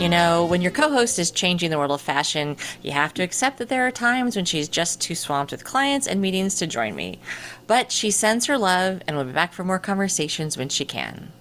You 0.00 0.08
know, 0.08 0.46
when 0.46 0.62
your 0.62 0.70
co 0.70 0.90
host 0.90 1.18
is 1.18 1.30
changing 1.30 1.68
the 1.68 1.76
world 1.76 1.90
of 1.90 2.00
fashion, 2.00 2.56
you 2.82 2.90
have 2.92 3.12
to 3.12 3.22
accept 3.22 3.58
that 3.58 3.68
there 3.68 3.86
are 3.86 3.90
times 3.90 4.34
when 4.34 4.46
she's 4.46 4.66
just 4.66 4.98
too 4.98 5.14
swamped 5.14 5.52
with 5.52 5.62
clients 5.62 6.06
and 6.06 6.22
meetings 6.22 6.54
to 6.54 6.66
join 6.66 6.94
me. 6.94 7.18
But 7.66 7.92
she 7.92 8.10
sends 8.10 8.46
her 8.46 8.56
love 8.56 9.02
and 9.06 9.14
will 9.14 9.24
be 9.24 9.32
back 9.32 9.52
for 9.52 9.62
more 9.62 9.78
conversations 9.78 10.56
when 10.56 10.70
she 10.70 10.86
can. 10.86 11.32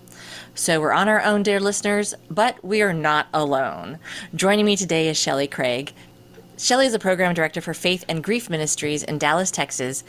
So 0.56 0.82
we're 0.82 0.92
on 0.92 1.08
our 1.08 1.24
own, 1.24 1.42
dear 1.42 1.62
listeners, 1.62 2.14
but 2.30 2.62
we 2.62 2.82
are 2.82 2.92
not 2.92 3.28
alone. 3.34 3.98
Joining 4.36 4.66
me 4.66 4.76
today 4.76 5.08
is 5.08 5.16
Shelly 5.16 5.48
Craig. 5.48 5.94
Shelly 6.58 6.86
is 6.86 6.94
a 6.94 7.00
program 7.00 7.34
director 7.34 7.62
for 7.62 7.74
Faith 7.74 8.04
and 8.10 8.22
Grief 8.22 8.50
Ministries 8.50 9.04
in 9.04 9.20
Dallas, 9.20 9.52
Texas, 9.52 10.04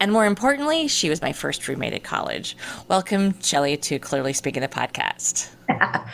and 0.00 0.12
more 0.12 0.26
importantly, 0.26 0.88
she 0.88 1.08
was 1.08 1.22
my 1.22 1.32
first 1.32 1.66
roommate 1.66 1.92
at 1.92 2.04
college. 2.04 2.56
Welcome, 2.88 3.40
Shelly, 3.40 3.76
to 3.78 3.98
Clearly 3.98 4.32
Speaking 4.32 4.62
the 4.62 4.68
podcast. 4.68 5.48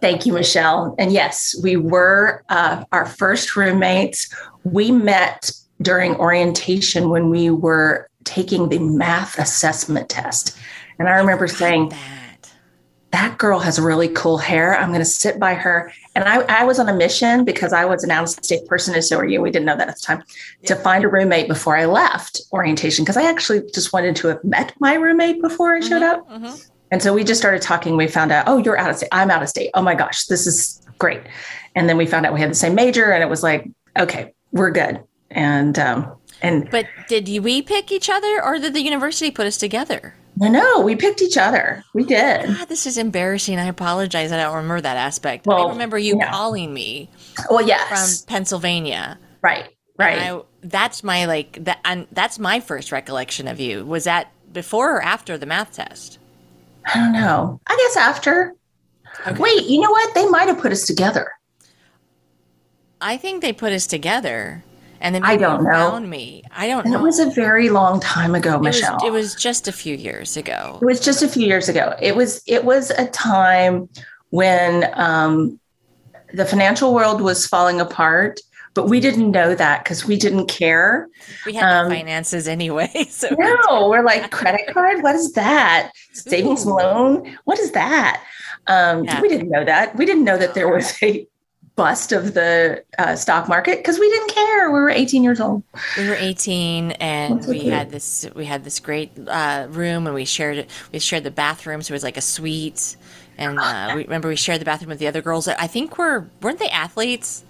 Thank 0.00 0.26
you, 0.26 0.32
Michelle. 0.32 0.94
And 0.98 1.12
yes, 1.12 1.54
we 1.62 1.76
were 1.76 2.44
uh, 2.48 2.84
our 2.92 3.06
first 3.06 3.56
roommates. 3.56 4.34
We 4.64 4.90
met 4.90 5.50
during 5.82 6.16
orientation 6.16 7.08
when 7.10 7.30
we 7.30 7.50
were 7.50 8.08
taking 8.24 8.68
the 8.68 8.78
math 8.78 9.38
assessment 9.38 10.08
test. 10.08 10.56
And 10.98 11.08
I 11.08 11.12
remember 11.12 11.48
saying, 11.48 11.92
that 13.14 13.38
girl 13.38 13.60
has 13.60 13.78
really 13.78 14.08
cool 14.08 14.38
hair. 14.38 14.76
I'm 14.76 14.88
going 14.88 14.98
to 14.98 15.04
sit 15.04 15.38
by 15.38 15.54
her. 15.54 15.92
And 16.16 16.24
I, 16.24 16.40
I, 16.48 16.64
was 16.64 16.80
on 16.80 16.88
a 16.88 16.92
mission 16.92 17.44
because 17.44 17.72
I 17.72 17.84
was 17.84 18.02
an 18.02 18.10
out 18.10 18.24
of 18.24 18.30
state 18.30 18.66
person, 18.66 18.92
and 18.92 19.04
so 19.04 19.18
were 19.18 19.24
you. 19.24 19.40
We 19.40 19.52
didn't 19.52 19.66
know 19.66 19.76
that 19.76 19.88
at 19.88 19.94
the 19.94 20.00
time 20.00 20.24
yeah. 20.62 20.74
to 20.74 20.74
find 20.74 21.04
a 21.04 21.08
roommate 21.08 21.46
before 21.46 21.76
I 21.76 21.84
left 21.84 22.40
orientation 22.52 23.04
because 23.04 23.16
I 23.16 23.22
actually 23.30 23.70
just 23.72 23.92
wanted 23.92 24.16
to 24.16 24.26
have 24.28 24.42
met 24.42 24.74
my 24.80 24.94
roommate 24.94 25.40
before 25.40 25.76
I 25.76 25.80
showed 25.80 26.02
mm-hmm, 26.02 26.02
up. 26.02 26.28
Mm-hmm. 26.28 26.56
And 26.90 27.00
so 27.00 27.14
we 27.14 27.22
just 27.22 27.40
started 27.40 27.62
talking. 27.62 27.96
We 27.96 28.08
found 28.08 28.32
out, 28.32 28.48
oh, 28.48 28.58
you're 28.58 28.76
out 28.76 28.90
of 28.90 28.96
state. 28.96 29.10
I'm 29.12 29.30
out 29.30 29.44
of 29.44 29.48
state. 29.48 29.70
Oh 29.74 29.82
my 29.82 29.94
gosh, 29.94 30.26
this 30.26 30.44
is 30.44 30.82
great. 30.98 31.20
And 31.76 31.88
then 31.88 31.96
we 31.96 32.06
found 32.06 32.26
out 32.26 32.34
we 32.34 32.40
had 32.40 32.50
the 32.50 32.56
same 32.56 32.74
major, 32.74 33.12
and 33.12 33.22
it 33.22 33.28
was 33.28 33.44
like, 33.44 33.70
okay, 33.96 34.34
we're 34.50 34.72
good. 34.72 35.00
And 35.30 35.78
um, 35.78 36.16
and 36.42 36.68
but 36.68 36.86
did 37.06 37.28
we 37.44 37.62
pick 37.62 37.92
each 37.92 38.10
other, 38.10 38.44
or 38.44 38.58
did 38.58 38.74
the 38.74 38.82
university 38.82 39.30
put 39.30 39.46
us 39.46 39.56
together? 39.56 40.16
No, 40.36 40.48
no, 40.48 40.80
we 40.80 40.96
picked 40.96 41.22
each 41.22 41.36
other. 41.36 41.84
We 41.94 42.04
did. 42.04 42.46
God, 42.46 42.68
this 42.68 42.86
is 42.86 42.98
embarrassing. 42.98 43.58
I 43.58 43.66
apologize. 43.66 44.32
I 44.32 44.42
don't 44.42 44.54
remember 44.54 44.80
that 44.80 44.96
aspect. 44.96 45.46
Well, 45.46 45.68
I 45.68 45.70
remember 45.70 45.96
you 45.96 46.16
yeah. 46.18 46.30
calling 46.30 46.74
me. 46.74 47.08
Well, 47.48 47.64
yes, 47.64 48.22
from 48.22 48.26
Pennsylvania. 48.28 49.18
Right, 49.42 49.70
right. 49.96 50.18
I, 50.18 50.40
that's 50.62 51.04
my 51.04 51.26
like 51.26 51.64
that. 51.64 51.78
And 51.84 52.08
that's 52.10 52.38
my 52.38 52.58
first 52.60 52.90
recollection 52.90 53.46
of 53.46 53.60
you. 53.60 53.84
Was 53.84 54.04
that 54.04 54.32
before 54.52 54.96
or 54.96 55.02
after 55.02 55.38
the 55.38 55.46
math 55.46 55.74
test? 55.74 56.18
I 56.86 56.94
don't 56.94 57.12
know. 57.12 57.60
I 57.66 57.76
guess 57.76 57.96
after. 57.96 58.54
Okay. 59.26 59.40
Wait, 59.40 59.64
you 59.66 59.80
know 59.80 59.90
what? 59.90 60.14
They 60.14 60.26
might 60.26 60.48
have 60.48 60.58
put 60.58 60.72
us 60.72 60.86
together. 60.86 61.30
I 63.00 63.16
think 63.16 63.40
they 63.40 63.52
put 63.52 63.72
us 63.72 63.86
together 63.86 64.64
and 65.04 65.14
then 65.14 65.22
I 65.22 65.36
don't 65.36 65.62
know. 65.62 65.90
Found 65.90 66.08
me. 66.08 66.42
I 66.50 66.66
don't 66.66 66.86
know. 66.86 66.98
It 66.98 67.02
was 67.02 67.18
a 67.18 67.30
very 67.30 67.68
long 67.68 68.00
time 68.00 68.34
ago, 68.34 68.56
it 68.56 68.62
Michelle. 68.62 68.94
Was, 68.94 69.04
it 69.04 69.12
was 69.12 69.34
just 69.34 69.68
a 69.68 69.72
few 69.72 69.94
years 69.94 70.38
ago. 70.38 70.78
It 70.80 70.84
was 70.86 70.98
just 70.98 71.22
a 71.22 71.28
few 71.28 71.46
years 71.46 71.68
ago. 71.68 71.94
It 72.00 72.16
was 72.16 72.42
it 72.46 72.64
was 72.64 72.90
a 72.90 73.06
time 73.08 73.90
when 74.30 74.90
um, 74.94 75.60
the 76.32 76.46
financial 76.46 76.94
world 76.94 77.20
was 77.20 77.46
falling 77.46 77.82
apart, 77.82 78.40
but 78.72 78.88
we 78.88 78.98
didn't 78.98 79.30
know 79.30 79.54
that 79.54 79.84
because 79.84 80.06
we 80.06 80.16
didn't 80.16 80.46
care. 80.46 81.06
We 81.44 81.52
had 81.52 81.64
um, 81.70 81.90
finances 81.90 82.48
anyway. 82.48 82.90
So 83.10 83.28
no, 83.38 83.90
we're 83.90 84.02
like 84.02 84.30
credit 84.30 84.72
card. 84.72 85.02
What 85.02 85.14
is 85.14 85.32
that? 85.34 85.92
Savings 86.14 86.66
Ooh. 86.66 86.76
loan. 86.76 87.38
What 87.44 87.58
is 87.58 87.72
that? 87.72 88.24
Um, 88.68 89.04
yeah. 89.04 89.20
We 89.20 89.28
didn't 89.28 89.50
know 89.50 89.66
that. 89.66 89.94
We 89.96 90.06
didn't 90.06 90.24
know 90.24 90.38
that 90.38 90.54
there 90.54 90.68
was 90.68 90.94
a 91.02 91.26
bust 91.76 92.12
of 92.12 92.34
the 92.34 92.84
uh, 92.98 93.16
stock 93.16 93.48
market 93.48 93.78
because 93.78 93.98
we 93.98 94.08
didn't 94.08 94.30
care. 94.30 94.70
We 94.70 94.80
were 94.80 94.90
18 94.90 95.24
years 95.24 95.40
old. 95.40 95.62
We 95.96 96.08
were 96.08 96.14
18, 96.14 96.92
and 96.92 97.44
we 97.46 97.66
had 97.66 97.90
this 97.90 98.26
we 98.34 98.44
had 98.44 98.64
this 98.64 98.80
great 98.80 99.10
uh, 99.26 99.66
room, 99.70 100.06
and 100.06 100.14
we 100.14 100.24
shared 100.24 100.58
it. 100.58 100.70
We 100.92 100.98
shared 100.98 101.24
the 101.24 101.30
bathroom, 101.30 101.82
so 101.82 101.92
it 101.92 101.96
was 101.96 102.04
like 102.04 102.16
a 102.16 102.22
suite. 102.22 102.96
And 103.36 103.58
uh, 103.58 103.92
we 103.96 104.04
remember 104.04 104.28
we 104.28 104.36
shared 104.36 104.60
the 104.60 104.64
bathroom 104.64 104.90
with 104.90 105.00
the 105.00 105.08
other 105.08 105.22
girls. 105.22 105.48
I 105.48 105.66
think 105.66 105.98
were 105.98 106.28
weren't 106.40 106.58
they 106.58 106.68
athletes? 106.68 107.44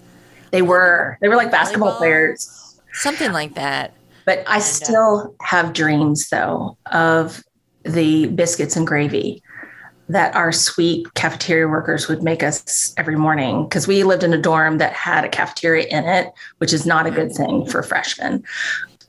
They 0.51 0.61
were. 0.61 1.17
They 1.21 1.27
were 1.27 1.35
like 1.35 1.51
basketball 1.51 1.93
Volleyball? 1.93 1.97
players, 1.97 2.79
something 2.93 3.31
like 3.31 3.53
that. 3.55 3.93
But 4.25 4.39
I 4.47 4.55
and, 4.55 4.57
uh, 4.57 4.59
still 4.59 5.35
have 5.41 5.73
dreams 5.73 6.29
though 6.29 6.77
of 6.91 7.43
the 7.83 8.27
biscuits 8.27 8.75
and 8.75 8.87
gravy 8.87 9.43
that 10.09 10.35
our 10.35 10.51
sweet 10.51 11.11
cafeteria 11.15 11.67
workers 11.67 12.07
would 12.07 12.21
make 12.21 12.43
us 12.43 12.93
every 12.97 13.15
morning 13.15 13.63
because 13.63 13.87
we 13.87 14.03
lived 14.03 14.23
in 14.23 14.33
a 14.33 14.37
dorm 14.37 14.77
that 14.77 14.93
had 14.93 15.25
a 15.25 15.29
cafeteria 15.29 15.87
in 15.87 16.05
it, 16.05 16.31
which 16.59 16.73
is 16.73 16.85
not 16.85 17.07
a 17.07 17.11
good 17.11 17.29
mm-hmm. 17.29 17.43
thing 17.43 17.65
for 17.65 17.81
freshmen, 17.81 18.43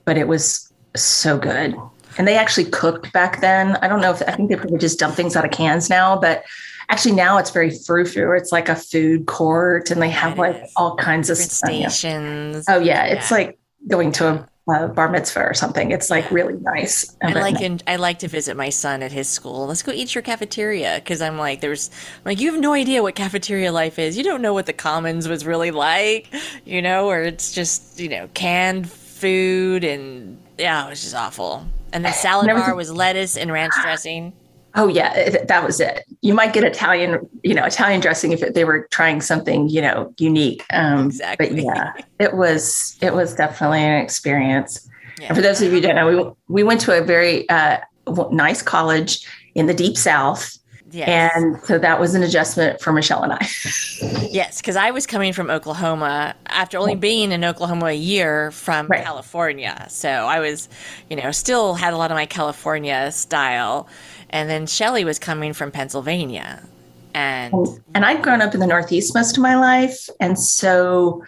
but 0.05 0.17
it 0.17 0.29
was 0.29 0.73
so 0.95 1.39
good. 1.39 1.77
And 2.19 2.27
they 2.27 2.37
actually 2.37 2.71
cooked 2.71 3.13
back 3.13 3.43
then. 3.43 3.77
I 3.77 3.89
don't 3.89 4.01
know 4.01 4.13
if 4.13 4.23
I 4.23 4.33
think 4.33 4.49
they 4.49 4.57
probably 4.57 4.79
just 4.79 4.99
dump 4.99 5.15
things 5.15 5.37
out 5.37 5.45
of 5.45 5.51
cans 5.51 5.91
now, 5.91 6.19
but 6.19 6.45
actually 6.89 7.15
now 7.15 7.37
it's 7.37 7.51
very 7.51 7.71
frou 7.71 8.07
frou. 8.07 8.33
It's 8.33 8.53
like 8.53 8.71
a 8.71 8.77
food 8.77 9.27
court 9.27 9.91
and 9.91 10.01
they 10.01 10.11
have 10.11 10.39
like 10.39 10.57
all 10.77 10.97
kinds 10.97 11.29
of 11.29 11.37
stations. 11.37 12.65
Oh 12.69 12.79
yeah, 12.79 13.05
it's 13.05 13.31
yeah. 13.31 13.37
like 13.37 13.59
going 13.89 14.13
to 14.13 14.29
a 14.29 14.49
uh, 14.69 14.89
bar 14.89 15.09
mitzvah 15.09 15.45
or 15.45 15.55
something. 15.55 15.91
It's 15.91 16.11
like 16.11 16.31
really 16.31 16.55
nice. 16.55 17.17
I 17.23 17.33
like 17.33 17.61
in, 17.61 17.81
I 17.87 17.97
like 17.97 18.19
to 18.21 18.29
visit 18.29 18.57
my 18.57 18.69
son 18.69 19.03
at 19.03 19.13
his 19.13 19.29
school. 19.29 19.67
Let's 19.67 19.83
go 19.83 19.93
eat 19.93 20.15
your 20.15 20.23
cafeteria 20.23 20.97
because 20.97 21.23
I'm 21.23 21.39
like 21.39 21.61
there's 21.61 21.91
I'm 22.17 22.31
like 22.31 22.41
you 22.41 22.51
have 22.53 22.61
no 22.61 22.73
idea 22.73 23.03
what 23.03 23.15
cafeteria 23.15 23.73
life 23.73 23.99
is. 23.99 24.17
You 24.17 24.25
don't 24.25 24.43
know 24.43 24.55
what 24.55 24.67
the 24.67 24.73
commons 24.73 25.29
was 25.29 25.47
really 25.47 25.71
like, 25.71 26.33
you 26.65 26.83
know, 26.83 27.09
or 27.09 27.23
it's 27.23 27.53
just 27.53 28.01
you 28.01 28.09
know 28.09 28.29
canned 28.35 28.91
food 28.91 29.85
and 29.85 30.39
yeah, 30.59 30.87
it 30.87 30.91
was 30.91 31.03
just 31.03 31.15
awful. 31.15 31.65
And 31.93 32.05
the 32.05 32.13
salad 32.13 32.49
bar 32.49 32.75
was 32.75 32.91
lettuce 32.91 33.37
and 33.37 33.53
ranch 33.53 33.75
dressing. 33.83 34.33
Oh 34.77 34.89
yeah, 34.89 35.45
that 35.47 35.65
was 35.65 35.81
it. 35.81 36.05
You 36.21 36.35
might 36.35 36.53
get 36.53 36.63
Italian, 36.63 37.29
you 37.43 37.55
know, 37.55 37.65
Italian 37.65 38.01
dressing 38.01 38.33
if 38.33 38.41
they 38.41 38.65
were 38.65 38.87
trying 38.91 39.23
something, 39.23 39.69
you 39.71 39.81
know, 39.81 40.13
unique. 40.19 40.65
Um, 40.71 41.07
exactly. 41.07 41.49
But 41.49 41.57
yeah, 41.57 41.93
it 42.19 42.37
was 42.37 42.97
it 43.01 43.15
was 43.15 43.35
definitely 43.35 43.81
an 43.81 44.01
experience. 44.03 44.89
Yeah. 45.19 45.29
And 45.29 45.37
for 45.37 45.43
those 45.43 45.63
of 45.63 45.69
you 45.69 45.77
who 45.77 45.81
don't 45.81 45.95
know, 45.95 46.35
we 46.47 46.61
we 46.61 46.63
went 46.63 46.83
to 46.83 46.97
a 46.97 47.03
very 47.03 47.49
uh, 47.49 47.79
nice 48.31 48.61
college 48.63 49.27
in 49.55 49.67
the 49.67 49.75
deep 49.75 49.97
south. 49.97 50.59
Yes. 50.93 51.33
And 51.35 51.61
so 51.65 51.79
that 51.79 51.99
was 51.99 52.15
an 52.15 52.23
adjustment 52.23 52.81
for 52.81 52.93
Michelle 52.93 53.23
and 53.23 53.33
I. 53.33 53.39
yes, 54.31 54.61
because 54.61 54.77
I 54.77 54.93
was 54.93 55.07
coming 55.07 55.33
from 55.33 55.51
Oklahoma 55.51 56.35
after 56.47 56.79
only 56.79 56.95
being 56.95 57.33
in 57.33 57.45
Oklahoma 57.45 57.87
a 57.87 57.93
year 57.93 58.51
from 58.53 58.87
right. 58.87 59.05
California. 59.05 59.87
So 59.91 60.09
I 60.09 60.39
was, 60.39 60.69
you 61.11 61.17
know, 61.17 61.33
still 61.33 61.75
had 61.75 61.93
a 61.93 61.97
lot 61.97 62.11
of 62.11 62.15
my 62.15 62.27
California 62.27 63.11
style. 63.11 63.89
And 64.31 64.51
then 64.51 64.67
Shelly 64.67 65.05
was 65.05 65.19
coming 65.19 65.53
from 65.53 65.71
Pennsylvania. 65.71 66.63
And 67.15 67.55
oh, 67.55 67.79
and 67.95 68.05
I'd 68.05 68.23
grown 68.23 68.43
up 68.43 68.55
in 68.55 68.61
the 68.61 68.67
Northeast 68.67 69.15
most 69.15 69.37
of 69.37 69.43
my 69.43 69.57
life. 69.57 70.09
And 70.21 70.39
so 70.39 71.25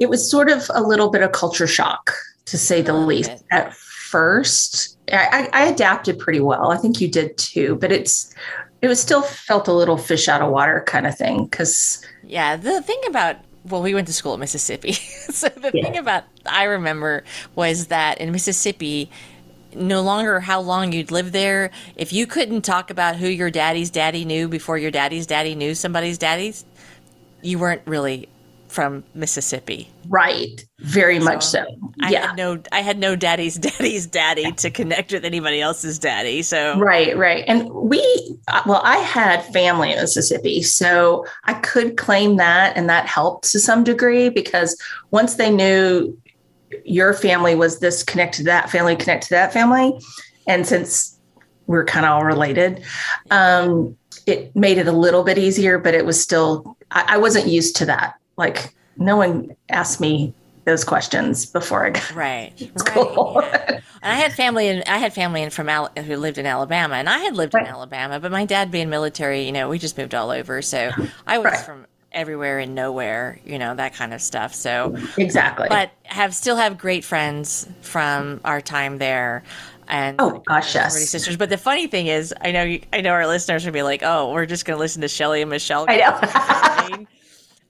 it 0.00 0.08
was 0.08 0.30
sort 0.30 0.50
of 0.50 0.70
a 0.74 0.82
little 0.82 1.10
bit 1.10 1.22
of 1.22 1.32
culture 1.32 1.66
shock, 1.66 2.14
to 2.46 2.58
say 2.58 2.82
the 2.82 2.94
least. 2.94 3.30
Bit. 3.30 3.42
At 3.50 3.74
first, 3.74 4.96
I, 5.12 5.48
I 5.52 5.66
adapted 5.66 6.18
pretty 6.18 6.40
well. 6.40 6.70
I 6.70 6.76
think 6.76 7.00
you 7.00 7.08
did 7.08 7.36
too, 7.36 7.76
but 7.76 7.92
it's 7.92 8.34
it 8.82 8.88
was 8.88 9.00
still 9.00 9.22
felt 9.22 9.68
a 9.68 9.72
little 9.72 9.96
fish 9.96 10.28
out 10.28 10.42
of 10.42 10.50
water 10.50 10.82
kind 10.86 11.06
of 11.06 11.16
thing. 11.16 11.48
Cause 11.48 12.04
yeah, 12.24 12.56
the 12.56 12.82
thing 12.82 13.00
about 13.08 13.36
well, 13.68 13.82
we 13.82 13.94
went 13.94 14.06
to 14.06 14.12
school 14.12 14.34
at 14.34 14.38
Mississippi. 14.38 14.92
so 14.92 15.48
the 15.48 15.72
yeah. 15.74 15.82
thing 15.82 15.96
about 15.96 16.24
I 16.46 16.64
remember 16.64 17.24
was 17.54 17.88
that 17.88 18.18
in 18.18 18.32
Mississippi, 18.32 19.10
no 19.76 20.02
longer 20.02 20.40
how 20.40 20.60
long 20.60 20.92
you'd 20.92 21.10
live 21.10 21.32
there. 21.32 21.70
If 21.96 22.12
you 22.12 22.26
couldn't 22.26 22.62
talk 22.62 22.90
about 22.90 23.16
who 23.16 23.28
your 23.28 23.50
daddy's 23.50 23.90
daddy 23.90 24.24
knew 24.24 24.48
before 24.48 24.78
your 24.78 24.90
daddy's 24.90 25.26
daddy 25.26 25.54
knew 25.54 25.74
somebody's 25.74 26.18
daddy's, 26.18 26.64
you 27.42 27.58
weren't 27.58 27.82
really 27.86 28.28
from 28.68 29.04
Mississippi. 29.14 29.88
Right. 30.08 30.66
Very 30.80 31.18
much 31.18 31.42
so. 31.44 31.64
I 32.02 32.10
yeah. 32.10 32.26
had 32.28 32.36
no 32.36 32.60
I 32.72 32.80
had 32.80 32.98
no 32.98 33.16
daddy's 33.16 33.54
daddy's 33.58 34.06
daddy 34.06 34.52
to 34.52 34.70
connect 34.70 35.12
with 35.12 35.24
anybody 35.24 35.60
else's 35.60 35.98
daddy. 35.98 36.42
So 36.42 36.78
Right, 36.78 37.16
right. 37.16 37.44
And 37.46 37.70
we, 37.70 38.00
uh, 38.48 38.62
well, 38.66 38.82
I 38.84 38.98
had 38.98 39.44
family 39.46 39.92
in 39.92 39.98
Mississippi. 39.98 40.62
So 40.62 41.24
I 41.44 41.54
could 41.54 41.96
claim 41.96 42.36
that, 42.36 42.76
and 42.76 42.88
that 42.88 43.06
helped 43.06 43.50
to 43.52 43.60
some 43.60 43.84
degree 43.84 44.28
because 44.28 44.80
once 45.10 45.36
they 45.36 45.50
knew 45.50 46.16
your 46.84 47.14
family 47.14 47.54
was 47.54 47.78
this 47.80 48.02
connected 48.02 48.38
to 48.38 48.44
that 48.44 48.70
family, 48.70 48.96
connected 48.96 49.28
to 49.28 49.34
that 49.34 49.52
family, 49.52 49.98
and 50.46 50.66
since 50.66 51.18
we're 51.66 51.84
kind 51.84 52.06
of 52.06 52.12
all 52.12 52.24
related, 52.24 52.82
um, 53.30 53.96
it 54.26 54.54
made 54.54 54.78
it 54.78 54.86
a 54.86 54.92
little 54.92 55.24
bit 55.24 55.38
easier, 55.38 55.78
but 55.78 55.94
it 55.94 56.04
was 56.06 56.20
still, 56.20 56.76
I, 56.90 57.04
I 57.14 57.16
wasn't 57.18 57.46
used 57.48 57.76
to 57.76 57.86
that. 57.86 58.14
Like, 58.36 58.74
no 58.96 59.16
one 59.16 59.54
asked 59.68 60.00
me 60.00 60.32
those 60.64 60.84
questions 60.84 61.46
before 61.46 61.84
I 61.86 61.90
got 61.90 62.14
right, 62.14 62.52
school. 62.78 63.34
right. 63.36 63.50
yeah. 63.68 63.80
And 64.02 64.12
I 64.12 64.14
had 64.16 64.32
family 64.32 64.68
and 64.68 64.82
I 64.88 64.98
had 64.98 65.12
family 65.12 65.42
in 65.42 65.50
from 65.50 65.68
Al- 65.68 65.90
who 65.96 66.16
lived 66.16 66.38
in 66.38 66.46
Alabama, 66.46 66.96
and 66.96 67.08
I 67.08 67.18
had 67.18 67.34
lived 67.36 67.54
Right. 67.54 67.66
in 67.66 67.72
Alabama, 67.72 68.20
but 68.20 68.30
my 68.32 68.44
dad 68.44 68.70
being 68.70 68.88
military, 68.90 69.42
you 69.44 69.52
know, 69.52 69.68
we 69.68 69.78
just 69.78 69.96
moved 69.98 70.14
all 70.14 70.30
over, 70.30 70.62
so 70.62 70.90
I 71.26 71.38
was 71.38 71.44
Right. 71.46 71.58
from 71.58 71.86
everywhere 72.12 72.58
and 72.58 72.74
nowhere, 72.74 73.38
you 73.44 73.58
know, 73.58 73.74
that 73.74 73.94
kind 73.94 74.14
of 74.14 74.22
stuff. 74.22 74.54
So, 74.54 74.96
exactly. 75.18 75.66
but 75.68 75.90
have 76.04 76.34
still 76.34 76.56
have 76.56 76.78
great 76.78 77.04
friends 77.04 77.68
from 77.82 78.40
our 78.44 78.60
time 78.60 78.98
there. 78.98 79.42
And 79.88 80.16
Oh, 80.20 80.42
gosh, 80.46 80.74
yes. 80.74 81.08
sisters. 81.10 81.36
But 81.36 81.48
the 81.50 81.56
funny 81.58 81.86
thing 81.86 82.08
is, 82.08 82.34
I 82.40 82.50
know 82.50 82.62
you, 82.64 82.80
I 82.92 83.00
know 83.02 83.10
our 83.10 83.26
listeners 83.26 83.64
would 83.64 83.74
be 83.74 83.84
like, 83.84 84.02
"Oh, 84.02 84.32
we're 84.32 84.46
just 84.46 84.64
going 84.64 84.76
to 84.76 84.80
listen 84.80 85.00
to 85.02 85.08
Shelly 85.08 85.42
and 85.42 85.50
Michelle." 85.50 85.84
I 85.88 85.96
know. 86.98 87.06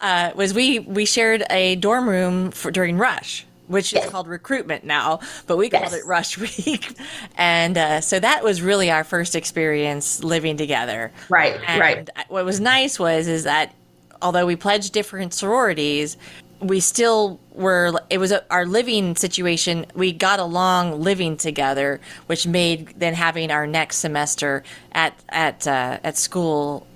uh, 0.01 0.31
was 0.35 0.55
we 0.55 0.79
we 0.81 1.05
shared 1.05 1.45
a 1.51 1.77
dorm 1.77 2.09
room 2.09 2.51
for 2.53 2.71
during 2.71 2.97
rush 2.99 3.45
which 3.69 3.93
Yes. 3.93 4.05
is 4.05 4.11
called 4.13 4.29
recruitment 4.29 4.85
now 4.85 5.19
but 5.49 5.57
we 5.57 5.69
called 5.69 5.93
it 5.93 6.05
rush 6.07 6.39
week 6.67 6.97
and 7.37 7.77
uh, 7.77 8.01
so 8.01 8.21
that 8.21 8.45
was 8.45 8.63
really 8.63 8.91
our 8.93 9.03
first 9.05 9.35
experience 9.35 10.23
living 10.23 10.57
together 10.57 11.11
Right, 11.29 11.59
and 11.67 11.81
right. 11.81 12.11
what 12.29 12.45
was 12.45 12.61
nice 12.61 12.99
was 12.99 13.27
is 13.27 13.43
that 13.45 13.75
although 14.23 14.47
we 14.47 14.57
pledged 14.57 14.93
different 14.93 15.33
sororities 15.35 16.17
we 16.61 16.81
still 16.81 17.39
were 17.53 17.93
it 18.09 18.19
was 18.19 18.33
a, 18.33 18.43
our 18.51 18.65
living 18.65 19.15
situation 19.15 19.85
we 19.95 20.13
got 20.13 20.39
along 20.41 21.01
living 21.01 21.37
together 21.37 22.01
which 22.27 22.47
made 22.47 22.89
then 22.99 23.13
having 23.15 23.51
our 23.51 23.67
next 23.67 23.97
semester 23.99 24.63
at 24.93 25.13
at 25.29 25.67
uh, 25.67 25.99
at 26.03 26.17
school 26.17 26.87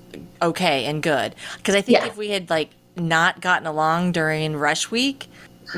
okay 0.41 0.87
and 0.87 1.03
good 1.03 1.35
because 1.59 1.75
i 1.75 1.81
think 1.81 1.99
Yeah. 1.99 2.07
if 2.07 2.17
we 2.17 2.31
had 2.31 2.49
like 2.49 2.71
not 2.97 3.41
gotten 3.41 3.67
along 3.67 4.13
during 4.13 4.57
rush 4.57 4.91
week 4.91 5.29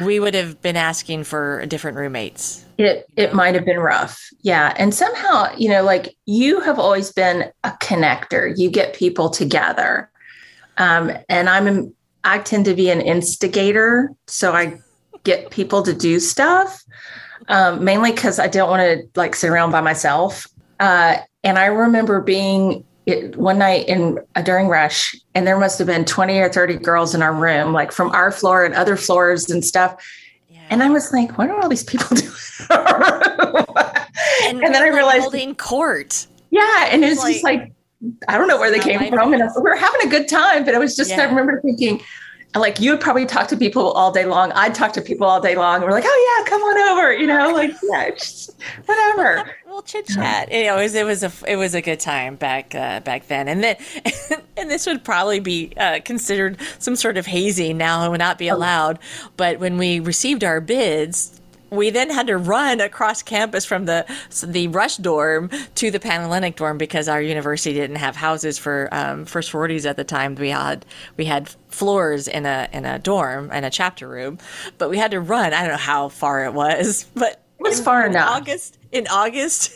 we 0.04 0.18
would 0.20 0.34
have 0.34 0.62
been 0.62 0.76
asking 0.76 1.24
for 1.24 1.66
different 1.66 1.96
roommates 1.98 2.64
It 2.78 3.04
it 3.16 3.34
might 3.34 3.54
have 3.54 3.66
been 3.66 3.78
rough. 3.78 4.18
Yeah. 4.40 4.72
And 4.78 4.94
somehow, 4.94 5.54
you 5.58 5.68
know, 5.68 5.82
like 5.84 6.16
you 6.24 6.60
have 6.60 6.78
always 6.78 7.12
been 7.12 7.52
a 7.62 7.70
connector. 7.82 8.54
You 8.56 8.70
get 8.70 8.94
people 8.94 9.28
together. 9.28 10.10
Um, 10.78 11.12
and 11.28 11.48
I'm 11.48 11.94
I 12.24 12.38
tend 12.38 12.64
to 12.66 12.74
be 12.74 12.88
an 12.90 13.00
instigator. 13.00 14.10
So 14.26 14.52
I 14.52 14.78
get 15.24 15.50
people 15.50 15.82
to 15.82 15.92
do 15.92 16.20
stuff. 16.20 16.82
Um, 17.48 17.82
mainly 17.84 18.12
because 18.12 18.38
I 18.38 18.46
don't 18.46 18.70
want 18.70 18.82
to 18.82 19.08
like 19.18 19.34
sit 19.34 19.50
around 19.50 19.72
by 19.72 19.80
myself. 19.80 20.46
Uh, 20.78 21.16
and 21.42 21.58
I 21.58 21.66
remember 21.66 22.20
being 22.20 22.84
it, 23.06 23.36
one 23.36 23.58
night 23.58 23.88
in 23.88 24.20
uh, 24.36 24.42
during 24.42 24.68
rush, 24.68 25.14
and 25.34 25.44
there 25.44 25.58
must 25.58 25.76
have 25.78 25.88
been 25.88 26.04
20 26.04 26.38
or 26.38 26.48
30 26.48 26.76
girls 26.76 27.14
in 27.16 27.22
our 27.22 27.34
room, 27.34 27.72
like 27.72 27.90
from 27.90 28.10
our 28.12 28.30
floor 28.30 28.64
and 28.64 28.74
other 28.74 28.96
floors 28.96 29.50
and 29.50 29.64
stuff. 29.64 30.00
yeah. 30.48 30.60
And 30.70 30.84
I 30.84 30.90
was 30.90 31.12
like, 31.12 31.36
what 31.36 31.50
are 31.50 31.60
all 31.60 31.68
these 31.68 31.82
people 31.82 32.06
doing? 32.16 32.30
in 32.70 32.76
and, 34.44 34.62
and 34.62 34.74
then 34.74 34.82
I 34.82 34.88
realized, 34.88 35.22
holding 35.22 35.54
court 35.56 36.26
yeah, 36.50 36.88
and 36.90 37.02
it 37.04 37.08
was 37.08 37.18
Like- 37.18 37.32
just 37.32 37.44
like, 37.44 37.72
I 38.28 38.38
don't 38.38 38.48
know 38.48 38.58
where 38.58 38.70
they 38.70 38.80
came 38.80 39.00
life 39.00 39.10
from. 39.10 39.32
And 39.32 39.42
we 39.56 39.62
were 39.62 39.76
having 39.76 40.06
a 40.06 40.10
good 40.10 40.28
time, 40.28 40.64
but 40.64 40.74
it 40.74 40.78
was 40.78 40.96
just, 40.96 41.12
I 41.12 41.24
remember 41.24 41.60
thinking, 41.60 42.02
like, 42.54 42.80
you 42.80 42.90
would 42.90 43.00
probably 43.00 43.24
talk 43.24 43.48
to 43.48 43.56
people 43.56 43.92
all 43.92 44.12
day 44.12 44.26
long. 44.26 44.52
I'd 44.52 44.74
talk 44.74 44.92
to 44.94 45.00
people 45.00 45.26
all 45.26 45.40
day 45.40 45.54
long. 45.56 45.76
And 45.76 45.84
we're 45.84 45.92
like, 45.92 46.04
oh, 46.06 46.36
yeah, 46.38 46.50
come 46.50 46.62
on 46.62 46.78
over, 46.90 47.12
you 47.14 47.26
know, 47.26 47.50
like, 47.54 47.72
yeah, 47.82 48.10
just 48.10 48.50
whatever. 48.84 49.56
we'll 49.66 49.82
chit 49.82 50.06
chat. 50.06 50.52
You 50.52 50.64
know, 50.64 50.78
it 50.78 50.82
was 50.82 50.94
it 50.94 51.06
was 51.06 51.22
a 51.22 51.32
it 51.46 51.56
was 51.56 51.74
a 51.74 51.80
good 51.80 52.00
time 52.00 52.36
back 52.36 52.74
uh, 52.74 53.00
back 53.00 53.28
then, 53.28 53.48
and 53.48 53.62
then 53.64 53.76
and 54.56 54.70
this 54.70 54.86
would 54.86 55.02
probably 55.02 55.40
be 55.40 55.72
uh, 55.78 56.00
considered 56.04 56.58
some 56.78 56.94
sort 56.96 57.16
of 57.16 57.26
hazing 57.26 57.78
now. 57.78 58.02
and 58.02 58.10
would 58.10 58.18
not 58.18 58.38
be 58.38 58.48
allowed. 58.48 58.98
But 59.36 59.58
when 59.58 59.78
we 59.78 60.00
received 60.00 60.44
our 60.44 60.60
bids. 60.60 61.38
We 61.72 61.90
then 61.90 62.10
had 62.10 62.26
to 62.26 62.36
run 62.36 62.80
across 62.80 63.22
campus 63.22 63.64
from 63.64 63.86
the 63.86 64.04
the 64.42 64.68
rush 64.68 64.98
dorm 64.98 65.50
to 65.76 65.90
the 65.90 65.98
Panhellenic 65.98 66.56
dorm 66.56 66.78
because 66.78 67.08
our 67.08 67.20
university 67.20 67.74
didn't 67.74 67.96
have 67.96 68.14
houses 68.14 68.58
for 68.58 68.88
um, 68.92 69.24
for 69.24 69.42
sororities 69.42 69.86
at 69.86 69.96
the 69.96 70.04
time. 70.04 70.34
We 70.34 70.50
had 70.50 70.84
we 71.16 71.24
had 71.24 71.48
floors 71.68 72.28
in 72.28 72.46
a 72.46 72.68
in 72.72 72.84
a 72.84 72.98
dorm 72.98 73.50
and 73.52 73.64
a 73.64 73.70
chapter 73.70 74.06
room, 74.06 74.38
but 74.78 74.90
we 74.90 74.98
had 74.98 75.10
to 75.12 75.20
run. 75.20 75.52
I 75.54 75.62
don't 75.62 75.72
know 75.72 75.76
how 75.78 76.08
far 76.10 76.44
it 76.44 76.52
was, 76.52 77.06
but 77.14 77.41
It 77.64 77.68
was 77.68 77.80
far 77.80 78.06
in 78.06 78.16
enough. 78.16 78.22
August 78.22 78.78
in 78.90 79.06
August 79.08 79.72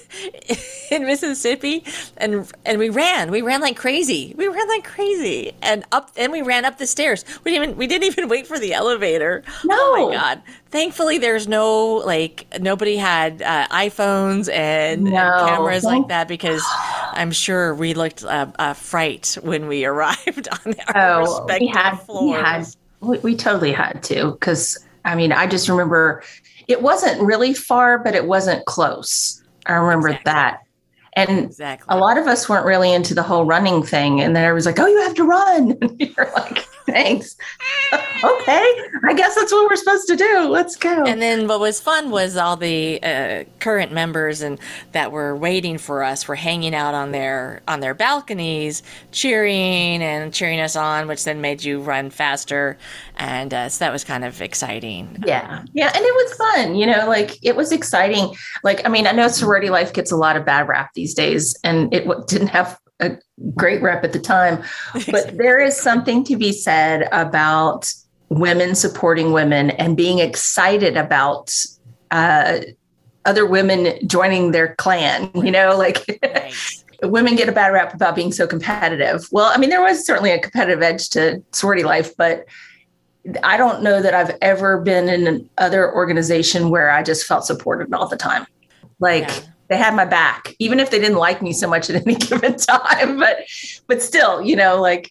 in 0.90 1.06
Mississippi, 1.06 1.84
and 2.16 2.50
and 2.64 2.78
we 2.78 2.90
ran. 2.90 3.30
We 3.30 3.42
ran 3.42 3.60
like 3.60 3.76
crazy. 3.76 4.34
We 4.36 4.48
ran 4.48 4.68
like 4.68 4.84
crazy, 4.84 5.52
and 5.62 5.84
up 5.92 6.10
and 6.16 6.32
we 6.32 6.42
ran 6.42 6.64
up 6.64 6.78
the 6.78 6.86
stairs. 6.86 7.24
We 7.44 7.52
didn't 7.52 7.64
even 7.64 7.76
we 7.78 7.86
didn't 7.86 8.04
even 8.04 8.28
wait 8.28 8.46
for 8.46 8.58
the 8.58 8.74
elevator. 8.74 9.42
No, 9.62 9.76
Oh 9.78 9.88
my 9.88 10.04
god! 10.04 10.42
Thankfully, 10.70 11.18
there's 11.18 11.48
no 11.48 11.94
like 12.04 12.46
nobody 12.60 12.96
had 12.96 13.42
uh, 13.42 13.68
iPhones 13.68 14.52
and, 14.52 15.08
and 15.08 15.36
No. 15.36 15.36
cameras 15.36 15.86
like 15.86 16.08
that 16.08 16.28
because 16.28 16.76
I'm 17.12 17.30
sure 17.32 17.74
we 17.74 17.94
looked 17.94 18.24
uh, 18.24 18.52
uh, 18.58 18.74
fright 18.74 19.38
when 19.42 19.68
we 19.68 19.84
arrived 19.86 20.48
on 20.48 20.74
our 20.88 20.94
Oh, 20.94 21.14
respective 21.14 21.60
we 21.60 21.68
had, 21.68 22.00
we 22.12 22.30
had, 22.30 22.66
we, 23.00 23.18
we 23.18 23.36
totally 23.36 23.72
had 23.72 24.02
to. 24.04 24.36
Cause 24.40 24.78
I 25.04 25.14
mean, 25.14 25.32
I 25.32 25.46
just 25.46 25.68
remember 25.68 26.22
it 26.68 26.82
wasn't 26.82 27.20
really 27.22 27.54
far, 27.54 27.98
but 27.98 28.14
it 28.14 28.26
wasn't 28.26 28.64
close. 28.66 29.42
I 29.66 29.74
remember 29.74 30.08
Exactly. 30.08 30.32
that. 30.32 30.60
And 31.14 31.46
exactly. 31.46 31.86
a 31.88 31.98
lot 31.98 32.18
of 32.18 32.26
us 32.26 32.48
weren't 32.48 32.66
really 32.66 32.92
into 32.92 33.14
the 33.14 33.22
whole 33.22 33.46
running 33.46 33.82
thing. 33.82 34.20
And 34.20 34.36
then 34.36 34.44
I 34.44 34.52
was 34.52 34.66
like, 34.66 34.78
oh, 34.78 34.86
you 34.86 35.00
have 35.02 35.14
to 35.14 35.24
run. 35.24 35.78
And 35.80 36.00
you're 36.00 36.30
like, 36.36 36.66
thanks. 36.92 37.36
okay. 37.92 38.74
I 39.04 39.14
guess 39.14 39.34
that's 39.34 39.52
what 39.52 39.68
we're 39.68 39.76
supposed 39.76 40.06
to 40.08 40.16
do. 40.16 40.48
Let's 40.48 40.76
go. 40.76 41.04
And 41.04 41.20
then 41.20 41.48
what 41.48 41.60
was 41.60 41.80
fun 41.80 42.10
was 42.10 42.36
all 42.36 42.56
the 42.56 43.02
uh, 43.02 43.44
current 43.60 43.92
members 43.92 44.40
and 44.40 44.58
that 44.92 45.12
were 45.12 45.36
waiting 45.36 45.78
for 45.78 46.02
us 46.02 46.26
were 46.28 46.34
hanging 46.34 46.74
out 46.74 46.94
on 46.94 47.12
their 47.12 47.62
on 47.68 47.80
their 47.80 47.94
balconies, 47.94 48.82
cheering 49.12 50.02
and 50.02 50.32
cheering 50.32 50.60
us 50.60 50.76
on, 50.76 51.08
which 51.08 51.24
then 51.24 51.40
made 51.40 51.62
you 51.64 51.80
run 51.80 52.10
faster, 52.10 52.78
and 53.16 53.52
uh, 53.52 53.68
so 53.68 53.84
that 53.84 53.92
was 53.92 54.04
kind 54.04 54.24
of 54.24 54.40
exciting. 54.40 55.22
yeah. 55.26 55.62
Yeah. 55.72 55.92
And 55.94 56.04
it 56.04 56.14
was 56.14 56.34
fun. 56.34 56.74
You 56.74 56.86
know, 56.86 57.06
like 57.08 57.38
it 57.42 57.56
was 57.56 57.72
exciting. 57.72 58.34
Like, 58.64 58.86
I 58.86 58.88
mean, 58.88 59.06
I 59.06 59.12
know 59.12 59.28
sorority 59.28 59.70
life 59.70 59.92
gets 59.92 60.12
a 60.12 60.16
lot 60.16 60.36
of 60.36 60.44
bad 60.44 60.68
rap 60.68 60.90
these 60.94 61.14
days, 61.14 61.56
and 61.64 61.92
it 61.92 62.06
w- 62.06 62.24
didn't 62.26 62.48
have 62.48 62.78
a 63.00 63.18
great 63.54 63.82
rep 63.82 64.04
at 64.04 64.12
the 64.12 64.18
time. 64.18 64.62
But 65.10 65.36
there 65.36 65.60
is 65.60 65.76
something 65.76 66.24
to 66.24 66.36
be 66.36 66.52
said 66.52 67.08
about 67.12 67.92
women 68.28 68.74
supporting 68.74 69.32
women 69.32 69.70
and 69.70 69.96
being 69.96 70.18
excited 70.18 70.96
about 70.96 71.54
uh, 72.10 72.58
other 73.24 73.46
women 73.46 73.96
joining 74.08 74.52
their 74.52 74.74
clan. 74.76 75.30
You 75.34 75.50
know, 75.50 75.76
like 75.76 76.04
Right. 76.22 76.54
women 77.02 77.36
get 77.36 77.48
a 77.48 77.52
bad 77.52 77.68
rap 77.68 77.94
about 77.94 78.14
being 78.14 78.32
so 78.32 78.46
competitive. 78.46 79.28
Well, 79.30 79.50
I 79.52 79.58
mean, 79.58 79.70
there 79.70 79.82
was 79.82 80.04
certainly 80.04 80.30
a 80.30 80.38
competitive 80.38 80.82
edge 80.82 81.10
to 81.10 81.42
sorority 81.52 81.82
life, 81.82 82.16
but 82.16 82.46
I 83.42 83.56
don't 83.56 83.82
know 83.82 84.00
that 84.00 84.14
I've 84.14 84.36
ever 84.40 84.80
been 84.80 85.08
in 85.08 85.48
another 85.58 85.92
organization 85.92 86.70
where 86.70 86.90
I 86.90 87.02
just 87.02 87.26
felt 87.26 87.44
supported 87.44 87.92
all 87.92 88.08
the 88.08 88.16
time. 88.16 88.46
Like 89.00 89.28
Yeah. 89.28 89.40
They 89.68 89.76
had 89.76 89.94
my 89.94 90.04
back, 90.04 90.54
even 90.58 90.78
if 90.80 90.90
they 90.90 90.98
didn't 90.98 91.18
like 91.18 91.42
me 91.42 91.52
so 91.52 91.68
much 91.68 91.90
at 91.90 92.06
any 92.06 92.14
given 92.28 92.56
time. 92.56 93.18
But 93.18 93.38
but 93.86 94.02
still, 94.02 94.40
you 94.42 94.56
know, 94.56 94.80
like 94.80 95.10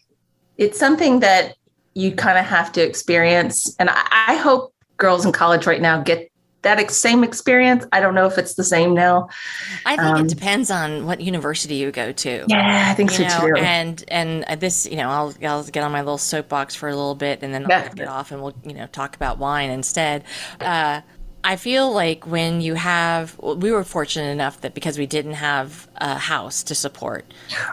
it's 0.56 0.78
something 0.78 1.20
that 1.20 1.54
you 1.94 2.12
kind 2.12 2.38
of 2.38 2.44
have 2.44 2.72
to 2.72 2.82
experience. 2.82 3.74
And 3.78 3.90
I, 3.90 4.06
I 4.28 4.36
hope 4.36 4.72
girls 4.96 5.24
in 5.26 5.32
college 5.32 5.66
right 5.66 5.80
now 5.80 6.02
get 6.02 6.30
that 6.62 6.78
ex- 6.80 6.96
same 6.96 7.22
experience. 7.22 7.86
I 7.92 8.00
don't 8.00 8.14
know 8.14 8.26
if 8.26 8.38
it's 8.38 8.54
the 8.54 8.64
same 8.64 8.92
now. 8.94 9.28
I 9.84 9.96
think 9.96 10.16
Um, 10.16 10.24
it 10.24 10.28
depends 10.28 10.70
on 10.70 11.06
what 11.06 11.20
university 11.20 11.76
you 11.76 11.92
go 11.92 12.12
to. 12.12 12.44
Yeah, 12.48 12.86
I 12.90 12.94
think 12.94 13.10
so 13.12 13.22
know, 13.22 13.40
too. 13.40 13.54
and 13.56 14.02
and 14.08 14.44
this, 14.60 14.86
you 14.86 14.96
know, 14.96 15.08
I'll 15.08 15.34
I'll 15.42 15.64
get 15.64 15.84
on 15.84 15.92
my 15.92 16.00
little 16.00 16.18
soapbox 16.18 16.74
for 16.74 16.88
a 16.88 16.96
little 16.96 17.14
bit, 17.14 17.42
and 17.42 17.54
then 17.54 17.70
I'll 17.70 17.94
get 17.94 18.08
off, 18.08 18.32
and 18.32 18.42
we'll 18.42 18.54
you 18.64 18.74
know 18.74 18.86
talk 18.88 19.14
about 19.14 19.38
wine 19.38 19.70
instead. 19.70 20.24
Uh, 20.60 21.02
I 21.46 21.54
feel 21.54 21.92
like 21.92 22.26
when 22.26 22.60
you 22.60 22.74
have, 22.74 23.38
we 23.38 23.70
were 23.70 23.84
fortunate 23.84 24.32
enough 24.32 24.60
that 24.62 24.74
because 24.74 24.98
we 24.98 25.06
didn't 25.06 25.34
have 25.34 25.88
a 25.94 26.18
house 26.18 26.64
to 26.64 26.74
support, 26.74 27.24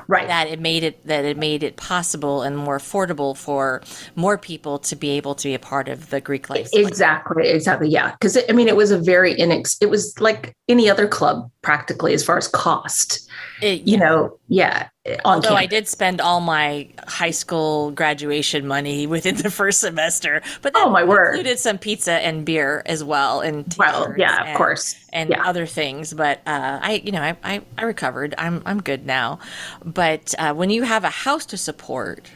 right, 0.08 0.28
that 0.28 0.48
it 0.48 0.60
made 0.60 0.84
it 0.84 1.08
that 1.08 1.26
it 1.26 1.38
made 1.38 1.64
it 1.64 1.76
possible 1.76 2.44
and 2.44 2.56
more 2.56 2.78
affordable 2.78 3.36
for 3.36 3.82
more 4.16 4.38
people 4.38 4.78
to 4.78 4.96
be 4.96 5.10
able 5.18 5.34
to 5.34 5.48
be 5.48 5.56
a 5.56 5.60
part 5.60 5.90
of 5.90 6.12
the 6.12 6.22
Greek 6.22 6.52
life. 6.52 6.70
Exactly, 6.72 7.50
exactly, 7.50 7.90
yeah. 7.90 8.12
Because 8.12 8.38
I 8.48 8.52
mean, 8.54 8.68
it 8.68 8.76
was 8.76 8.92
a 8.92 9.00
very 9.00 9.36
inex. 9.36 9.76
It 9.82 9.90
was 9.90 10.14
like 10.20 10.54
any 10.70 10.88
other 10.88 11.08
club 11.08 11.50
practically 11.64 12.14
as 12.14 12.24
far 12.24 12.38
as 12.38 12.48
cost. 12.48 13.28
It, 13.62 13.82
you 13.88 13.94
yeah. 13.94 14.00
know, 14.00 14.40
yeah. 14.50 14.90
Although 15.26 15.50
campus. 15.50 15.64
I 15.64 15.66
did 15.66 15.88
spend 15.88 16.22
all 16.22 16.42
my 16.42 16.90
high 17.08 17.32
school 17.32 17.92
graduation 17.92 18.68
money 18.68 19.08
within 19.08 19.36
the 19.42 19.50
first 19.50 19.80
semester, 19.80 20.42
but 20.62 20.74
that 20.74 20.84
oh 20.86 20.90
my 20.90 21.04
word, 21.04 21.36
included 21.36 21.60
some 21.60 21.78
pizza 21.78 22.14
and 22.14 22.46
beer 22.46 22.84
as 22.86 23.04
well, 23.04 23.42
and 23.42 23.74
well, 23.78 24.14
yeah, 24.18 24.52
of 24.52 24.58
course, 24.58 24.96
and 25.12 25.30
yeah. 25.30 25.48
other 25.48 25.66
things. 25.66 26.14
But 26.14 26.40
uh, 26.46 26.80
I, 26.82 27.02
you 27.04 27.12
know, 27.12 27.22
I, 27.22 27.36
I, 27.44 27.62
I, 27.78 27.84
recovered. 27.84 28.36
I'm 28.38 28.62
I'm 28.66 28.82
good 28.82 29.06
now. 29.06 29.40
But 29.84 30.36
uh, 30.38 30.54
when 30.54 30.70
you 30.70 30.84
have 30.84 31.04
a 31.04 31.10
house 31.10 31.46
to 31.48 31.58
support, 31.58 32.30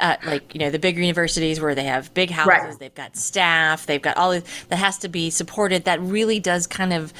uh, 0.00 0.16
like 0.24 0.54
you 0.54 0.60
know 0.60 0.70
the 0.70 0.78
bigger 0.78 1.00
universities 1.00 1.60
where 1.60 1.74
they 1.74 1.84
have 1.84 2.12
big 2.14 2.30
houses, 2.30 2.48
right. 2.48 2.78
they've 2.78 2.94
got 2.94 3.16
staff, 3.16 3.86
they've 3.86 4.02
got 4.02 4.16
all 4.16 4.30
this, 4.30 4.64
that 4.68 4.76
has 4.76 4.98
to 4.98 5.08
be 5.08 5.30
supported. 5.30 5.84
That 5.84 6.00
really 6.00 6.40
does 6.40 6.66
kind 6.66 6.92
of 6.92 7.12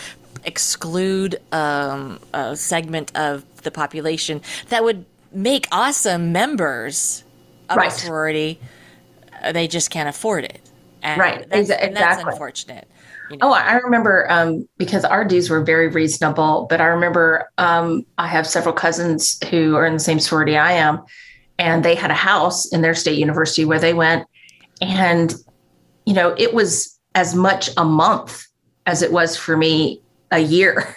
exclude 0.44 1.40
um, 1.52 2.18
a 2.32 2.56
segment 2.56 3.14
of 3.16 3.44
the 3.62 3.70
population 3.70 4.40
that 4.68 4.84
would 4.84 5.04
make 5.32 5.66
awesome 5.72 6.32
members 6.32 7.24
of 7.68 7.76
right. 7.76 7.88
a 7.88 7.94
sorority. 7.94 8.60
Uh, 9.42 9.52
they 9.52 9.66
just 9.66 9.90
can't 9.90 10.08
afford 10.08 10.44
it. 10.44 10.60
And 11.02 11.20
right. 11.20 11.48
That's, 11.48 11.60
exactly. 11.60 11.88
And 11.88 11.96
that's 11.96 12.22
unfortunate. 12.22 12.88
You 13.30 13.38
know? 13.38 13.48
Oh, 13.48 13.52
I 13.52 13.76
remember 13.78 14.30
um, 14.30 14.68
because 14.78 15.04
our 15.04 15.24
dues 15.24 15.48
were 15.48 15.62
very 15.62 15.88
reasonable, 15.88 16.66
but 16.68 16.80
I 16.80 16.86
remember 16.86 17.50
um, 17.58 18.04
I 18.18 18.28
have 18.28 18.46
several 18.46 18.74
cousins 18.74 19.42
who 19.48 19.74
are 19.76 19.86
in 19.86 19.94
the 19.94 20.00
same 20.00 20.20
sorority 20.20 20.56
I 20.56 20.72
am, 20.72 21.02
and 21.58 21.84
they 21.84 21.94
had 21.94 22.10
a 22.10 22.14
house 22.14 22.72
in 22.72 22.82
their 22.82 22.94
state 22.94 23.18
university 23.18 23.64
where 23.64 23.78
they 23.78 23.94
went. 23.94 24.26
And, 24.80 25.34
you 26.06 26.14
know, 26.14 26.34
it 26.36 26.54
was 26.54 26.98
as 27.14 27.34
much 27.34 27.70
a 27.76 27.84
month 27.84 28.46
as 28.86 29.02
it 29.02 29.12
was 29.12 29.36
for 29.36 29.56
me 29.56 30.02
a 30.32 30.40
year. 30.40 30.96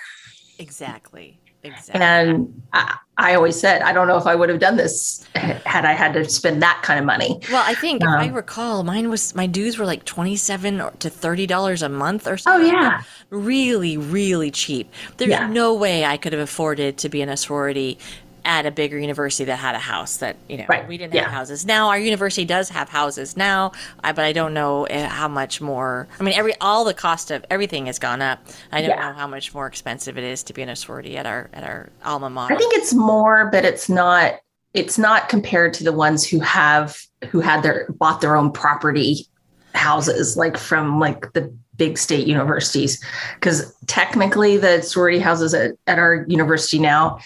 Exactly. 0.57 1.39
Exactly. 1.65 1.99
And 1.99 2.61
I, 2.73 2.97
I, 3.17 3.33
always 3.33 3.59
said, 3.59 3.81
I 3.81 3.91
don't 3.91 4.07
know 4.07 4.17
if 4.17 4.27
I 4.27 4.35
would 4.35 4.49
have 4.49 4.59
done 4.59 4.77
this 4.77 5.25
had 5.33 5.83
I 5.83 5.93
had 5.93 6.13
to 6.13 6.29
spend 6.29 6.61
that 6.61 6.81
kind 6.83 6.99
of 6.99 7.05
money. 7.05 7.39
Well, 7.51 7.63
I 7.65 7.73
think 7.73 8.03
um, 8.03 8.13
if 8.13 8.19
I 8.21 8.27
um, 8.29 8.35
recall, 8.35 8.83
mine 8.83 9.09
was 9.09 9.33
my 9.33 9.47
dues 9.47 9.79
were 9.79 9.85
like 9.85 10.05
twenty 10.05 10.35
seven 10.35 10.77
to 10.99 11.09
thirty 11.09 11.47
dollars 11.47 11.81
a 11.81 11.89
month 11.89 12.27
or 12.27 12.37
something. 12.37 12.69
Oh 12.69 12.79
yeah, 12.79 13.01
really, 13.31 13.97
really 13.97 14.51
cheap. 14.51 14.93
There's 15.17 15.31
yeah. 15.31 15.47
no 15.47 15.73
way 15.73 16.05
I 16.05 16.17
could 16.17 16.33
have 16.33 16.41
afforded 16.41 16.99
to 16.99 17.09
be 17.09 17.21
in 17.21 17.29
a 17.29 17.37
sorority 17.37 17.97
at 18.45 18.65
a 18.65 18.71
bigger 18.71 18.97
university 18.97 19.43
that 19.45 19.57
had 19.57 19.75
a 19.75 19.79
house 19.79 20.17
that 20.17 20.37
you 20.47 20.57
know 20.57 20.65
right. 20.69 20.87
we 20.87 20.97
didn't 20.97 21.13
yeah. 21.13 21.23
have 21.23 21.31
houses 21.31 21.65
now 21.65 21.89
our 21.89 21.99
university 21.99 22.45
does 22.45 22.69
have 22.69 22.87
houses 22.87 23.35
now 23.35 23.71
I, 24.03 24.11
but 24.11 24.23
i 24.23 24.31
don't 24.31 24.53
know 24.53 24.85
eh, 24.85 25.07
how 25.07 25.27
much 25.27 25.59
more 25.59 26.07
i 26.19 26.23
mean 26.23 26.35
every 26.35 26.53
all 26.61 26.85
the 26.85 26.93
cost 26.93 27.31
of 27.31 27.43
everything 27.49 27.87
has 27.87 27.99
gone 27.99 28.21
up 28.21 28.39
i 28.71 28.81
don't 28.81 28.91
yeah. 28.91 29.09
know 29.09 29.13
how 29.13 29.27
much 29.27 29.53
more 29.53 29.67
expensive 29.67 30.17
it 30.17 30.23
is 30.23 30.43
to 30.43 30.53
be 30.53 30.61
in 30.61 30.69
a 30.69 30.75
sorority 30.75 31.17
at 31.17 31.25
our 31.25 31.49
at 31.53 31.63
our 31.63 31.89
alma 32.03 32.29
mater 32.29 32.53
i 32.53 32.57
think 32.57 32.73
it's 32.75 32.93
more 32.93 33.49
but 33.51 33.65
it's 33.65 33.89
not 33.89 34.35
it's 34.75 34.97
not 34.97 35.27
compared 35.27 35.73
to 35.73 35.83
the 35.83 35.93
ones 35.93 36.27
who 36.27 36.39
have 36.39 37.01
who 37.29 37.39
had 37.39 37.63
their 37.63 37.87
bought 37.89 38.21
their 38.21 38.35
own 38.35 38.51
property 38.51 39.25
houses 39.73 40.37
like 40.37 40.55
from 40.55 40.99
like 40.99 41.33
the 41.33 41.51
big 41.77 41.97
state 41.97 42.27
universities 42.27 43.03
because 43.35 43.75
technically 43.87 44.57
the 44.57 44.81
sorority 44.81 45.19
houses 45.19 45.53
at, 45.53 45.73
at 45.87 45.99
our 45.99 46.25
university 46.27 46.79
now 46.79 47.19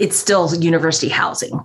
it's 0.00 0.16
still 0.16 0.52
university 0.56 1.08
housing. 1.08 1.60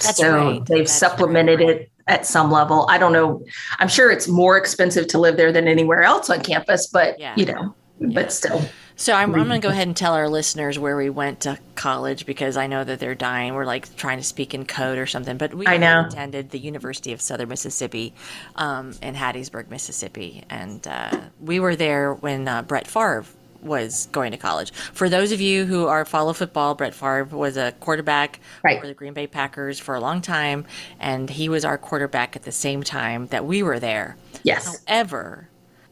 That's 0.00 0.16
so 0.16 0.34
right. 0.34 0.66
they've 0.66 0.86
That's 0.86 0.92
supplemented 0.92 1.60
right. 1.60 1.68
it 1.68 1.92
at 2.06 2.24
some 2.24 2.50
level. 2.50 2.86
I 2.88 2.96
don't 2.96 3.12
know. 3.12 3.44
I'm 3.78 3.88
sure 3.88 4.10
it's 4.10 4.28
more 4.28 4.56
expensive 4.56 5.08
to 5.08 5.18
live 5.18 5.36
there 5.36 5.52
than 5.52 5.68
anywhere 5.68 6.02
else 6.02 6.30
on 6.30 6.40
campus, 6.40 6.86
but 6.86 7.18
yeah. 7.18 7.34
you 7.36 7.44
know, 7.44 7.74
yeah. 7.98 8.08
but 8.14 8.32
still. 8.32 8.62
So 8.96 9.14
I'm, 9.14 9.34
I'm 9.34 9.48
going 9.48 9.60
to 9.60 9.66
go 9.66 9.72
ahead 9.72 9.86
and 9.86 9.96
tell 9.96 10.12
our 10.12 10.28
listeners 10.28 10.78
where 10.78 10.94
we 10.94 11.08
went 11.08 11.40
to 11.40 11.58
college 11.74 12.26
because 12.26 12.58
I 12.58 12.66
know 12.66 12.84
that 12.84 13.00
they're 13.00 13.14
dying. 13.14 13.54
We're 13.54 13.64
like 13.64 13.96
trying 13.96 14.18
to 14.18 14.24
speak 14.24 14.52
in 14.52 14.66
code 14.66 14.98
or 14.98 15.06
something, 15.06 15.38
but 15.38 15.54
we 15.54 15.66
I 15.66 15.78
know. 15.78 16.04
attended 16.06 16.50
the 16.50 16.58
University 16.58 17.14
of 17.14 17.22
Southern 17.22 17.48
Mississippi 17.48 18.12
um, 18.56 18.92
in 19.00 19.14
Hattiesburg, 19.14 19.70
Mississippi, 19.70 20.44
and 20.50 20.86
uh, 20.86 21.18
we 21.40 21.60
were 21.60 21.76
there 21.76 22.12
when 22.12 22.46
uh, 22.46 22.60
Brett 22.60 22.86
Favre 22.86 23.24
was 23.62 24.08
going 24.12 24.32
to 24.32 24.36
college. 24.36 24.72
For 24.72 25.08
those 25.08 25.32
of 25.32 25.40
you 25.40 25.66
who 25.66 25.86
are 25.86 26.04
follow 26.04 26.32
football, 26.32 26.74
Brett 26.74 26.94
Favre 26.94 27.24
was 27.24 27.56
a 27.56 27.72
quarterback 27.80 28.40
right. 28.64 28.80
for 28.80 28.86
the 28.86 28.94
Green 28.94 29.12
Bay 29.12 29.26
Packers 29.26 29.78
for 29.78 29.94
a 29.94 30.00
long 30.00 30.20
time, 30.20 30.64
and 30.98 31.30
he 31.30 31.48
was 31.48 31.64
our 31.64 31.78
quarterback 31.78 32.36
at 32.36 32.42
the 32.42 32.52
same 32.52 32.82
time 32.82 33.26
that 33.28 33.44
we 33.44 33.62
were 33.62 33.78
there. 33.78 34.16
Yes. 34.42 34.82
However, 34.86 35.48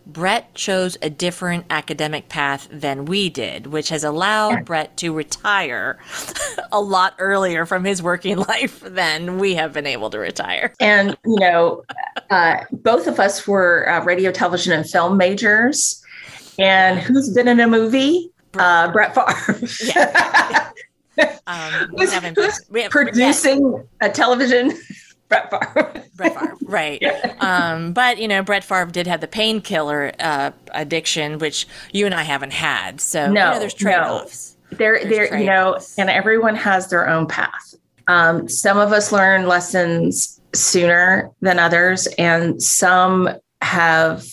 Brett 0.08 0.54
chose 0.54 0.96
a 1.02 1.10
different 1.10 1.66
academic 1.68 2.30
path 2.30 2.66
than 2.72 3.04
we 3.04 3.28
did, 3.28 3.66
which 3.66 3.90
has 3.90 4.04
allowed 4.04 4.50
yeah. 4.50 4.62
Brett 4.62 4.96
to 4.96 5.12
retire 5.12 5.98
a 6.72 6.80
lot 6.80 7.14
earlier 7.18 7.66
from 7.66 7.84
his 7.84 8.02
working 8.02 8.38
life 8.48 8.80
than 8.80 9.38
we 9.38 9.54
have 9.54 9.74
been 9.74 9.86
able 9.86 10.08
to 10.10 10.18
retire. 10.18 10.72
And, 10.80 11.10
you 11.26 11.38
know, 11.38 11.84
uh, 12.30 12.64
both 12.72 13.06
of 13.06 13.20
us 13.20 13.46
were 13.46 13.86
uh, 13.86 14.02
radio, 14.02 14.32
television, 14.32 14.72
and 14.72 14.88
film 14.88 15.18
majors. 15.18 16.02
And 16.58 16.98
who's 16.98 17.32
been 17.32 17.48
in 17.48 17.60
a 17.60 17.68
movie? 17.68 18.30
Uh, 18.54 18.90
Brett 18.90 19.14
Favre. 19.14 19.58
Yeah. 19.84 20.70
um, 21.46 21.90
who's, 21.96 22.12
who's 22.14 22.88
producing 22.90 23.72
yeah. 23.72 24.08
a 24.08 24.10
television? 24.10 24.72
Brett 25.28 25.50
Favre. 25.50 26.02
Brett 26.16 26.34
Favre, 26.34 26.56
right. 26.62 26.98
Yeah. 27.00 27.34
Um, 27.40 27.92
but, 27.92 28.18
you 28.18 28.26
know, 28.26 28.42
Brett 28.42 28.64
Favre 28.64 28.90
did 28.90 29.06
have 29.06 29.20
the 29.20 29.28
painkiller 29.28 30.12
uh, 30.18 30.52
addiction, 30.72 31.38
which 31.38 31.66
you 31.92 32.06
and 32.06 32.14
I 32.14 32.22
haven't 32.22 32.52
had. 32.52 33.00
So, 33.00 33.30
no, 33.30 33.46
you 33.46 33.52
know, 33.52 33.58
there's 33.60 33.74
trade 33.74 33.98
offs. 33.98 34.56
No. 34.70 34.78
There, 34.78 35.04
there, 35.04 35.38
you 35.38 35.46
know, 35.46 35.78
and 35.96 36.10
everyone 36.10 36.54
has 36.54 36.88
their 36.90 37.08
own 37.08 37.26
path. 37.26 37.74
Um, 38.06 38.48
some 38.48 38.78
of 38.78 38.92
us 38.92 39.12
learn 39.12 39.46
lessons 39.46 40.40
sooner 40.54 41.30
than 41.40 41.58
others, 41.58 42.06
and 42.18 42.62
some 42.62 43.28
have 43.60 44.26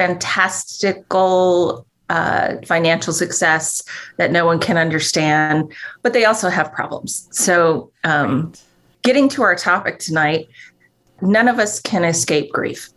fantastical 0.00 1.86
uh, 2.08 2.56
financial 2.64 3.12
success 3.12 3.84
that 4.16 4.32
no 4.32 4.46
one 4.46 4.58
can 4.58 4.78
understand, 4.78 5.70
but 6.02 6.14
they 6.14 6.24
also 6.24 6.48
have 6.48 6.72
problems. 6.72 7.28
So, 7.32 7.92
um, 8.02 8.46
right. 8.46 8.62
getting 9.02 9.28
to 9.28 9.42
our 9.42 9.54
topic 9.54 9.98
tonight, 9.98 10.48
none 11.20 11.48
of 11.48 11.58
us 11.58 11.80
can 11.80 12.04
escape 12.04 12.50
grief. 12.50 12.88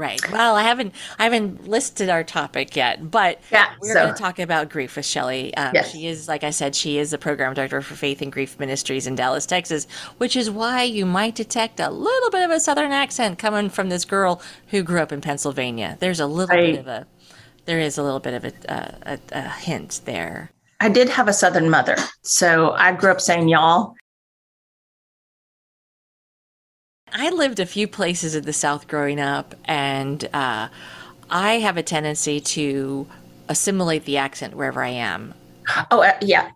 Right. 0.00 0.32
Well, 0.32 0.56
I 0.56 0.62
haven't 0.62 0.94
I 1.18 1.24
haven't 1.24 1.68
listed 1.68 2.08
our 2.08 2.24
topic 2.24 2.74
yet, 2.74 3.10
but 3.10 3.38
yeah, 3.52 3.74
we're 3.82 3.92
so. 3.92 4.00
going 4.00 4.14
to 4.14 4.18
talk 4.18 4.38
about 4.38 4.70
grief 4.70 4.96
with 4.96 5.04
Shelly. 5.04 5.54
Um, 5.56 5.72
yes. 5.74 5.92
She 5.92 6.06
is, 6.06 6.26
like 6.26 6.42
I 6.42 6.48
said, 6.48 6.74
she 6.74 6.96
is 6.96 7.10
the 7.10 7.18
program 7.18 7.52
director 7.52 7.82
for 7.82 7.94
Faith 7.94 8.22
and 8.22 8.32
Grief 8.32 8.58
Ministries 8.58 9.06
in 9.06 9.14
Dallas, 9.14 9.44
Texas, 9.44 9.86
which 10.16 10.36
is 10.36 10.50
why 10.50 10.84
you 10.84 11.04
might 11.04 11.34
detect 11.34 11.80
a 11.80 11.90
little 11.90 12.30
bit 12.30 12.42
of 12.42 12.50
a 12.50 12.58
Southern 12.58 12.92
accent 12.92 13.38
coming 13.38 13.68
from 13.68 13.90
this 13.90 14.06
girl 14.06 14.40
who 14.68 14.82
grew 14.82 15.00
up 15.00 15.12
in 15.12 15.20
Pennsylvania. 15.20 15.98
There's 16.00 16.20
a 16.20 16.26
little 16.26 16.56
I, 16.56 16.70
bit 16.70 16.78
of 16.78 16.86
a 16.86 17.06
there 17.66 17.78
is 17.78 17.98
a 17.98 18.02
little 18.02 18.20
bit 18.20 18.32
of 18.32 18.44
a, 18.46 18.72
uh, 18.72 18.96
a, 19.02 19.18
a 19.32 19.48
hint 19.50 20.00
there. 20.06 20.50
I 20.80 20.88
did 20.88 21.10
have 21.10 21.28
a 21.28 21.34
Southern 21.34 21.68
mother, 21.68 21.96
so 22.22 22.70
I 22.70 22.92
grew 22.92 23.10
up 23.10 23.20
saying 23.20 23.50
y'all 23.50 23.94
I 27.12 27.30
lived 27.30 27.60
a 27.60 27.66
few 27.66 27.88
places 27.88 28.34
in 28.34 28.44
the 28.44 28.52
South 28.52 28.88
growing 28.88 29.20
up, 29.20 29.54
and 29.64 30.28
uh, 30.32 30.68
I 31.30 31.54
have 31.54 31.76
a 31.76 31.82
tendency 31.82 32.40
to 32.40 33.06
assimilate 33.48 34.04
the 34.04 34.16
accent 34.16 34.54
wherever 34.54 34.82
I 34.82 34.88
am. 34.88 35.34
Oh, 35.90 36.02
uh, 36.02 36.12
yeah. 36.22 36.50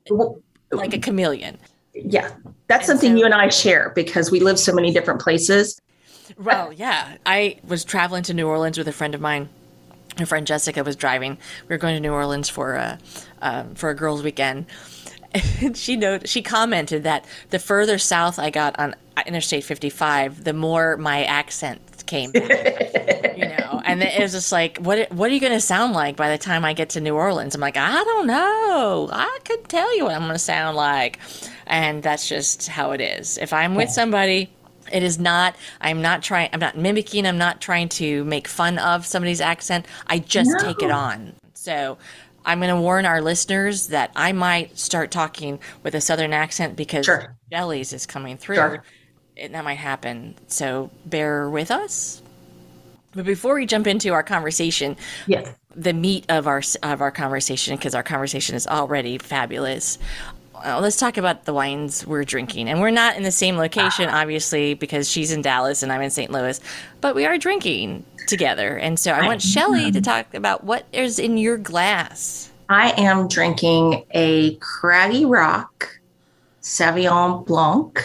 like 0.71 0.95
a 0.95 0.99
chameleon. 0.99 1.59
Yeah. 1.93 2.33
That's 2.69 2.89
and 2.89 2.99
something 2.99 3.13
so, 3.13 3.19
you 3.19 3.25
and 3.25 3.35
I 3.35 3.49
share 3.49 3.93
because 3.95 4.31
we 4.31 4.41
live 4.41 4.59
so 4.59 4.73
many 4.73 4.93
different 4.93 5.21
places. 5.21 5.81
Well, 6.39 6.73
yeah. 6.73 7.17
I 7.27 7.59
was 7.67 7.85
traveling 7.85 8.23
to 8.25 8.35
New 8.35 8.49
Orleans 8.49 8.79
with 8.79 8.89
a 8.89 8.93
friend 8.93 9.15
of 9.15 9.21
mine. 9.21 9.49
Her 10.19 10.27
friend 10.27 10.47
Jessica 10.47 10.85
was 10.85 10.97
driving. 10.97 11.39
We 11.69 11.75
were 11.75 11.79
going 11.79 11.95
to 11.95 12.01
New 12.01 12.13
Orleans 12.13 12.49
for 12.49 12.75
a 12.75 12.99
uh, 13.43 13.65
for 13.75 13.91
a 13.91 13.95
girls' 13.95 14.23
weekend, 14.23 14.67
and 15.35 15.77
she 15.77 15.97
noted 15.97 16.29
she 16.29 16.43
commented 16.43 17.03
that 17.05 17.25
the 17.51 17.59
further 17.59 17.99
south 17.99 18.39
I 18.39 18.51
got 18.51 18.79
on 18.79 18.95
Interstate 19.27 19.65
55, 19.65 20.45
the 20.45 20.53
more 20.53 20.97
my 20.97 21.25
accent 21.25 21.81
came 22.07 22.33
back, 22.33 23.37
you 23.37 23.47
know. 23.47 23.81
And 23.85 24.03
it 24.03 24.21
was 24.21 24.33
just 24.33 24.53
like, 24.53 24.79
what 24.79 25.11
what 25.13 25.31
are 25.31 25.35
you 25.35 25.41
going 25.41 25.53
to 25.53 25.61
sound 25.61 25.93
like 25.93 26.17
by 26.17 26.31
the 26.31 26.39
time 26.39 26.65
I 26.65 26.73
get 26.73 26.91
to 26.91 27.01
New 27.01 27.15
Orleans? 27.15 27.55
I'm 27.55 27.61
like, 27.61 27.77
I 27.77 28.03
don't 28.05 28.27
know. 28.27 29.09
I 29.13 29.39
could 29.45 29.69
tell 29.69 29.97
you 29.97 30.05
what 30.05 30.15
I'm 30.15 30.23
going 30.23 30.33
to 30.33 30.39
sound 30.39 30.77
like, 30.77 31.19
and 31.67 32.03
that's 32.03 32.29
just 32.29 32.69
how 32.69 32.93
it 32.93 33.01
is. 33.01 33.39
If 33.39 33.53
I'm 33.53 33.75
with 33.75 33.91
somebody. 33.91 34.51
It 34.93 35.03
is 35.03 35.19
not, 35.19 35.57
I'm 35.81 36.03
not 36.03 36.23
trying, 36.23 36.51
I'm 36.53 36.61
not 36.61 36.77
mimicking, 36.77 37.27
I'm 37.27 37.39
not 37.39 37.63
trying 37.63 37.89
to 37.89 38.23
make 38.25 38.47
fun 38.47 38.79
of 38.79 39.07
somebody's 39.07 39.41
accent. 39.41 39.87
I 40.09 40.19
just 40.19 40.51
no. 40.51 40.59
take 40.59 40.83
it 40.83 40.91
on. 40.91 41.33
So 41.55 41.97
I'm 42.45 42.61
going 42.61 42.75
to 42.75 42.81
warn 42.81 43.07
our 43.07 43.21
listeners 43.21 43.89
that 43.89 44.11
I 44.15 44.33
might 44.33 44.79
start 44.79 45.11
talking 45.11 45.59
with 45.83 45.95
a 45.95 46.01
southern 46.01 46.33
accent 46.33 46.77
because 46.77 47.07
Sure. 47.07 47.37
Shelly's 47.53 47.93
is 47.93 48.07
coming 48.07 48.37
through. 48.37 48.57
Sure. 48.57 48.85
And 49.37 49.55
that 49.55 49.65
might 49.65 49.75
happen. 49.79 50.35
So 50.47 50.91
bear 51.07 51.49
with 51.49 51.71
us. 51.71 52.23
But 53.15 53.25
before 53.25 53.55
we 53.55 53.65
jump 53.67 53.87
into 53.87 54.13
our 54.13 54.23
conversation, 54.25 54.97
Yes. 55.27 55.49
the 55.75 55.93
meat 55.93 56.25
of 56.29 56.47
our 56.49 56.63
of 56.83 57.01
our 57.01 57.11
conversation 57.13 57.77
because 57.77 57.95
our 57.95 58.03
conversation 58.03 58.57
is 58.57 58.67
already 58.67 59.19
fabulous. 59.19 59.99
Uh, 60.65 60.81
let's 60.81 60.97
talk 60.97 61.19
about 61.19 61.45
the 61.45 61.53
wines 61.53 62.07
we're 62.07 62.25
drinking, 62.25 62.69
and 62.71 62.81
we're 62.81 62.91
not 62.91 63.17
in 63.17 63.23
the 63.23 63.31
same 63.31 63.57
location, 63.59 64.09
obviously, 64.09 64.73
because 64.73 65.11
she's 65.11 65.31
in 65.31 65.43
Dallas 65.43 65.83
and 65.83 65.93
I'm 65.93 66.01
in 66.01 66.11
St. 66.11 66.33
Louis, 66.33 66.59
but 67.03 67.15
we 67.15 67.27
are 67.27 67.37
drinking 67.37 68.03
together. 68.27 68.79
And 68.79 68.99
so 68.99 69.13
I 69.13 69.27
want 69.27 69.43
Shelly 69.43 69.91
to 69.93 70.01
talk 70.01 70.33
about 70.33 70.65
what 70.65 70.87
is 70.93 71.19
in 71.19 71.37
your 71.37 71.59
glass. 71.59 72.51
I 72.71 72.93
am 72.93 73.29
drinking 73.29 74.05
a 74.13 74.55
Craggy 74.57 75.27
Rock 75.27 76.01
Sauvignon 76.63 77.45
Blanc. 77.47 77.99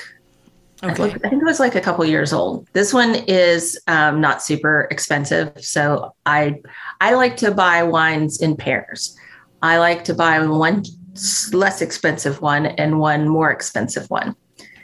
I, 0.82 0.92
Okay. 0.92 1.04
I 1.04 1.30
think 1.30 1.42
it 1.42 1.46
was 1.46 1.60
like 1.60 1.76
a 1.76 1.82
couple 1.82 2.06
years 2.06 2.32
old. 2.32 2.68
This 2.72 2.94
one 2.94 3.16
is 3.28 3.80
um, 3.88 4.22
not 4.22 4.42
super 4.42 4.88
expensive, 4.92 5.52
so 5.60 6.14
I 6.26 6.62
I 7.02 7.16
like 7.16 7.36
to 7.38 7.52
buy 7.52 7.84
wines 7.84 8.42
in 8.42 8.56
pairs. 8.56 9.18
I 9.62 9.78
like 9.78 10.06
to 10.06 10.14
buy 10.14 10.46
one 10.46 10.84
less 11.54 11.82
expensive 11.82 12.42
one 12.42 12.68
and 12.68 13.00
one 13.00 13.28
more 13.28 13.52
expensive 13.52 14.10
one. 14.10 14.36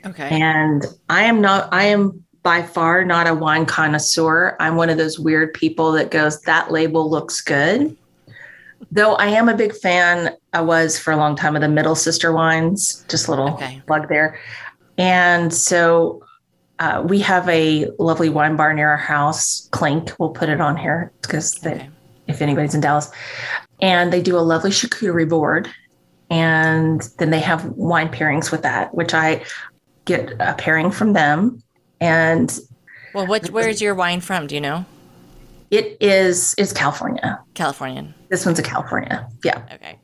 Okay. 0.05 0.29
And 0.29 0.85
I 1.09 1.23
am 1.23 1.41
not, 1.41 1.73
I 1.73 1.85
am 1.85 2.23
by 2.43 2.61
far 2.61 3.03
not 3.03 3.27
a 3.27 3.33
wine 3.33 3.65
connoisseur. 3.65 4.55
I'm 4.59 4.75
one 4.75 4.89
of 4.89 4.97
those 4.97 5.17
weird 5.19 5.53
people 5.53 5.91
that 5.93 6.11
goes, 6.11 6.41
that 6.41 6.71
label 6.71 7.09
looks 7.09 7.41
good. 7.41 7.97
Though 8.91 9.15
I 9.15 9.27
am 9.27 9.49
a 9.49 9.55
big 9.55 9.73
fan, 9.75 10.35
I 10.53 10.61
was 10.61 10.99
for 10.99 11.11
a 11.11 11.17
long 11.17 11.35
time 11.35 11.55
of 11.55 11.61
the 11.61 11.67
Middle 11.67 11.95
Sister 11.95 12.31
wines, 12.31 13.03
just 13.09 13.27
a 13.27 13.31
little 13.31 13.53
Okay. 13.55 13.81
plug 13.87 14.09
there. 14.09 14.39
And 14.97 15.51
so 15.53 16.23
uh, 16.77 17.03
we 17.07 17.19
have 17.19 17.49
a 17.49 17.87
lovely 17.97 18.29
wine 18.29 18.55
bar 18.57 18.73
near 18.73 18.89
our 18.89 18.97
house, 18.97 19.67
Clink. 19.71 20.11
We'll 20.19 20.29
put 20.29 20.49
it 20.49 20.61
on 20.61 20.77
here 20.77 21.11
because 21.21 21.57
Okay. 21.65 21.89
if 22.27 22.41
anybody's 22.41 22.75
in 22.75 22.81
Dallas. 22.81 23.09
And 23.81 24.13
they 24.13 24.21
do 24.21 24.37
a 24.37 24.39
lovely 24.39 24.71
charcuterie 24.71 25.27
board. 25.27 25.69
And 26.29 27.01
then 27.19 27.29
they 27.29 27.39
have 27.39 27.65
wine 27.71 28.09
pairings 28.09 28.51
with 28.51 28.63
that, 28.63 28.93
which 28.95 29.13
I 29.13 29.43
get 30.05 30.33
a 30.39 30.55
pairing 30.57 30.91
from 30.91 31.13
them. 31.13 31.61
And 32.01 32.57
Well, 33.13 33.27
what? 33.27 33.49
Where's 33.51 33.81
your 33.81 33.95
wine 33.95 34.21
from? 34.21 34.47
Do 34.47 34.55
you 34.55 34.61
know? 34.61 34.85
it 35.71 35.97
is 35.99 36.53
is 36.57 36.71
California. 36.71 37.39
Californian. 37.55 38.13
This 38.29 38.45
one's 38.45 38.59
a 38.59 38.63
California. 38.63 39.27
Yeah. 39.43 39.63
Okay. 39.73 39.97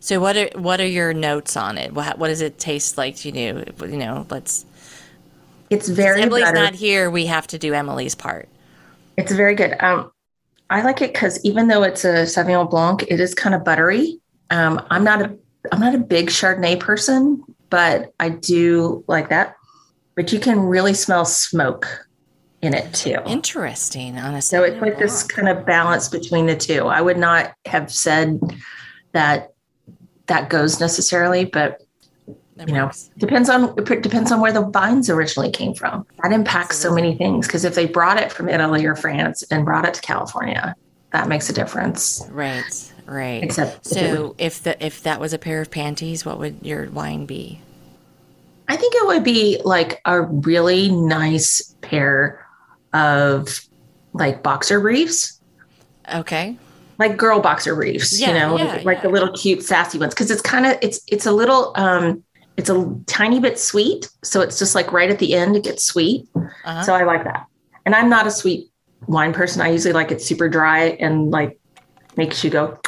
So 0.00 0.20
what 0.20 0.36
are 0.36 0.48
what 0.58 0.80
are 0.80 0.86
your 0.86 1.12
notes 1.12 1.56
on 1.56 1.76
it? 1.78 1.92
What, 1.92 2.18
what 2.18 2.28
does 2.28 2.40
it 2.40 2.58
taste 2.58 2.96
like 2.98 3.16
to 3.16 3.30
you? 3.30 3.64
You 3.80 3.96
know, 3.96 4.26
let's. 4.30 4.64
It's 5.70 5.88
very 5.88 6.22
Emily's 6.22 6.44
butter- 6.44 6.58
not 6.58 6.74
here. 6.74 7.10
We 7.10 7.26
have 7.26 7.46
to 7.48 7.58
do 7.58 7.72
Emily's 7.72 8.14
part. 8.14 8.48
It's 9.16 9.32
very 9.32 9.54
good. 9.54 9.76
Um, 9.80 10.10
I 10.70 10.82
like 10.82 11.02
it 11.02 11.12
because 11.12 11.42
even 11.44 11.68
though 11.68 11.82
it's 11.82 12.04
a 12.04 12.24
Sauvignon 12.24 12.70
Blanc, 12.70 13.02
it 13.08 13.20
is 13.20 13.34
kind 13.34 13.54
of 13.54 13.64
buttery. 13.64 14.20
Um, 14.50 14.84
I'm 14.90 15.04
not 15.04 15.22
a 15.22 15.38
I'm 15.70 15.80
not 15.80 15.94
a 15.94 15.98
big 15.98 16.28
Chardonnay 16.28 16.80
person, 16.80 17.42
but 17.70 18.12
I 18.18 18.30
do 18.30 19.04
like 19.06 19.28
that. 19.28 19.56
But 20.14 20.32
you 20.32 20.40
can 20.40 20.60
really 20.60 20.94
smell 20.94 21.24
smoke 21.24 22.06
in 22.60 22.74
it 22.74 22.92
too. 22.94 23.18
Interesting. 23.26 24.18
On 24.18 24.34
a 24.34 24.42
So 24.42 24.62
it's 24.62 24.80
like 24.80 24.98
this 24.98 25.22
kind 25.22 25.48
of 25.48 25.64
balance 25.66 26.08
between 26.08 26.46
the 26.46 26.56
two. 26.56 26.86
I 26.86 27.00
would 27.00 27.18
not 27.18 27.54
have 27.66 27.92
said 27.92 28.40
that 29.12 29.52
that 30.26 30.48
goes 30.48 30.80
necessarily, 30.80 31.44
but 31.44 31.82
That 32.56 32.68
you 32.68 32.74
know, 32.74 32.90
depends 33.18 33.48
on 33.48 33.74
it 33.78 34.02
depends 34.02 34.30
on 34.30 34.40
where 34.40 34.52
the 34.52 34.66
vines 34.66 35.10
originally 35.10 35.50
came 35.50 35.74
from. 35.74 36.06
That 36.22 36.32
impacts 36.32 36.78
so 36.78 36.94
many 36.94 37.16
things 37.16 37.46
because 37.46 37.64
if 37.64 37.74
they 37.74 37.86
brought 37.86 38.18
it 38.20 38.30
from 38.30 38.48
Italy 38.48 38.84
or 38.84 38.94
France 38.94 39.42
and 39.50 39.64
brought 39.64 39.84
it 39.84 39.94
to 39.94 40.00
California, 40.00 40.76
that 41.12 41.28
makes 41.28 41.48
a 41.50 41.52
difference. 41.52 42.28
Right. 42.30 42.91
Right. 43.06 43.42
Except 43.42 43.84
so 43.84 44.34
if 44.38 44.62
the 44.62 44.84
if 44.84 45.02
that 45.02 45.20
was 45.20 45.32
a 45.32 45.38
pair 45.38 45.60
of 45.60 45.70
panties, 45.70 46.24
what 46.24 46.38
would 46.38 46.58
your 46.62 46.88
wine 46.90 47.26
be? 47.26 47.60
I 48.68 48.76
think 48.76 48.94
it 48.94 49.06
would 49.06 49.24
be 49.24 49.60
like 49.64 50.00
a 50.04 50.22
really 50.22 50.88
nice 50.90 51.74
pair 51.82 52.46
of 52.92 53.60
like 54.12 54.42
boxer 54.42 54.80
briefs, 54.80 55.40
Okay. 56.14 56.56
like 56.98 57.16
girl 57.16 57.40
boxer 57.40 57.74
briefs, 57.74 58.18
Yeah, 58.20 58.28
you 58.28 58.34
know, 58.34 58.56
yeah, 58.58 58.80
like, 58.84 58.98
yeah. 58.98 59.02
the 59.02 59.08
little 59.08 59.32
cute 59.32 59.62
sassy 59.62 59.98
ones. 59.98 60.14
Cause 60.14 60.30
it's 60.30 60.42
kind 60.42 60.66
of, 60.66 60.78
it's, 60.80 61.00
it's 61.08 61.26
a 61.26 61.32
little, 61.32 61.72
um, 61.76 62.22
it's 62.56 62.70
a 62.70 62.94
tiny 63.06 63.40
bit 63.40 63.58
sweet. 63.58 64.08
So 64.22 64.40
it's 64.40 64.58
just 64.58 64.74
like 64.74 64.92
right 64.92 65.10
at 65.10 65.18
the 65.18 65.34
end, 65.34 65.56
it 65.56 65.64
gets 65.64 65.84
sweet. 65.84 66.28
Uh-huh. 66.34 66.82
So 66.82 66.94
I 66.94 67.04
like 67.04 67.24
that. 67.24 67.46
And 67.84 67.94
I'm 67.94 68.08
not 68.08 68.26
a 68.26 68.30
sweet 68.30 68.70
wine 69.06 69.32
person. 69.32 69.60
I 69.60 69.68
usually 69.70 69.92
like 69.94 70.12
it 70.12 70.22
super 70.22 70.48
dry 70.48 70.96
and 71.00 71.30
like 71.30 71.58
makes 72.16 72.44
you 72.44 72.50
go. 72.50 72.78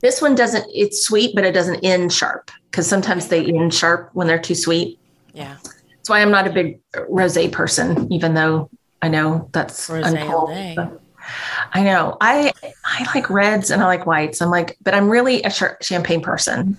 This 0.00 0.20
one 0.20 0.34
doesn't, 0.34 0.66
it's 0.72 1.04
sweet, 1.04 1.34
but 1.34 1.44
it 1.44 1.52
doesn't 1.52 1.84
end 1.84 2.12
sharp 2.12 2.50
because 2.70 2.86
sometimes 2.86 3.28
they 3.28 3.44
end 3.44 3.72
sharp 3.72 4.10
when 4.12 4.26
they're 4.26 4.38
too 4.40 4.54
sweet. 4.54 4.98
yeah. 5.32 5.56
That's 6.02 6.10
why 6.10 6.20
I'm 6.20 6.32
not 6.32 6.48
a 6.48 6.50
big 6.50 6.80
rose 7.08 7.38
person, 7.50 8.12
even 8.12 8.34
though 8.34 8.68
I 9.02 9.08
know 9.08 9.48
that's 9.52 9.88
Rosé 9.88 10.02
all 10.02 10.14
uncalled, 10.14 10.48
day. 10.50 10.76
I 11.72 11.82
know. 11.84 12.16
I 12.20 12.52
I 12.84 13.06
like 13.14 13.30
reds 13.30 13.70
and 13.70 13.80
I 13.80 13.86
like 13.86 14.04
whites. 14.04 14.42
I'm 14.42 14.50
like, 14.50 14.76
but 14.82 14.94
I'm 14.94 15.08
really 15.08 15.44
a 15.44 15.50
champagne 15.80 16.20
person. 16.20 16.76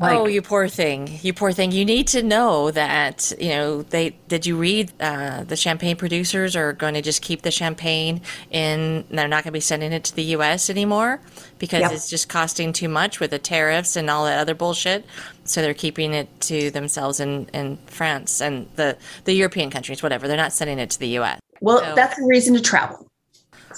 Like, 0.00 0.16
oh, 0.16 0.26
you 0.26 0.42
poor 0.42 0.68
thing. 0.68 1.18
You 1.22 1.32
poor 1.32 1.50
thing. 1.52 1.72
You 1.72 1.84
need 1.84 2.06
to 2.08 2.22
know 2.22 2.70
that, 2.70 3.32
you 3.40 3.48
know, 3.50 3.82
they 3.82 4.10
did 4.28 4.46
you 4.46 4.56
read 4.56 4.92
uh, 5.00 5.42
the 5.44 5.56
champagne 5.56 5.96
producers 5.96 6.54
are 6.54 6.72
going 6.72 6.94
to 6.94 7.02
just 7.02 7.20
keep 7.20 7.42
the 7.42 7.50
champagne 7.50 8.20
in 8.50 9.04
they're 9.10 9.26
not 9.26 9.42
going 9.42 9.50
to 9.50 9.56
be 9.56 9.60
sending 9.60 9.92
it 9.92 10.04
to 10.04 10.14
the 10.14 10.22
US 10.36 10.70
anymore 10.70 11.20
because 11.58 11.80
Yep. 11.80 11.92
it's 11.92 12.08
just 12.08 12.28
costing 12.28 12.72
too 12.72 12.88
much 12.88 13.18
with 13.18 13.30
the 13.32 13.38
tariffs 13.40 13.96
and 13.96 14.08
all 14.08 14.24
that 14.26 14.38
other 14.38 14.54
bullshit. 14.54 15.04
So 15.44 15.62
they're 15.62 15.74
keeping 15.74 16.14
it 16.14 16.28
to 16.42 16.70
themselves 16.70 17.18
in, 17.18 17.48
in 17.52 17.78
France 17.86 18.40
and 18.40 18.68
the, 18.76 18.96
the 19.24 19.32
European 19.32 19.68
countries, 19.70 20.02
whatever. 20.02 20.28
They're 20.28 20.36
not 20.36 20.52
sending 20.52 20.78
it 20.78 20.90
to 20.90 20.98
the 21.00 21.18
US. 21.18 21.40
well, 21.60 21.80
so- 21.80 21.94
that's 21.96 22.18
a 22.20 22.24
reason 22.24 22.54
to 22.54 22.60
travel. 22.60 23.04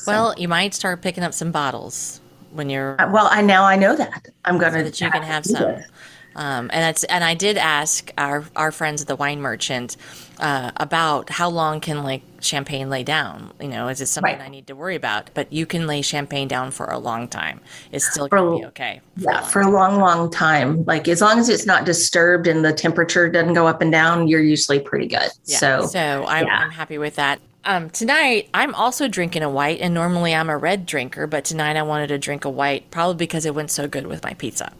Well, 0.07 0.35
you 0.39 0.49
might 0.49 0.73
start 0.75 1.03
picking 1.03 1.25
up 1.25 1.35
some 1.35 1.51
bottles 1.51 2.21
when 2.53 2.71
you're 2.71 3.01
Uh, 3.01 3.11
Well, 3.11 3.29
I 3.31 3.43
now 3.43 3.65
I 3.65 3.77
know 3.77 3.95
that 3.97 4.27
I'm 4.45 4.57
going 4.59 4.73
so 4.73 4.79
to 4.79 4.85
that 4.85 5.01
you 5.01 5.11
can 5.11 5.23
have 5.23 5.45
some. 5.45 5.77
Um, 6.37 6.71
and 6.73 6.83
that's 6.83 7.05
and 7.05 7.25
I 7.25 7.35
did 7.35 7.57
ask 7.57 8.13
our 8.17 8.45
our 8.55 8.71
friends 8.73 9.03
at 9.03 9.09
the 9.09 9.17
wine 9.17 9.41
merchant 9.41 9.97
uh, 10.39 10.71
about 10.77 11.29
how 11.31 11.49
long 11.51 11.81
can 11.81 12.03
like 12.03 12.23
champagne 12.41 12.89
lay 12.89 13.03
down. 13.03 13.53
You 13.61 13.69
know, 13.69 13.89
is 13.89 14.01
it 14.01 14.07
something 14.07 14.39
Right. 14.39 14.47
I 14.47 14.49
need 14.49 14.67
to 14.69 14.77
worry 14.77 14.95
about? 14.95 15.31
But 15.35 15.53
you 15.53 15.67
can 15.67 15.87
lay 15.87 16.03
champagne 16.03 16.49
down 16.49 16.71
for 16.71 16.87
a 16.87 16.99
long 16.99 17.29
time. 17.29 17.61
It's 17.93 18.11
still 18.11 18.29
For- 18.29 18.39
to 18.39 18.59
be 18.59 18.65
okay. 18.67 19.01
Yeah, 19.17 19.43
for 19.43 19.61
a 19.63 19.69
long, 19.71 19.99
long 19.99 20.31
time. 20.31 20.85
Like 20.85 21.09
as 21.09 21.21
long 21.21 21.39
as 21.39 21.49
it's 21.49 21.67
not 21.67 21.85
disturbed 21.85 22.47
and 22.47 22.65
the 22.65 22.73
temperature 22.73 23.29
doesn't 23.29 23.55
go 23.55 23.67
up 23.67 23.83
and 23.83 23.91
down, 23.93 24.29
you're 24.29 24.41
usually 24.41 24.81
pretty 24.81 25.09
good. 25.09 25.29
Yeah. 25.45 25.59
So, 25.59 25.87
so 25.87 26.25
I'm, 26.27 26.47
yeah. 26.47 26.59
I'm 26.59 26.71
happy 26.71 26.99
with 26.99 27.17
that. 27.17 27.41
Um, 27.65 27.91
tonight 27.91 28.49
I'm 28.55 28.75
also 28.75 29.07
drinking 29.07 29.43
a 29.43 29.51
white, 29.51 29.81
and 29.81 29.93
normally 29.93 30.35
I'm 30.35 30.49
a 30.49 30.57
red 30.57 30.87
drinker, 30.87 31.27
but 31.27 31.45
tonight 31.45 31.77
I 31.77 31.83
wanted 31.83 32.07
to 32.07 32.19
drink 32.19 32.47
a 32.47 32.51
white, 32.51 32.91
probably 32.91 33.17
because 33.17 33.45
it 33.45 33.55
went 33.55 33.71
so 33.71 33.87
good 33.87 34.07
with 34.07 34.25
my 34.25 34.33
pizza. 34.33 34.73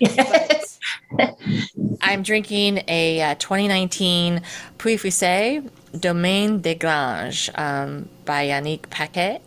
I'm 2.02 2.22
drinking 2.22 2.82
a 2.88 3.20
uh, 3.22 3.34
2019 3.36 4.42
Pouilly-Fuissé 4.78 5.68
Domaine 5.98 6.60
des 6.60 6.74
Granges 6.74 7.50
um, 7.54 8.08
by 8.24 8.46
Yannick 8.48 8.90
Paquet. 8.90 9.40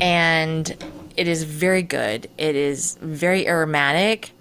And 0.00 0.76
it 1.16 1.26
is 1.28 1.42
very 1.44 1.82
good. 1.82 2.28
It 2.38 2.54
is 2.56 2.96
very 3.00 3.48
aromatic. 3.48 4.32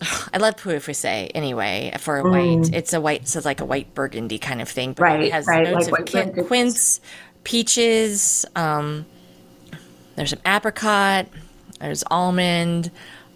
I 0.32 0.38
love 0.38 0.56
Pouilly-Fuissé 0.56 1.30
anyway 1.34 1.92
for 1.98 2.18
a 2.18 2.28
white. 2.30 2.72
It's 2.72 2.92
a 2.92 3.00
white, 3.00 3.28
so 3.28 3.38
it's 3.38 3.46
like 3.46 3.60
a 3.60 3.64
white 3.66 3.94
burgundy 3.94 4.38
kind 4.38 4.60
of 4.62 4.68
thing. 4.68 4.92
But 4.94 5.02
Mm. 5.02 5.04
Right, 5.04 5.22
it 5.24 5.32
has 5.32 5.46
right, 5.46 5.64
notes 5.64 5.90
like 5.90 6.14
of 6.14 6.32
quin- 6.32 6.46
quince, 6.46 7.00
peaches, 7.44 8.46
um, 8.56 9.04
there's 10.16 10.30
some 10.30 10.40
apricot, 10.46 11.26
there's 11.80 12.04
almond. 12.10 12.90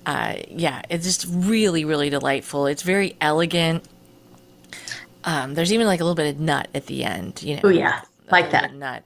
Uh, 0.06 0.34
yeah, 0.48 0.82
it's 0.90 1.04
just 1.04 1.26
really, 1.30 1.84
really 1.84 2.10
delightful. 2.10 2.66
It's 2.66 2.82
very 2.82 3.16
elegant. 3.20 3.84
Um, 5.24 5.54
there's 5.54 5.72
even 5.72 5.86
like 5.86 6.00
a 6.00 6.04
little 6.04 6.14
bit 6.14 6.34
of 6.34 6.40
nut 6.40 6.68
at 6.74 6.86
the 6.86 7.04
end, 7.04 7.42
you 7.42 7.54
know. 7.56 7.62
oh 7.64 7.68
yeah, 7.68 8.02
like 8.30 8.50
that. 8.50 8.74
nut, 8.74 9.02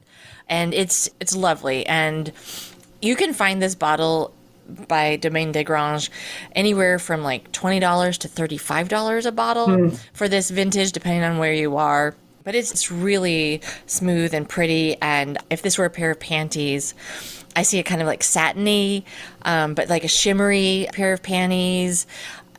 and 0.49 0.75
it's 0.75 1.09
it's 1.21 1.37
lovely. 1.37 1.87
And 1.87 2.33
you 3.01 3.15
can 3.15 3.33
find 3.33 3.63
this 3.63 3.77
bottle 3.77 4.33
by 4.89 5.17
Domaine 5.17 5.53
des 5.53 5.63
Granges 5.65 6.11
anywhere 6.57 6.99
from 6.99 7.23
like 7.23 7.53
twenty 7.53 7.79
dollars 7.79 8.19
to 8.19 8.29
thirty 8.29 8.57
five 8.59 8.89
dollars 8.89 9.27
a 9.27 9.33
bottle 9.33 9.67
Hmm. 9.67 9.95
for 10.13 10.29
this 10.29 10.51
vintage, 10.51 10.91
depending 10.93 11.23
on 11.23 11.39
where 11.39 11.53
you 11.55 11.77
are. 11.77 12.15
but 12.45 12.55
it's, 12.55 12.71
it's 12.73 12.91
really 12.91 13.61
smooth 13.87 14.33
and 14.35 14.49
pretty. 14.49 14.97
And 15.03 15.39
if 15.51 15.61
this 15.63 15.77
were 15.79 15.85
a 15.85 15.91
pair 15.91 16.11
of 16.11 16.19
panties, 16.19 16.95
I 17.59 17.63
see 17.63 17.79
a 17.79 17.83
kind 17.83 18.01
of 18.01 18.07
like 18.07 18.23
satiny, 18.23 19.05
um, 19.43 19.75
but 19.75 19.89
like 19.89 20.05
a 20.05 20.09
shimmery 20.09 20.89
pair 20.93 21.13
of 21.13 21.23
panties, 21.23 22.07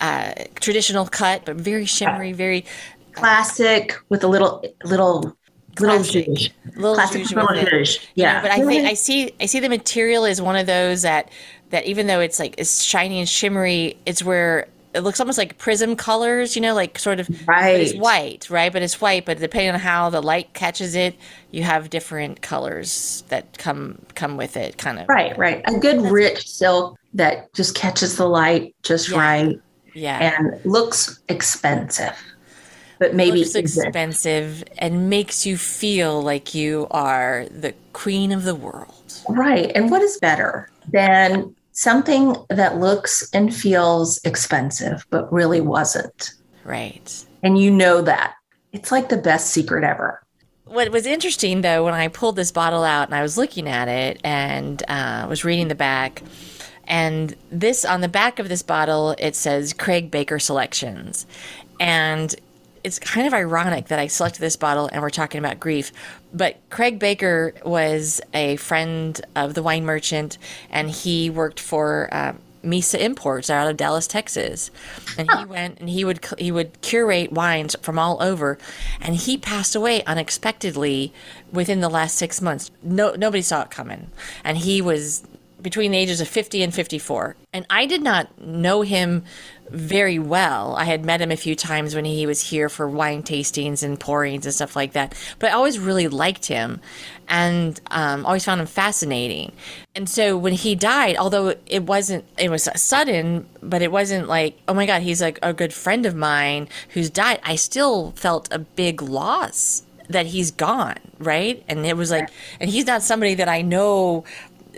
uh, 0.01 0.33
traditional 0.55 1.05
cut, 1.07 1.45
but 1.45 1.55
very 1.57 1.85
shimmery, 1.85 2.33
very 2.33 2.65
classic 3.13 3.95
with 4.09 4.23
a 4.23 4.27
little 4.27 4.63
little 4.83 5.35
little 5.79 6.03
Classic. 6.03 6.53
little 6.75 6.95
Classic 6.95 7.23
little 7.31 7.49
with 7.49 7.51
it. 7.53 7.69
zhuzh. 7.71 7.99
You 8.19 8.27
know, 8.27 8.35
Yeah, 8.35 8.41
but 8.41 8.51
I 8.51 8.61
think 8.61 8.85
I 8.85 8.93
see 8.95 9.33
I 9.39 9.45
see 9.45 9.59
the 9.59 9.69
material 9.69 10.25
is 10.25 10.41
one 10.41 10.55
of 10.55 10.67
those 10.67 11.03
that 11.03 11.31
that 11.69 11.85
even 11.85 12.07
though 12.07 12.19
it's 12.19 12.39
like 12.39 12.55
it's 12.57 12.83
shiny 12.83 13.19
and 13.19 13.29
shimmery, 13.29 13.97
it's 14.05 14.23
where 14.23 14.67
it 14.93 15.01
looks 15.01 15.19
almost 15.19 15.37
like 15.37 15.57
prism 15.59 15.95
colors, 15.95 16.55
you 16.55 16.61
know, 16.61 16.73
like 16.73 16.97
sort 16.97 17.19
of 17.19 17.27
but 17.45 17.75
it's 17.75 17.93
white, 17.95 18.49
right? 18.49 18.73
But 18.73 18.81
it's 18.81 18.99
white, 18.99 19.25
but 19.25 19.39
depending 19.39 19.71
on 19.75 19.79
how 19.79 20.09
the 20.09 20.21
light 20.21 20.53
catches 20.53 20.95
it, 20.95 21.15
you 21.51 21.63
have 21.63 21.89
different 21.89 22.41
colors 22.41 23.23
that 23.29 23.57
come 23.57 23.99
come 24.15 24.35
with 24.37 24.57
it, 24.57 24.77
kind 24.77 24.97
of. 24.99 25.07
right, 25.07 25.37
right. 25.37 25.61
A 25.67 25.77
good 25.79 26.01
rich 26.01 26.47
silk 26.49 26.97
that 27.13 27.53
just 27.53 27.75
catches 27.75 28.15
the 28.17 28.27
light 28.27 28.75
just 28.83 29.09
Yeah. 29.09 29.17
right 29.19 29.59
Yeah. 29.93 30.35
and 30.39 30.59
looks 30.65 31.19
expensive, 31.29 32.15
but 32.99 33.13
maybe 33.13 33.39
looks 33.39 33.55
expensive 33.55 34.63
and 34.79 35.09
makes 35.09 35.45
you 35.45 35.57
feel 35.57 36.21
like 36.21 36.55
you 36.55 36.87
are 36.91 37.45
the 37.51 37.73
queen 37.93 38.31
of 38.31 38.43
the 38.43 38.55
world. 38.55 38.93
Right. 39.27 39.71
And 39.75 39.91
what 39.91 40.01
is 40.01 40.17
better 40.17 40.69
than 40.91 41.55
something 41.79 42.35
that 42.49 42.77
looks 42.77 43.29
and 43.31 43.55
feels 43.55 44.19
expensive, 44.25 45.05
but 45.09 45.31
really 45.31 45.61
wasn't? 45.61 46.33
Right. 46.65 47.25
And 47.41 47.57
you 47.57 47.71
know 47.71 48.01
that. 48.01 48.33
It's 48.73 48.91
like 48.91 49.07
the 49.07 49.17
best 49.17 49.51
secret 49.51 49.83
ever. 49.85 50.21
what 50.65 50.89
was 50.91 51.05
interesting 51.07 51.61
though 51.61 51.83
when 51.83 51.95
i 51.95 52.07
pulled 52.07 52.35
this 52.35 52.51
bottle 52.51 52.83
out 52.83 53.07
and 53.07 53.15
i 53.15 53.23
was 53.23 53.37
looking 53.37 53.67
at 53.67 53.87
it 53.87 54.21
and 54.23 54.83
uh, 54.87 55.25
was 55.27 55.43
reading 55.43 55.67
the 55.67 55.73
back 55.73 56.21
and 56.85 57.35
this 57.51 57.85
on 57.85 58.01
the 58.01 58.07
back 58.07 58.37
of 58.37 58.49
this 58.49 58.61
bottle 58.61 59.15
it 59.17 59.35
says 59.35 59.73
craig 59.73 60.11
baker 60.11 60.37
selections 60.37 61.25
and 61.79 62.35
it's 62.83 62.99
kind 62.99 63.27
of 63.27 63.33
ironic 63.33 63.87
that 63.87 63.99
i 63.99 64.07
selected 64.07 64.39
this 64.39 64.55
bottle 64.55 64.89
and 64.91 65.01
we're 65.01 65.09
talking 65.09 65.39
about 65.39 65.59
grief 65.59 65.91
but 66.33 66.57
craig 66.69 66.99
baker 66.99 67.53
was 67.65 68.21
a 68.33 68.55
friend 68.57 69.21
of 69.35 69.53
the 69.53 69.63
wine 69.63 69.85
merchant 69.85 70.37
and 70.69 70.89
he 70.89 71.29
worked 71.29 71.59
for 71.59 72.09
uh, 72.11 72.33
Misa 72.63 72.99
Imports 72.99 73.49
out 73.49 73.69
of 73.69 73.77
Dallas, 73.77 74.07
Texas, 74.07 74.69
and 75.17 75.29
he 75.31 75.45
went 75.45 75.79
and 75.79 75.89
he 75.89 76.03
would 76.03 76.25
he 76.37 76.51
would 76.51 76.81
curate 76.81 77.31
wines 77.31 77.75
from 77.81 77.97
all 77.97 78.21
over, 78.21 78.57
and 78.99 79.15
he 79.15 79.37
passed 79.37 79.75
away 79.75 80.03
unexpectedly 80.03 81.13
within 81.51 81.79
the 81.79 81.89
last 81.89 82.15
six 82.15 82.41
months. 82.41 82.71
No, 82.83 83.13
nobody 83.15 83.41
saw 83.41 83.63
it 83.63 83.71
coming, 83.71 84.11
and 84.43 84.57
he 84.57 84.81
was 84.81 85.23
between 85.61 85.91
the 85.91 85.97
ages 85.97 86.21
of 86.21 86.27
50 86.27 86.63
and 86.63 86.73
54. 86.73 87.35
And 87.53 87.65
I 87.69 87.85
did 87.85 88.01
not 88.01 88.39
know 88.39 88.81
him 88.81 89.23
very 89.69 90.17
well. 90.17 90.75
I 90.75 90.85
had 90.85 91.05
met 91.05 91.21
him 91.21 91.31
a 91.31 91.37
few 91.37 91.55
times 91.55 91.95
when 91.95 92.05
he 92.05 92.25
was 92.25 92.49
here 92.49 92.69
for 92.69 92.87
wine 92.87 93.23
tastings 93.23 93.83
and 93.83 93.99
pourings 93.99 94.45
and 94.45 94.53
stuff 94.53 94.75
like 94.75 94.93
that. 94.93 95.15
But 95.37 95.51
I 95.51 95.53
always 95.53 95.77
really 95.77 96.07
liked 96.07 96.47
him 96.47 96.81
and 97.27 97.79
um, 97.91 98.25
always 98.25 98.45
found 98.45 98.61
him 98.61 98.67
fascinating. 98.67 99.51
And 99.95 100.09
so 100.09 100.37
when 100.37 100.53
he 100.53 100.75
died, 100.75 101.17
although 101.17 101.55
it 101.67 101.83
wasn't, 101.83 102.25
it 102.37 102.49
was 102.49 102.67
sudden, 102.75 103.47
but 103.61 103.81
it 103.81 103.91
wasn't 103.91 104.27
like, 104.27 104.59
oh 104.67 104.73
my 104.73 104.85
God, 104.85 105.03
he's 105.03 105.21
like 105.21 105.37
a 105.43 105.53
good 105.53 105.73
friend 105.73 106.05
of 106.05 106.15
mine 106.15 106.67
who's 106.89 107.09
died. 107.09 107.39
I 107.43 107.55
still 107.55 108.11
felt 108.11 108.47
a 108.51 108.59
big 108.59 109.01
loss 109.01 109.83
that 110.09 110.25
he's 110.25 110.49
gone, 110.49 110.97
right? 111.19 111.63
And 111.69 111.85
it 111.85 111.95
was 111.95 112.09
like, 112.09 112.29
and 112.59 112.69
he's 112.69 112.87
not 112.87 113.03
somebody 113.03 113.35
that 113.35 113.47
I 113.47 113.61
know 113.61 114.23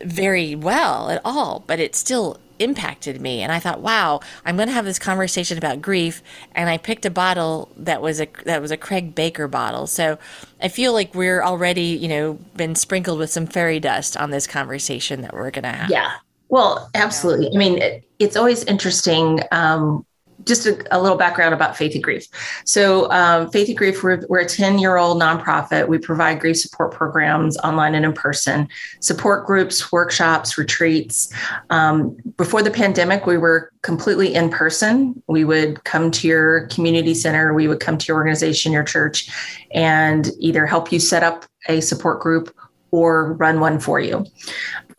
very 0.06 0.56
well 0.56 1.10
at 1.10 1.22
all, 1.24 1.64
but 1.68 1.80
it 1.80 1.96
still 1.96 2.40
impacted 2.60 3.20
me. 3.20 3.42
And 3.42 3.52
I 3.52 3.60
thought, 3.60 3.82
wow, 3.82 4.20
I'm 4.46 4.56
going 4.56 4.68
to 4.68 4.74
have 4.74 4.86
this 4.86 5.00
conversation 5.00 5.58
about 5.58 5.82
grief. 5.82 6.22
And 6.54 6.70
I 6.70 6.78
picked 6.78 7.06
a 7.06 7.10
bottle 7.10 7.70
that 7.78 8.02
was 8.02 8.22
a 8.22 8.28
that 8.46 8.62
was 8.62 8.72
a 8.72 8.78
Craig 8.78 9.16
Baker 9.16 9.48
bottle. 9.48 9.88
So 9.88 10.18
I 10.62 10.68
feel 10.68 10.94
like 10.94 11.14
we're 11.16 11.44
already, 11.44 11.86
you 11.86 12.08
know, 12.08 12.34
been 12.56 12.76
sprinkled 12.76 13.20
with 13.20 13.32
some 13.32 13.48
fairy 13.48 13.80
dust 13.80 14.16
on 14.16 14.30
this 14.30 14.48
conversation 14.48 15.22
that 15.22 15.34
we're 15.34 15.52
going 15.52 15.64
to 15.64 15.70
have. 15.70 15.90
Yeah. 15.90 16.12
Well, 16.50 16.90
absolutely. 16.94 17.50
I 17.54 17.58
mean, 17.58 17.82
it, 17.82 18.04
it's 18.20 18.36
always 18.36 18.64
interesting. 18.66 19.40
Um, 19.52 20.06
just 20.46 20.66
a, 20.66 20.84
a 20.92 21.02
little 21.02 21.18
background 21.18 21.54
about 21.54 21.76
Faith 21.76 21.94
and 21.94 22.04
Grief. 22.04 22.28
So, 22.66 23.12
um, 23.12 23.50
Faith 23.52 23.68
and 23.68 23.78
Grief, 23.78 24.04
we're, 24.04 24.24
we're 24.28 24.40
a 24.40 24.46
10 24.46 24.80
year 24.80 24.98
old 24.98 25.22
nonprofit. 25.22 25.88
We 25.88 25.98
provide 25.98 26.40
grief 26.40 26.58
support 26.58 26.92
programs 26.92 27.58
online 27.58 27.96
and 27.96 28.06
in 28.06 28.14
person, 28.14 28.68
support 29.00 29.46
groups, 29.46 29.92
workshops, 29.92 30.58
retreats. 30.58 31.34
Um, 31.70 32.18
before 32.38 32.64
the 32.64 32.72
pandemic, 32.72 33.26
we 33.26 33.38
were 33.38 33.72
completely 33.82 34.34
in 34.34 34.50
person. 34.50 35.22
We 35.28 35.46
would 35.46 35.84
come 35.84 36.12
to 36.12 36.28
your 36.28 36.68
community 36.68 37.14
center, 37.14 37.54
we 37.54 37.68
would 37.68 37.80
come 37.80 37.98
to 37.98 38.08
your 38.08 38.18
organization, 38.18 38.72
your 38.72 38.84
church, 38.84 39.30
and 39.74 40.30
either 40.40 40.66
help 40.66 40.92
you 40.92 41.00
set 41.00 41.24
up 41.24 41.46
a 41.68 41.82
support 41.82 42.20
group 42.20 42.56
or 42.92 43.34
run 43.34 43.60
one 43.60 43.80
for 43.80 44.00
you. 44.00 44.26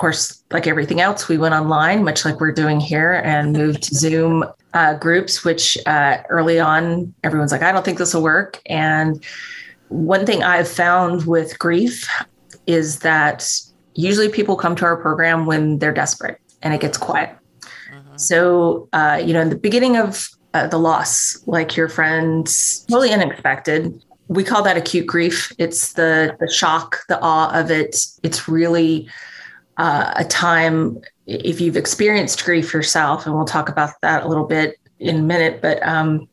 Of 0.03 0.05
course, 0.05 0.43
like 0.51 0.67
everything 0.67 1.01
else, 1.01 1.29
we 1.29 1.39
went 1.39 1.55
online, 1.55 2.03
much 2.03 2.25
like 2.25 2.41
we're 2.41 2.51
doing 2.51 2.81
here, 2.81 3.23
and 3.25 3.53
moved 3.57 3.85
to 3.85 3.95
Zoom 3.95 4.45
uh, 4.75 4.95
groups, 4.95 5.45
which 5.45 5.79
uh, 5.87 6.19
early 6.29 6.59
on, 6.59 7.15
everyone's 7.23 7.53
like, 7.53 7.63
I 7.63 7.71
don't 7.71 7.85
think 7.85 7.99
this 7.99 8.13
will 8.13 8.25
work. 8.25 8.61
And 8.67 9.25
one 9.91 10.27
thing 10.27 10.43
I've 10.43 10.67
found 10.67 11.27
with 11.27 11.57
grief 11.57 12.09
is 12.67 12.99
that 12.99 13.49
usually 13.95 14.29
people 14.29 14.57
come 14.57 14.75
to 14.75 14.85
our 14.85 14.97
program 14.97 15.47
when 15.47 15.79
they're 15.79 15.95
desperate 15.95 16.41
and 16.63 16.75
it 16.75 16.81
gets 16.81 16.99
quiet. 16.99 17.31
So, 18.17 18.89
uh, 18.93 19.23
you 19.25 19.33
know, 19.33 19.41
in 19.41 19.51
the 19.51 19.57
beginning 19.57 19.99
of 19.99 20.29
uh, 20.53 20.67
the 20.67 20.79
loss, 20.79 21.41
like 21.47 21.77
your 21.77 21.89
friends, 21.89 22.85
totally 22.91 23.13
unexpected. 23.13 24.03
We 24.27 24.43
call 24.43 24.65
that 24.65 24.77
acute 24.77 25.07
grief. 25.07 25.53
It's 25.59 25.93
the 25.93 26.37
the 26.41 26.51
shock, 26.51 27.05
the 27.09 27.21
awe 27.21 27.57
of 27.57 27.71
it. 27.71 27.97
It's 28.25 28.49
really 28.49 29.09
uh, 29.77 30.13
a 30.17 30.25
time 30.25 31.01
if 31.27 31.61
you've 31.61 31.77
experienced 31.77 32.45
grief 32.45 32.73
yourself, 32.73 33.27
and 33.27 33.35
we'll 33.35 33.45
talk 33.45 33.69
about 33.69 33.91
that 34.03 34.25
a 34.25 34.29
little 34.29 34.47
bit 34.47 34.77
in 34.99 35.17
a 35.17 35.23
minute. 35.23 35.63
But 35.63 35.87
um, 35.87 36.29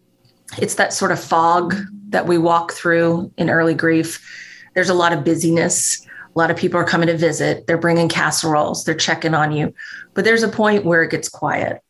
it's 0.58 0.76
that 0.76 0.94
sort 0.94 1.12
of 1.12 1.20
fog 1.20 1.76
that 2.10 2.28
we 2.28 2.38
walk 2.38 2.74
through 2.74 3.32
in 3.38 3.50
early 3.50 3.76
grief. 3.76 4.20
There's 4.74 4.90
a 4.90 4.94
lot 4.94 5.14
of 5.14 5.24
busyness. 5.24 6.06
A 6.06 6.40
lot 6.40 6.52
of 6.52 6.58
people 6.58 6.80
are 6.80 6.86
coming 6.86 7.08
to 7.08 7.18
visit. 7.18 7.68
They're 7.68 7.78
bringing 7.78 8.10
casseroles. 8.10 8.84
They're 8.84 8.96
checking 8.96 9.34
on 9.34 9.52
you. 9.52 9.74
But 10.14 10.26
there's 10.26 10.44
a 10.44 10.48
point 10.48 10.86
where 10.86 11.04
it 11.04 11.12
gets 11.12 11.30
quiet. 11.30 11.82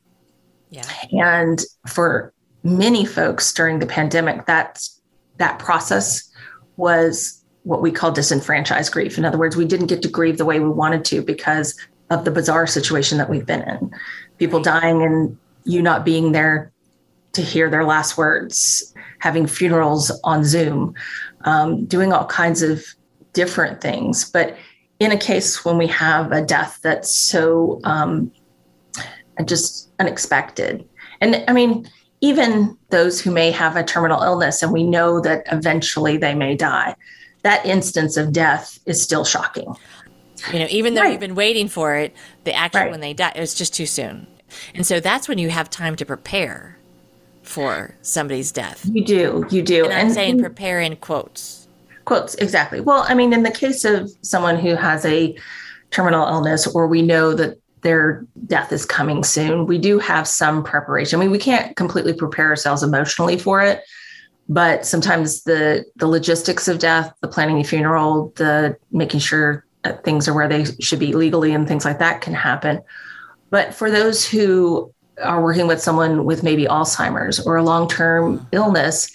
Yeah. 0.69 0.85
And 1.11 1.61
for 1.87 2.33
many 2.63 3.05
folks 3.05 3.53
during 3.53 3.79
the 3.79 3.85
pandemic, 3.85 4.45
that's 4.45 5.01
that 5.37 5.59
process 5.59 6.29
was 6.77 7.38
what 7.69 7.83
we 7.83 7.91
call 7.91 8.11
disenfranchised 8.11 8.91
grief. 8.91 9.19
In 9.19 9.25
other 9.25 9.37
words, 9.37 9.55
we 9.55 9.63
didn't 9.63 9.85
get 9.85 10.01
to 10.01 10.09
grieve 10.09 10.39
the 10.39 10.45
way 10.45 10.59
we 10.59 10.69
wanted 10.69 11.05
to 11.05 11.21
because 11.21 11.79
of 12.09 12.25
the 12.25 12.31
bizarre 12.31 12.65
situation 12.65 13.19
that 13.19 13.29
we've 13.29 13.45
been 13.45 13.61
in. 13.61 13.91
People 14.39 14.59
dying 14.59 15.03
and 15.03 15.37
you 15.65 15.79
not 15.79 16.03
being 16.03 16.31
there 16.31 16.71
to 17.33 17.43
hear 17.43 17.69
their 17.69 17.85
last 17.85 18.17
words, 18.17 18.91
having 19.19 19.45
funerals 19.45 20.09
on 20.23 20.43
Zoom, 20.43 20.95
um, 21.45 21.85
doing 21.85 22.11
all 22.11 22.25
kinds 22.25 22.63
of 22.63 22.83
different 23.33 23.81
things. 23.81 24.27
But 24.31 24.57
in 24.97 25.11
a 25.11 25.17
case 25.17 25.63
when 25.63 25.77
we 25.77 25.85
have 25.85 26.31
a 26.31 26.43
death 26.43 26.79
that's 26.81 27.13
so 27.13 27.81
um, 27.83 28.31
just 29.45 29.91
unexpected, 29.99 30.89
and 31.21 31.43
I 31.47 31.53
mean, 31.53 31.87
even 32.21 32.75
those 32.89 33.21
who 33.21 33.29
may 33.29 33.51
have 33.51 33.75
a 33.75 33.83
terminal 33.83 34.23
illness 34.23 34.63
and 34.63 34.73
we 34.73 34.83
know 34.83 35.21
that 35.21 35.43
eventually 35.51 36.17
they 36.17 36.33
may 36.33 36.55
die, 36.55 36.95
that 37.43 37.65
instance 37.65 38.17
of 38.17 38.31
death 38.31 38.79
is 38.85 39.01
still 39.01 39.23
shocking. 39.25 39.75
You 40.53 40.59
know, 40.59 40.67
even 40.69 40.93
though 40.93 41.01
Right. 41.01 41.11
you've 41.11 41.19
been 41.19 41.35
waiting 41.35 41.67
for 41.67 41.95
it, 41.95 42.13
the 42.43 42.53
action 42.53 42.81
Right. 42.81 42.91
when 42.91 42.99
they 43.01 43.13
die, 43.13 43.31
it 43.35 43.39
was 43.39 43.53
just 43.53 43.73
too 43.73 43.85
soon. 43.85 44.27
And 44.73 44.85
so 44.85 44.99
that's 44.99 45.27
when 45.27 45.37
you 45.37 45.49
have 45.49 45.69
time 45.69 45.95
to 45.97 46.05
prepare 46.05 46.77
for 47.43 47.95
somebody's 48.01 48.51
death. 48.51 48.85
You 48.91 49.03
do, 49.03 49.45
you 49.49 49.61
do. 49.61 49.85
And 49.85 49.93
I'm 49.93 50.11
saying 50.11 50.39
prepare 50.39 50.79
in 50.81 50.95
quotes. 50.97 51.67
quotes 52.05 52.33
exactly 52.35 52.79
well 52.79 53.05
i 53.07 53.13
mean 53.13 53.31
in 53.33 53.43
the 53.43 53.51
case 53.51 53.85
of 53.85 54.09
someone 54.23 54.57
who 54.57 54.73
has 54.75 55.05
a 55.05 55.37
terminal 55.91 56.27
illness 56.27 56.65
or 56.65 56.87
we 56.87 57.03
know 57.03 57.35
that 57.35 57.55
their 57.81 58.25
death 58.47 58.71
is 58.71 58.83
coming 58.83 59.23
soon 59.23 59.67
we 59.67 59.77
do 59.77 59.99
have 59.99 60.27
some 60.27 60.63
preparation 60.63 61.19
i 61.19 61.23
mean 61.23 61.29
we 61.29 61.37
can't 61.37 61.75
completely 61.75 62.11
prepare 62.13 62.47
ourselves 62.47 62.81
emotionally 62.81 63.37
for 63.37 63.61
it 63.61 63.83
but 64.49 64.85
sometimes 64.85 65.43
the 65.43 65.85
the 65.95 66.07
logistics 66.07 66.67
of 66.67 66.79
death 66.79 67.13
the 67.21 67.27
planning 67.27 67.57
the 67.57 67.63
funeral 67.63 68.33
the 68.35 68.75
making 68.91 69.19
sure 69.19 69.65
things 70.03 70.27
are 70.27 70.33
where 70.33 70.49
they 70.49 70.65
should 70.81 70.99
be 70.99 71.13
legally 71.13 71.53
and 71.53 71.67
things 71.67 71.85
like 71.85 71.99
that 71.99 72.19
can 72.21 72.33
happen 72.33 72.81
but 73.49 73.73
for 73.73 73.89
those 73.89 74.27
who 74.27 74.93
are 75.23 75.41
working 75.41 75.67
with 75.67 75.81
someone 75.81 76.25
with 76.25 76.43
maybe 76.43 76.65
alzheimer's 76.65 77.39
or 77.45 77.55
a 77.55 77.63
long-term 77.63 78.45
illness 78.51 79.09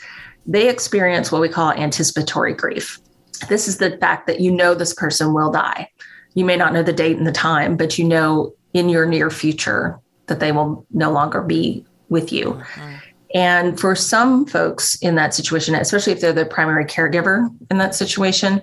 they 0.47 0.69
experience 0.69 1.33
what 1.33 1.41
we 1.41 1.49
call 1.49 1.73
anticipatory 1.73 2.53
grief. 2.53 3.01
This 3.49 3.69
is 3.69 3.79
the 3.79 3.97
fact 3.99 4.27
that 4.27 4.41
you 4.41 4.51
know 4.51 4.75
this 4.75 4.95
person 4.95 5.33
will 5.33 5.51
die. 5.51 5.89
You 6.35 6.45
may 6.45 6.57
not 6.57 6.73
know 6.73 6.83
the 6.83 6.93
date 6.93 7.17
and 7.17 7.27
the 7.27 7.33
time, 7.33 7.77
but 7.77 7.99
you 7.99 8.05
know 8.05 8.55
in 8.73 8.89
your 8.89 9.07
near 9.07 9.31
future 9.31 9.99
that 10.27 10.41
they 10.41 10.53
will 10.53 10.87
no 10.91 11.11
longer 11.11 11.43
be 11.43 11.85
with 12.09 12.33
you. 12.33 12.53
Mm-hmm. 12.53 12.95
And 13.35 13.79
for 13.79 13.97
some 13.97 14.47
folks 14.47 14.95
in 15.03 15.17
that 15.17 15.35
situation, 15.35 15.75
especially 15.75 16.13
if 16.13 16.21
they're 16.21 16.33
the 16.33 16.47
primary 16.47 16.85
caregiver 16.85 17.49
in 17.71 17.79
that 17.79 17.95
situation, 17.95 18.63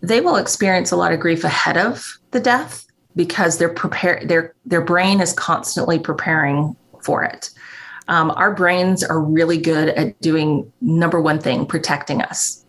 they 0.00 0.20
will 0.20 0.36
experience 0.36 0.92
a 0.92 0.96
lot 0.96 1.12
of 1.12 1.18
grief 1.18 1.42
ahead 1.42 1.76
of 1.76 2.18
the 2.30 2.40
death 2.40 2.86
because 3.16 3.58
they're 3.58 3.72
prepared 3.72 4.28
their 4.28 4.54
their 4.64 4.82
brain 4.82 5.20
is 5.20 5.32
constantly 5.32 5.98
preparing 5.98 6.76
for 7.02 7.24
it. 7.24 7.50
Um, 8.08 8.30
our 8.32 8.54
brains 8.54 9.02
are 9.02 9.20
really 9.20 9.58
good 9.58 9.88
at 9.88 10.20
doing 10.20 10.70
number 10.80 11.20
one 11.20 11.40
thing, 11.40 11.66
protecting 11.66 12.22
us. 12.22 12.64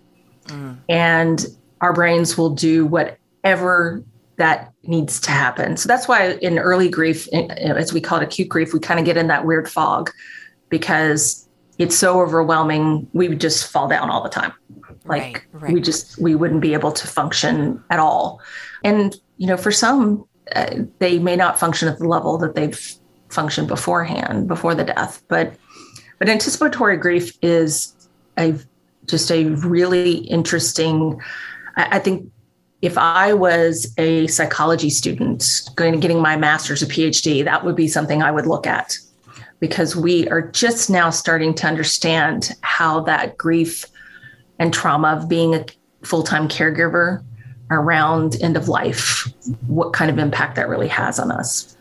Mm. 0.45 0.77
And 0.89 1.45
our 1.81 1.93
brains 1.93 2.37
will 2.37 2.49
do 2.49 2.87
whatever 2.87 4.03
that 4.37 4.71
needs 4.83 5.19
to 5.21 5.31
happen. 5.31 5.77
So 5.77 5.87
that's 5.87 6.07
why 6.07 6.33
in 6.41 6.57
early 6.57 6.89
grief, 6.89 7.27
as 7.33 7.93
we 7.93 8.01
call 8.01 8.19
it 8.19 8.23
acute 8.23 8.49
grief, 8.49 8.73
we 8.73 8.79
kind 8.79 8.99
of 8.99 9.05
get 9.05 9.17
in 9.17 9.27
that 9.27 9.45
weird 9.45 9.69
fog 9.69 10.09
because 10.69 11.47
it's 11.77 11.95
so 11.95 12.21
overwhelming. 12.21 13.07
We 13.13 13.29
would 13.29 13.39
just 13.39 13.71
fall 13.71 13.87
down 13.87 14.09
all 14.09 14.23
the 14.23 14.29
time. 14.29 14.53
Like 15.05 15.47
right, 15.53 15.63
right. 15.63 15.73
we 15.73 15.81
just, 15.81 16.19
we 16.19 16.35
wouldn't 16.35 16.61
be 16.61 16.73
able 16.73 16.91
to 16.91 17.07
function 17.07 17.83
at 17.89 17.99
all. 17.99 18.41
And, 18.83 19.15
you 19.37 19.47
know, 19.47 19.57
for 19.57 19.71
some, 19.71 20.27
uh, 20.55 20.75
they 20.99 21.19
may 21.19 21.35
not 21.35 21.59
function 21.59 21.87
at 21.87 21.99
the 21.99 22.07
level 22.07 22.37
that 22.39 22.55
they've 22.55 22.79
functioned 23.29 23.67
beforehand, 23.67 24.47
before 24.47 24.75
the 24.75 24.83
death. 24.83 25.21
But, 25.27 25.53
but 26.19 26.29
anticipatory 26.29 26.97
grief 26.97 27.37
is 27.41 27.93
a 28.37 28.55
just 29.05 29.31
a 29.31 29.45
really 29.45 30.17
interesting. 30.17 31.19
I, 31.75 31.97
I 31.97 31.99
think 31.99 32.29
if 32.81 32.97
I 32.97 33.33
was 33.33 33.93
a 33.97 34.27
psychology 34.27 34.89
student 34.89 35.61
going 35.75 35.99
getting 35.99 36.21
my 36.21 36.37
master's 36.37 36.83
or 36.83 36.85
PhD, 36.87 37.43
that 37.43 37.63
would 37.63 37.75
be 37.75 37.87
something 37.87 38.21
I 38.21 38.31
would 38.31 38.45
look 38.45 38.67
at 38.67 38.97
because 39.59 39.95
we 39.95 40.27
are 40.29 40.41
just 40.41 40.89
now 40.89 41.09
starting 41.09 41.53
to 41.55 41.67
understand 41.67 42.51
how 42.61 43.01
that 43.01 43.37
grief 43.37 43.85
and 44.59 44.73
trauma 44.73 45.09
of 45.09 45.29
being 45.29 45.55
a 45.55 45.65
full-time 46.03 46.47
caregiver 46.47 47.23
around 47.69 48.41
end 48.41 48.55
of 48.55 48.69
life, 48.69 49.27
what 49.67 49.93
kind 49.93 50.09
of 50.09 50.17
impact 50.17 50.55
that 50.55 50.69
really 50.69 50.87
has 50.87 51.19
on 51.19 51.31
us. 51.31 51.75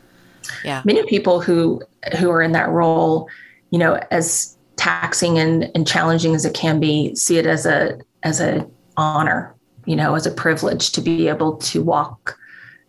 Yeah. 0.65 0.83
Many 0.85 1.05
people 1.07 1.41
who 1.41 1.83
who 2.19 2.31
are 2.31 2.43
in 2.43 2.53
that 2.53 2.69
role, 2.69 3.29
you 3.71 3.79
know, 3.79 4.01
as 4.11 4.57
taxing 4.77 5.39
and, 5.39 5.71
and 5.75 5.87
challenging 5.87 6.35
as 6.35 6.45
it 6.45 6.55
can 6.55 6.79
be, 6.81 7.15
see 7.15 7.39
it 7.39 7.47
as 7.47 7.67
a 7.67 7.99
as 8.23 8.41
a 8.41 8.69
honor 8.97 9.57
you 9.87 9.97
know, 9.97 10.15
as 10.15 10.27
a 10.27 10.31
privilege 10.31 10.93
to 10.93 11.01
be 11.01 11.29
able 11.29 11.57
to 11.57 11.83
walk 11.83 12.39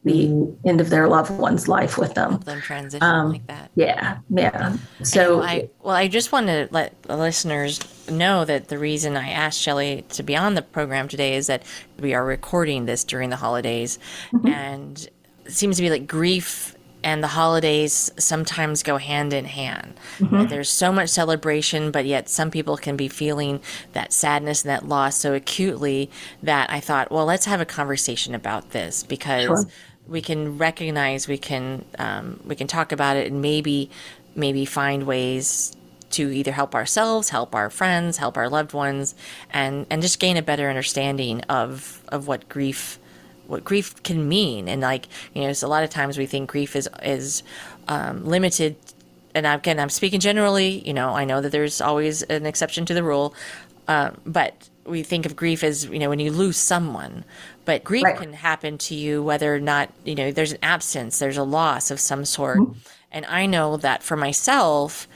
the 0.08 0.70
end 0.70 0.82
of 0.82 0.90
their 0.90 1.08
loved 1.08 1.32
one's 1.32 1.68
life 1.68 1.98
with 1.98 2.14
them. 2.14 2.32
Help 2.32 2.44
them 2.46 2.62
transition 2.62 3.04
um, 3.04 3.32
like 3.32 3.48
that. 3.48 3.72
Yeah, 3.76 4.20
yeah. 4.30 4.76
So 5.04 5.42
I 5.42 5.70
well, 5.82 5.96
I 5.96 6.08
just 6.08 6.32
want 6.32 6.48
to 6.48 6.68
let 6.72 7.02
the 7.04 7.18
listeners 7.18 7.80
know 8.10 8.46
that 8.46 8.70
the 8.70 8.80
reason 8.80 9.16
I 9.16 9.30
asked 9.30 9.60
Shelly 9.60 10.06
to 10.10 10.24
be 10.24 10.36
on 10.36 10.56
the 10.56 10.62
program 10.62 11.08
today 11.08 11.36
is 11.36 11.48
that 11.48 11.64
we 12.00 12.14
are 12.14 12.26
recording 12.26 12.86
this 12.86 13.04
during 13.04 13.30
the 13.30 13.36
holidays, 13.36 14.00
mm-hmm. 14.34 14.48
and 14.48 15.10
it 15.46 15.52
seems 15.52 15.76
to 15.78 15.82
be 15.82 15.90
like 15.90 16.08
grief 16.08 16.78
and 17.04 17.24
the 17.24 17.28
holidays 17.28 18.12
sometimes 18.18 18.84
go 18.84 18.98
hand 18.98 19.32
in 19.32 19.46
hand. 19.46 19.94
Mm-hmm. 20.20 20.48
There's 20.48 20.70
so 20.70 20.92
much 20.92 21.10
celebration, 21.10 21.92
but 21.92 22.06
yet 22.06 22.28
some 22.28 22.52
people 22.52 22.76
can 22.76 22.98
be 22.98 23.08
feeling 23.08 23.62
that 23.94 24.12
sadness 24.12 24.64
and 24.64 24.70
that 24.70 24.88
loss 24.88 25.16
so 25.16 25.34
acutely 25.34 26.10
that 26.44 26.70
I 26.70 26.80
thought, 26.80 27.12
well, 27.12 27.26
let's 27.26 27.46
have 27.46 27.62
a 27.62 27.66
conversation 27.66 28.36
about 28.36 28.72
this 28.72 29.04
because 29.04 29.46
sure. 29.46 29.66
We 30.08 30.22
can 30.22 30.58
recognize, 30.58 31.28
we 31.28 31.38
can 31.38 31.86
um, 32.00 32.40
we 32.46 32.56
can 32.56 32.68
talk 32.68 32.92
about 32.92 33.18
it, 33.18 33.32
and 33.32 33.42
maybe 33.42 33.90
maybe 34.36 34.66
find 34.66 35.04
ways 35.04 35.76
to 36.10 36.32
either 36.32 36.52
help 36.52 36.74
ourselves, 36.74 37.30
help 37.30 37.54
our 37.54 37.70
friends, 37.70 38.18
help 38.18 38.38
our 38.38 38.50
loved 38.50 38.74
ones, 38.74 39.16
and 39.52 39.86
and 39.90 40.02
just 40.02 40.20
gain 40.20 40.38
a 40.38 40.42
better 40.42 40.70
understanding 40.70 41.42
of 41.44 42.04
of 42.10 42.28
what 42.28 42.48
grief 42.50 43.00
what 43.48 43.64
grief 43.64 44.02
can 44.04 44.28
mean. 44.28 44.68
And 44.68 44.82
like 44.82 45.08
you 45.34 45.42
know 45.44 45.50
it's 45.50 45.64
a 45.64 45.68
lot 45.68 45.84
of 45.84 45.90
times 45.90 46.18
we 46.18 46.26
think 46.26 46.50
grief 46.50 46.76
is 46.76 46.90
is 47.04 47.44
um, 47.88 48.26
limited. 48.26 48.76
And 49.36 49.46
again 49.46 49.80
i'm 49.80 49.92
speaking 49.92 50.20
generally 50.20 50.82
you 50.84 50.96
know 50.96 51.10
i 51.14 51.24
know 51.24 51.42
that 51.42 51.52
there's 51.52 51.80
always 51.80 52.24
an 52.24 52.48
exception 52.48 52.88
to 52.88 52.96
the 52.96 53.04
rule 53.04 53.36
uh, 53.88 54.10
but 54.26 54.68
we 54.84 55.04
think 55.04 55.28
of 55.28 55.36
grief 55.36 55.64
as 55.64 55.86
you 55.86 56.00
know 56.00 56.10
when 56.10 56.18
you 56.18 56.32
lose 56.32 56.58
someone 56.58 57.24
but 57.68 57.84
grief 57.84 58.06
right. 58.06 58.18
can 58.18 58.32
happen 58.32 58.78
to 58.78 58.96
you 58.96 59.22
whether 59.22 59.54
or 59.54 59.60
not 59.60 59.92
you 60.06 60.16
know 60.16 60.32
there's 60.32 60.54
an 60.54 60.58
absence 60.64 61.20
there's 61.20 61.38
a 61.38 61.44
loss 61.44 61.92
of 61.92 62.00
some 62.00 62.26
sort. 62.26 62.58
Mm-hmm. 62.58 62.80
and 63.12 63.26
i 63.28 63.46
know 63.46 63.78
that 63.78 64.02
for 64.02 64.18
myself 64.18 65.08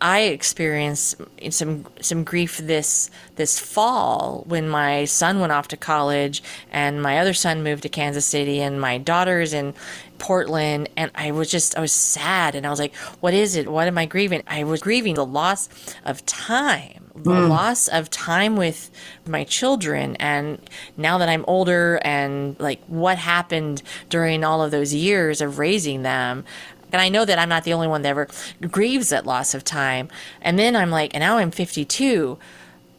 I 0.00 0.20
experienced 0.20 1.16
some 1.50 1.84
some 2.00 2.22
grief 2.22 2.58
this 2.58 3.10
this 3.34 3.58
fall 3.58 4.44
when 4.46 4.68
my 4.68 5.06
son 5.06 5.40
went 5.40 5.50
off 5.50 5.66
to 5.68 5.76
college 5.76 6.40
and 6.70 7.02
my 7.02 7.18
other 7.18 7.34
son 7.34 7.64
moved 7.64 7.82
to 7.82 7.88
Kansas 7.88 8.24
City 8.24 8.60
and 8.60 8.80
my 8.80 8.98
daughter's 8.98 9.52
in 9.52 9.74
Portland. 10.18 10.88
And 10.96 11.10
I 11.16 11.32
was 11.32 11.50
just 11.50 11.76
I 11.76 11.80
was 11.80 11.90
sad 11.90 12.54
and 12.54 12.64
I 12.64 12.70
was 12.70 12.78
like 12.78 12.94
what 13.18 13.34
is 13.34 13.56
it? 13.56 13.68
What 13.68 13.88
am 13.88 13.98
I 13.98 14.06
grieving? 14.06 14.44
I 14.46 14.62
was 14.62 14.82
grieving 14.82 15.14
the 15.14 15.26
loss 15.26 15.68
of 16.04 16.24
time 16.26 16.97
mm. 17.24 17.48
loss 17.48 17.88
of 17.88 18.10
time 18.10 18.56
with 18.56 18.90
my 19.26 19.44
children 19.44 20.16
and 20.16 20.58
now 20.96 21.18
that 21.18 21.28
I'm 21.28 21.44
older 21.46 22.00
and 22.02 22.58
like 22.60 22.82
what 22.86 23.18
happened 23.18 23.82
during 24.08 24.44
all 24.44 24.62
of 24.62 24.70
those 24.70 24.94
years 24.94 25.40
of 25.40 25.58
raising 25.58 26.02
them 26.02 26.44
and 26.92 27.02
I 27.02 27.08
know 27.08 27.24
that 27.24 27.38
I'm 27.38 27.48
not 27.48 27.64
the 27.64 27.72
only 27.72 27.88
one 27.88 28.02
that 28.02 28.08
ever 28.08 28.28
grieves 28.70 29.12
at 29.12 29.26
loss 29.26 29.54
of 29.54 29.64
time. 29.64 30.08
And 30.40 30.58
then 30.58 30.74
I'm 30.74 30.90
like, 30.90 31.14
and 31.14 31.20
now 31.20 31.38
I'm 31.38 31.50
52. 31.50 32.38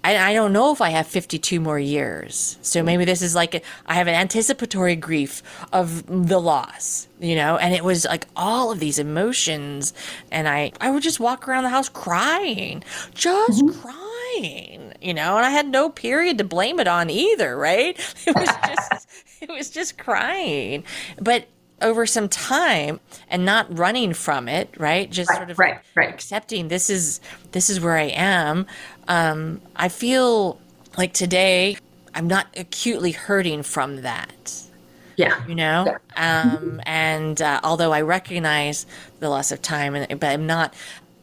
I, 0.03 0.31
I 0.31 0.33
don't 0.33 0.53
know 0.53 0.71
if 0.71 0.79
I 0.79 0.89
have 0.89 1.07
52 1.07 1.59
more 1.59 1.79
years. 1.79 2.57
So 2.61 2.81
maybe 2.83 3.03
this 3.03 3.21
is 3.21 3.35
like, 3.35 3.55
a, 3.55 3.61
I 3.85 3.95
have 3.95 4.07
an 4.07 4.15
anticipatory 4.15 4.95
grief 4.95 5.43
of 5.73 6.05
the 6.07 6.39
loss, 6.39 7.07
you 7.19 7.35
know? 7.35 7.57
And 7.57 7.73
it 7.73 7.83
was 7.83 8.05
like 8.05 8.25
all 8.35 8.71
of 8.71 8.79
these 8.79 8.97
emotions. 8.97 9.93
And 10.31 10.47
I, 10.47 10.71
I 10.79 10.91
would 10.91 11.03
just 11.03 11.19
walk 11.19 11.47
around 11.47 11.63
the 11.63 11.69
house 11.69 11.89
crying, 11.89 12.83
just 13.13 13.61
mm-hmm. 13.61 13.81
crying, 13.81 14.08
you 14.37 15.13
know? 15.13 15.37
And 15.37 15.45
I 15.45 15.49
had 15.49 15.67
no 15.67 15.89
period 15.89 16.37
to 16.37 16.43
blame 16.43 16.79
it 16.79 16.87
on 16.87 17.09
either, 17.09 17.57
right? 17.57 17.97
It 18.27 18.35
was 18.35 18.49
just, 18.67 19.07
it 19.41 19.49
was 19.49 19.69
just 19.69 19.97
crying. 19.97 20.83
But 21.19 21.47
over 21.81 22.05
some 22.05 22.27
time 22.29 22.99
and 23.29 23.45
not 23.45 23.77
running 23.77 24.13
from 24.13 24.47
it 24.47 24.69
right 24.77 25.09
just 25.09 25.29
right, 25.29 25.37
sort 25.37 25.49
of 25.49 25.59
right, 25.59 25.79
right. 25.95 26.09
accepting 26.09 26.67
this 26.67 26.89
is 26.89 27.21
this 27.51 27.69
is 27.69 27.79
where 27.79 27.97
i 27.97 28.09
am 28.13 28.65
um, 29.07 29.61
i 29.75 29.87
feel 29.87 30.59
like 30.97 31.13
today 31.13 31.77
i'm 32.13 32.27
not 32.27 32.47
acutely 32.57 33.11
hurting 33.11 33.63
from 33.63 34.01
that 34.01 34.61
yeah 35.15 35.45
you 35.47 35.55
know 35.55 35.97
yeah. 36.15 36.43
um, 36.43 36.81
and 36.85 37.41
uh, 37.41 37.59
although 37.63 37.93
i 37.93 38.01
recognize 38.01 38.85
the 39.19 39.29
loss 39.29 39.51
of 39.51 39.61
time 39.61 39.95
and, 39.95 40.19
but 40.19 40.27
i'm 40.27 40.45
not 40.45 40.73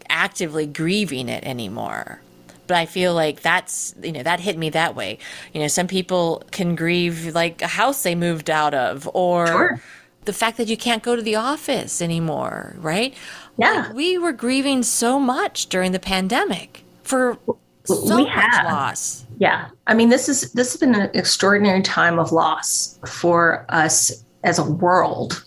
actively 0.08 0.66
grieving 0.66 1.28
it 1.28 1.44
anymore 1.44 2.20
but 2.66 2.76
I 2.76 2.86
feel 2.86 3.14
like 3.14 3.42
that's 3.42 3.94
you 4.02 4.12
know 4.12 4.22
that 4.22 4.40
hit 4.40 4.58
me 4.58 4.70
that 4.70 4.94
way. 4.94 5.18
You 5.52 5.60
know, 5.60 5.68
some 5.68 5.86
people 5.86 6.42
can 6.50 6.74
grieve 6.74 7.34
like 7.34 7.62
a 7.62 7.66
house 7.66 8.02
they 8.02 8.14
moved 8.14 8.50
out 8.50 8.74
of, 8.74 9.08
or 9.14 9.46
sure 9.46 9.80
the 10.26 10.32
fact 10.32 10.58
that 10.58 10.68
you 10.68 10.76
can't 10.76 11.02
go 11.02 11.16
to 11.16 11.22
the 11.22 11.36
office 11.36 12.02
anymore, 12.02 12.76
right? 12.78 13.14
Yeah. 13.56 13.86
Like 13.86 13.94
we 13.94 14.18
were 14.18 14.32
grieving 14.32 14.82
so 14.82 15.18
much 15.18 15.66
during 15.68 15.92
the 15.92 15.98
pandemic 15.98 16.84
for 17.02 17.38
so 17.84 18.16
we 18.16 18.24
much 18.24 18.32
have. 18.32 18.66
loss. 18.66 19.24
Yeah. 19.38 19.68
I 19.86 19.94
mean, 19.94 20.10
this 20.10 20.28
is 20.28 20.52
this 20.52 20.72
has 20.72 20.80
been 20.80 20.94
an 20.94 21.10
extraordinary 21.14 21.82
time 21.82 22.18
of 22.18 22.32
loss 22.32 22.98
for 23.06 23.64
us 23.68 24.24
as 24.44 24.58
a 24.58 24.64
world. 24.64 25.44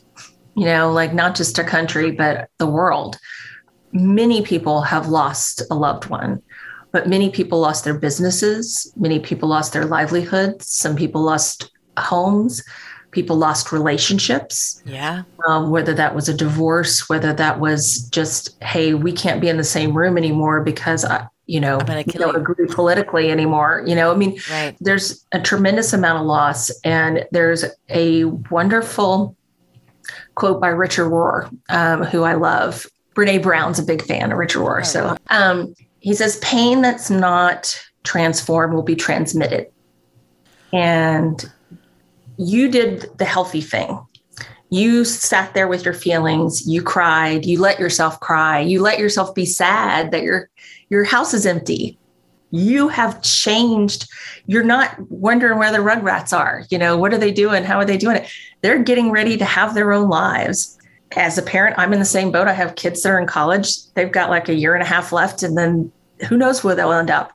You 0.55 0.65
know, 0.65 0.91
like 0.91 1.13
not 1.13 1.35
just 1.35 1.59
a 1.59 1.63
country, 1.63 2.11
but 2.11 2.49
the 2.57 2.67
world. 2.67 3.17
Many 3.91 4.43
people 4.43 4.81
have 4.81 5.07
lost 5.07 5.61
a 5.71 5.75
loved 5.75 6.09
one, 6.09 6.41
but 6.91 7.07
many 7.07 7.29
people 7.29 7.59
lost 7.59 7.83
their 7.83 7.97
businesses. 7.97 8.91
Many 8.95 9.19
people 9.19 9.49
lost 9.49 9.73
their 9.73 9.85
livelihoods. 9.85 10.67
Some 10.67 10.95
people 10.95 11.21
lost 11.21 11.71
homes 11.97 12.63
people 13.11 13.35
lost 13.35 13.71
relationships. 13.71 14.81
Yeah. 14.85 15.23
Um, 15.47 15.71
whether 15.71 15.93
that 15.93 16.13
was 16.13 16.29
a 16.29 16.33
divorce, 16.33 17.09
whether 17.09 17.33
that 17.33 17.59
was 17.59 18.07
just, 18.09 18.61
hey, 18.63 18.93
we 18.93 19.11
can't 19.11 19.41
be 19.41 19.49
in 19.49 19.57
the 19.57 19.63
same 19.63 19.97
room 19.97 20.17
anymore 20.17 20.61
because 20.61 21.05
I, 21.05 21.27
you 21.47 21.59
know, 21.59 21.79
we 21.87 22.03
don't 22.03 22.35
agree 22.35 22.67
politically 22.67 23.31
anymore. 23.31 23.83
You 23.87 23.95
know, 23.95 24.11
I 24.11 24.15
mean, 24.15 24.39
right. 24.51 24.75
there's 24.79 25.25
a 25.31 25.39
tremendous 25.39 25.93
amount 25.93 26.19
of 26.19 26.27
loss, 26.27 26.69
and 26.83 27.25
there's 27.31 27.65
a 27.89 28.25
wonderful 28.25 29.35
quote 30.35 30.61
by 30.61 30.67
Richard 30.67 31.09
Rohr, 31.09 31.51
um, 31.69 32.03
who 32.03 32.21
I 32.21 32.35
love. 32.35 32.85
Brene 33.15 33.41
Brown's 33.41 33.79
a 33.79 33.83
big 33.83 34.03
fan 34.03 34.31
of 34.31 34.37
Richard 34.37 34.59
Rohr. 34.59 34.81
Oh, 34.81 34.83
so 34.83 35.17
um, 35.31 35.73
he 35.99 36.13
says, 36.13 36.37
pain 36.37 36.81
that's 36.81 37.09
not 37.09 37.79
transformed, 38.03 38.73
will 38.73 38.83
be 38.83 38.95
transmitted. 38.95 39.67
And 40.71 41.43
you 42.37 42.69
did 42.69 43.17
the 43.17 43.25
healthy 43.25 43.61
thing. 43.61 43.99
You 44.69 45.03
sat 45.03 45.53
there 45.53 45.67
with 45.67 45.83
your 45.83 45.95
feelings, 45.95 46.67
you 46.67 46.81
cried, 46.83 47.45
you 47.45 47.59
let 47.59 47.79
yourself 47.79 48.19
cry, 48.19 48.59
you 48.59 48.81
let 48.81 48.99
yourself 48.99 49.33
be 49.33 49.45
sad 49.45 50.11
that 50.11 50.21
your 50.21 50.49
your 50.89 51.03
house 51.03 51.33
is 51.33 51.45
empty. 51.45 51.97
You 52.51 52.87
have 52.87 53.21
changed. 53.21 54.07
You're 54.47 54.63
not 54.63 54.95
wondering 55.09 55.59
where 55.59 55.71
the 55.71 55.79
rugrats 55.79 56.37
are. 56.37 56.63
You 56.69 56.77
know, 56.77 56.97
what 56.97 57.13
are 57.13 57.17
they 57.17 57.31
doing? 57.31 57.63
How 57.63 57.77
are 57.77 57.85
they 57.85 57.97
doing 57.97 58.17
it? 58.17 58.31
They're 58.61 58.81
getting 58.81 59.11
ready 59.11 59.37
to 59.37 59.45
have 59.45 59.73
their 59.73 59.91
own 59.91 60.09
lives. 60.09 60.78
As 61.15 61.37
a 61.37 61.41
parent, 61.41 61.75
I'm 61.79 61.93
in 61.93 61.99
the 61.99 62.05
same 62.05 62.31
boat. 62.31 62.47
I 62.47 62.53
have 62.53 62.75
kids 62.75 63.01
that 63.01 63.09
are 63.09 63.19
in 63.19 63.27
college. 63.27 63.91
They've 63.93 64.11
got 64.11 64.29
like 64.29 64.47
a 64.47 64.53
year 64.53 64.75
and 64.75 64.83
a 64.83 64.85
half 64.85 65.11
left, 65.11 65.41
and 65.41 65.57
then 65.57 65.91
who 66.27 66.37
knows 66.37 66.63
where 66.63 66.75
they'll 66.75 66.91
end 66.91 67.09
up. 67.09 67.31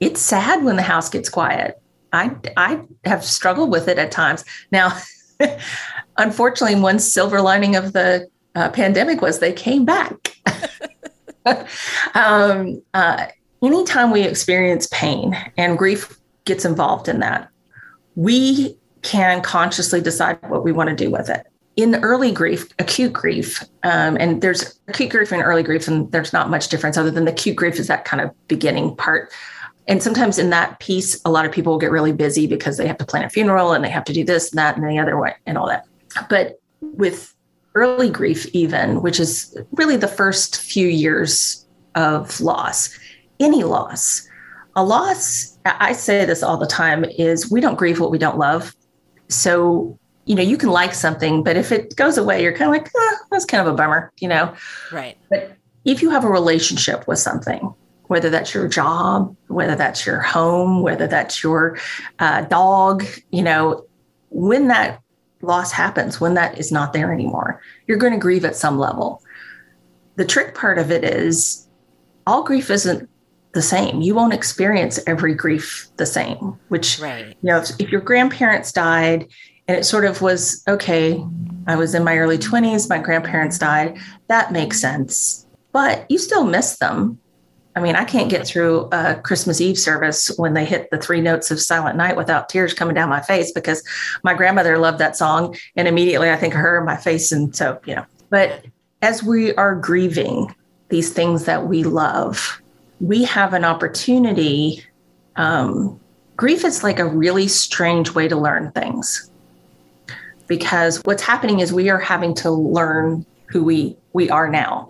It's 0.00 0.20
sad 0.20 0.64
when 0.64 0.76
the 0.76 0.82
house 0.82 1.08
gets 1.08 1.28
quiet. 1.28 1.80
I, 2.12 2.34
I 2.56 2.80
have 3.04 3.24
struggled 3.24 3.70
with 3.70 3.88
it 3.88 3.98
at 3.98 4.10
times. 4.10 4.44
Now, 4.70 4.96
unfortunately, 6.16 6.80
one 6.80 6.98
silver 6.98 7.40
lining 7.40 7.76
of 7.76 7.92
the 7.92 8.28
uh, 8.54 8.70
pandemic 8.70 9.20
was 9.20 9.38
they 9.40 9.52
came 9.52 9.84
back. 9.84 10.36
um, 12.14 12.80
uh, 12.94 13.26
anytime 13.62 14.10
we 14.10 14.22
experience 14.22 14.88
pain 14.92 15.36
and 15.56 15.76
grief 15.76 16.18
gets 16.44 16.64
involved 16.64 17.08
in 17.08 17.20
that, 17.20 17.48
we 18.14 18.78
can 19.02 19.42
consciously 19.42 20.00
decide 20.00 20.38
what 20.48 20.64
we 20.64 20.72
want 20.72 20.88
to 20.88 20.96
do 20.96 21.10
with 21.10 21.28
it. 21.28 21.46
In 21.76 21.96
early 21.96 22.30
grief, 22.30 22.68
acute 22.78 23.12
grief, 23.12 23.62
um, 23.82 24.16
and 24.20 24.40
there's 24.40 24.78
acute 24.86 25.10
grief 25.10 25.32
and 25.32 25.42
early 25.42 25.64
grief, 25.64 25.88
and 25.88 26.10
there's 26.12 26.32
not 26.32 26.48
much 26.48 26.68
difference 26.68 26.96
other 26.96 27.10
than 27.10 27.24
the 27.24 27.32
acute 27.32 27.56
grief 27.56 27.80
is 27.80 27.88
that 27.88 28.04
kind 28.04 28.20
of 28.20 28.30
beginning 28.46 28.94
part. 28.94 29.32
And 29.88 30.02
sometimes 30.02 30.38
in 30.38 30.50
that 30.50 30.78
piece, 30.78 31.20
a 31.24 31.30
lot 31.30 31.44
of 31.44 31.52
people 31.52 31.78
get 31.78 31.90
really 31.90 32.12
busy 32.12 32.46
because 32.46 32.76
they 32.76 32.86
have 32.86 32.98
to 32.98 33.04
plan 33.04 33.24
a 33.24 33.30
funeral 33.30 33.72
and 33.72 33.84
they 33.84 33.90
have 33.90 34.04
to 34.04 34.12
do 34.12 34.24
this 34.24 34.50
and 34.50 34.58
that 34.58 34.76
and 34.76 34.88
the 34.88 34.98
other 34.98 35.18
way 35.18 35.34
and 35.46 35.58
all 35.58 35.66
that. 35.66 35.84
But 36.30 36.60
with 36.80 37.34
early 37.74 38.08
grief, 38.08 38.46
even, 38.54 39.02
which 39.02 39.18
is 39.18 39.56
really 39.72 39.96
the 39.96 40.08
first 40.08 40.60
few 40.60 40.86
years 40.86 41.66
of 41.96 42.40
loss, 42.40 42.96
any 43.40 43.64
loss, 43.64 44.26
a 44.76 44.84
loss, 44.84 45.58
I 45.64 45.92
say 45.92 46.24
this 46.24 46.42
all 46.42 46.56
the 46.56 46.66
time, 46.66 47.04
is 47.04 47.50
we 47.50 47.60
don't 47.60 47.76
grieve 47.76 48.00
what 48.00 48.10
we 48.10 48.18
don't 48.18 48.38
love. 48.38 48.74
So, 49.28 49.98
you 50.26 50.34
know, 50.34 50.42
you 50.42 50.56
can 50.56 50.70
like 50.70 50.94
something, 50.94 51.42
but 51.42 51.56
if 51.56 51.70
it 51.70 51.96
goes 51.96 52.16
away, 52.16 52.42
you're 52.42 52.52
kind 52.52 52.74
of 52.74 52.82
like, 52.82 52.90
oh, 52.96 53.16
that's 53.30 53.44
kind 53.44 53.66
of 53.66 53.72
a 53.72 53.76
bummer, 53.76 54.12
you 54.20 54.28
know? 54.28 54.54
Right. 54.90 55.16
But 55.30 55.56
if 55.84 56.02
you 56.02 56.10
have 56.10 56.24
a 56.24 56.28
relationship 56.28 57.06
with 57.06 57.18
something, 57.18 57.74
whether 58.06 58.30
that's 58.30 58.54
your 58.54 58.68
job, 58.68 59.36
whether 59.48 59.74
that's 59.74 60.06
your 60.06 60.20
home, 60.20 60.82
whether 60.82 61.06
that's 61.06 61.42
your 61.42 61.78
uh, 62.18 62.42
dog, 62.42 63.04
you 63.30 63.42
know, 63.42 63.84
when 64.30 64.68
that 64.68 65.00
loss 65.42 65.72
happens, 65.72 66.20
when 66.20 66.34
that 66.34 66.58
is 66.58 66.72
not 66.72 66.92
there 66.92 67.12
anymore, 67.12 67.60
you're 67.86 67.98
going 67.98 68.12
to 68.12 68.18
grieve 68.18 68.44
at 68.44 68.56
some 68.56 68.78
level. 68.78 69.22
The 70.16 70.24
trick 70.24 70.54
part 70.54 70.78
of 70.78 70.90
it 70.90 71.04
is 71.04 71.66
all 72.26 72.42
grief 72.42 72.70
isn't 72.70 73.08
the 73.52 73.62
same. 73.62 74.00
You 74.00 74.14
won't 74.14 74.32
experience 74.32 74.98
every 75.06 75.34
grief 75.34 75.88
the 75.96 76.06
same, 76.06 76.58
which, 76.68 76.98
right. 76.98 77.28
you 77.28 77.50
know, 77.50 77.58
if, 77.58 77.70
if 77.78 77.90
your 77.90 78.00
grandparents 78.00 78.72
died 78.72 79.28
and 79.68 79.76
it 79.76 79.84
sort 79.84 80.04
of 80.04 80.20
was 80.22 80.62
okay, 80.68 81.24
I 81.66 81.76
was 81.76 81.94
in 81.94 82.04
my 82.04 82.18
early 82.18 82.38
20s, 82.38 82.88
my 82.88 82.98
grandparents 82.98 83.58
died, 83.58 83.98
that 84.28 84.52
makes 84.52 84.80
sense. 84.80 85.46
But 85.72 86.08
you 86.10 86.18
still 86.18 86.44
miss 86.44 86.78
them 86.78 87.18
I 87.76 87.80
mean, 87.80 87.96
I 87.96 88.04
can't 88.04 88.30
get 88.30 88.46
through 88.46 88.88
a 88.92 89.16
Christmas 89.16 89.60
Eve 89.60 89.78
service 89.78 90.30
when 90.36 90.54
they 90.54 90.64
hit 90.64 90.90
the 90.90 90.98
three 90.98 91.20
notes 91.20 91.50
of 91.50 91.60
Silent 91.60 91.96
Night 91.96 92.16
without 92.16 92.48
tears 92.48 92.72
coming 92.72 92.94
down 92.94 93.08
my 93.08 93.20
face 93.20 93.50
because 93.50 93.82
my 94.22 94.32
grandmother 94.32 94.78
loved 94.78 94.98
that 95.00 95.16
song. 95.16 95.56
And 95.74 95.88
immediately 95.88 96.30
I 96.30 96.36
think 96.36 96.54
of 96.54 96.60
her 96.60 96.78
in 96.78 96.84
my 96.84 96.96
face. 96.96 97.32
And 97.32 97.54
so, 97.54 97.80
you 97.84 97.96
know, 97.96 98.06
but 98.30 98.64
as 99.02 99.24
we 99.24 99.54
are 99.54 99.74
grieving 99.74 100.54
these 100.88 101.12
things 101.12 101.46
that 101.46 101.66
we 101.66 101.82
love, 101.82 102.62
we 103.00 103.24
have 103.24 103.54
an 103.54 103.64
opportunity. 103.64 104.84
Um, 105.34 105.98
grief 106.36 106.64
is 106.64 106.84
like 106.84 107.00
a 107.00 107.06
really 107.06 107.48
strange 107.48 108.14
way 108.14 108.28
to 108.28 108.36
learn 108.36 108.70
things 108.70 109.30
because 110.46 111.00
what's 111.04 111.22
happening 111.22 111.60
is 111.60 111.72
we 111.72 111.90
are 111.90 111.98
having 111.98 112.34
to 112.34 112.50
learn 112.50 113.24
who 113.48 113.64
we 113.64 113.96
we 114.12 114.30
are 114.30 114.48
now 114.48 114.88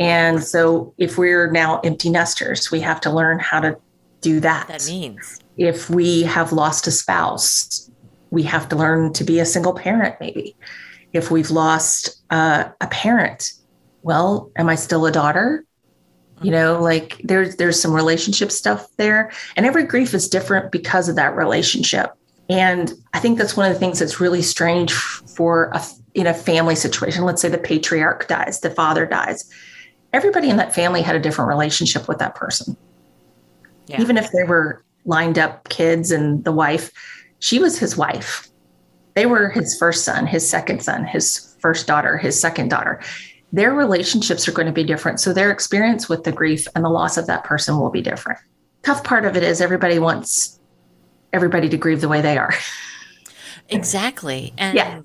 and 0.00 0.42
so 0.42 0.94
if 0.96 1.18
we're 1.18 1.50
now 1.50 1.78
empty 1.80 2.08
nesters, 2.08 2.70
we 2.70 2.80
have 2.80 3.02
to 3.02 3.10
learn 3.10 3.38
how 3.38 3.60
to 3.60 3.76
do 4.22 4.40
that. 4.40 4.66
That 4.66 4.86
means. 4.86 5.40
If 5.58 5.90
we 5.90 6.22
have 6.22 6.52
lost 6.52 6.86
a 6.86 6.90
spouse, 6.90 7.90
we 8.30 8.42
have 8.44 8.66
to 8.70 8.76
learn 8.76 9.12
to 9.12 9.24
be 9.24 9.38
a 9.40 9.44
single 9.44 9.74
parent, 9.74 10.16
maybe. 10.18 10.56
If 11.12 11.30
we've 11.30 11.50
lost 11.50 12.22
uh, 12.30 12.70
a 12.80 12.86
parent, 12.86 13.52
well, 14.02 14.50
am 14.56 14.70
I 14.70 14.74
still 14.76 15.04
a 15.04 15.12
daughter? 15.12 15.64
You 16.40 16.52
know, 16.52 16.80
like 16.80 17.20
there's 17.22 17.56
there's 17.56 17.78
some 17.78 17.92
relationship 17.92 18.50
stuff 18.50 18.88
there, 18.96 19.30
and 19.56 19.66
every 19.66 19.84
grief 19.84 20.14
is 20.14 20.26
different 20.26 20.72
because 20.72 21.10
of 21.10 21.16
that 21.16 21.36
relationship. 21.36 22.12
And 22.50 22.92
I 23.14 23.20
think 23.20 23.38
that's 23.38 23.56
one 23.56 23.66
of 23.66 23.72
the 23.72 23.78
things 23.78 24.00
that's 24.00 24.20
really 24.20 24.42
strange 24.42 24.92
for 24.92 25.70
a 25.72 25.82
in 26.14 26.26
a 26.26 26.34
family 26.34 26.74
situation. 26.74 27.24
Let's 27.24 27.40
say 27.40 27.48
the 27.48 27.56
patriarch 27.56 28.26
dies, 28.26 28.60
the 28.60 28.70
father 28.70 29.06
dies 29.06 29.48
everybody 30.12 30.50
in 30.50 30.56
that 30.56 30.74
family 30.74 31.02
had 31.02 31.16
a 31.16 31.20
different 31.20 31.48
relationship 31.48 32.08
with 32.08 32.18
that 32.18 32.34
person. 32.34 32.76
Yeah. 33.86 34.00
Even 34.00 34.16
if 34.16 34.30
they 34.32 34.44
were 34.44 34.84
lined 35.04 35.38
up 35.38 35.68
kids 35.68 36.10
and 36.10 36.44
the 36.44 36.52
wife, 36.52 36.90
she 37.38 37.58
was 37.58 37.78
his 37.78 37.96
wife. 37.96 38.48
They 39.14 39.26
were 39.26 39.48
his 39.48 39.76
first 39.78 40.04
son, 40.04 40.26
his 40.26 40.48
second 40.48 40.82
son, 40.82 41.04
his 41.04 41.56
first 41.60 41.86
daughter, 41.86 42.16
his 42.16 42.40
second 42.40 42.68
daughter. 42.68 43.00
Their 43.52 43.74
relationships 43.74 44.46
are 44.46 44.52
going 44.52 44.66
to 44.66 44.72
be 44.72 44.84
different. 44.84 45.18
So 45.18 45.32
their 45.32 45.50
experience 45.50 46.08
with 46.08 46.22
the 46.22 46.32
grief 46.32 46.66
and 46.74 46.84
the 46.84 46.90
loss 46.90 47.16
of 47.16 47.26
that 47.26 47.42
person 47.42 47.78
will 47.78 47.90
be 47.90 48.02
different. 48.02 48.38
Tough 48.82 49.02
part 49.02 49.24
of 49.24 49.36
it 49.36 49.42
is 49.42 49.60
everybody 49.60 49.98
wants 49.98 50.59
everybody 51.32 51.68
to 51.68 51.76
grieve 51.76 52.00
the 52.00 52.08
way 52.08 52.20
they 52.20 52.38
are. 52.38 52.54
Exactly. 53.68 54.52
And 54.58 54.76
yeah 54.76 55.00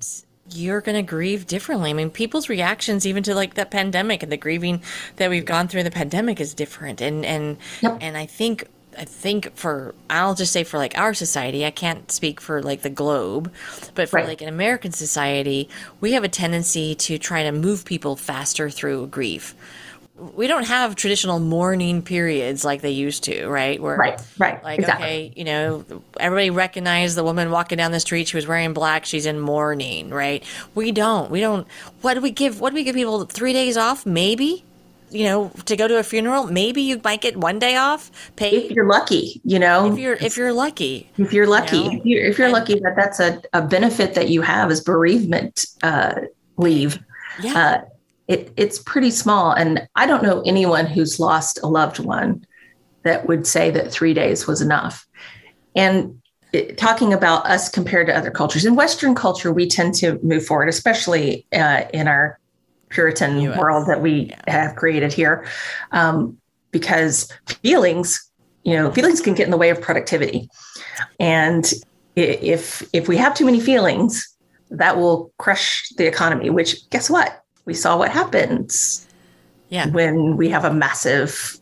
you're 0.50 0.80
going 0.80 0.96
to 0.96 1.02
grieve 1.02 1.46
differently. 1.46 1.90
I 1.90 1.92
mean, 1.92 2.10
people's 2.10 2.48
reactions 2.48 3.06
even 3.06 3.22
to 3.24 3.34
like 3.34 3.54
the 3.54 3.66
pandemic 3.66 4.22
and 4.22 4.30
the 4.30 4.36
grieving 4.36 4.82
that 5.16 5.30
we've 5.30 5.44
gone 5.44 5.68
through 5.68 5.82
the 5.82 5.90
pandemic 5.90 6.40
is 6.40 6.54
different. 6.54 7.00
And 7.00 7.24
and 7.24 7.56
yep. 7.80 7.98
and 8.00 8.16
I 8.16 8.26
think 8.26 8.68
I 8.98 9.04
think 9.04 9.54
for 9.56 9.94
I'll 10.08 10.34
just 10.34 10.52
say 10.52 10.64
for 10.64 10.78
like 10.78 10.96
our 10.96 11.14
society, 11.14 11.64
I 11.66 11.70
can't 11.70 12.10
speak 12.10 12.40
for 12.40 12.62
like 12.62 12.82
the 12.82 12.90
globe, 12.90 13.52
but 13.94 14.08
for 14.08 14.16
right. 14.16 14.26
like 14.26 14.40
an 14.40 14.48
American 14.48 14.92
society, 14.92 15.68
we 16.00 16.12
have 16.12 16.24
a 16.24 16.28
tendency 16.28 16.94
to 16.94 17.18
try 17.18 17.42
to 17.42 17.52
move 17.52 17.84
people 17.84 18.16
faster 18.16 18.70
through 18.70 19.08
grief 19.08 19.54
we 20.18 20.46
don't 20.46 20.66
have 20.66 20.96
traditional 20.96 21.38
mourning 21.38 22.00
periods 22.02 22.64
like 22.64 22.80
they 22.80 22.90
used 22.90 23.24
to, 23.24 23.46
right? 23.48 23.80
Where, 23.80 23.96
right, 23.96 24.20
right, 24.38 24.62
like 24.64 24.78
exactly. 24.78 25.06
okay, 25.06 25.32
you 25.36 25.44
know, 25.44 25.84
everybody 26.18 26.50
recognized 26.50 27.16
the 27.16 27.24
woman 27.24 27.50
walking 27.50 27.76
down 27.76 27.92
the 27.92 28.00
street. 28.00 28.28
She 28.28 28.36
was 28.36 28.46
wearing 28.46 28.72
black. 28.72 29.04
She's 29.04 29.26
in 29.26 29.38
mourning, 29.38 30.10
right? 30.10 30.42
We 30.74 30.90
don't. 30.92 31.30
We 31.30 31.40
don't. 31.40 31.66
What 32.00 32.14
do 32.14 32.20
we 32.20 32.30
give? 32.30 32.60
What 32.60 32.70
do 32.70 32.76
we 32.76 32.84
give 32.84 32.94
people? 32.94 33.24
Three 33.26 33.52
days 33.52 33.76
off, 33.76 34.06
maybe. 34.06 34.64
You 35.10 35.24
know, 35.24 35.52
to 35.66 35.76
go 35.76 35.86
to 35.86 35.98
a 35.98 36.02
funeral, 36.02 36.46
maybe 36.46 36.82
you 36.82 37.00
might 37.04 37.20
get 37.20 37.36
one 37.36 37.58
day 37.58 37.76
off. 37.76 38.10
Paid 38.36 38.64
if 38.64 38.70
you're 38.72 38.88
lucky. 38.88 39.40
You 39.44 39.58
know, 39.58 39.92
if 39.92 39.98
you're 39.98 40.14
if 40.14 40.36
you're 40.36 40.52
lucky. 40.52 41.08
If 41.18 41.32
you're 41.32 41.46
lucky, 41.46 41.76
you 41.76 41.84
know? 41.84 41.98
if 41.98 42.06
you're, 42.06 42.24
if 42.24 42.38
you're 42.38 42.46
and, 42.46 42.54
lucky 42.54 42.78
that 42.80 42.96
that's 42.96 43.20
a, 43.20 43.40
a 43.52 43.62
benefit 43.62 44.14
that 44.14 44.30
you 44.30 44.42
have 44.42 44.70
is 44.70 44.80
bereavement 44.80 45.66
uh, 45.82 46.14
leave. 46.56 46.98
Yeah. 47.40 47.54
Uh, 47.54 47.84
it, 48.28 48.52
it's 48.56 48.78
pretty 48.78 49.10
small. 49.10 49.52
And 49.52 49.86
I 49.94 50.06
don't 50.06 50.22
know 50.22 50.42
anyone 50.42 50.86
who's 50.86 51.20
lost 51.20 51.60
a 51.62 51.66
loved 51.66 51.98
one 51.98 52.44
that 53.04 53.26
would 53.26 53.46
say 53.46 53.70
that 53.70 53.92
three 53.92 54.14
days 54.14 54.46
was 54.46 54.60
enough. 54.60 55.06
And 55.76 56.20
it, 56.52 56.76
talking 56.76 57.12
about 57.12 57.46
us 57.46 57.68
compared 57.68 58.06
to 58.08 58.16
other 58.16 58.30
cultures, 58.30 58.64
in 58.64 58.74
Western 58.74 59.14
culture, 59.14 59.52
we 59.52 59.68
tend 59.68 59.94
to 59.96 60.18
move 60.22 60.44
forward, 60.44 60.68
especially 60.68 61.46
uh, 61.52 61.84
in 61.92 62.08
our 62.08 62.40
Puritan 62.88 63.40
US. 63.40 63.58
world 63.58 63.88
that 63.88 64.00
we 64.00 64.10
yeah. 64.10 64.42
have 64.48 64.76
created 64.76 65.12
here, 65.12 65.46
um, 65.92 66.36
because 66.70 67.30
feelings, 67.62 68.30
you 68.64 68.74
know, 68.74 68.90
feelings 68.92 69.20
can 69.20 69.34
get 69.34 69.44
in 69.44 69.50
the 69.50 69.56
way 69.56 69.70
of 69.70 69.80
productivity. 69.80 70.48
And 71.18 71.70
if 72.14 72.88
if 72.92 73.08
we 73.08 73.16
have 73.16 73.34
too 73.34 73.44
many 73.44 73.60
feelings, 73.60 74.36
that 74.70 74.96
will 74.96 75.32
crush 75.38 75.88
the 75.96 76.06
economy. 76.06 76.50
Which 76.50 76.88
guess 76.90 77.10
what? 77.10 77.42
We 77.66 77.74
saw 77.74 77.98
what 77.98 78.10
happens 78.10 79.06
yeah. 79.68 79.88
when 79.90 80.36
we 80.36 80.48
have 80.48 80.64
a 80.64 80.72
massive 80.72 81.58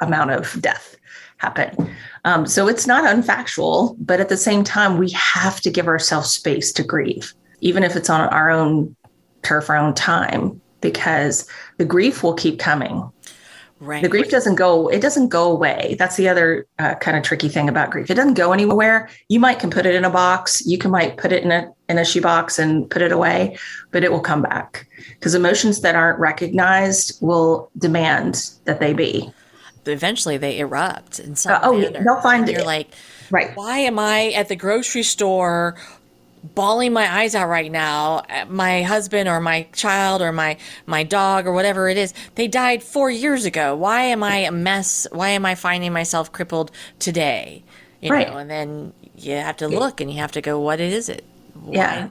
amount 0.00 0.30
of 0.30 0.60
death 0.60 0.96
happen. 1.38 1.90
Um, 2.24 2.46
so 2.46 2.68
it's 2.68 2.86
not 2.86 3.04
unfactual, 3.04 3.96
but 3.98 4.20
at 4.20 4.28
the 4.28 4.36
same 4.36 4.62
time, 4.62 4.98
we 4.98 5.10
have 5.10 5.60
to 5.62 5.70
give 5.70 5.88
ourselves 5.88 6.30
space 6.30 6.72
to 6.72 6.82
grieve, 6.82 7.34
even 7.60 7.82
if 7.82 7.96
it's 7.96 8.10
on 8.10 8.20
our 8.28 8.50
own 8.50 8.94
turf, 9.42 9.68
our 9.68 9.76
own 9.76 9.94
time, 9.94 10.60
because 10.80 11.48
the 11.78 11.84
grief 11.84 12.22
will 12.22 12.34
keep 12.34 12.58
coming. 12.58 13.10
Right. 13.78 14.02
The 14.02 14.08
grief 14.08 14.30
doesn't 14.30 14.54
go, 14.54 14.88
it 14.88 15.00
doesn't 15.00 15.28
go 15.28 15.50
away. 15.52 15.96
That's 15.98 16.16
the 16.16 16.28
other 16.30 16.66
uh, 16.78 16.94
kind 16.94 17.14
of 17.16 17.22
tricky 17.22 17.50
thing 17.50 17.68
about 17.68 17.90
grief. 17.90 18.10
It 18.10 18.14
doesn't 18.14 18.32
go 18.34 18.52
anywhere. 18.52 19.10
You 19.28 19.38
might 19.38 19.58
can 19.58 19.68
put 19.70 19.84
it 19.84 19.94
in 19.94 20.02
a 20.04 20.08
box. 20.10 20.64
You 20.64 20.78
can 20.78 20.90
might 20.90 21.18
put 21.18 21.30
it 21.30 21.42
in 21.44 21.50
a 21.52 21.70
in 21.90 21.98
a 21.98 22.04
shoebox 22.04 22.58
and 22.58 22.88
put 22.90 23.02
it 23.02 23.12
away, 23.12 23.58
but 23.92 24.02
it 24.02 24.10
will 24.10 24.20
come 24.20 24.40
back. 24.42 24.88
Because 25.10 25.34
emotions 25.34 25.82
that 25.82 25.94
aren't 25.94 26.18
recognized 26.18 27.18
will 27.20 27.70
demand 27.78 28.50
that 28.64 28.80
they 28.80 28.92
be. 28.94 29.30
Eventually 29.84 30.36
they 30.36 30.58
erupt 30.58 31.18
in 31.20 31.36
some 31.36 31.52
Uh, 31.52 31.60
oh, 31.62 31.78
manner. 31.78 32.02
they'll 32.02 32.20
find 32.22 32.48
You're 32.48 32.60
it. 32.60 32.66
like, 32.66 32.88
Right. 33.30 33.54
why 33.56 33.78
am 33.78 33.98
I 33.98 34.30
at 34.30 34.48
the 34.48 34.56
grocery 34.56 35.02
store 35.04 35.76
bawling 36.54 36.92
my 36.92 37.10
eyes 37.20 37.34
out 37.34 37.48
right 37.48 37.70
now? 37.70 38.22
My 38.48 38.82
husband 38.82 39.28
or 39.28 39.40
my 39.40 39.62
child 39.72 40.22
or 40.22 40.32
my 40.32 40.56
my 40.86 41.02
dog 41.02 41.46
or 41.46 41.52
whatever 41.52 41.88
it 41.88 41.96
is, 41.96 42.12
they 42.34 42.48
died 42.48 42.82
four 42.82 43.10
years 43.10 43.44
ago. 43.44 43.74
Why 43.74 44.02
am 44.02 44.22
I 44.22 44.36
a 44.38 44.52
mess? 44.52 45.06
Why 45.12 45.30
am 45.30 45.44
I 45.44 45.54
finding 45.54 45.92
myself 45.92 46.32
crippled 46.32 46.70
today? 46.98 47.64
You 48.00 48.10
Right. 48.12 48.28
know, 48.28 48.36
and 48.36 48.50
then 48.50 48.92
you 49.16 49.32
have 49.34 49.56
to 49.58 49.68
look 49.68 50.00
and 50.00 50.10
you 50.10 50.18
have 50.18 50.32
to 50.32 50.40
go, 50.42 50.60
what 50.60 50.80
is 50.80 51.08
it? 51.08 51.24
Why, 51.54 51.74
Yeah. 51.74 52.08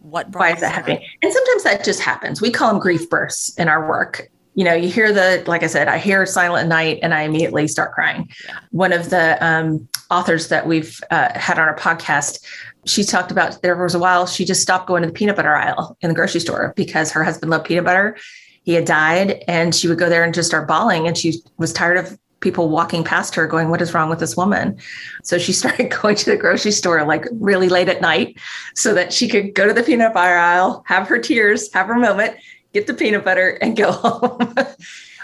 What 0.00 0.30
why 0.34 0.52
is 0.54 0.60
that 0.60 0.72
happening? 0.72 1.04
And 1.22 1.32
sometimes 1.32 1.64
that 1.64 1.84
just 1.84 2.00
happens. 2.00 2.40
We 2.40 2.50
call 2.50 2.70
them 2.72 2.78
grief 2.80 3.10
bursts 3.10 3.54
in 3.58 3.68
our 3.68 3.86
work. 3.86 4.28
You 4.54 4.64
know, 4.64 4.72
you 4.74 4.88
hear 4.88 5.12
the, 5.12 5.44
like 5.46 5.62
I 5.62 5.66
said, 5.66 5.86
I 5.86 5.98
hear 5.98 6.24
Silent 6.26 6.68
Night 6.68 6.98
and 7.02 7.12
I 7.14 7.22
immediately 7.22 7.68
start 7.68 7.92
crying. 7.92 8.28
Yeah. 8.46 8.58
One 8.70 8.92
of 8.92 9.10
the 9.10 9.36
um, 9.46 9.86
authors 10.10 10.48
that 10.48 10.66
we've 10.66 10.98
uh, 11.10 11.38
had 11.38 11.58
on 11.58 11.68
our 11.68 11.76
podcast, 11.76 12.44
she 12.88 13.04
talked 13.04 13.30
about 13.30 13.60
there 13.62 13.76
was 13.76 13.94
a 13.94 13.98
while 13.98 14.26
she 14.26 14.44
just 14.44 14.62
stopped 14.62 14.86
going 14.86 15.02
to 15.02 15.08
the 15.08 15.12
peanut 15.12 15.36
butter 15.36 15.54
aisle 15.54 15.96
in 16.00 16.08
the 16.08 16.14
grocery 16.14 16.40
store 16.40 16.72
because 16.76 17.12
her 17.12 17.22
husband 17.22 17.50
loved 17.50 17.66
peanut 17.66 17.84
butter. 17.84 18.16
He 18.62 18.74
had 18.74 18.84
died 18.84 19.44
and 19.48 19.74
she 19.74 19.88
would 19.88 19.98
go 19.98 20.08
there 20.08 20.24
and 20.24 20.34
just 20.34 20.48
start 20.48 20.68
bawling. 20.68 21.06
And 21.06 21.16
she 21.16 21.42
was 21.56 21.72
tired 21.72 21.96
of 21.96 22.18
people 22.40 22.68
walking 22.68 23.02
past 23.02 23.34
her 23.34 23.46
going, 23.46 23.68
What 23.68 23.82
is 23.82 23.94
wrong 23.94 24.08
with 24.08 24.20
this 24.20 24.36
woman? 24.36 24.78
So 25.22 25.38
she 25.38 25.52
started 25.62 25.90
going 25.90 26.16
to 26.16 26.30
the 26.30 26.36
grocery 26.36 26.72
store 26.72 27.04
like 27.04 27.26
really 27.32 27.68
late 27.68 27.88
at 27.88 28.00
night 28.00 28.38
so 28.74 28.94
that 28.94 29.12
she 29.12 29.28
could 29.28 29.54
go 29.54 29.66
to 29.66 29.72
the 29.72 29.82
peanut 29.82 30.14
butter 30.14 30.36
aisle, 30.36 30.82
have 30.86 31.08
her 31.08 31.18
tears, 31.18 31.72
have 31.72 31.86
her 31.86 31.96
moment, 31.96 32.36
get 32.72 32.86
the 32.86 32.94
peanut 32.94 33.24
butter, 33.24 33.58
and 33.60 33.76
go 33.76 33.92
home. 33.92 34.54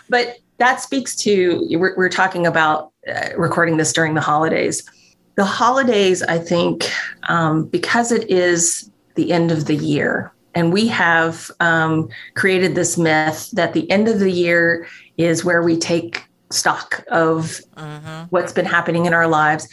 but 0.08 0.38
that 0.58 0.80
speaks 0.80 1.16
to 1.16 1.66
we're, 1.70 1.96
we're 1.96 2.08
talking 2.08 2.46
about 2.46 2.92
uh, 3.08 3.30
recording 3.36 3.76
this 3.76 3.92
during 3.92 4.14
the 4.14 4.20
holidays. 4.20 4.88
The 5.37 5.45
holidays, 5.45 6.22
I 6.22 6.39
think, 6.39 6.91
um, 7.28 7.64
because 7.64 8.12
it 8.12 8.30
is 8.30 8.91
the 9.16 9.32
end 9.32 9.51
of 9.51 9.66
the 9.66 9.74
year, 9.74 10.32
and 10.55 10.72
we 10.72 10.87
have 10.89 11.51
um, 11.61 12.09
created 12.35 12.74
this 12.74 12.97
myth 12.97 13.51
that 13.53 13.72
the 13.72 13.91
end 13.91 14.07
of 14.09 14.20
the 14.20 14.30
year 14.30 14.87
is 15.16 15.45
where 15.45 15.62
we 15.62 15.76
take 15.76 16.24
stock 16.51 17.03
of 17.09 17.61
Mhm. 17.76 18.26
what's 18.30 18.53
been 18.53 18.64
happening 18.64 19.07
in 19.07 19.14
our 19.14 19.26
lives. 19.26 19.68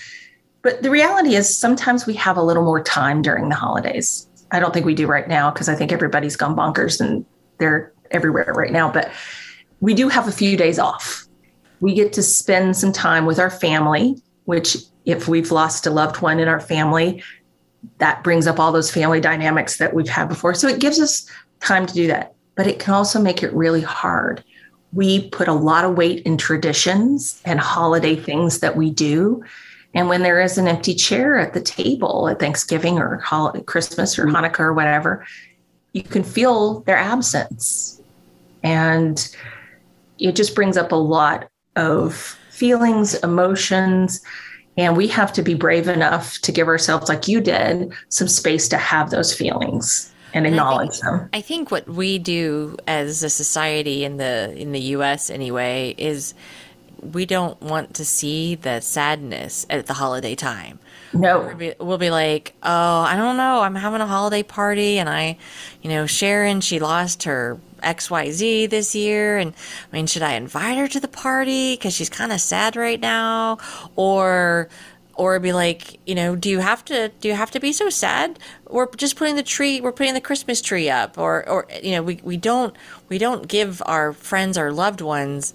But 0.63 0.81
the 0.81 0.89
reality 0.89 1.35
is 1.35 1.55
sometimes 1.55 2.07
we 2.07 2.13
have 2.15 2.37
a 2.37 2.41
little 2.41 2.63
more 2.63 2.81
time 2.83 3.21
during 3.21 3.49
the 3.49 3.55
holidays. 3.55 4.27
I 4.51 4.59
don't 4.59 4.73
think 4.73 4.85
we 4.85 4.95
do 4.95 5.05
right 5.05 5.27
now 5.27 5.51
because 5.51 5.69
I 5.69 5.75
think 5.75 5.91
everybody's 5.91 6.35
gone 6.35 6.55
bonkers 6.55 6.99
and 6.99 7.23
they're 7.59 7.91
everywhere 8.09 8.51
right 8.55 8.71
now. 8.71 8.91
But 8.91 9.11
we 9.79 9.93
do 9.93 10.09
have 10.09 10.27
a 10.27 10.31
few 10.31 10.57
days 10.57 10.79
off. 10.79 11.25
We 11.79 11.93
get 11.93 12.13
to 12.13 12.23
spend 12.23 12.75
some 12.77 12.91
time 12.91 13.25
with 13.25 13.39
our 13.39 13.49
family, 13.49 14.21
which, 14.45 14.77
if 15.05 15.27
we've 15.27 15.51
lost 15.51 15.87
a 15.87 15.91
loved 15.91 16.21
one 16.21 16.39
in 16.39 16.47
our 16.47 16.59
family, 16.59 17.23
that 17.97 18.23
brings 18.23 18.47
up 18.47 18.59
all 18.59 18.71
those 18.71 18.91
family 18.91 19.19
dynamics 19.19 19.77
that 19.77 19.93
we've 19.93 20.09
had 20.09 20.29
before. 20.29 20.53
So 20.53 20.67
it 20.67 20.79
gives 20.79 20.99
us 20.99 21.25
time 21.59 21.85
to 21.85 21.93
do 21.93 22.07
that. 22.07 22.33
But 22.55 22.67
it 22.67 22.79
can 22.79 22.93
also 22.93 23.19
make 23.19 23.43
it 23.43 23.53
really 23.53 23.81
hard. 23.81 24.43
We 24.93 25.29
put 25.29 25.47
a 25.47 25.53
lot 25.53 25.85
of 25.85 25.97
weight 25.97 26.23
in 26.25 26.37
traditions 26.37 27.41
and 27.45 27.59
holiday 27.59 28.15
things 28.15 28.59
that 28.59 28.75
we 28.75 28.91
do. 28.91 29.43
And 29.93 30.09
when 30.09 30.21
there 30.21 30.41
is 30.41 30.57
an 30.57 30.67
empty 30.67 30.93
chair 30.93 31.37
at 31.37 31.53
the 31.53 31.61
table 31.61 32.27
at 32.27 32.39
Thanksgiving 32.39 32.97
or 32.99 33.17
hol- 33.19 33.51
Christmas 33.63 34.19
or 34.19 34.25
mm-hmm. 34.25 34.35
Hanukkah 34.35 34.59
or 34.59 34.73
whatever, 34.73 35.25
you 35.93 36.03
can 36.03 36.23
feel 36.23 36.81
their 36.81 36.97
absence. 36.97 38.01
And 38.63 39.35
it 40.19 40.35
just 40.35 40.55
brings 40.55 40.77
up 40.77 40.91
a 40.91 40.95
lot 40.95 41.49
of 41.75 42.15
feelings, 42.51 43.15
emotions. 43.15 44.21
And 44.77 44.95
we 44.95 45.07
have 45.09 45.33
to 45.33 45.41
be 45.43 45.53
brave 45.53 45.87
enough 45.87 46.39
to 46.41 46.51
give 46.51 46.67
ourselves, 46.67 47.09
like 47.09 47.27
you 47.27 47.41
did, 47.41 47.91
some 48.09 48.27
space 48.27 48.67
to 48.69 48.77
have 48.77 49.09
those 49.09 49.33
feelings 49.33 50.09
and 50.33 50.45
And 50.45 50.55
I 50.55 50.57
acknowledge 50.57 50.91
think- 50.91 51.03
them. 51.03 51.29
I 51.33 51.41
think 51.41 51.71
what 51.71 51.87
we 51.89 52.17
do 52.19 52.77
as 52.87 53.21
a 53.21 53.29
society 53.29 54.05
in 54.05 54.15
the 54.17 54.53
in 54.55 54.71
the 54.71 54.79
U.S. 54.95 55.29
anyway 55.29 55.93
is 55.97 56.33
we 57.01 57.25
don't 57.25 57.59
want 57.61 57.95
to 57.95 58.05
see 58.05 58.55
the 58.55 58.79
sadness 58.79 59.65
at 59.69 59.87
the 59.87 59.93
holiday 59.93 60.35
time. 60.35 60.79
No, 61.13 61.39
We'll 61.41 61.55
be, 61.55 61.73
we'll 61.79 61.97
be 61.97 62.09
like, 62.11 62.53
oh, 62.63 62.99
I 63.01 63.17
don't 63.17 63.35
know, 63.35 63.61
I'm 63.61 63.75
having 63.75 63.99
a 63.99 64.07
holiday 64.07 64.43
party, 64.43 64.97
and 64.99 65.09
I, 65.09 65.37
you 65.81 65.89
know, 65.89 66.05
Sharon, 66.05 66.61
she 66.61 66.79
lost 66.79 67.23
her 67.23 67.59
X 67.81 68.09
Y 68.09 68.31
Z 68.31 68.67
this 68.67 68.95
year, 68.95 69.37
and 69.37 69.53
I 69.91 69.95
mean, 69.95 70.07
should 70.07 70.21
I 70.21 70.33
invite 70.33 70.77
her 70.77 70.87
to 70.87 70.99
the 70.99 71.07
party 71.07 71.75
because 71.75 71.93
she's 71.93 72.09
kind 72.09 72.31
of 72.31 72.41
sad 72.41 72.75
right 72.75 72.99
now, 72.99 73.57
or 73.95 74.69
or 75.15 75.39
be 75.39 75.53
like, 75.53 75.99
you 76.07 76.15
know, 76.15 76.35
do 76.35 76.49
you 76.49 76.59
have 76.59 76.83
to 76.85 77.09
do 77.19 77.27
you 77.27 77.35
have 77.35 77.51
to 77.51 77.59
be 77.59 77.73
so 77.73 77.89
sad? 77.89 78.39
We're 78.69 78.87
just 78.95 79.15
putting 79.15 79.35
the 79.35 79.43
tree, 79.43 79.81
we're 79.81 79.91
putting 79.91 80.13
the 80.13 80.21
Christmas 80.21 80.61
tree 80.61 80.89
up, 80.89 81.17
or 81.17 81.47
or 81.47 81.67
you 81.83 81.91
know, 81.91 82.03
we 82.03 82.19
we 82.23 82.37
don't 82.37 82.75
we 83.09 83.17
don't 83.17 83.47
give 83.47 83.81
our 83.85 84.13
friends, 84.13 84.57
our 84.57 84.71
loved 84.71 85.01
ones, 85.01 85.53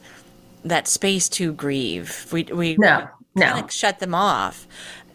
that 0.64 0.86
space 0.88 1.28
to 1.30 1.52
grieve. 1.52 2.26
We 2.32 2.44
we 2.44 2.76
no, 2.78 3.08
no. 3.34 3.66
shut 3.68 3.98
them 3.98 4.14
off. 4.14 4.66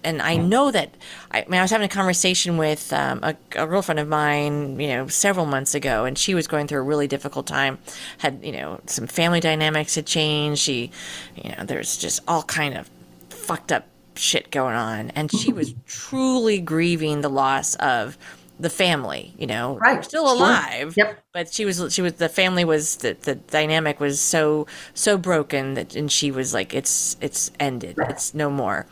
And 0.04 0.22
I 0.22 0.38
know 0.38 0.72
that 0.72 0.96
I, 1.32 1.42
I 1.42 1.46
mean 1.48 1.60
I 1.60 1.62
was 1.62 1.72
having 1.72 1.86
a 1.86 1.90
conversation 1.90 2.58
with 2.58 2.92
um, 2.94 3.20
a, 3.24 3.36
a 3.56 3.68
girlfriend 3.68 4.00
of 4.00 4.08
mine, 4.08 4.80
you 4.80 4.88
know, 4.88 5.08
several 5.08 5.46
months 5.46 5.76
ago, 5.76 6.06
and 6.06 6.18
she 6.18 6.34
was 6.34 6.48
going 6.48 6.68
through 6.68 6.80
a 6.80 6.84
really 6.84 7.08
difficult 7.08 7.48
time. 7.48 7.78
Had 8.20 8.40
you 8.44 8.52
know 8.52 8.82
some 8.88 9.08
family 9.08 9.40
dynamics 9.40 9.96
had 9.96 10.06
changed. 10.06 10.62
She, 10.62 10.92
you 11.36 11.52
know, 11.56 11.64
there's 11.66 11.98
just 11.98 12.22
all 12.28 12.44
kind 12.44 12.78
of 12.78 12.90
fucked 13.30 13.72
up 13.72 13.88
shit 14.16 14.52
going 14.52 14.76
on, 14.76 15.12
and 15.12 15.32
she 15.32 15.54
was 15.54 15.74
truly 15.86 16.60
grieving 16.60 17.22
the 17.22 17.30
loss 17.30 17.76
of 17.76 18.18
the 18.62 18.70
family. 18.70 19.34
You 19.38 19.48
know, 19.48 19.78
Right, 19.78 20.04
still 20.04 20.26
sure. 20.28 20.36
alive. 20.36 20.94
Yep. 20.98 21.24
But 21.34 21.54
she 21.54 21.66
was 21.66 21.94
she 21.94 22.02
was 22.02 22.14
the 22.14 22.30
family 22.30 22.64
was 22.66 22.98
the, 22.98 23.14
the 23.22 23.36
dynamic 23.36 24.00
was 24.00 24.20
so 24.22 24.68
so 24.94 25.18
broken 25.18 25.74
that 25.76 25.96
and 25.96 26.12
she 26.12 26.32
was 26.32 26.54
like 26.54 26.74
it's 26.74 27.18
it's 27.22 27.52
ended 27.60 27.98
it's 28.10 28.34
no 28.34 28.50
more, 28.50 28.86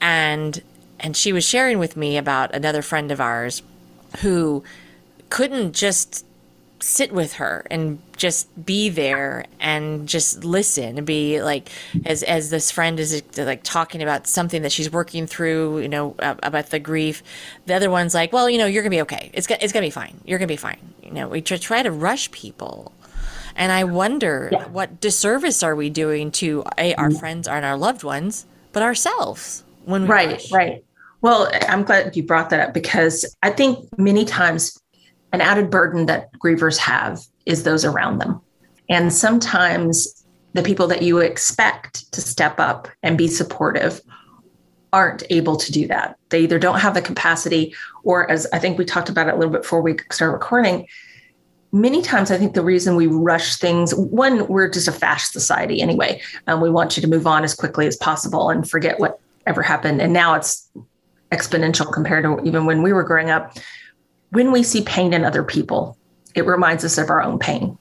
and 0.00 0.62
and 1.00 1.16
she 1.16 1.32
was 1.32 1.44
sharing 1.44 1.78
with 1.78 1.96
me 1.96 2.16
about 2.16 2.54
another 2.54 2.82
friend 2.82 3.10
of 3.12 3.20
ours 3.20 3.62
who 4.20 4.62
couldn't 5.30 5.72
just 5.74 6.24
sit 6.80 7.12
with 7.12 7.34
her 7.34 7.66
and 7.70 7.98
just 8.16 8.48
be 8.64 8.88
there 8.88 9.44
and 9.60 10.08
just 10.08 10.44
listen 10.44 10.96
and 10.98 11.06
be 11.06 11.42
like 11.42 11.68
as 12.06 12.22
as 12.22 12.50
this 12.50 12.70
friend 12.70 13.00
is 13.00 13.22
like 13.36 13.62
talking 13.62 14.02
about 14.02 14.26
something 14.26 14.62
that 14.62 14.70
she's 14.72 14.90
working 14.90 15.26
through 15.26 15.80
you 15.80 15.88
know 15.88 16.14
about 16.18 16.70
the 16.70 16.78
grief 16.78 17.22
the 17.66 17.74
other 17.74 17.90
one's 17.90 18.14
like 18.14 18.32
well 18.32 18.48
you 18.48 18.58
know 18.58 18.66
you're 18.66 18.82
gonna 18.82 18.90
be 18.90 19.00
okay 19.00 19.30
it's, 19.32 19.46
go- 19.46 19.56
it's 19.60 19.72
gonna 19.72 19.86
be 19.86 19.90
fine 19.90 20.20
you're 20.24 20.38
gonna 20.38 20.46
be 20.46 20.56
fine 20.56 20.78
you 21.02 21.10
know 21.10 21.28
we 21.28 21.40
try 21.40 21.82
to 21.82 21.90
rush 21.90 22.30
people 22.30 22.92
and 23.56 23.72
i 23.72 23.82
wonder 23.82 24.48
Yeah. 24.52 24.68
what 24.68 25.00
disservice 25.00 25.62
are 25.62 25.74
we 25.74 25.90
doing 25.90 26.30
to 26.32 26.64
a, 26.78 26.94
our 26.94 27.08
mm-hmm. 27.08 27.18
friends 27.18 27.48
and 27.48 27.64
our 27.64 27.76
loved 27.76 28.04
ones 28.04 28.46
but 28.72 28.82
ourselves 28.82 29.64
when 29.84 30.02
we 30.02 30.08
Right, 30.08 30.30
rush. 30.32 30.52
right. 30.52 30.84
Well, 31.20 31.50
I'm 31.68 31.82
glad 31.82 32.14
you 32.16 32.22
brought 32.22 32.50
that 32.50 32.60
up 32.60 32.74
because 32.74 33.24
I 33.42 33.50
think 33.50 33.78
many 33.98 34.24
times 34.24 34.78
an 35.32 35.40
added 35.40 35.70
burden 35.70 36.06
that 36.06 36.32
grievers 36.38 36.78
have 36.78 37.20
is 37.46 37.62
those 37.62 37.84
around 37.84 38.18
them. 38.18 38.40
And 38.88 39.12
sometimes 39.12 40.24
the 40.54 40.62
people 40.62 40.86
that 40.88 41.02
you 41.02 41.18
expect 41.18 42.10
to 42.12 42.20
step 42.20 42.58
up 42.58 42.88
and 43.02 43.18
be 43.18 43.28
supportive 43.28 44.00
aren't 44.92 45.22
able 45.30 45.56
to 45.56 45.70
do 45.70 45.86
that. 45.86 46.16
They 46.30 46.40
either 46.40 46.58
don't 46.58 46.80
have 46.80 46.94
the 46.94 47.02
capacity, 47.02 47.74
or 48.02 48.30
as 48.30 48.46
I 48.52 48.58
think 48.58 48.78
we 48.78 48.84
talked 48.86 49.10
about 49.10 49.28
it 49.28 49.34
a 49.34 49.36
little 49.36 49.52
bit 49.52 49.62
before 49.62 49.82
we 49.82 49.96
start 50.10 50.32
recording, 50.32 50.86
many 51.72 52.00
times 52.00 52.30
I 52.30 52.38
think 52.38 52.54
the 52.54 52.64
reason 52.64 52.96
we 52.96 53.06
rush 53.06 53.56
things, 53.56 53.94
one, 53.94 54.46
we're 54.48 54.70
just 54.70 54.88
a 54.88 54.92
fast 54.92 55.32
society 55.32 55.82
anyway. 55.82 56.22
Um, 56.46 56.62
we 56.62 56.70
want 56.70 56.96
you 56.96 57.02
to 57.02 57.08
move 57.08 57.26
on 57.26 57.44
as 57.44 57.54
quickly 57.54 57.86
as 57.86 57.96
possible 57.96 58.48
and 58.48 58.68
forget 58.68 58.98
what 58.98 59.20
ever 59.46 59.62
happened. 59.62 60.00
And 60.00 60.12
now 60.12 60.34
it's 60.34 60.70
exponential 61.32 61.92
compared 61.92 62.24
to 62.24 62.42
even 62.44 62.64
when 62.64 62.82
we 62.82 62.94
were 62.94 63.04
growing 63.04 63.28
up. 63.30 63.58
When 64.30 64.52
we 64.52 64.62
see 64.62 64.82
pain 64.82 65.12
in 65.12 65.24
other 65.24 65.42
people, 65.42 65.96
it 66.34 66.46
reminds 66.46 66.84
us 66.84 66.98
of 66.98 67.10
our 67.10 67.22
own 67.22 67.38
pain, 67.38 67.78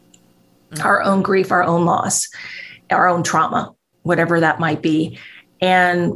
our 0.84 1.02
own 1.02 1.22
grief, 1.22 1.52
our 1.52 1.64
own 1.64 1.86
loss, 1.86 2.30
our 2.90 3.08
own 3.08 3.24
trauma, 3.24 3.74
whatever 4.04 4.40
that 4.40 4.60
might 4.60 4.82
be. 4.82 5.20
And 5.62 6.14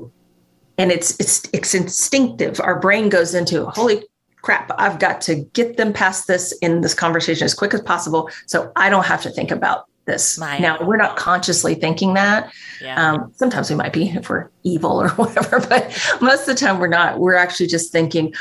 and 0.78 0.92
it's 0.92 1.20
it's 1.20 1.44
it's 1.54 1.76
instinctive. 1.76 2.60
Our 2.62 2.80
brain 2.80 3.10
goes 3.10 3.36
into 3.36 3.66
holy 3.66 4.04
crap, 4.42 4.72
I've 4.78 5.00
got 5.00 5.22
to 5.22 5.36
get 5.54 5.78
them 5.78 5.94
past 5.94 6.28
this 6.28 6.52
in 6.62 6.82
this 6.82 6.94
conversation 6.94 7.46
as 7.46 7.54
quick 7.54 7.74
as 7.74 7.82
possible 7.82 8.30
so 8.48 8.72
I 8.76 8.90
don't 8.90 9.06
have 9.06 9.22
to 9.24 9.30
think 9.30 9.52
about 9.52 9.86
this. 10.06 10.38
My- 10.40 10.58
now, 10.58 10.84
we're 10.84 10.98
not 10.98 11.16
consciously 11.16 11.76
thinking 11.76 12.16
that. 12.16 12.52
Yeah. 12.82 12.96
Um, 12.96 13.32
sometimes 13.36 13.70
we 13.70 13.76
might 13.76 13.94
be 13.94 14.10
if 14.10 14.30
we're 14.30 14.50
evil 14.64 15.02
or 15.02 15.10
whatever, 15.16 15.60
but 15.60 16.18
most 16.22 16.42
of 16.42 16.48
the 16.48 16.56
time 16.56 16.80
we're 16.80 16.88
not. 16.88 17.20
We're 17.20 17.36
actually 17.36 17.68
just 17.68 17.92
thinking, 17.92 18.34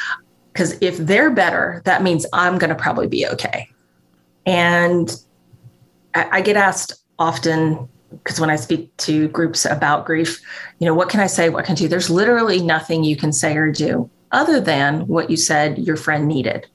because 0.61 0.77
if 0.83 0.99
they're 0.99 1.31
better, 1.31 1.81
that 1.87 2.03
means 2.03 2.27
I'm 2.35 2.59
going 2.59 2.69
to 2.69 2.75
probably 2.75 3.07
be 3.07 3.27
okay. 3.27 3.67
And 4.45 5.11
I, 6.15 6.29
I 6.33 6.41
get 6.43 6.59
asked 6.59 7.03
often 7.19 7.89
because 8.11 8.39
when 8.39 8.51
I 8.51 8.57
speak 8.57 8.95
to 8.99 9.29
groups 9.29 9.65
about 9.65 10.05
grief, 10.05 10.39
you 10.79 10.85
know, 10.85 10.93
what 10.93 11.09
can 11.09 11.21
I 11.21 11.29
say? 11.29 11.49
What 11.49 11.65
can 11.65 11.73
I 11.73 11.77
do? 11.77 11.89
There's 11.89 12.11
literally 12.11 12.61
nothing 12.61 13.05
you 13.05 13.17
can 13.17 13.33
say 13.33 13.57
or 13.57 13.73
do 13.73 14.11
other 14.33 14.61
than 14.61 15.07
what 15.07 15.31
you 15.31 15.37
said 15.39 15.79
your 15.79 15.97
friend 15.97 16.29
needed, 16.29 16.67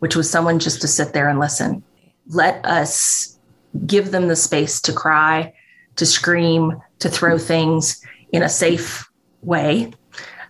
which 0.00 0.16
was 0.16 0.28
someone 0.28 0.58
just 0.58 0.80
to 0.80 0.88
sit 0.88 1.12
there 1.12 1.28
and 1.28 1.38
listen. 1.38 1.84
Let 2.26 2.66
us 2.66 3.38
give 3.86 4.10
them 4.10 4.26
the 4.26 4.34
space 4.34 4.80
to 4.80 4.92
cry, 4.92 5.54
to 5.94 6.06
scream, 6.06 6.82
to 6.98 7.08
throw 7.08 7.38
things 7.38 8.04
in 8.32 8.42
a 8.42 8.48
safe 8.48 9.08
way. 9.42 9.92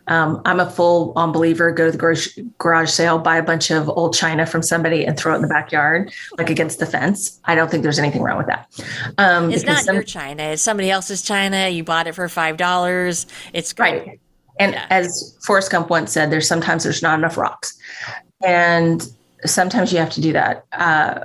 Um, 0.08 0.42
I'm 0.44 0.58
a 0.58 0.68
full 0.68 1.12
on 1.14 1.30
believer. 1.32 1.70
Go 1.70 1.86
to 1.86 1.92
the 1.92 1.98
garage, 1.98 2.36
garage 2.58 2.90
sale, 2.90 3.18
buy 3.18 3.36
a 3.36 3.42
bunch 3.42 3.70
of 3.70 3.88
old 3.88 4.14
china 4.14 4.44
from 4.46 4.62
somebody, 4.62 5.04
and 5.04 5.16
throw 5.16 5.32
it 5.32 5.36
in 5.36 5.42
the 5.42 5.48
backyard, 5.48 6.12
like 6.38 6.50
against 6.50 6.80
the 6.80 6.86
fence. 6.86 7.40
I 7.44 7.54
don't 7.54 7.70
think 7.70 7.82
there's 7.82 7.98
anything 7.98 8.22
wrong 8.22 8.38
with 8.38 8.48
that. 8.48 8.68
Um, 9.18 9.50
it's 9.52 9.64
not 9.64 9.84
some- 9.84 9.94
your 9.94 10.02
china. 10.04 10.42
It's 10.44 10.62
somebody 10.62 10.90
else's 10.90 11.22
china. 11.22 11.68
You 11.68 11.84
bought 11.84 12.06
it 12.06 12.14
for 12.14 12.28
five 12.28 12.56
dollars. 12.56 13.26
It's 13.52 13.72
great. 13.72 14.06
Right. 14.06 14.20
And 14.58 14.72
Yeah. 14.72 14.86
as 14.90 15.36
Forrest 15.46 15.70
Gump 15.70 15.88
once 15.88 16.12
said, 16.12 16.30
there's 16.30 16.46
sometimes 16.48 16.82
there's 16.84 17.02
not 17.02 17.18
enough 17.18 17.36
rocks. 17.36 17.76
And 18.44 19.06
sometimes 19.46 19.92
you 19.92 19.98
have 19.98 20.10
to 20.10 20.20
do 20.20 20.32
that. 20.32 20.64
Uh, 20.72 21.20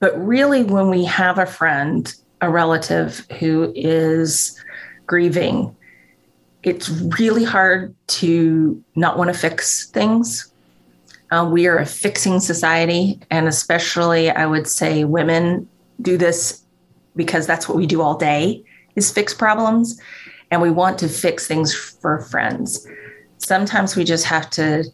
but 0.00 0.18
really, 0.26 0.64
when 0.64 0.88
we 0.90 1.04
have 1.04 1.38
a 1.38 1.46
friend, 1.46 2.12
a 2.40 2.48
relative 2.50 3.26
who 3.38 3.72
is 3.76 4.58
grieving, 5.06 5.74
it's 6.68 6.88
really 7.18 7.44
hard 7.44 7.94
to 8.08 8.82
not 8.94 9.18
want 9.18 9.32
to 9.32 9.38
fix 9.38 9.86
things. 9.90 10.52
Uh, 11.30 11.48
we 11.50 11.66
are 11.66 11.78
a 11.78 11.86
fixing 11.86 12.40
society, 12.40 13.20
and 13.30 13.48
especially 13.48 14.30
I 14.30 14.46
would 14.46 14.66
say 14.66 15.04
women 15.04 15.68
do 16.00 16.16
this 16.16 16.62
because 17.16 17.46
that's 17.46 17.68
what 17.68 17.76
we 17.76 17.86
do 17.86 18.00
all 18.00 18.16
day 18.16 18.62
is 18.96 19.10
fix 19.10 19.34
problems 19.34 20.00
and 20.50 20.62
we 20.62 20.70
want 20.70 20.98
to 21.00 21.08
fix 21.08 21.46
things 21.46 21.74
for 21.74 22.20
friends. 22.20 22.86
Sometimes 23.38 23.96
we 23.96 24.04
just 24.04 24.24
have 24.24 24.48
to 24.50 24.84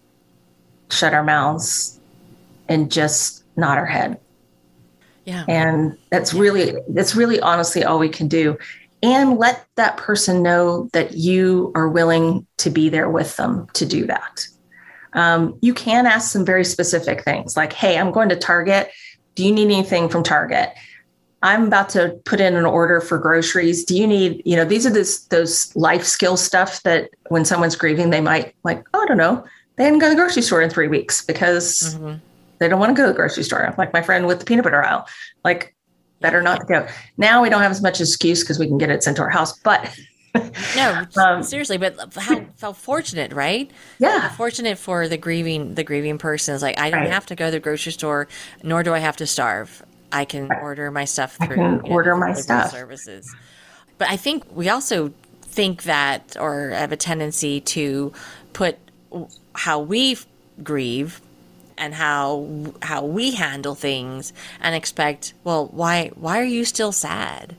shut 0.90 1.14
our 1.14 1.22
mouths 1.22 2.00
and 2.68 2.90
just 2.90 3.44
nod 3.56 3.78
our 3.78 3.86
head. 3.86 4.18
Yeah. 5.24 5.44
And 5.48 5.96
that's 6.10 6.34
really 6.34 6.76
that's 6.88 7.14
really 7.14 7.40
honestly 7.40 7.84
all 7.84 7.98
we 7.98 8.08
can 8.08 8.28
do. 8.28 8.58
And 9.04 9.36
let 9.38 9.66
that 9.76 9.98
person 9.98 10.42
know 10.42 10.88
that 10.94 11.12
you 11.12 11.72
are 11.74 11.88
willing 11.88 12.46
to 12.56 12.70
be 12.70 12.88
there 12.88 13.10
with 13.10 13.36
them 13.36 13.66
to 13.74 13.84
do 13.84 14.06
that. 14.06 14.46
Um, 15.12 15.58
you 15.60 15.74
can 15.74 16.06
ask 16.06 16.32
some 16.32 16.44
very 16.44 16.64
specific 16.64 17.22
things 17.22 17.54
like, 17.56 17.74
hey, 17.74 17.98
I'm 17.98 18.10
going 18.10 18.30
to 18.30 18.36
Target. 18.36 18.90
Do 19.34 19.44
you 19.44 19.52
need 19.52 19.64
anything 19.64 20.08
from 20.08 20.22
Target? 20.22 20.70
I'm 21.42 21.66
about 21.66 21.90
to 21.90 22.18
put 22.24 22.40
in 22.40 22.56
an 22.56 22.64
order 22.64 23.02
for 23.02 23.18
groceries. 23.18 23.84
Do 23.84 23.94
you 23.94 24.06
need, 24.06 24.40
you 24.46 24.56
know, 24.56 24.64
these 24.64 24.86
are 24.86 24.90
this, 24.90 25.24
those 25.26 25.76
life 25.76 26.04
skill 26.04 26.38
stuff 26.38 26.82
that 26.84 27.10
when 27.28 27.44
someone's 27.44 27.76
grieving, 27.76 28.08
they 28.08 28.22
might 28.22 28.54
like, 28.64 28.82
oh, 28.94 29.02
I 29.02 29.06
don't 29.06 29.18
know, 29.18 29.44
they 29.76 29.84
didn't 29.84 29.98
go 29.98 30.06
to 30.06 30.14
the 30.14 30.20
grocery 30.20 30.40
store 30.40 30.62
in 30.62 30.70
three 30.70 30.88
weeks 30.88 31.22
because 31.22 31.94
Mhm. 31.96 32.20
they 32.58 32.68
don't 32.68 32.80
want 32.80 32.90
to 32.90 32.94
go 32.96 33.06
to 33.06 33.12
the 33.12 33.16
grocery 33.16 33.42
store. 33.42 33.74
Like 33.76 33.92
my 33.92 34.00
friend 34.00 34.26
with 34.26 34.38
the 34.38 34.46
peanut 34.46 34.64
butter 34.64 34.82
aisle, 34.82 35.06
like 35.44 35.73
better 36.24 36.40
not 36.42 36.60
to 36.60 36.66
go. 36.66 36.86
Now 37.18 37.42
we 37.42 37.50
don't 37.50 37.60
have 37.62 37.70
as 37.70 37.82
much 37.82 38.00
excuse 38.00 38.42
because 38.42 38.58
we 38.58 38.66
can 38.66 38.78
get 38.78 38.88
it 38.90 39.02
sent 39.04 39.16
to 39.18 39.22
our 39.22 39.30
house. 39.30 39.56
But 39.60 39.94
No, 40.76 41.04
Um, 41.16 41.42
seriously, 41.44 41.76
but 41.78 41.96
how, 42.16 42.44
how 42.60 42.72
fortunate, 42.72 43.32
right? 43.32 43.70
yeah, 44.00 44.30
Fortunate 44.30 44.78
for 44.78 45.06
the 45.06 45.16
grieving 45.18 45.74
the 45.74 45.84
grieving 45.84 46.18
person 46.18 46.54
is 46.56 46.62
like 46.62 46.76
I 46.80 46.90
don't 46.90 47.00
Right. 47.02 47.12
have 47.12 47.26
to 47.26 47.34
go 47.36 47.44
to 47.46 47.50
the 47.52 47.60
grocery 47.60 47.92
store, 47.92 48.26
nor 48.62 48.82
do 48.82 48.92
I 48.94 48.98
have 48.98 49.16
to 49.18 49.26
starve. 49.26 49.84
I 50.10 50.24
can 50.24 50.50
order 50.62 50.90
my 50.90 51.04
stuff 51.04 51.36
I 51.40 51.46
through 51.46 51.56
can 51.56 51.72
you 51.84 51.90
know, 51.90 51.94
order 51.94 52.16
my 52.16 52.32
stuff. 52.32 52.70
services. 52.70 53.32
But 53.98 54.08
I 54.10 54.16
think 54.16 54.44
we 54.50 54.68
also 54.68 55.12
think 55.42 55.84
that 55.84 56.36
or 56.40 56.70
have 56.70 56.90
a 56.92 56.96
tendency 56.96 57.60
to 57.60 58.12
put 58.54 58.76
how 59.54 59.78
we 59.78 60.16
grieve 60.62 61.20
and 61.76 61.94
how 61.94 62.48
how 62.82 63.04
we 63.04 63.32
handle 63.32 63.74
things 63.74 64.32
and 64.60 64.74
expect 64.74 65.34
well 65.44 65.66
why 65.66 66.10
why 66.14 66.40
are 66.40 66.44
you 66.44 66.64
still 66.64 66.92
sad? 66.92 67.56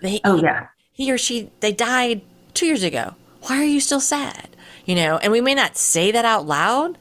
They, 0.00 0.20
oh 0.24 0.42
yeah, 0.42 0.68
he 0.92 1.10
or 1.10 1.18
she 1.18 1.50
they 1.60 1.72
died 1.72 2.22
two 2.54 2.66
years 2.66 2.82
ago. 2.82 3.14
Why 3.42 3.58
are 3.58 3.64
you 3.64 3.80
still 3.80 4.00
sad? 4.00 4.48
You 4.84 4.94
know 4.94 5.18
and 5.18 5.32
we 5.32 5.40
may 5.40 5.54
not 5.54 5.76
say 5.76 6.10
that 6.10 6.24
out 6.24 6.46
loud 6.46 6.98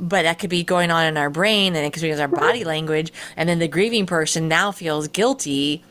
but 0.00 0.22
that 0.22 0.38
could 0.38 0.50
be 0.50 0.62
going 0.62 0.90
on 0.90 1.06
in 1.06 1.16
our 1.16 1.30
brain 1.30 1.74
and 1.74 1.84
it 1.84 1.92
could 1.92 2.02
be 2.02 2.12
our 2.12 2.28
body 2.28 2.64
language. 2.64 3.12
And 3.36 3.48
then 3.48 3.58
the 3.58 3.68
grieving 3.68 4.06
person 4.06 4.48
now 4.48 4.70
feels 4.70 5.08
guilty. 5.08 5.82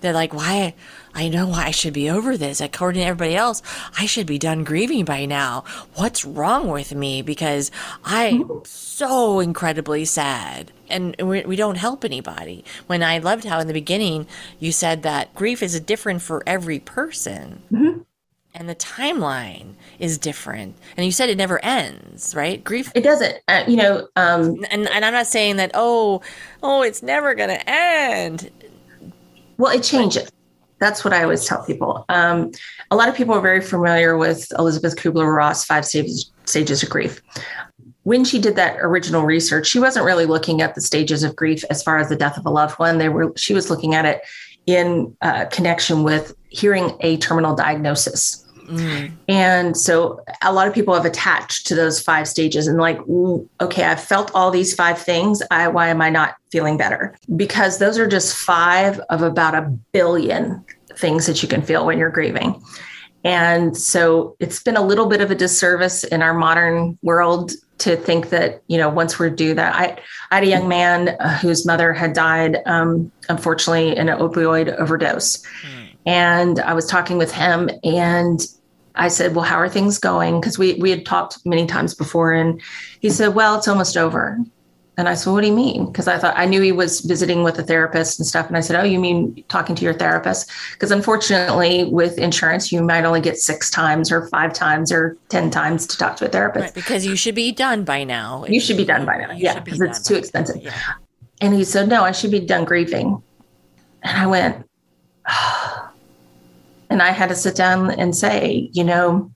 They're 0.00 0.12
like 0.12 0.34
why 0.34 0.74
i 1.14 1.28
know 1.28 1.46
why 1.46 1.66
i 1.66 1.70
should 1.70 1.92
be 1.92 2.08
over 2.10 2.36
this. 2.36 2.60
According 2.60 3.00
to 3.00 3.06
everybody 3.06 3.36
else 3.36 3.62
i 3.98 4.06
should 4.06 4.26
be 4.26 4.38
done 4.38 4.64
grieving 4.64 5.04
by 5.04 5.24
now. 5.24 5.64
What's 5.94 6.24
wrong 6.24 6.68
with 6.68 6.94
me? 6.94 7.22
Because 7.22 7.70
i'm 8.04 8.48
so 8.64 9.40
incredibly 9.40 10.04
sad. 10.04 10.72
And 10.90 11.14
we, 11.20 11.42
we 11.44 11.56
don't 11.56 11.76
help 11.76 12.04
anybody. 12.04 12.64
When 12.86 13.02
i 13.02 13.18
loved 13.18 13.44
how 13.44 13.60
in 13.60 13.66
the 13.66 13.72
beginning 13.72 14.26
you 14.58 14.72
said 14.72 15.02
that 15.02 15.34
grief 15.34 15.62
is 15.62 15.78
different 15.80 16.22
for 16.22 16.42
every 16.46 16.78
person. 16.80 17.62
And 18.54 18.68
the 18.68 18.74
timeline 18.74 19.74
is 20.00 20.18
different. 20.18 20.74
And 20.96 21.06
you 21.06 21.12
said 21.12 21.28
it 21.28 21.36
never 21.38 21.62
ends 21.64 22.34
right? 22.34 22.62
Grief 22.62 22.90
it 22.94 23.02
doesn't. 23.02 23.36
Uh, 23.48 23.64
you 23.68 23.76
know, 23.76 24.08
um, 24.16 24.64
and, 24.70 24.88
and 24.88 25.04
i'm 25.04 25.12
not 25.12 25.26
saying 25.26 25.56
that 25.56 25.70
oh 25.74 26.22
oh 26.62 26.82
it's 26.82 27.02
never 27.02 27.34
gonna 27.34 27.62
end. 27.66 28.50
Well, 29.58 29.76
it 29.76 29.82
changes. 29.82 30.30
That's 30.78 31.04
what 31.04 31.12
I 31.12 31.22
always 31.22 31.44
tell 31.44 31.64
people. 31.64 32.04
Um, 32.08 32.52
a 32.90 32.96
lot 32.96 33.08
of 33.08 33.14
people 33.14 33.34
are 33.34 33.40
very 33.40 33.60
familiar 33.60 34.16
with 34.16 34.50
Elisabeth 34.58 34.96
Kubler 34.96 35.34
Ross, 35.34 35.64
Five 35.64 35.84
stages, 35.84 36.30
stages 36.44 36.82
of 36.82 36.90
Grief. 36.90 37.20
When 38.04 38.24
she 38.24 38.40
did 38.40 38.56
that 38.56 38.78
original 38.80 39.24
research, 39.24 39.66
she 39.66 39.80
wasn't 39.80 40.06
really 40.06 40.24
looking 40.24 40.62
at 40.62 40.74
the 40.74 40.80
stages 40.80 41.22
of 41.22 41.36
grief 41.36 41.62
as 41.68 41.82
far 41.82 41.98
as 41.98 42.08
the 42.08 42.16
death 42.16 42.38
of 42.38 42.46
a 42.46 42.50
loved 42.50 42.78
one. 42.78 42.96
They 42.96 43.10
were 43.10 43.34
she 43.36 43.52
was 43.52 43.68
looking 43.68 43.94
at 43.94 44.06
it 44.06 44.22
in 44.64 45.14
uh, 45.20 45.44
connection 45.46 46.04
with 46.04 46.34
hearing 46.48 46.96
a 47.00 47.18
terminal 47.18 47.54
diagnosis. 47.54 48.46
And 49.28 49.76
so 49.76 50.20
a 50.42 50.52
lot 50.52 50.68
of 50.68 50.74
people 50.74 50.94
have 50.94 51.04
attached 51.04 51.66
to 51.68 51.74
those 51.74 52.00
five 52.00 52.28
stages 52.28 52.66
and 52.66 52.78
like, 52.78 52.98
okay, 53.60 53.84
I've 53.84 54.02
felt 54.02 54.30
all 54.34 54.50
these 54.50 54.74
five 54.74 54.98
things. 54.98 55.42
I, 55.50 55.68
why 55.68 55.88
am 55.88 56.02
I 56.02 56.10
not 56.10 56.36
feeling 56.50 56.76
better? 56.76 57.16
Because 57.36 57.78
those 57.78 57.98
are 57.98 58.06
just 58.06 58.36
five 58.36 59.00
of 59.10 59.22
about 59.22 59.54
a 59.54 59.62
billion 59.92 60.64
things 60.96 61.26
that 61.26 61.42
you 61.42 61.48
can 61.48 61.62
feel 61.62 61.86
when 61.86 61.98
you're 61.98 62.10
grieving. 62.10 62.62
And 63.24 63.76
so 63.76 64.36
it's 64.38 64.62
been 64.62 64.76
a 64.76 64.82
little 64.82 65.06
bit 65.06 65.20
of 65.20 65.30
a 65.30 65.34
disservice 65.34 66.04
in 66.04 66.22
our 66.22 66.34
modern 66.34 66.98
world 67.02 67.52
to 67.78 67.96
think 67.96 68.30
that, 68.30 68.62
you 68.68 68.78
know, 68.78 68.88
once 68.88 69.18
we 69.18 69.30
do 69.30 69.54
that, 69.54 69.74
I, 69.74 69.98
I 70.30 70.36
had 70.36 70.44
a 70.44 70.48
young 70.48 70.68
man 70.68 71.16
uh, 71.20 71.38
whose 71.38 71.66
mother 71.66 71.92
had 71.92 72.12
died, 72.12 72.58
um, 72.66 73.10
unfortunately, 73.28 73.96
in 73.96 74.08
an 74.08 74.18
opioid 74.18 74.74
overdose. 74.76 75.44
And 76.06 76.60
I 76.60 76.72
was 76.74 76.86
talking 76.86 77.18
with 77.18 77.32
him 77.32 77.68
and 77.84 78.40
I 78.98 79.08
said, 79.08 79.34
Well, 79.34 79.44
how 79.44 79.56
are 79.56 79.68
things 79.68 79.98
going? 79.98 80.40
Because 80.40 80.58
we, 80.58 80.74
we 80.74 80.90
had 80.90 81.06
talked 81.06 81.38
many 81.46 81.66
times 81.66 81.94
before. 81.94 82.32
And 82.32 82.60
he 83.00 83.10
said, 83.10 83.34
Well, 83.34 83.56
it's 83.56 83.68
almost 83.68 83.96
over. 83.96 84.38
And 84.96 85.08
I 85.08 85.14
said, 85.14 85.30
What 85.30 85.42
do 85.42 85.46
you 85.46 85.54
mean? 85.54 85.86
Because 85.86 86.08
I 86.08 86.18
thought 86.18 86.34
I 86.36 86.44
knew 86.44 86.60
he 86.60 86.72
was 86.72 87.00
visiting 87.02 87.44
with 87.44 87.56
a 87.60 87.62
therapist 87.62 88.18
and 88.18 88.26
stuff. 88.26 88.48
And 88.48 88.56
I 88.56 88.60
said, 88.60 88.78
Oh, 88.80 88.82
you 88.82 88.98
mean 88.98 89.44
talking 89.48 89.76
to 89.76 89.84
your 89.84 89.94
therapist? 89.94 90.50
Because 90.72 90.90
unfortunately, 90.90 91.84
with 91.84 92.18
insurance, 92.18 92.72
you 92.72 92.82
might 92.82 93.04
only 93.04 93.20
get 93.20 93.36
six 93.38 93.70
times 93.70 94.10
or 94.10 94.26
five 94.28 94.52
times 94.52 94.90
or 94.90 95.16
10 95.28 95.50
times 95.50 95.86
to 95.86 95.96
talk 95.96 96.16
to 96.16 96.26
a 96.26 96.28
therapist. 96.28 96.62
right 96.64 96.74
because 96.74 97.06
you 97.06 97.14
should 97.14 97.36
be 97.36 97.52
done 97.52 97.84
by 97.84 98.02
now 98.02 98.44
You 98.48 98.60
should 98.60 98.76
be 98.76 98.84
done 98.84 99.06
by 99.06 99.18
now. 99.18 99.30
You 99.30 99.44
Yeah, 99.44 99.60
be 99.60 99.70
because 99.70 99.80
it's 99.80 100.02
too 100.02 100.16
expensive. 100.16 100.56
yeah. 100.60 100.74
And 101.40 101.54
he 101.54 101.62
said, 101.62 101.88
No, 101.88 102.02
I 102.02 102.10
should 102.10 102.32
be 102.32 102.40
done 102.40 102.64
grieving. 102.64 103.22
And 104.02 104.18
I 104.18 104.26
went, 104.26 104.66
ah. 105.28 105.77
And 106.90 107.02
I 107.02 107.10
had 107.10 107.28
to 107.28 107.34
sit 107.34 107.54
down 107.54 107.90
and 107.90 108.16
say, 108.16 108.70
You 108.72 108.84
know, 108.84 109.30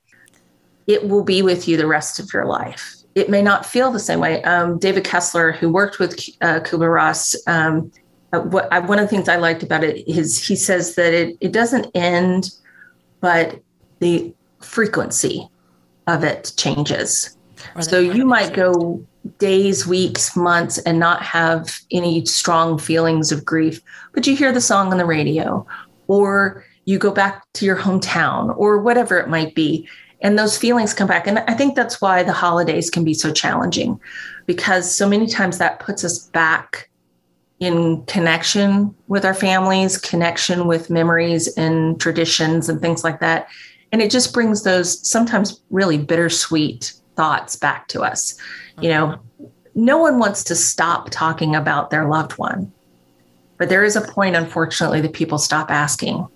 it 0.87 1.09
will 1.09 1.25
be 1.25 1.43
with 1.43 1.69
you 1.69 1.77
the 1.77 1.87
rest 1.87 2.19
of 2.19 2.33
your 2.33 2.47
life. 2.47 2.97
It 3.15 3.29
may 3.29 3.43
not 3.43 3.67
feel 3.67 3.91
the 3.91 3.99
same 3.99 4.21
way. 4.21 4.43
Um, 4.43 4.79
David 4.79 5.05
Kessler, 5.05 5.53
who 5.53 5.71
worked 5.71 5.99
with 5.99 6.15
uh, 6.41 6.61
Kubler 6.61 6.93
Ross, 6.93 7.37
um, 7.47 7.93
uh, 8.33 8.41
what 8.41 8.73
I, 8.73 8.79
one 8.79 8.99
of 8.99 9.05
the 9.05 9.15
things 9.15 9.29
I 9.29 9.37
liked 9.37 9.63
about 9.63 9.85
it 9.85 10.09
is 10.09 10.43
he 10.47 10.57
says 10.57 10.95
that 10.95 11.13
it, 11.13 11.37
it 11.41 11.53
doesn't 11.53 11.91
end, 11.95 12.51
but 13.21 13.61
the 14.01 14.33
frequency 14.61 15.49
of 16.07 16.25
it 16.25 16.53
changes. 16.57 17.37
So 17.81 18.01
you 18.01 18.25
might 18.25 18.55
go 18.55 19.05
days, 19.39 19.87
weeks, 19.87 20.35
months, 20.35 20.79
and 20.79 20.99
not 20.99 21.23
have 21.23 21.81
any 21.91 22.25
strong 22.27 22.79
feelings 22.79 23.31
of 23.31 23.45
grief, 23.45 23.81
but 24.13 24.27
you 24.27 24.35
hear 24.35 24.53
the 24.53 24.61
song 24.61 24.91
on 24.91 24.99
the 24.99 25.05
radio, 25.05 25.67
or 26.09 26.65
you 26.85 26.99
go 26.99 27.13
back 27.13 27.45
to 27.55 27.65
your 27.65 27.77
hometown, 27.77 28.55
or 28.57 28.79
whatever 28.79 29.19
it 29.19 29.29
might 29.29 29.55
be. 29.55 29.89
And 30.21 30.39
those 30.39 30.57
feelings 30.57 30.95
come 30.95 31.09
back. 31.09 31.27
And 31.27 31.41
I 31.41 31.55
think 31.55 31.75
that's 31.75 32.01
why 32.01 32.23
the 32.23 32.33
holidays 32.33 32.91
can 32.91 33.05
be 33.05 33.15
so 33.15 33.33
challenging 33.33 34.01
because 34.47 34.93
so 34.93 35.09
many 35.09 35.27
times 35.27 35.59
that 35.59 35.81
puts 35.81 36.05
us 36.05 36.27
back 36.29 36.89
in 37.59 38.05
connection 38.07 38.95
with 39.07 39.25
our 39.25 39.35
families, 39.35 39.97
connection 39.97 40.67
with 40.67 40.91
memories 40.91 41.47
and 41.57 42.01
traditions 42.01 42.69
and 42.69 42.81
things 42.81 43.05
like 43.05 43.21
that. 43.21 43.49
And 43.93 44.03
it 44.03 44.11
just 44.11 44.33
brings 44.33 44.63
those 44.63 45.07
sometimes 45.07 45.61
really 45.71 45.99
bittersweet 45.99 46.95
thoughts 47.15 47.57
back 47.57 47.89
to 47.89 48.03
us. 48.03 48.37
You 48.81 48.89
know, 48.89 49.07
mm-hmm. 49.07 49.47
no 49.75 49.99
one 49.99 50.19
wants 50.19 50.43
to 50.45 50.57
stop 50.57 51.11
talking 51.11 51.55
about 51.55 51.91
their 51.91 52.09
loved 52.09 52.33
one, 52.33 52.73
but 53.59 53.69
there 53.69 53.85
is 53.85 53.97
a 53.97 54.01
point, 54.01 54.35
unfortunately, 54.35 55.01
that 55.01 55.13
people 55.13 55.39
stop 55.39 55.71
asking. 55.71 56.27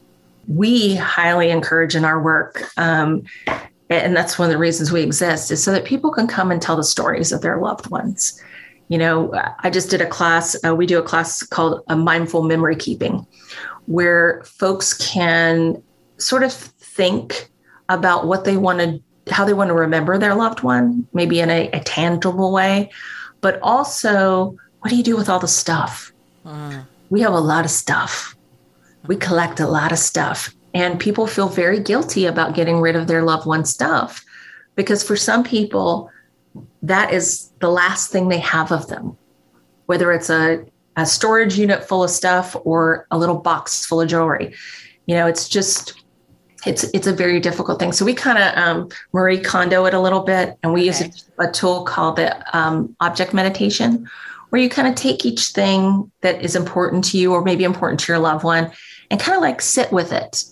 We 0.48 0.94
highly 0.96 1.50
encourage 1.50 1.96
in 1.96 2.04
our 2.04 2.22
work, 2.22 2.62
um, 2.76 3.24
and 3.90 4.16
that's 4.16 4.38
one 4.38 4.48
of 4.48 4.52
the 4.52 4.58
reasons 4.58 4.92
we 4.92 5.02
exist, 5.02 5.50
is 5.50 5.62
so 5.62 5.72
that 5.72 5.84
people 5.84 6.10
can 6.10 6.26
come 6.26 6.50
and 6.50 6.60
tell 6.60 6.76
the 6.76 6.84
stories 6.84 7.32
of 7.32 7.40
their 7.40 7.58
loved 7.58 7.90
ones. 7.90 8.40
You 8.88 8.98
know, 8.98 9.32
I 9.60 9.70
just 9.70 9.90
did 9.90 10.00
a 10.00 10.06
class, 10.06 10.56
uh, 10.64 10.74
we 10.74 10.86
do 10.86 10.98
a 10.98 11.02
class 11.02 11.42
called 11.42 11.82
a 11.88 11.96
mindful 11.96 12.44
memory 12.44 12.76
keeping, 12.76 13.26
where 13.86 14.42
folks 14.44 14.94
can 14.94 15.82
sort 16.18 16.42
of 16.42 16.52
think 16.52 17.50
about 17.88 18.26
what 18.26 18.44
they 18.44 18.56
want 18.56 18.80
to 18.80 19.00
how 19.28 19.44
they 19.44 19.54
want 19.54 19.68
to 19.68 19.74
remember 19.74 20.18
their 20.18 20.36
loved 20.36 20.62
one, 20.62 21.06
maybe 21.12 21.40
in 21.40 21.50
a, 21.50 21.68
a 21.72 21.80
tangible 21.80 22.52
way, 22.52 22.90
but 23.40 23.58
also 23.60 24.56
what 24.80 24.90
do 24.90 24.96
you 24.96 25.02
do 25.02 25.16
with 25.16 25.28
all 25.28 25.40
the 25.40 25.48
stuff? 25.48 26.12
Mm. 26.44 26.86
We 27.10 27.22
have 27.22 27.32
a 27.32 27.40
lot 27.40 27.64
of 27.64 27.70
stuff. 27.72 28.35
We 29.08 29.16
collect 29.16 29.60
a 29.60 29.68
lot 29.68 29.92
of 29.92 29.98
stuff, 29.98 30.54
and 30.74 31.00
people 31.00 31.26
feel 31.26 31.48
very 31.48 31.80
guilty 31.80 32.26
about 32.26 32.54
getting 32.54 32.80
rid 32.80 32.96
of 32.96 33.06
their 33.06 33.22
loved 33.22 33.46
one 33.46 33.64
stuff 33.64 34.24
because 34.76 35.02
for 35.02 35.16
some 35.16 35.42
people, 35.42 36.10
that 36.82 37.12
is 37.12 37.50
the 37.60 37.70
last 37.70 38.12
thing 38.12 38.28
they 38.28 38.38
have 38.38 38.70
of 38.70 38.86
them, 38.86 39.16
whether 39.86 40.12
it's 40.12 40.30
a, 40.30 40.64
a 40.96 41.04
storage 41.04 41.58
unit 41.58 41.82
full 41.82 42.04
of 42.04 42.10
stuff 42.10 42.54
or 42.64 43.06
a 43.10 43.18
little 43.18 43.38
box 43.38 43.84
full 43.84 44.00
of 44.00 44.08
jewelry. 44.08 44.54
You 45.06 45.16
know, 45.16 45.26
it's 45.26 45.48
just 45.48 46.02
it's 46.66 46.84
it's 46.94 47.06
a 47.06 47.12
very 47.12 47.40
difficult 47.40 47.78
thing. 47.78 47.92
So 47.92 48.04
we 48.04 48.14
kind 48.14 48.38
of 48.38 48.56
um, 48.56 48.88
Marie 49.12 49.40
Kondo 49.40 49.84
it 49.86 49.94
a 49.94 50.00
little 50.00 50.22
bit, 50.22 50.56
and 50.62 50.72
we 50.72 50.80
okay. 50.80 50.86
use 50.86 51.20
a, 51.38 51.48
a, 51.48 51.50
tool 51.50 51.84
called 51.84 52.16
the 52.16 52.56
um, 52.56 52.94
object 53.00 53.32
meditation, 53.32 54.08
where 54.50 54.60
you 54.60 54.68
kind 54.68 54.88
of 54.88 54.94
take 54.94 55.24
each 55.24 55.48
thing 55.48 56.10
that 56.22 56.42
is 56.42 56.56
important 56.56 57.04
to 57.04 57.18
you, 57.18 57.32
or 57.32 57.42
maybe 57.42 57.64
important 57.64 58.00
to 58.00 58.12
your 58.12 58.18
loved 58.18 58.44
one, 58.44 58.72
and 59.10 59.20
kind 59.20 59.36
of 59.36 59.42
like 59.42 59.60
sit 59.62 59.92
with 59.92 60.12
it 60.12 60.44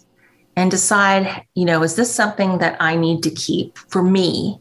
and 0.57 0.71
decide, 0.71 1.45
you 1.55 1.65
know, 1.65 1.83
is 1.83 1.97
this 1.97 2.15
something 2.15 2.59
that 2.59 2.77
I 2.81 2.97
need 2.97 3.23
to 3.25 3.31
keep 3.31 3.77
for 3.79 4.03
me, 4.03 4.61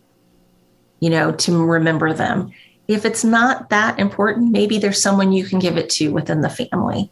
you 0.99 1.09
know, 1.09 1.31
to 1.31 1.63
remember 1.63 2.13
them. 2.13 2.51
If 2.87 3.05
it's 3.05 3.23
not 3.23 3.69
that 3.69 3.99
important, 3.99 4.51
maybe 4.51 4.77
there's 4.77 5.01
someone 5.01 5.31
you 5.31 5.45
can 5.45 5.59
give 5.59 5.77
it 5.77 5.89
to 5.91 6.09
within 6.09 6.41
the 6.41 6.49
family. 6.49 7.11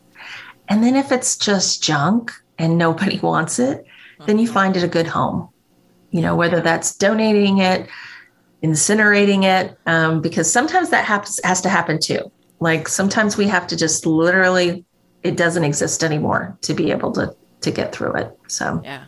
And 0.68 0.84
then 0.84 0.96
if 0.96 1.12
it's 1.12 1.38
just 1.38 1.84
junk 1.84 2.32
and 2.58 2.78
nobody 2.78 3.20
wants 3.24 3.60
it, 3.60 3.86
then 4.26 4.40
you 4.40 4.48
find 4.48 4.78
it 4.78 4.84
a 4.84 4.88
good 4.88 5.08
home. 5.08 5.50
You 6.12 6.22
know, 6.22 6.36
whether 6.36 6.62
that's 6.62 6.96
donating 6.96 7.60
it, 7.60 7.88
incinerating 8.64 9.44
it, 9.44 9.78
um, 9.86 10.22
because 10.22 10.52
sometimes 10.52 10.90
that 10.90 11.06
happens 11.06 11.40
has 11.44 11.62
to 11.62 11.70
happen 11.70 12.00
too. 12.00 12.32
Like 12.60 12.88
sometimes 12.88 13.38
we 13.38 13.48
have 13.48 13.66
to 13.68 13.76
just 13.76 14.06
literally, 14.06 14.86
it 15.24 15.38
doesn't 15.38 15.63
exist 15.63 16.03
anymore 16.03 16.57
to 16.61 16.74
be 16.74 16.91
able 16.91 17.11
to 17.13 17.36
to 17.61 17.72
get 17.72 17.93
through 17.93 18.13
it. 18.13 18.38
So 18.47 18.82
yeah, 18.84 19.05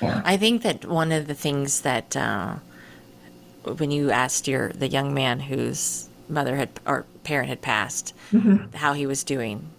yeah. 0.00 0.22
I 0.24 0.36
think 0.36 0.62
that 0.62 0.84
one 0.84 1.12
of 1.12 1.26
the 1.26 1.34
things 1.34 1.82
that 1.82 2.16
uh, 2.16 2.56
when 3.64 3.90
you 3.90 4.10
asked 4.10 4.48
your 4.48 4.70
the 4.70 4.88
young 4.88 5.14
man 5.14 5.40
whose 5.40 6.08
mother 6.28 6.56
had 6.56 6.70
or 6.86 7.06
parent 7.24 7.48
had 7.48 7.62
passed, 7.62 8.14
mm-hmm. 8.32 8.76
how 8.76 8.92
he 8.92 9.06
was 9.06 9.24
doing, 9.24 9.70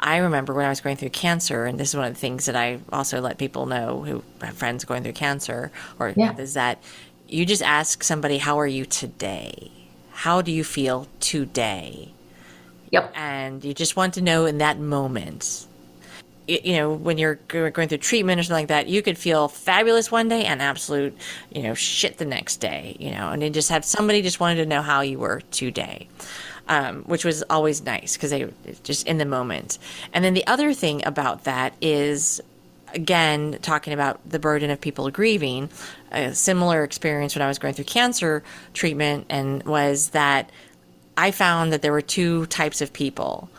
I 0.00 0.18
remember 0.18 0.54
when 0.54 0.64
I 0.64 0.68
was 0.68 0.80
going 0.80 0.96
through 0.96 1.10
cancer, 1.10 1.64
and 1.64 1.78
this 1.78 1.88
is 1.90 1.96
one 1.96 2.06
of 2.06 2.14
the 2.14 2.20
things 2.20 2.46
that 2.46 2.56
I 2.56 2.80
also 2.92 3.20
let 3.20 3.38
people 3.38 3.66
know 3.66 4.04
who 4.04 4.22
have 4.42 4.56
friends 4.56 4.84
going 4.84 5.02
through 5.02 5.12
cancer, 5.12 5.72
or 5.98 6.12
yeah. 6.16 6.36
is 6.36 6.54
that 6.54 6.82
you 7.26 7.44
just 7.44 7.62
ask 7.62 8.02
somebody, 8.02 8.38
How 8.38 8.58
are 8.58 8.66
you 8.66 8.84
today? 8.84 9.70
How 10.12 10.40
do 10.40 10.52
you 10.52 10.64
feel 10.64 11.08
today? 11.20 12.12
Yep. 12.90 13.12
And 13.14 13.64
you 13.64 13.74
just 13.74 13.96
want 13.96 14.14
to 14.14 14.22
know 14.22 14.46
in 14.46 14.58
that 14.58 14.78
moment. 14.78 15.66
You 16.46 16.76
know, 16.76 16.94
when 16.94 17.18
you're 17.18 17.34
going 17.34 17.88
through 17.88 17.98
treatment 17.98 18.40
or 18.40 18.42
something 18.42 18.62
like 18.62 18.68
that, 18.68 18.88
you 18.88 19.02
could 19.02 19.18
feel 19.18 19.48
fabulous 19.48 20.10
one 20.10 20.28
day 20.28 20.46
and 20.46 20.62
absolute, 20.62 21.14
you 21.52 21.62
know, 21.62 21.74
shit 21.74 22.16
the 22.16 22.24
next 22.24 22.56
day, 22.56 22.96
you 22.98 23.10
know, 23.10 23.28
and 23.28 23.42
then 23.42 23.52
just 23.52 23.68
have 23.68 23.84
somebody 23.84 24.22
just 24.22 24.40
wanted 24.40 24.56
to 24.56 24.66
know 24.66 24.80
how 24.80 25.02
you 25.02 25.18
were 25.18 25.42
today 25.50 26.08
um, 26.68 27.02
which 27.04 27.24
was 27.24 27.42
always 27.50 27.82
nice 27.82 28.16
because 28.16 28.30
they 28.30 28.48
just 28.82 29.06
in 29.06 29.18
the 29.18 29.24
moment. 29.24 29.78
And 30.12 30.24
then 30.24 30.34
the 30.34 30.46
other 30.46 30.74
thing 30.74 31.04
about 31.06 31.44
that 31.44 31.74
is 31.80 32.40
again 32.94 33.58
talking 33.62 33.92
about 33.92 34.20
the 34.28 34.38
burden 34.38 34.70
of 34.70 34.80
people 34.80 35.10
grieving 35.10 35.68
a 36.10 36.34
similar 36.34 36.82
experience 36.84 37.34
when 37.34 37.42
i 37.42 37.46
was 37.46 37.58
going 37.58 37.74
through 37.74 37.84
cancer 37.84 38.42
treatment 38.72 39.26
and 39.28 39.62
was 39.64 40.08
that 40.10 40.48
i 41.18 41.32
found 41.32 41.72
that 41.72 41.82
there 41.82 41.92
were 41.92 42.00
two 42.00 42.46
types 42.46 42.80
of 42.80 42.92
people. 42.92 43.50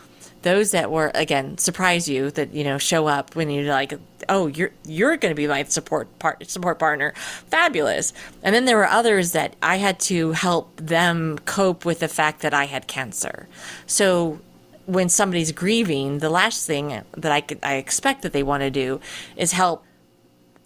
Those 0.42 0.70
that 0.70 0.90
were 0.90 1.12
again 1.14 1.58
surprise 1.58 2.08
you 2.08 2.30
that 2.30 2.54
you 2.54 2.64
know 2.64 2.78
show 2.78 3.06
up 3.06 3.36
when 3.36 3.50
you're 3.50 3.70
like 3.70 3.92
oh 4.30 4.46
you're 4.46 4.70
you're 4.86 5.18
going 5.18 5.30
to 5.30 5.36
be 5.36 5.46
my 5.46 5.62
support 5.64 6.18
part 6.18 6.48
support 6.50 6.78
partner. 6.78 7.12
Fabulous. 7.48 8.14
And 8.42 8.54
then 8.54 8.64
there 8.64 8.78
were 8.78 8.88
others 8.88 9.32
that 9.32 9.54
i 9.62 9.76
had 9.76 10.00
to 10.00 10.32
help 10.32 10.74
them 10.78 11.38
cope 11.44 11.84
with 11.84 11.98
the 12.00 12.08
fact 12.08 12.40
that 12.40 12.54
i 12.54 12.64
had 12.64 12.86
cancer. 12.86 13.46
So 13.86 14.40
when 14.86 15.10
somebody's 15.10 15.52
grieving 15.52 16.18
the 16.18 16.30
last 16.30 16.66
thing 16.66 17.02
that 17.16 17.30
i 17.30 17.42
could 17.42 17.58
i 17.62 17.74
expect 17.74 18.22
that 18.22 18.32
they 18.32 18.42
want 18.42 18.62
to 18.62 18.70
do 18.70 18.98
is 19.36 19.52
help 19.52 19.84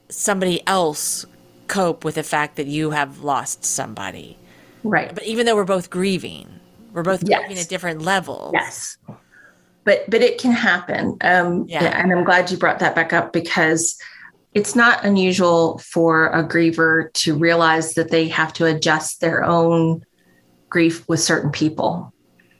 somebody 0.09 0.65
else 0.69 1.27
cope 1.67 2.05
with 2.05 2.15
the 2.15 2.23
fact 2.23 2.55
that 2.57 2.69
you 2.69 2.91
have 2.91 3.25
lost 3.25 3.65
somebody. 3.65 4.39
Right. 4.85 5.13
But 5.13 5.25
even 5.25 5.47
though 5.47 5.57
we're 5.57 5.65
both 5.65 5.91
grieving 5.91 6.61
we're 6.95 7.03
both 7.03 7.23
yes. 7.29 7.41
grieving 7.41 7.59
at 7.59 7.69
different 7.69 8.01
levels 8.01 8.53
yes 8.55 8.97
but 9.85 10.09
but 10.09 10.23
it 10.23 10.39
can 10.39 10.53
happen. 10.53 11.17
Um, 11.21 11.67
yeah. 11.69 11.85
And 11.85 12.13
I'm 12.13 12.25
glad 12.25 12.51
you 12.51 12.57
brought 12.57 12.81
that 12.81 12.95
back 12.95 13.13
up 13.13 13.33
because 13.33 13.99
it's 14.53 14.75
not 14.75 15.05
unusual 15.05 15.79
for 15.79 16.29
a 16.29 16.47
griever 16.47 17.13
to 17.13 17.37
realize 17.37 17.95
that 17.95 18.11
they 18.11 18.29
have 18.29 18.53
to 18.55 18.67
adjust 18.67 19.21
their 19.21 19.45
own 19.45 20.05
grief 20.69 21.07
with 21.09 21.21
certain 21.21 21.51
people 21.51 22.13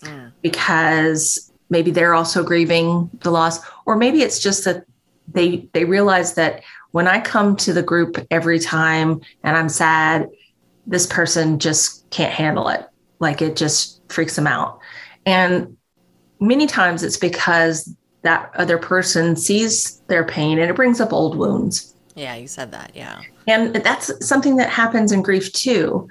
mm. 0.03 0.33
because 0.43 1.53
maybe 1.71 1.91
they're 1.91 2.15
also 2.15 2.45
grieving 2.45 3.11
the 3.21 3.31
loss 3.31 3.61
or 3.87 3.97
maybe 3.97 4.23
it's 4.23 4.39
just 4.39 4.65
that 4.65 4.85
they 5.27 5.69
they 5.73 5.85
realize 5.85 6.35
that 6.35 6.63
when 6.93 7.09
i 7.09 7.19
come 7.19 7.57
to 7.57 7.73
the 7.73 7.83
group 7.83 8.19
every 8.31 8.61
time 8.61 9.21
and 9.43 9.57
i'm 9.57 9.69
sad 9.69 10.29
this 10.87 11.07
person 11.07 11.59
just 11.59 12.09
can't 12.11 12.33
handle 12.33 12.69
it 12.69 12.87
like 13.19 13.43
it 13.43 13.57
just 13.57 13.94
freaks 14.09 14.37
them 14.37 14.47
out 14.47 14.81
and 15.27 15.77
many 16.41 16.67
times 16.67 17.03
it's 17.03 17.17
because 17.17 17.95
that 18.23 18.51
other 18.55 18.79
person 18.79 19.37
sees 19.37 20.01
their 20.09 20.25
pain 20.25 20.59
and 20.59 20.71
it 20.71 20.77
brings 20.77 21.01
up 21.01 21.13
old 21.13 21.37
wounds. 21.37 21.95
Yeah, 22.15 22.35
you 22.35 22.47
said 22.47 22.73
that. 22.73 22.93
Yeah. 22.95 23.21
And 23.47 23.75
that's 23.75 24.27
something 24.27 24.57
that 24.57 24.71
happens 24.71 25.13
in 25.13 25.23
grief 25.23 25.53
too, 25.53 26.09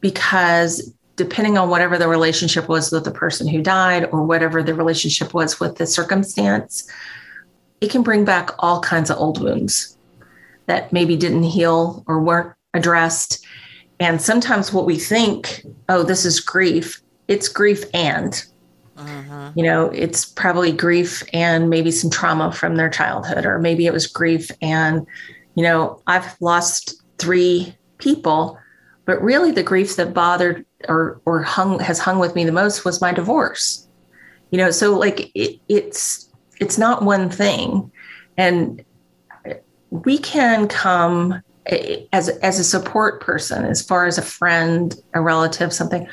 because 0.00 0.92
depending 1.14 1.56
on 1.56 1.70
whatever 1.70 1.98
the 1.98 2.08
relationship 2.08 2.68
was 2.68 2.90
with 2.90 3.04
the 3.04 3.10
person 3.10 3.46
who 3.46 3.62
died 3.62 4.08
or 4.12 4.24
whatever 4.24 4.62
the 4.62 4.74
relationship 4.74 5.34
was 5.34 5.60
with 5.60 5.76
the 5.76 5.86
circumstance, 5.86 6.90
it 7.80 7.90
can 7.90 8.02
bring 8.02 8.24
back 8.24 8.50
all 8.58 8.80
kinds 8.80 9.10
of 9.10 9.18
old 9.18 9.40
wounds 9.40 9.96
that 10.66 10.92
maybe 10.92 11.16
didn't 11.16 11.44
heal 11.44 12.02
or 12.06 12.20
weren't 12.20 12.54
addressed. 12.74 13.46
And 14.00 14.20
sometimes 14.20 14.72
what 14.72 14.84
we 14.84 14.98
think, 14.98 15.64
oh, 15.88 16.02
this 16.02 16.24
is 16.24 16.40
grief, 16.40 17.00
it's 17.28 17.48
grief 17.48 17.84
and 17.94 18.44
uh-huh. 18.96 19.52
You 19.54 19.62
know, 19.62 19.90
it's 19.90 20.24
probably 20.24 20.72
grief 20.72 21.22
and 21.32 21.68
maybe 21.68 21.90
some 21.90 22.10
trauma 22.10 22.50
from 22.50 22.76
their 22.76 22.88
childhood, 22.88 23.44
or 23.44 23.58
maybe 23.58 23.86
it 23.86 23.92
was 23.92 24.06
grief 24.06 24.50
and, 24.62 25.06
you 25.54 25.62
know, 25.62 26.00
I've 26.06 26.34
lost 26.40 27.02
three 27.18 27.76
people, 27.98 28.58
but 29.04 29.20
really 29.22 29.52
the 29.52 29.62
grief 29.62 29.96
that 29.96 30.14
bothered 30.14 30.64
or 30.88 31.20
or 31.26 31.42
hung 31.42 31.78
has 31.80 31.98
hung 31.98 32.18
with 32.18 32.34
me 32.34 32.44
the 32.44 32.52
most 32.52 32.84
was 32.84 33.00
my 33.00 33.12
divorce. 33.12 33.86
You 34.50 34.58
know, 34.58 34.70
so 34.70 34.98
like 34.98 35.30
it, 35.34 35.60
it's 35.68 36.30
it's 36.58 36.78
not 36.78 37.02
one 37.02 37.28
thing, 37.28 37.90
and 38.38 38.82
we 39.90 40.16
can 40.18 40.68
come 40.68 41.42
as 42.12 42.28
as 42.28 42.58
a 42.58 42.64
support 42.64 43.20
person, 43.20 43.64
as 43.64 43.82
far 43.82 44.06
as 44.06 44.18
a 44.18 44.22
friend, 44.22 44.94
a 45.14 45.20
relative, 45.20 45.72
something, 45.72 46.08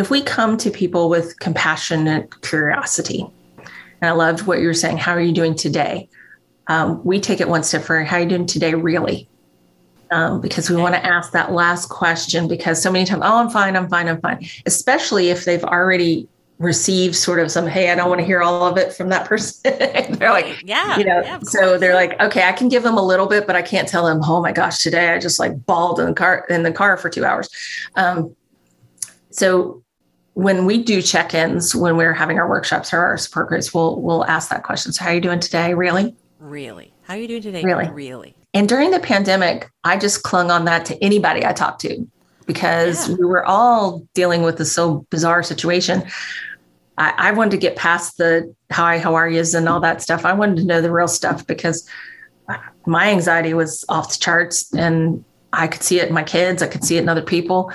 if 0.00 0.10
we 0.10 0.22
come 0.22 0.56
to 0.56 0.70
people 0.70 1.10
with 1.10 1.38
compassionate 1.40 2.40
curiosity, 2.40 3.26
and 4.00 4.08
I 4.08 4.12
loved 4.12 4.46
what 4.46 4.60
you 4.60 4.66
were 4.66 4.74
saying. 4.74 4.96
How 4.96 5.12
are 5.12 5.20
you 5.20 5.32
doing 5.32 5.54
today? 5.54 6.08
Um, 6.68 7.04
we 7.04 7.20
take 7.20 7.40
it 7.40 7.48
one 7.48 7.62
step 7.62 7.82
further. 7.82 8.04
How 8.04 8.16
are 8.16 8.20
you 8.20 8.28
doing 8.28 8.46
today, 8.46 8.74
really? 8.74 9.28
Um, 10.10 10.40
because 10.40 10.70
we 10.70 10.76
want 10.76 10.94
to 10.94 11.04
ask 11.04 11.32
that 11.32 11.52
last 11.52 11.90
question 11.90 12.48
because 12.48 12.82
so 12.82 12.90
many 12.90 13.04
times, 13.04 13.22
oh, 13.24 13.38
I'm 13.38 13.50
fine, 13.50 13.76
I'm 13.76 13.88
fine, 13.90 14.08
I'm 14.08 14.20
fine. 14.22 14.48
Especially 14.64 15.28
if 15.28 15.44
they've 15.44 15.62
already 15.62 16.26
received 16.58 17.14
sort 17.14 17.38
of 17.38 17.50
some, 17.50 17.66
hey, 17.66 17.90
I 17.90 17.94
don't 17.94 18.08
want 18.08 18.20
to 18.20 18.24
hear 18.24 18.40
all 18.40 18.66
of 18.66 18.78
it 18.78 18.94
from 18.94 19.10
that 19.10 19.26
person. 19.26 19.60
they're 20.18 20.30
like, 20.30 20.62
yeah, 20.64 20.96
you 20.98 21.04
know, 21.04 21.20
yeah, 21.20 21.40
so 21.42 21.76
they're 21.76 21.94
like, 21.94 22.18
okay, 22.20 22.44
I 22.44 22.52
can 22.52 22.68
give 22.68 22.82
them 22.82 22.96
a 22.96 23.04
little 23.04 23.26
bit, 23.26 23.46
but 23.46 23.54
I 23.54 23.62
can't 23.62 23.86
tell 23.86 24.06
them, 24.06 24.20
oh 24.24 24.40
my 24.40 24.52
gosh, 24.52 24.82
today 24.82 25.10
I 25.10 25.18
just 25.18 25.38
like 25.38 25.66
bawled 25.66 26.00
in 26.00 26.06
the 26.06 26.14
car 26.14 26.46
in 26.48 26.62
the 26.62 26.72
car 26.72 26.96
for 26.96 27.10
two 27.10 27.24
hours. 27.24 27.50
Um, 27.96 28.34
so 29.30 29.82
when 30.34 30.64
we 30.64 30.82
do 30.82 31.02
check-ins, 31.02 31.74
when 31.74 31.96
we're 31.96 32.14
having 32.14 32.38
our 32.38 32.48
workshops 32.48 32.92
or 32.92 32.98
our 33.00 33.16
support 33.18 33.48
groups, 33.48 33.74
we'll 33.74 34.00
we'll 34.00 34.24
ask 34.24 34.48
that 34.50 34.62
question. 34.62 34.92
So 34.92 35.04
how 35.04 35.10
are 35.10 35.14
you 35.14 35.20
doing 35.20 35.40
today? 35.40 35.74
Really? 35.74 36.14
Really? 36.38 36.92
How 37.02 37.14
are 37.14 37.18
you 37.18 37.28
doing 37.28 37.42
today? 37.42 37.62
Really? 37.62 37.88
Really? 37.90 38.34
And 38.54 38.68
during 38.68 38.90
the 38.90 39.00
pandemic, 39.00 39.70
I 39.84 39.96
just 39.96 40.22
clung 40.22 40.50
on 40.50 40.64
that 40.64 40.84
to 40.86 41.04
anybody 41.04 41.44
I 41.44 41.52
talked 41.52 41.80
to 41.82 42.06
because 42.46 43.08
Yeah. 43.08 43.16
we 43.16 43.24
were 43.24 43.44
all 43.44 44.06
dealing 44.14 44.42
with 44.42 44.58
this 44.58 44.72
so 44.72 45.06
bizarre 45.10 45.42
situation. 45.42 46.02
I, 46.98 47.14
I 47.16 47.32
wanted 47.32 47.52
to 47.52 47.56
get 47.58 47.76
past 47.76 48.18
the 48.18 48.52
hi, 48.72 48.98
how 48.98 49.14
are 49.14 49.28
yous 49.28 49.54
and 49.54 49.68
all 49.68 49.80
that 49.80 50.02
stuff. 50.02 50.24
I 50.24 50.32
wanted 50.32 50.56
to 50.58 50.64
know 50.64 50.80
the 50.80 50.90
real 50.92 51.08
stuff 51.08 51.46
because 51.46 51.88
my 52.86 53.10
anxiety 53.10 53.54
was 53.54 53.84
off 53.88 54.12
the 54.12 54.18
charts 54.18 54.72
and 54.74 55.24
I 55.52 55.68
could 55.68 55.82
see 55.82 56.00
it 56.00 56.08
in 56.08 56.14
my 56.14 56.22
kids, 56.24 56.62
I 56.62 56.66
could 56.66 56.84
see 56.84 56.96
it 56.96 57.02
in 57.02 57.08
other 57.08 57.22
people. 57.22 57.72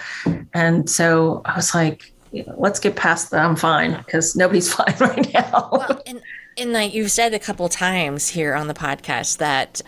And 0.53 0.89
so 0.89 1.41
I 1.45 1.55
was 1.55 1.73
like, 1.73 2.11
you 2.35 2.43
know, 2.45 2.55
let's 2.57 2.79
get 2.79 2.95
past 2.95 3.31
the 3.31 3.37
I'm 3.37 3.55
fine 3.55 3.95
because 3.97 4.35
nobody's 4.35 4.71
fine 4.73 4.95
right 4.99 5.33
now. 5.33 5.69
Well, 5.71 6.01
and 6.05 6.21
and 6.57 6.73
like 6.73 6.93
you've 6.93 7.11
said 7.11 7.33
a 7.33 7.39
couple 7.39 7.69
times 7.69 8.29
here 8.29 8.53
on 8.53 8.67
the 8.67 8.73
podcast 8.73 9.37
that 9.37 9.81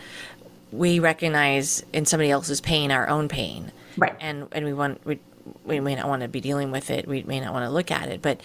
we 0.72 1.00
recognize 1.00 1.84
in 1.92 2.06
somebody 2.06 2.32
else's 2.32 2.62
pain 2.62 2.92
our 2.92 3.08
own 3.10 3.28
pain, 3.28 3.72
right. 3.98 4.16
and 4.22 4.48
and 4.54 4.66
we 4.66 4.74
want 4.74 5.06
we 5.06 5.20
we 5.66 5.82
may 5.82 5.96
not 5.96 6.08
want 6.08 6.22
to 6.22 6.30
be 6.30 6.40
dealing 6.40 6.72
with 6.72 6.90
it. 6.90 7.08
We 7.08 7.24
may 7.24 7.42
not 7.42 7.54
want 7.54 7.66
to 7.66 7.70
look 7.70 7.92
at 7.92 8.10
it, 8.10 8.22
but. 8.22 8.42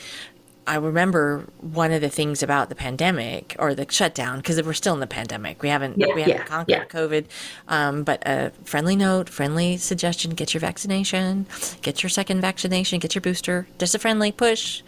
I 0.67 0.77
remember 0.77 1.45
one 1.61 1.91
of 1.91 2.01
the 2.01 2.09
things 2.09 2.43
about 2.43 2.69
the 2.69 2.75
pandemic 2.77 3.57
or 3.59 3.75
the 3.75 3.85
shutdown 3.91 4.37
because 4.39 4.63
we're 4.63 4.73
still 4.75 4.95
in 4.95 5.01
the 5.01 5.07
pandemic. 5.09 5.61
We 5.61 5.69
haven't 5.69 5.99
Yeah, 5.99 6.15
we 6.15 6.23
haven't 6.23 6.37
yeah, 6.39 6.45
conquered 6.45 6.71
yeah. 6.71 6.85
COVID. 6.85 7.25
Um, 7.69 8.05
but 8.05 8.23
a 8.27 8.53
friendly 8.65 8.95
note, 8.95 9.29
friendly 9.29 9.77
suggestion: 9.77 10.33
get 10.33 10.55
your 10.55 10.61
vaccination, 10.61 11.47
get 11.83 12.03
your 12.03 12.11
second 12.11 12.41
vaccination, 12.41 13.01
get 13.01 13.15
your 13.15 13.23
booster. 13.23 13.67
Just 13.79 13.95
a 13.95 13.99
friendly 13.99 14.31
push. 14.31 14.83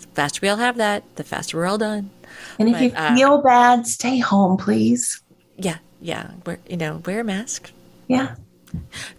The 0.00 0.06
faster 0.08 0.40
we 0.42 0.48
all 0.50 0.56
have 0.58 0.76
that, 0.76 1.02
the 1.16 1.24
faster 1.24 1.56
we're 1.56 1.66
all 1.66 1.78
done. 1.78 2.10
And 2.58 2.68
if 2.68 2.74
But, 2.74 2.82
you 2.82 2.92
uh, 2.94 3.14
feel 3.16 3.42
bad, 3.42 3.86
stay 3.86 4.18
home, 4.18 4.58
please. 4.58 5.22
Yeah, 5.56 5.78
yeah. 6.02 6.32
Wear 6.44 6.58
you 6.68 6.76
know, 6.76 7.00
wear 7.06 7.20
a 7.20 7.24
mask. 7.24 7.70
Yeah. 8.08 8.34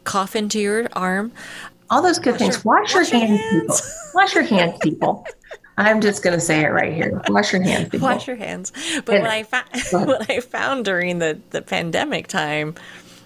Cough 0.03 0.35
into 0.35 0.59
your 0.59 0.87
arm. 0.93 1.31
all 1.89 2.01
those 2.03 2.19
good 2.19 2.33
Wash 2.33 2.39
things. 2.39 2.63
your- 2.63 2.63
wash 2.65 2.93
your 2.93 3.01
wash 3.03 3.11
your 3.11 3.19
hands, 3.21 3.41
hands. 3.41 3.51
people. 3.63 3.77
Wash 4.13 4.35
your 4.35 4.43
hands, 4.43 4.77
people. 4.83 5.25
I'm 5.77 6.01
just 6.01 6.23
going 6.23 6.33
to 6.33 6.39
say 6.43 6.61
it 6.61 6.69
right 6.69 6.93
here. 6.93 7.21
Wash 7.29 7.53
your 7.53 7.61
hands, 7.61 7.89
people. 7.89 8.07
Wash 8.07 8.27
your 8.27 8.35
hands. 8.35 8.71
But 9.05 9.15
And- 9.15 9.23
what 9.23 9.31
I 9.31 9.43
found, 9.43 9.67
Go 9.91 10.03
what 10.05 10.29
I 10.29 10.39
found 10.39 10.85
during 10.85 11.19
the 11.19 11.39
the 11.51 11.61
pandemic 11.61 12.27
time, 12.27 12.73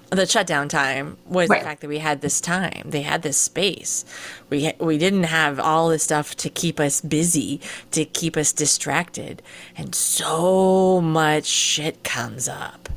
the 0.10 0.26
shutdown 0.26 0.68
time, 0.68 1.16
was 1.26 1.48
Right. 1.48 1.60
the 1.62 1.66
fact 1.66 1.82
that 1.82 1.88
we 1.88 2.00
had 2.00 2.20
this 2.22 2.42
time. 2.42 2.84
They 2.86 3.04
had 3.04 3.22
this 3.22 3.38
space. 3.38 4.04
We 4.50 4.66
ha- 4.66 4.74
we 4.80 4.98
didn't 4.98 5.24
have 5.24 5.60
all 5.60 5.88
this 5.88 6.04
stuff 6.04 6.36
to 6.38 6.50
keep 6.50 6.80
us 6.82 7.00
busy, 7.00 7.62
to 7.92 8.04
keep 8.04 8.36
us 8.36 8.52
distracted, 8.52 9.42
and 9.78 9.96
so 9.96 11.00
much 11.00 11.46
shit 11.46 12.04
comes 12.04 12.50
up 12.50 12.90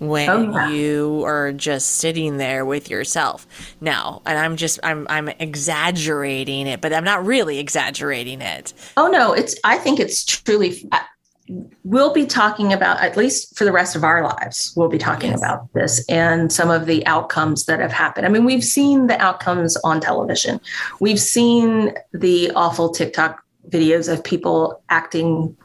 when 0.00 0.28
Oh, 0.28 0.42
yeah. 0.52 0.70
you 0.70 1.22
are 1.26 1.52
just 1.52 1.96
sitting 1.98 2.36
there 2.38 2.64
with 2.64 2.90
yourself 2.90 3.46
now 3.80 4.22
and 4.26 4.38
i'm 4.38 4.56
just 4.56 4.80
i'm 4.82 5.06
i'm 5.10 5.28
exaggerating 5.28 6.66
it 6.66 6.80
but 6.80 6.92
i'm 6.92 7.04
not 7.04 7.24
really 7.24 7.58
exaggerating 7.58 8.40
it 8.40 8.72
Oh 8.96 9.08
no, 9.08 9.32
it's. 9.32 9.54
I 9.62 9.76
think 9.78 10.00
it's 10.00 10.24
truly. 10.24 10.88
We'll 11.84 12.12
be 12.12 12.26
talking 12.26 12.72
about 12.72 13.00
at 13.00 13.16
least 13.16 13.56
for 13.58 13.64
the 13.64 13.72
rest 13.72 13.96
of 13.96 14.04
our 14.04 14.22
lives. 14.22 14.72
We'll 14.76 14.88
be 14.88 14.98
talking 14.98 15.30
Yes. 15.30 15.40
about 15.40 15.72
this 15.72 16.04
and 16.08 16.52
some 16.52 16.70
of 16.70 16.86
the 16.86 17.04
outcomes 17.06 17.64
that 17.66 17.80
have 17.80 17.90
happened. 17.92 18.24
I 18.26 18.28
mean, 18.28 18.44
we've 18.44 18.62
seen 18.64 19.08
the 19.08 19.20
outcomes 19.20 19.76
on 19.78 20.00
television. 20.00 20.60
We've 21.00 21.18
seen 21.20 21.92
the 22.12 22.50
awful 22.52 22.90
TikTok 22.90 23.42
videos 23.68 24.12
of 24.12 24.22
people 24.22 24.80
acting 24.90 25.56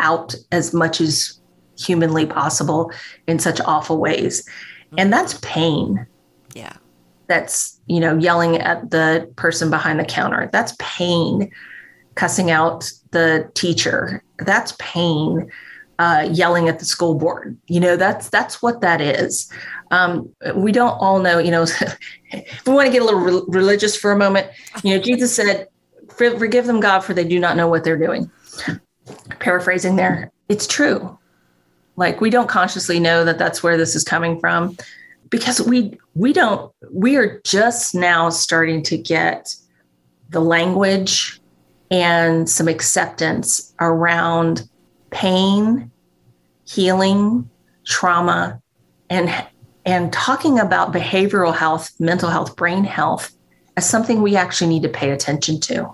out 0.00 0.34
as 0.50 0.72
much 0.72 1.00
as 1.00 1.38
humanly 1.78 2.26
possible 2.26 2.92
in 3.26 3.38
such 3.38 3.60
awful 3.60 3.98
ways, 3.98 4.48
and 4.98 5.12
that's 5.12 5.38
pain. 5.42 6.06
yeah. 6.54 6.76
That's 7.28 7.80
you 7.86 8.00
know 8.00 8.18
yelling 8.18 8.56
at 8.56 8.90
the 8.90 9.30
person 9.36 9.70
behind 9.70 9.98
the 9.98 10.04
counter. 10.04 10.50
That's 10.52 10.74
pain. 10.78 11.50
Cussing 12.14 12.50
out 12.50 12.92
the 13.12 13.50
teacher. 13.54 14.22
That's 14.38 14.74
pain. 14.78 15.50
Uh, 15.98 16.28
yelling 16.30 16.68
at 16.68 16.78
the 16.78 16.84
school 16.84 17.14
board. 17.14 17.56
You 17.68 17.80
know 17.80 17.96
that's 17.96 18.28
that's 18.28 18.60
what 18.60 18.80
that 18.82 19.00
is. 19.00 19.50
Um, 19.90 20.28
we 20.54 20.72
don't 20.72 20.98
all 21.00 21.20
know 21.20 21.38
you 21.38 21.50
know 21.50 21.62
if 21.62 21.98
we 22.66 22.72
want 22.72 22.86
to 22.86 22.92
get 22.92 23.02
a 23.02 23.04
little 23.04 23.20
re- 23.20 23.44
religious 23.48 23.96
for 23.96 24.12
a 24.12 24.18
moment. 24.18 24.48
You 24.82 24.96
know 24.96 25.02
jesus 25.02 25.34
said 25.34 25.68
forgive 26.16 26.66
them 26.66 26.80
god 26.80 27.00
for 27.00 27.14
they 27.14 27.24
do 27.24 27.38
not 27.38 27.56
know 27.56 27.68
what 27.68 27.82
they're 27.84 27.96
doing. 27.96 28.30
Paraphrasing 29.38 29.96
there 29.96 30.32
it's 30.48 30.66
true 30.66 31.18
like 31.96 32.20
we 32.20 32.30
don't 32.30 32.48
consciously 32.48 32.98
know 32.98 33.24
that 33.24 33.38
that's 33.38 33.62
where 33.62 33.76
this 33.76 33.94
is 33.94 34.04
coming 34.04 34.40
from 34.40 34.76
because 35.30 35.60
we 35.60 35.98
we 36.14 36.32
don't 36.32 36.72
we 36.90 37.16
are 37.16 37.40
just 37.44 37.94
now 37.94 38.30
starting 38.30 38.82
to 38.82 38.96
get 38.96 39.54
the 40.30 40.40
language 40.40 41.40
and 41.90 42.48
some 42.48 42.68
acceptance 42.68 43.74
around 43.80 44.68
pain 45.10 45.90
healing 46.66 47.48
trauma 47.84 48.60
and 49.10 49.46
and 49.84 50.12
talking 50.12 50.58
about 50.58 50.92
behavioral 50.92 51.54
health 51.54 51.92
mental 51.98 52.30
health 52.30 52.56
brain 52.56 52.84
health 52.84 53.32
as 53.76 53.88
something 53.88 54.22
we 54.22 54.36
actually 54.36 54.68
need 54.68 54.82
to 54.82 54.88
pay 54.88 55.10
attention 55.10 55.60
to. 55.60 55.92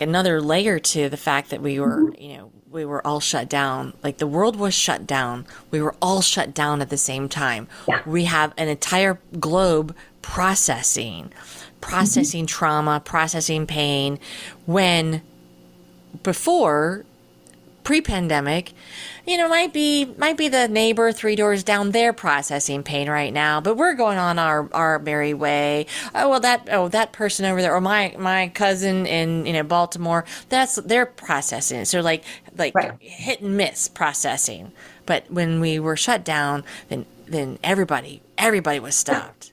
Another 0.00 0.40
layer 0.40 0.78
to 0.78 1.08
the 1.08 1.16
fact 1.16 1.50
that 1.50 1.60
we 1.60 1.80
were, 1.80 2.04
mm-hmm. 2.04 2.22
you 2.22 2.36
know, 2.36 2.52
we 2.70 2.84
were 2.84 3.06
all 3.06 3.20
shut 3.20 3.48
down. 3.48 3.94
Like 4.02 4.18
the 4.18 4.26
world 4.26 4.56
was 4.56 4.74
shut 4.74 5.06
down. 5.06 5.46
We 5.70 5.80
were 5.80 5.94
all 6.02 6.20
shut 6.20 6.54
down 6.54 6.80
at 6.82 6.90
the 6.90 6.96
same 6.96 7.28
time. 7.28 7.68
Yeah. 7.86 8.02
We 8.04 8.24
have 8.24 8.52
an 8.56 8.68
entire 8.68 9.18
globe 9.38 9.96
processing, 10.22 11.32
processing 11.80 12.44
mm-hmm. 12.44 12.58
trauma, 12.58 13.00
processing 13.04 13.66
pain 13.66 14.18
when 14.66 15.22
before 16.22 17.04
pre-pandemic 17.84 18.72
you 19.28 19.36
know 19.38 19.48
might 19.48 19.72
be 19.74 20.06
might 20.18 20.36
be 20.38 20.48
the 20.48 20.68
neighbor 20.68 21.12
three 21.12 21.36
doors 21.36 21.62
down 21.64 21.92
there 21.92 22.12
processing 22.14 22.82
pain 22.82 23.10
right 23.10 23.32
now 23.32 23.60
but 23.60 23.76
we're 23.76 23.94
going 23.94 24.18
on 24.18 24.38
our 24.40 24.68
our 24.74 24.98
merry 24.98 25.34
way. 25.34 25.86
Oh 26.14 26.30
well 26.30 26.40
that 26.40 26.68
oh 26.72 26.88
that 26.88 27.12
person 27.12 27.46
over 27.46 27.62
there 27.62 27.74
or 27.74 27.80
my 27.82 28.16
my 28.18 28.48
cousin 28.54 29.06
in 29.06 29.46
you 29.46 29.52
know 29.54 29.62
baltimore 29.64 30.24
that's 30.48 30.76
they're 30.76 31.06
processing. 31.06 31.80
It 31.80 31.86
so 31.86 32.00
like 32.00 32.24
like 32.56 32.74
Right. 32.74 32.92
hit 33.00 33.40
and 33.42 33.56
miss 33.56 33.88
processing. 33.88 34.72
But 35.06 35.30
when 35.30 35.60
we 35.60 35.78
were 35.78 35.96
shut 35.96 36.24
down 36.24 36.64
then 36.88 37.06
then 37.26 37.58
everybody 37.64 38.22
everybody 38.38 38.80
was 38.80 38.96
stopped. 38.96 39.52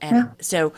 And 0.00 0.16
Yeah. 0.16 0.28
so 0.40 0.72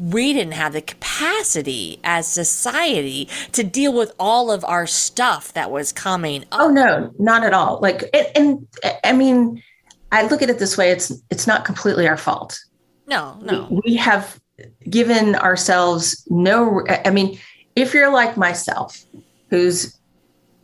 we 0.00 0.32
didn't 0.32 0.54
have 0.54 0.72
the 0.72 0.80
capacity 0.80 2.00
as 2.02 2.26
society 2.26 3.28
to 3.52 3.62
deal 3.62 3.92
with 3.92 4.12
all 4.18 4.50
of 4.50 4.64
our 4.64 4.86
stuff 4.86 5.52
that 5.52 5.70
was 5.70 5.92
coming 5.92 6.42
up. 6.50 6.60
Oh 6.62 6.70
no, 6.70 7.12
not 7.18 7.44
at 7.44 7.52
all. 7.52 7.78
Like, 7.82 8.04
and, 8.14 8.26
and 8.34 8.66
I 9.04 9.12
mean, 9.12 9.62
I 10.10 10.26
look 10.26 10.40
at 10.40 10.48
it 10.48 10.58
this 10.58 10.78
way: 10.78 10.90
it's 10.90 11.12
it's 11.30 11.46
not 11.46 11.66
completely 11.66 12.08
our 12.08 12.16
fault. 12.16 12.58
No, 13.06 13.38
no. 13.42 13.80
We 13.84 13.96
have 13.96 14.40
given 14.88 15.34
ourselves 15.36 16.26
no. 16.30 16.82
I 17.04 17.10
mean, 17.10 17.38
if 17.76 17.92
you're 17.92 18.12
like 18.12 18.38
myself, 18.38 19.04
who's 19.50 19.98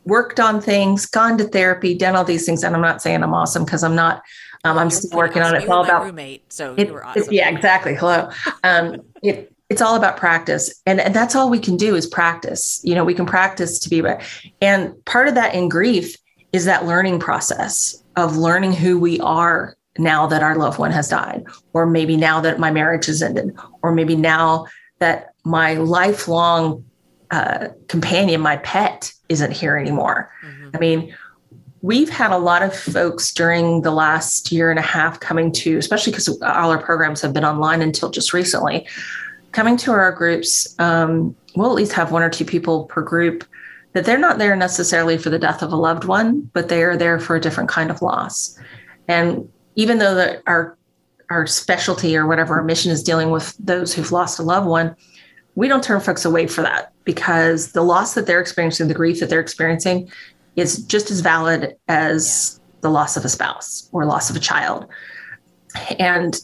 worked 0.05 0.39
on 0.39 0.61
things, 0.61 1.05
gone 1.05 1.37
to 1.37 1.43
therapy, 1.43 1.93
done 1.93 2.15
all 2.15 2.23
these 2.23 2.45
things, 2.45 2.63
and 2.63 2.75
I'm 2.75 2.81
not 2.81 3.03
saying 3.03 3.21
I'm 3.21 3.35
awesome 3.35 3.65
because 3.65 3.83
I'm 3.83 3.95
not. 3.95 4.23
Um, 4.71 4.77
I'm 4.77 4.89
still 4.89 5.17
working 5.17 5.41
on 5.41 5.55
it. 5.55 5.63
It's 5.63 5.71
all 5.71 5.83
about 5.83 6.03
roommate, 6.03 6.51
so 6.51 6.75
it, 6.77 6.87
you 6.87 6.93
were 6.93 7.05
it- 7.15 7.31
yeah, 7.31 7.49
exactly. 7.49 7.95
Hello. 7.95 8.29
Um, 8.63 9.01
it, 9.23 9.53
it's 9.69 9.81
all 9.81 9.95
about 9.95 10.17
practice, 10.17 10.81
and, 10.85 11.01
and 11.01 11.13
that's 11.13 11.35
all 11.35 11.49
we 11.49 11.59
can 11.59 11.75
do 11.77 11.95
is 11.95 12.07
practice. 12.07 12.79
You 12.83 12.95
know, 12.95 13.03
we 13.03 13.13
can 13.13 13.25
practice 13.25 13.79
to 13.79 13.89
be 13.89 14.01
better. 14.01 14.21
And 14.61 15.03
part 15.05 15.27
of 15.27 15.35
that 15.35 15.55
in 15.55 15.67
grief 15.67 16.15
is 16.53 16.65
that 16.65 16.85
learning 16.85 17.19
process 17.19 18.01
of 18.15 18.37
learning 18.37 18.73
who 18.73 18.97
we 18.99 19.19
are 19.19 19.75
now 19.97 20.27
that 20.27 20.41
our 20.43 20.55
loved 20.55 20.79
one 20.79 20.91
has 20.91 21.09
died, 21.09 21.43
or 21.73 21.85
maybe 21.85 22.15
now 22.15 22.39
that 22.41 22.59
my 22.59 22.71
marriage 22.71 23.07
has 23.07 23.21
ended, 23.21 23.57
or 23.81 23.91
maybe 23.91 24.15
now 24.15 24.65
that 24.99 25.33
my 25.43 25.73
lifelong 25.73 26.83
uh, 27.31 27.67
companion, 27.87 28.39
my 28.41 28.57
pet, 28.57 29.11
isn't 29.27 29.51
here 29.51 29.77
anymore. 29.77 30.31
Mm-hmm. 30.45 30.69
I 30.73 30.79
mean, 30.79 31.15
we've 31.81 32.09
had 32.09 32.31
a 32.31 32.37
lot 32.37 32.63
of 32.63 32.75
folks 32.75 33.31
during 33.31 33.81
the 33.81 33.91
last 33.91 34.51
year 34.51 34.69
and 34.69 34.79
a 34.79 34.83
half 34.83 35.19
coming 35.19 35.51
to, 35.51 35.77
especially 35.77 36.11
because 36.11 36.27
all 36.41 36.71
our 36.71 36.81
programs 36.81 37.21
have 37.21 37.33
been 37.33 37.45
online 37.45 37.81
until 37.81 38.09
just 38.09 38.33
recently, 38.33 38.87
coming 39.51 39.77
to 39.77 39.91
our 39.91 40.11
groups. 40.11 40.75
Um, 40.79 41.35
we'll 41.55 41.69
at 41.69 41.75
least 41.75 41.93
have 41.93 42.11
one 42.11 42.23
or 42.23 42.29
two 42.29 42.45
people 42.45 42.85
per 42.85 43.01
group 43.01 43.43
that 43.93 44.05
they're 44.05 44.17
not 44.17 44.37
there 44.37 44.55
necessarily 44.55 45.17
for 45.17 45.29
the 45.29 45.39
death 45.39 45.61
of 45.61 45.71
a 45.71 45.75
loved 45.75 46.03
one, 46.03 46.41
but 46.53 46.69
they 46.69 46.83
are 46.83 46.97
there 46.97 47.19
for 47.19 47.35
a 47.35 47.41
different 47.41 47.69
kind 47.69 47.89
of 47.89 48.01
loss. 48.01 48.57
And 49.07 49.49
even 49.75 49.97
though 49.99 50.15
the, 50.15 50.41
our 50.47 50.77
our 51.29 51.45
specialty 51.45 52.15
or 52.15 52.25
whatever 52.25 52.55
our 52.55 52.63
mission 52.63 52.89
is 52.89 53.03
dealing 53.03 53.31
with 53.31 53.53
those 53.59 53.93
who've 53.93 54.13
lost 54.13 54.39
a 54.39 54.43
loved 54.43 54.65
one, 54.65 54.95
we 55.55 55.67
don't 55.67 55.83
turn 55.83 55.99
folks 55.99 56.23
away 56.23 56.47
for 56.47 56.61
that 56.61 56.93
because 57.03 57.73
the 57.73 57.81
loss 57.81 58.13
that 58.13 58.27
they're 58.27 58.39
experiencing, 58.39 58.87
the 58.87 58.93
grief 58.93 59.19
that 59.19 59.29
they're 59.29 59.41
experiencing, 59.41 60.09
is 60.57 60.83
just 60.83 61.09
as 61.09 61.21
valid 61.21 61.77
as 61.87 62.59
yeah. 62.59 62.75
the 62.81 62.89
loss 62.89 63.15
of 63.15 63.23
a 63.23 63.29
spouse 63.29 63.89
or 63.93 64.05
loss 64.05 64.29
of 64.29 64.35
a 64.35 64.39
child. 64.39 64.85
And 65.99 66.37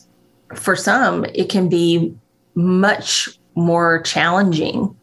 for 0.55 0.75
some, 0.75 1.25
it 1.25 1.49
can 1.49 1.67
be 1.67 2.15
much 2.55 3.29
more 3.55 4.01
challenging 4.03 4.95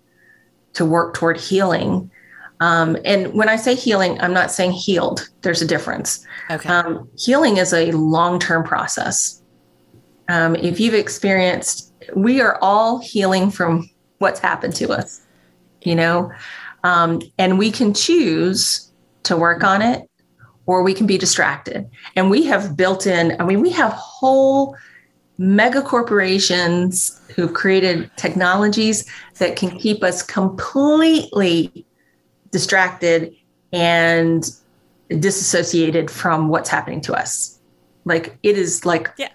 to 0.74 0.84
work 0.84 1.14
toward 1.14 1.38
healing. 1.38 2.10
Um, 2.60 2.96
and 3.04 3.34
when 3.34 3.48
I 3.48 3.56
say 3.56 3.74
healing, 3.74 4.20
I'm 4.20 4.32
not 4.32 4.52
saying 4.52 4.72
healed. 4.72 5.28
There's 5.42 5.60
a 5.60 5.66
difference. 5.66 6.24
Okay. 6.50 6.68
Um, 6.68 7.08
healing 7.18 7.56
is 7.56 7.72
a 7.72 7.90
long 7.92 8.38
term 8.38 8.64
process. 8.64 9.42
Um, 10.28 10.54
if 10.56 10.78
you've 10.78 10.94
experienced, 10.94 11.92
we 12.14 12.40
are 12.40 12.58
all 12.62 12.98
healing 12.98 13.50
from 13.50 13.90
what's 14.18 14.38
happened 14.38 14.76
to 14.76 14.90
us, 14.90 15.22
you 15.82 15.96
know? 15.96 16.30
Um, 16.84 17.20
and 17.38 17.58
we 17.58 17.72
can 17.72 17.92
choose 17.92 18.89
to 19.24 19.36
work 19.36 19.64
on 19.64 19.82
it 19.82 20.08
or 20.66 20.82
we 20.82 20.94
can 20.94 21.06
be 21.06 21.18
distracted. 21.18 21.88
And 22.16 22.30
we 22.30 22.44
have 22.44 22.76
built 22.76 23.06
in, 23.06 23.36
I 23.40 23.44
mean, 23.44 23.60
we 23.60 23.70
have 23.70 23.92
whole 23.92 24.76
mega 25.38 25.82
corporations 25.82 27.20
who've 27.34 27.54
created 27.54 28.10
technologies 28.16 29.04
that 29.38 29.56
can 29.56 29.70
keep 29.78 30.04
us 30.04 30.22
completely 30.22 31.86
distracted 32.50 33.34
and 33.72 34.48
disassociated 35.08 36.10
from 36.10 36.48
what's 36.48 36.68
happening 36.68 37.00
to 37.00 37.14
us. 37.14 37.58
Like 38.04 38.38
it 38.42 38.56
is 38.56 38.84
like 38.84 39.10
yeah. 39.18 39.30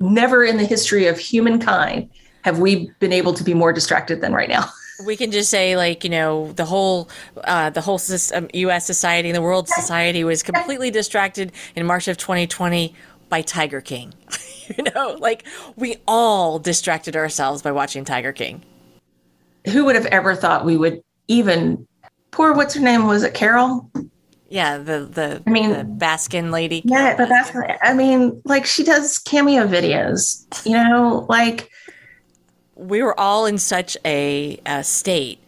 never 0.00 0.44
in 0.44 0.58
the 0.58 0.64
history 0.64 1.06
of 1.06 1.18
humankind 1.18 2.10
have 2.42 2.58
we 2.58 2.90
been 2.98 3.12
able 3.12 3.34
to 3.34 3.44
be 3.44 3.54
more 3.54 3.72
distracted 3.72 4.20
than 4.20 4.32
right 4.32 4.48
now? 4.48 4.66
We 5.04 5.16
can 5.16 5.30
just 5.30 5.50
say, 5.50 5.76
like 5.76 6.04
you 6.04 6.10
know, 6.10 6.52
the 6.52 6.64
whole 6.64 7.08
uh, 7.44 7.70
the 7.70 7.80
whole 7.80 7.98
system, 7.98 8.48
U.S. 8.54 8.86
society 8.86 9.28
and 9.28 9.36
the 9.36 9.42
world 9.42 9.68
society 9.68 10.24
was 10.24 10.42
completely 10.42 10.90
distracted 10.90 11.52
in 11.74 11.86
March 11.86 12.08
of 12.08 12.16
2020 12.16 12.94
by 13.28 13.42
Tiger 13.42 13.80
King. 13.80 14.12
you 14.76 14.84
know, 14.94 15.16
like 15.18 15.44
we 15.76 15.96
all 16.06 16.58
distracted 16.58 17.16
ourselves 17.16 17.62
by 17.62 17.72
watching 17.72 18.04
Tiger 18.04 18.32
King. 18.32 18.62
Who 19.66 19.84
would 19.84 19.94
have 19.94 20.06
ever 20.06 20.34
thought 20.34 20.64
we 20.64 20.76
would 20.76 21.02
even 21.28 21.86
poor 22.30 22.52
what's 22.52 22.74
her 22.74 22.80
name 22.80 23.06
was 23.06 23.22
it 23.22 23.34
Carole? 23.34 23.90
Yeah, 24.48 24.76
the 24.76 25.08
the 25.10 25.42
I 25.46 25.50
mean 25.50 25.70
the 25.70 25.84
Baskin 25.84 26.50
lady. 26.50 26.82
Yeah, 26.84 27.14
the 27.14 27.24
Baskin. 27.24 27.78
I 27.80 27.94
mean, 27.94 28.42
like 28.44 28.66
she 28.66 28.84
does 28.84 29.18
cameo 29.18 29.66
videos. 29.66 30.44
You 30.66 30.74
know, 30.74 31.24
like 31.28 31.70
we 32.76 33.02
were 33.02 33.18
all 33.18 33.46
in 33.46 33.58
such 33.58 33.96
a, 34.04 34.58
a 34.66 34.82
state. 34.84 35.38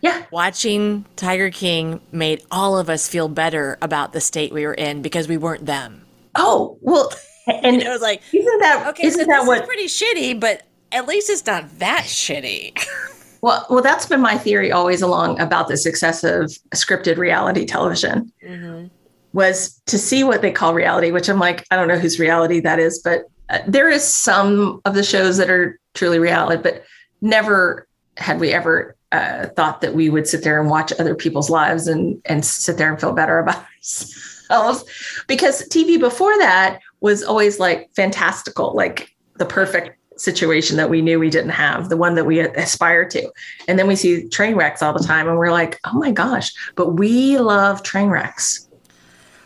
Yeah. 0.00 0.24
Watching 0.32 1.04
Tiger 1.14 1.50
King 1.50 2.00
made 2.10 2.42
all 2.50 2.76
of 2.76 2.90
us 2.90 3.08
feel 3.08 3.28
better 3.28 3.78
about 3.80 4.12
the 4.12 4.20
state 4.20 4.52
we 4.52 4.66
were 4.66 4.74
in 4.74 5.00
because 5.00 5.28
we 5.28 5.36
weren't 5.36 5.66
them. 5.66 6.04
Oh, 6.34 6.76
well, 6.80 7.12
and 7.46 7.80
it 7.80 7.88
was 7.88 8.00
like, 8.00 8.22
isn't 8.32 8.58
that, 8.60 8.86
okay, 8.88 9.06
isn't 9.06 9.20
so 9.20 9.26
that 9.26 9.46
what, 9.46 9.64
pretty 9.64 9.86
shitty, 9.86 10.38
but 10.38 10.62
at 10.90 11.06
least 11.06 11.30
it's 11.30 11.46
not 11.46 11.78
that 11.78 12.02
shitty. 12.04 12.76
well, 13.42 13.64
well, 13.70 13.82
that's 13.82 14.06
been 14.06 14.20
my 14.20 14.36
theory 14.36 14.72
always 14.72 15.02
along 15.02 15.40
about 15.40 15.68
this 15.68 15.86
excessive 15.86 16.46
scripted 16.74 17.16
reality 17.16 17.64
television 17.64 18.32
mm-hmm. 18.44 18.88
was 19.32 19.80
to 19.86 19.98
see 19.98 20.24
what 20.24 20.42
they 20.42 20.50
call 20.50 20.74
reality, 20.74 21.12
which 21.12 21.28
I'm 21.28 21.38
like, 21.38 21.64
I 21.70 21.76
don't 21.76 21.88
know 21.88 21.98
whose 21.98 22.18
reality 22.18 22.58
that 22.60 22.80
is, 22.80 23.00
but 23.02 23.24
uh, 23.52 23.58
there 23.66 23.88
is 23.88 24.02
some 24.02 24.80
of 24.84 24.94
the 24.94 25.04
shows 25.04 25.36
that 25.36 25.50
are 25.50 25.78
truly 25.94 26.18
reality, 26.18 26.60
but 26.60 26.84
never 27.20 27.86
had 28.16 28.40
we 28.40 28.52
ever 28.52 28.96
uh, 29.12 29.46
thought 29.48 29.82
that 29.82 29.94
we 29.94 30.08
would 30.08 30.26
sit 30.26 30.42
there 30.42 30.58
and 30.58 30.70
watch 30.70 30.92
other 30.98 31.14
people's 31.14 31.50
lives 31.50 31.86
and 31.86 32.20
and 32.24 32.44
sit 32.44 32.78
there 32.78 32.90
and 32.90 33.00
feel 33.00 33.12
better 33.12 33.38
about 33.38 33.62
ourselves 33.76 34.84
because 35.26 35.68
TV 35.68 36.00
before 36.00 36.36
that 36.38 36.80
was 37.00 37.22
always 37.22 37.60
like 37.60 37.90
fantastical, 37.94 38.74
like 38.74 39.14
the 39.36 39.44
perfect 39.44 39.98
situation 40.16 40.76
that 40.76 40.88
we 40.88 41.02
knew 41.02 41.18
we 41.18 41.30
didn't 41.30 41.50
have, 41.50 41.88
the 41.88 41.96
one 41.96 42.14
that 42.14 42.24
we 42.24 42.40
aspire 42.40 43.06
to. 43.08 43.30
And 43.66 43.78
then 43.78 43.86
we 43.86 43.96
see 43.96 44.28
train 44.28 44.54
wrecks 44.54 44.82
all 44.82 44.92
the 44.92 45.04
time 45.04 45.28
and 45.28 45.36
we're 45.36 45.50
like, 45.50 45.78
oh 45.84 45.98
my 45.98 46.12
gosh, 46.12 46.52
but 46.74 46.92
we 46.92 47.38
love 47.38 47.82
train 47.82 48.08
wrecks. 48.08 48.68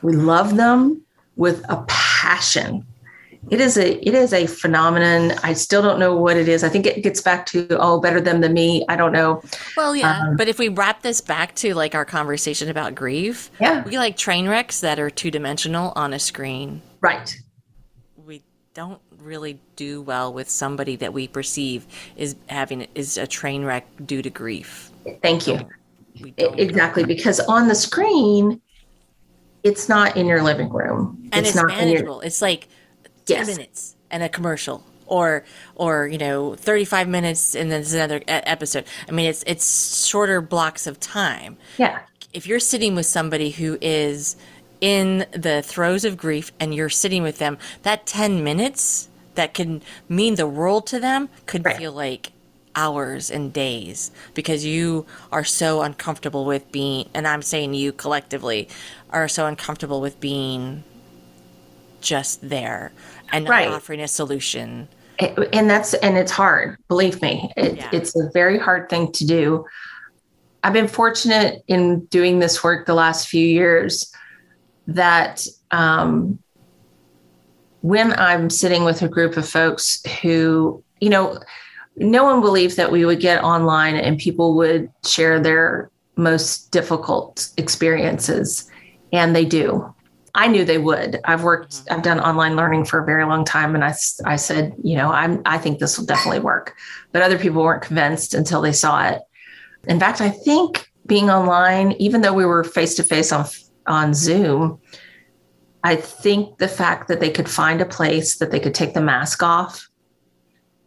We 0.02 0.14
love 0.14 0.56
them 0.56 1.02
with 1.36 1.64
a 1.68 1.84
passion 1.88 2.84
it 3.50 3.60
is 3.60 3.76
a 3.76 3.94
it 4.06 4.14
is 4.14 4.32
a 4.32 4.46
phenomenon. 4.46 5.32
I 5.42 5.52
still 5.52 5.82
don't 5.82 5.98
know 5.98 6.16
what 6.16 6.36
it 6.36 6.48
is. 6.48 6.64
I 6.64 6.68
think 6.68 6.86
it 6.86 7.02
gets 7.02 7.20
back 7.20 7.46
to 7.46 7.68
oh 7.78 8.00
better 8.00 8.20
them 8.20 8.40
than 8.40 8.52
me. 8.52 8.84
I 8.88 8.96
don't 8.96 9.12
know. 9.12 9.42
Well 9.76 9.94
yeah 9.94 10.20
um, 10.20 10.36
but 10.36 10.48
if 10.48 10.58
we 10.58 10.68
wrap 10.68 11.02
this 11.02 11.20
back 11.20 11.54
to 11.56 11.74
like 11.74 11.94
our 11.94 12.04
conversation 12.04 12.68
about 12.68 12.94
grief 12.94 13.50
yeah. 13.60 13.84
we 13.84 13.98
like 13.98 14.16
train 14.16 14.48
wrecks 14.48 14.80
that 14.80 14.98
are 14.98 15.10
two-dimensional 15.10 15.92
on 15.94 16.12
a 16.12 16.18
screen. 16.18 16.82
Right. 17.00 17.36
We 18.16 18.42
don't 18.74 19.00
really 19.18 19.60
do 19.76 20.02
well 20.02 20.32
with 20.32 20.50
somebody 20.50 20.96
that 20.96 21.12
we 21.12 21.28
perceive 21.28 21.86
is 22.16 22.36
having 22.48 22.86
is 22.94 23.16
a 23.16 23.26
train 23.26 23.64
wreck 23.64 23.86
due 24.04 24.22
to 24.22 24.30
grief. 24.30 24.90
Thank 25.22 25.46
you. 25.46 25.60
Exactly 26.38 27.04
because 27.04 27.38
on 27.40 27.68
the 27.68 27.74
screen 27.74 28.60
it's 29.62 29.88
not 29.88 30.16
in 30.16 30.26
your 30.26 30.42
living 30.42 30.68
room. 30.68 31.28
And 31.32 31.44
it's, 31.44 31.50
it's 31.50 31.56
not 31.56 31.66
manageable 31.68 32.16
your, 32.16 32.24
it's 32.24 32.40
like 32.40 32.60
10 32.60 32.75
yes. 33.26 33.46
minutes 33.46 33.96
and 34.10 34.22
a 34.22 34.28
commercial 34.28 34.84
or 35.06 35.44
or 35.74 36.06
you 36.08 36.18
know 36.18 36.54
35 36.54 37.08
minutes 37.08 37.54
and 37.54 37.70
then 37.70 37.80
there's 37.80 37.94
another 37.94 38.22
episode 38.26 38.84
i 39.08 39.12
mean 39.12 39.26
it's 39.26 39.44
it's 39.46 40.06
shorter 40.06 40.40
blocks 40.40 40.86
of 40.86 40.98
time 41.00 41.56
yeah 41.78 42.00
if 42.32 42.46
you're 42.46 42.60
sitting 42.60 42.94
with 42.94 43.06
somebody 43.06 43.50
who 43.50 43.78
is 43.80 44.36
in 44.80 45.24
the 45.32 45.62
throes 45.62 46.04
of 46.04 46.16
grief 46.16 46.52
and 46.60 46.74
you're 46.74 46.88
sitting 46.88 47.22
with 47.22 47.38
them 47.38 47.56
that 47.82 48.06
10 48.06 48.44
minutes 48.44 49.08
that 49.34 49.54
can 49.54 49.82
mean 50.08 50.34
the 50.34 50.46
world 50.46 50.86
to 50.86 51.00
them 51.00 51.28
could 51.46 51.64
right. 51.64 51.76
feel 51.76 51.92
like 51.92 52.32
hours 52.74 53.30
and 53.30 53.54
days 53.54 54.10
because 54.34 54.64
you 54.66 55.06
are 55.32 55.44
so 55.44 55.80
uncomfortable 55.80 56.44
with 56.44 56.70
being 56.72 57.08
and 57.14 57.26
i'm 57.26 57.40
saying 57.40 57.72
you 57.72 57.90
collectively 57.90 58.68
are 59.10 59.28
so 59.28 59.46
uncomfortable 59.46 60.00
with 60.00 60.20
being 60.20 60.84
just 62.02 62.46
there 62.48 62.92
and 63.32 63.48
right. 63.48 63.68
offering 63.68 64.00
a 64.00 64.08
solution. 64.08 64.88
And 65.18 65.70
that's 65.70 65.94
and 65.94 66.18
it's 66.18 66.32
hard. 66.32 66.76
Believe 66.88 67.22
me, 67.22 67.50
it, 67.56 67.76
yeah. 67.76 67.88
it's 67.92 68.14
a 68.14 68.30
very 68.34 68.58
hard 68.58 68.90
thing 68.90 69.12
to 69.12 69.26
do. 69.26 69.64
I've 70.62 70.74
been 70.74 70.88
fortunate 70.88 71.62
in 71.68 72.04
doing 72.06 72.38
this 72.38 72.62
work 72.62 72.86
the 72.86 72.94
last 72.94 73.28
few 73.28 73.46
years 73.46 74.12
that 74.88 75.46
um, 75.70 76.38
when 77.80 78.12
I'm 78.18 78.50
sitting 78.50 78.84
with 78.84 79.00
a 79.02 79.08
group 79.08 79.36
of 79.36 79.48
folks 79.48 80.04
who, 80.20 80.82
you 81.00 81.08
know, 81.08 81.38
no 81.96 82.24
one 82.24 82.40
believed 82.40 82.76
that 82.76 82.92
we 82.92 83.04
would 83.04 83.20
get 83.20 83.42
online 83.42 83.96
and 83.96 84.18
people 84.18 84.54
would 84.56 84.90
share 85.04 85.40
their 85.40 85.90
most 86.16 86.72
difficult 86.72 87.48
experiences, 87.56 88.70
and 89.12 89.34
they 89.34 89.44
do. 89.44 89.94
I 90.36 90.48
knew 90.48 90.64
they 90.64 90.78
would. 90.78 91.18
I've 91.24 91.42
worked, 91.42 91.72
mm-hmm. 91.72 91.94
I've 91.94 92.02
done 92.02 92.20
online 92.20 92.56
learning 92.56 92.84
for 92.84 93.00
a 93.00 93.04
very 93.04 93.24
long 93.24 93.44
time. 93.44 93.74
And 93.74 93.82
I, 93.82 93.94
I 94.24 94.36
said, 94.36 94.74
you 94.84 94.94
know, 94.94 95.10
I'm, 95.10 95.40
I 95.46 95.56
think 95.56 95.78
this 95.78 95.98
will 95.98 96.06
definitely 96.06 96.40
work. 96.40 96.76
But 97.12 97.22
other 97.22 97.38
people 97.38 97.62
weren't 97.62 97.82
convinced 97.82 98.34
until 98.34 98.60
they 98.60 98.72
saw 98.72 99.08
it. 99.08 99.22
In 99.88 99.98
fact, 99.98 100.20
I 100.20 100.28
think 100.28 100.92
being 101.06 101.30
online, 101.30 101.92
even 101.92 102.20
though 102.20 102.34
we 102.34 102.44
were 102.44 102.64
face 102.64 102.94
to 102.96 103.02
face 103.02 103.32
on, 103.32 103.46
on 103.86 104.12
Zoom, 104.12 104.78
I 105.82 105.96
think 105.96 106.58
the 106.58 106.68
fact 106.68 107.08
that 107.08 107.20
they 107.20 107.30
could 107.30 107.48
find 107.48 107.80
a 107.80 107.86
place 107.86 108.36
that 108.36 108.50
they 108.50 108.60
could 108.60 108.74
take 108.74 108.92
the 108.92 109.00
mask 109.00 109.42
off 109.42 109.88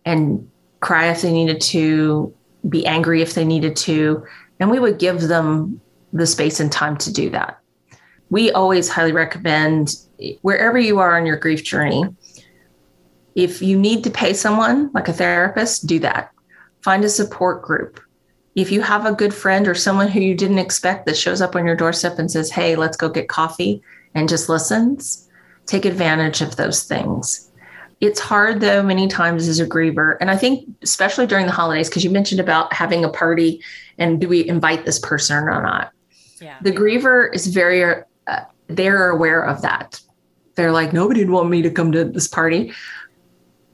and 0.05 0.47
cry 0.79 1.07
if 1.09 1.21
they 1.21 1.31
needed 1.31 1.59
to, 1.61 2.33
be 2.67 2.85
angry 2.85 3.21
if 3.21 3.33
they 3.33 3.45
needed 3.45 3.75
to, 3.77 4.25
and 4.59 4.69
we 4.69 4.79
would 4.79 4.99
give 4.99 5.21
them 5.21 5.81
the 6.11 6.27
space 6.27 6.59
and 6.59 6.71
time 6.71 6.97
to 6.97 7.13
do 7.13 7.29
that 7.29 7.58
we 8.29 8.51
always 8.51 8.89
highly 8.89 9.11
recommend 9.11 9.95
wherever 10.41 10.77
you 10.77 10.99
are 10.99 11.17
on 11.17 11.25
your 11.25 11.37
grief 11.37 11.63
journey, 11.63 12.03
if 13.35 13.61
you 13.61 13.77
need 13.77 14.03
to 14.03 14.09
pay 14.09 14.33
someone 14.33 14.91
like 14.93 15.07
a 15.07 15.13
therapist, 15.13 15.87
do 15.87 15.99
that. 15.99 16.31
Find 16.81 17.03
a 17.03 17.09
support 17.09 17.61
group. 17.61 17.99
If 18.55 18.71
you 18.71 18.81
have 18.81 19.05
a 19.05 19.13
good 19.13 19.33
friend 19.33 19.67
or 19.67 19.75
someone 19.75 20.09
who 20.09 20.19
you 20.19 20.35
didn't 20.35 20.59
expect 20.59 21.05
that 21.05 21.17
shows 21.17 21.41
up 21.41 21.55
on 21.55 21.65
your 21.65 21.75
doorstep 21.75 22.19
and 22.19 22.29
says, 22.29 22.51
Hey, 22.51 22.75
let's 22.75 22.97
go 22.97 23.09
get 23.09 23.29
coffee 23.29 23.81
and 24.13 24.27
just 24.27 24.49
listens, 24.49 25.29
take 25.65 25.85
advantage 25.85 26.41
of 26.41 26.55
those 26.55 26.83
things. 26.83 27.49
It's 28.01 28.19
hard 28.19 28.61
though, 28.61 28.81
many 28.81 29.07
times 29.07 29.47
as 29.47 29.59
a 29.59 29.67
griever. 29.67 30.17
And 30.19 30.31
I 30.31 30.37
think, 30.37 30.67
especially 30.81 31.27
during 31.27 31.45
the 31.45 31.51
holidays, 31.51 31.89
because 31.89 32.03
you 32.03 32.09
mentioned 32.09 32.39
about 32.39 32.73
having 32.73 33.03
a 33.03 33.09
party 33.09 33.61
and 33.97 34.19
do 34.19 34.27
we 34.27 34.47
invite 34.47 34.85
this 34.85 34.99
person 34.99 35.37
or 35.47 35.61
not? 35.61 35.91
Yeah. 36.41 36.57
The 36.61 36.71
griever 36.71 37.33
is 37.33 37.47
very, 37.47 38.03
they're 38.69 39.09
aware 39.09 39.41
of 39.41 39.61
that. 39.63 39.99
They're 40.55 40.71
like, 40.71 40.93
nobody 40.93 41.21
would 41.23 41.33
want 41.33 41.49
me 41.49 41.61
to 41.61 41.71
come 41.71 41.91
to 41.91 42.05
this 42.05 42.27
party. 42.27 42.71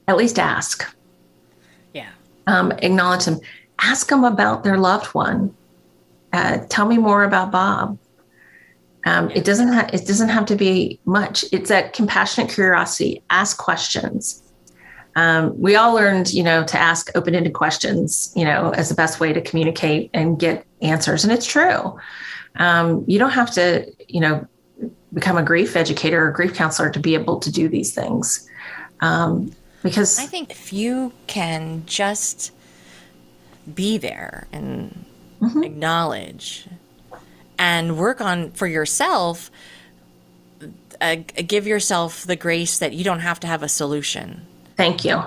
At 0.08 0.16
least 0.16 0.38
ask. 0.38 0.86
Yeah. 1.92 2.10
Um, 2.46 2.72
acknowledge 2.72 3.24
them. 3.24 3.40
Ask 3.80 4.08
them 4.08 4.24
about 4.24 4.64
their 4.64 4.78
loved 4.78 5.06
one. 5.08 5.54
Uh, 6.32 6.58
tell 6.68 6.86
me 6.86 6.98
more 6.98 7.24
about 7.24 7.50
Bob. 7.50 7.98
Um, 9.04 9.30
it 9.30 9.44
doesn't 9.44 9.72
ha- 9.72 9.88
it 9.92 10.06
doesn't 10.06 10.30
have 10.30 10.46
to 10.46 10.56
be 10.56 10.98
much. 11.04 11.44
It's 11.52 11.68
that 11.68 11.92
compassionate 11.92 12.50
curiosity. 12.50 13.22
Ask 13.30 13.58
questions. 13.58 14.42
Um, 15.14 15.58
we 15.60 15.76
all 15.76 15.94
learned, 15.94 16.32
you 16.32 16.42
know, 16.42 16.64
to 16.64 16.78
ask 16.78 17.10
open-ended 17.16 17.54
questions, 17.54 18.32
you 18.36 18.44
know, 18.44 18.70
as 18.70 18.88
the 18.88 18.94
best 18.94 19.18
way 19.18 19.32
to 19.32 19.40
communicate 19.40 20.10
and 20.12 20.38
get 20.38 20.66
answers. 20.82 21.24
And 21.24 21.32
it's 21.32 21.46
true. 21.46 21.98
Um, 22.56 23.04
you 23.06 23.18
don't 23.18 23.30
have 23.30 23.50
to, 23.52 23.90
you 24.08 24.20
know, 24.20 24.46
become 25.12 25.36
a 25.36 25.42
grief 25.42 25.76
educator 25.76 26.26
or 26.26 26.30
grief 26.30 26.54
counselor 26.54 26.90
to 26.90 27.00
be 27.00 27.14
able 27.14 27.38
to 27.40 27.50
do 27.50 27.68
these 27.68 27.94
things. 27.94 28.48
Um, 29.00 29.52
because 29.82 30.18
I 30.18 30.26
think 30.26 30.50
if 30.50 30.72
you 30.72 31.12
can 31.26 31.84
just 31.86 32.52
be 33.72 33.98
there 33.98 34.46
and 34.52 35.06
mm-hmm. 35.40 35.62
acknowledge 35.62 36.66
and 37.58 37.96
work 37.96 38.20
on 38.20 38.50
for 38.52 38.66
yourself, 38.66 39.50
uh, 41.00 41.16
give 41.46 41.66
yourself 41.66 42.24
the 42.24 42.36
grace 42.36 42.78
that 42.78 42.92
you 42.94 43.04
don't 43.04 43.20
have 43.20 43.40
to 43.40 43.46
have 43.46 43.62
a 43.62 43.68
solution. 43.68 44.46
Thank 44.76 45.04
you. 45.04 45.22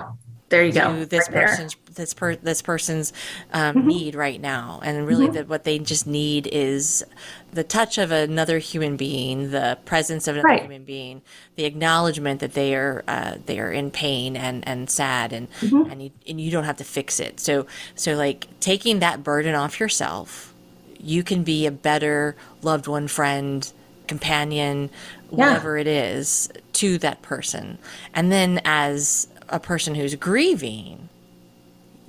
There 0.48 0.64
you 0.64 0.72
go. 0.72 1.04
This 1.04 1.28
right 1.28 1.46
person's. 1.46 1.76
This 1.94 2.14
per 2.14 2.36
this 2.36 2.62
person's 2.62 3.12
um, 3.52 3.76
mm-hmm. 3.76 3.88
need 3.88 4.14
right 4.14 4.40
now, 4.40 4.80
and 4.82 5.06
really, 5.06 5.26
mm-hmm. 5.26 5.34
that 5.34 5.48
what 5.48 5.64
they 5.64 5.78
just 5.78 6.06
need 6.06 6.46
is 6.46 7.04
the 7.52 7.64
touch 7.64 7.98
of 7.98 8.10
another 8.10 8.58
human 8.58 8.96
being, 8.96 9.50
the 9.50 9.78
presence 9.84 10.28
of 10.28 10.36
another 10.36 10.48
right. 10.48 10.62
human 10.62 10.84
being, 10.84 11.22
the 11.56 11.64
acknowledgement 11.64 12.40
that 12.40 12.54
they 12.54 12.74
are 12.74 13.04
uh, 13.08 13.36
they 13.46 13.58
are 13.58 13.72
in 13.72 13.90
pain 13.90 14.36
and 14.36 14.66
and 14.66 14.88
sad, 14.90 15.32
and 15.32 15.50
mm-hmm. 15.60 15.90
and 15.90 16.02
you, 16.02 16.10
and 16.28 16.40
you 16.40 16.50
don't 16.50 16.64
have 16.64 16.76
to 16.76 16.84
fix 16.84 17.20
it. 17.20 17.40
So 17.40 17.66
so 17.94 18.14
like 18.14 18.46
taking 18.60 19.00
that 19.00 19.22
burden 19.22 19.54
off 19.54 19.80
yourself, 19.80 20.54
you 20.98 21.22
can 21.22 21.42
be 21.42 21.66
a 21.66 21.70
better 21.70 22.36
loved 22.62 22.86
one, 22.86 23.08
friend, 23.08 23.70
companion, 24.06 24.90
whatever 25.28 25.76
yeah. 25.76 25.82
it 25.82 25.86
is 25.86 26.50
to 26.74 26.98
that 26.98 27.22
person, 27.22 27.78
and 28.14 28.30
then 28.30 28.60
as 28.64 29.28
a 29.48 29.58
person 29.58 29.96
who's 29.96 30.14
grieving, 30.14 31.08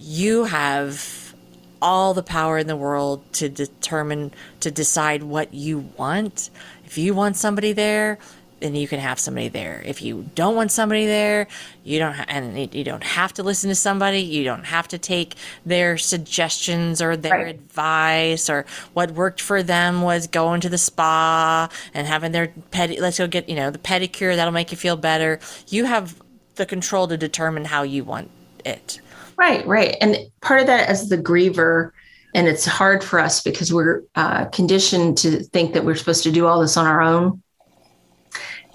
you 0.02 0.45
have 0.45 1.36
all 1.82 2.14
the 2.14 2.24
power 2.24 2.58
in 2.58 2.68
the 2.68 2.76
world 2.76 3.22
to 3.34 3.49
determine, 3.49 4.32
to 4.60 4.72
decide 4.72 5.24
what 5.24 5.54
you 5.54 5.80
want. 5.97 6.49
If 6.86 6.97
you 6.97 7.14
want 7.14 7.38
somebody 7.38 7.74
there, 7.74 8.20
then 8.60 8.76
you 8.76 8.88
can 8.88 8.99
have 8.99 9.20
somebody 9.20 9.47
there. 9.47 9.82
If 9.86 10.02
you 10.02 10.30
don't 10.36 10.56
want 10.56 10.72
somebody 10.72 11.08
there, 11.08 11.47
you 11.84 11.97
don't 11.97 12.14
ha- 12.14 12.26
and 12.28 12.74
you 12.74 12.84
don't 12.84 13.04
have 13.04 13.34
to 13.34 13.43
listen 13.43 13.70
to 13.70 13.76
somebody. 13.76 14.20
You 14.22 14.43
don't 14.43 14.66
have 14.66 14.88
to 14.89 14.99
take 14.99 15.36
their 15.66 15.97
suggestions 15.97 17.02
or 17.02 17.18
their 17.18 17.32
right. 17.32 17.56
advice 17.56 18.49
or 18.49 18.66
what 18.93 19.12
worked 19.12 19.41
for 19.41 19.64
them 19.64 20.04
was 20.04 20.28
going 20.28 20.62
to 20.62 20.70
the 20.70 20.78
spa 20.78 21.70
and 21.93 22.06
having 22.06 22.32
their 22.32 22.54
pedi 22.72 22.99
let's 22.99 23.18
go 23.18 23.28
get, 23.28 23.49
you 23.49 23.56
know, 23.56 23.72
the 23.72 23.80
pedicure 23.80 24.36
that'll 24.36 24.54
make 24.54 24.72
you 24.72 24.78
feel 24.78 24.95
better. 24.95 25.39
You 25.68 25.86
have 25.86 26.22
the 26.56 26.66
control 26.68 27.08
to 27.08 27.18
determine 27.18 27.66
how 27.66 27.82
you 27.82 28.04
want 28.04 28.30
it. 28.64 29.02
Right, 29.42 29.66
right. 29.66 29.98
And 30.02 30.18
part 30.42 30.62
of 30.62 30.68
that 30.68 30.88
as 30.88 31.10
the 31.10 31.18
griever, 31.18 31.89
and 32.36 32.48
it's 32.48 32.64
hard 32.64 33.04
for 33.04 33.18
us 33.18 33.42
because 33.42 33.74
we're 33.74 34.04
uh, 34.14 34.46
conditioned 34.46 35.18
to 35.18 35.39
think 35.39 35.74
that 35.74 35.84
we're 35.84 35.96
supposed 35.96 36.22
to 36.26 36.32
do 36.32 36.46
all 36.46 36.62
this 36.62 36.78
on 36.78 36.86
our 36.86 37.02
own. 37.02 37.42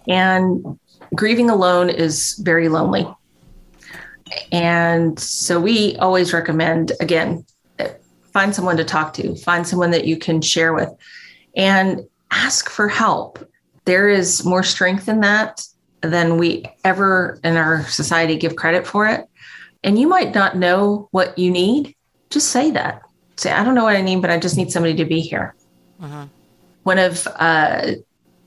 And 0.09 0.77
grieving 1.14 1.51
alone 1.51 1.89
is 1.89 2.35
very 2.43 2.69
lonely. 2.69 3.07
And 4.51 5.17
so 5.21 5.61
we 5.61 5.95
always 5.99 6.33
recommend, 6.33 6.91
again, 6.99 7.47
find 8.33 8.53
someone 8.53 8.77
to 8.79 8.85
talk 8.85 9.14
to, 9.14 9.37
find 9.37 9.64
someone 9.64 9.93
that 9.93 10.05
you 10.05 10.17
can 10.17 10.43
share 10.43 10.75
with, 10.75 10.93
and 11.55 12.01
ask 12.33 12.69
for 12.69 12.89
help. 12.89 13.39
There 13.85 14.09
is 14.09 14.45
more 14.45 14.64
strength 14.64 15.09
in 15.09 15.21
that 15.21 15.64
than 16.01 16.39
we 16.39 16.64
ever 16.83 17.39
in 17.45 17.57
our 17.57 17.85
society 17.85 18.35
give 18.35 18.57
credit 18.57 18.85
for 18.85 19.07
it. 19.07 19.29
And 19.83 19.99
you 19.99 20.09
might 20.09 20.35
not 20.35 20.57
know 20.57 21.09
what 21.11 21.39
you 21.39 21.51
need. 21.51 21.95
Just 22.31 22.49
say 22.49 22.70
that. 22.72 23.03
Say, 23.37 23.53
I 23.53 23.64
don't 23.64 23.74
know 23.74 23.85
what 23.85 23.97
I 23.97 24.01
need, 24.01 24.22
but 24.22 24.31
I 24.31 24.39
just 24.39 24.57
need 24.57 24.70
somebody 24.70 24.95
to 24.97 25.05
be 25.05 25.20
here. 25.20 25.55
Uh-huh. 26.01 26.27
One 26.83 26.99
of 26.99 27.27
uh, 27.37 27.93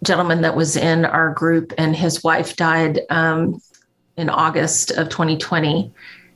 gentleman 0.03 0.41
that 0.41 0.55
was 0.55 0.75
in 0.75 1.05
our 1.05 1.34
group 1.34 1.73
and 1.77 1.95
his 1.95 2.23
wife 2.23 2.55
died 2.55 3.01
um, 3.09 3.61
in 4.17 4.30
August 4.30 4.91
of 4.91 5.09
2020, 5.09 5.91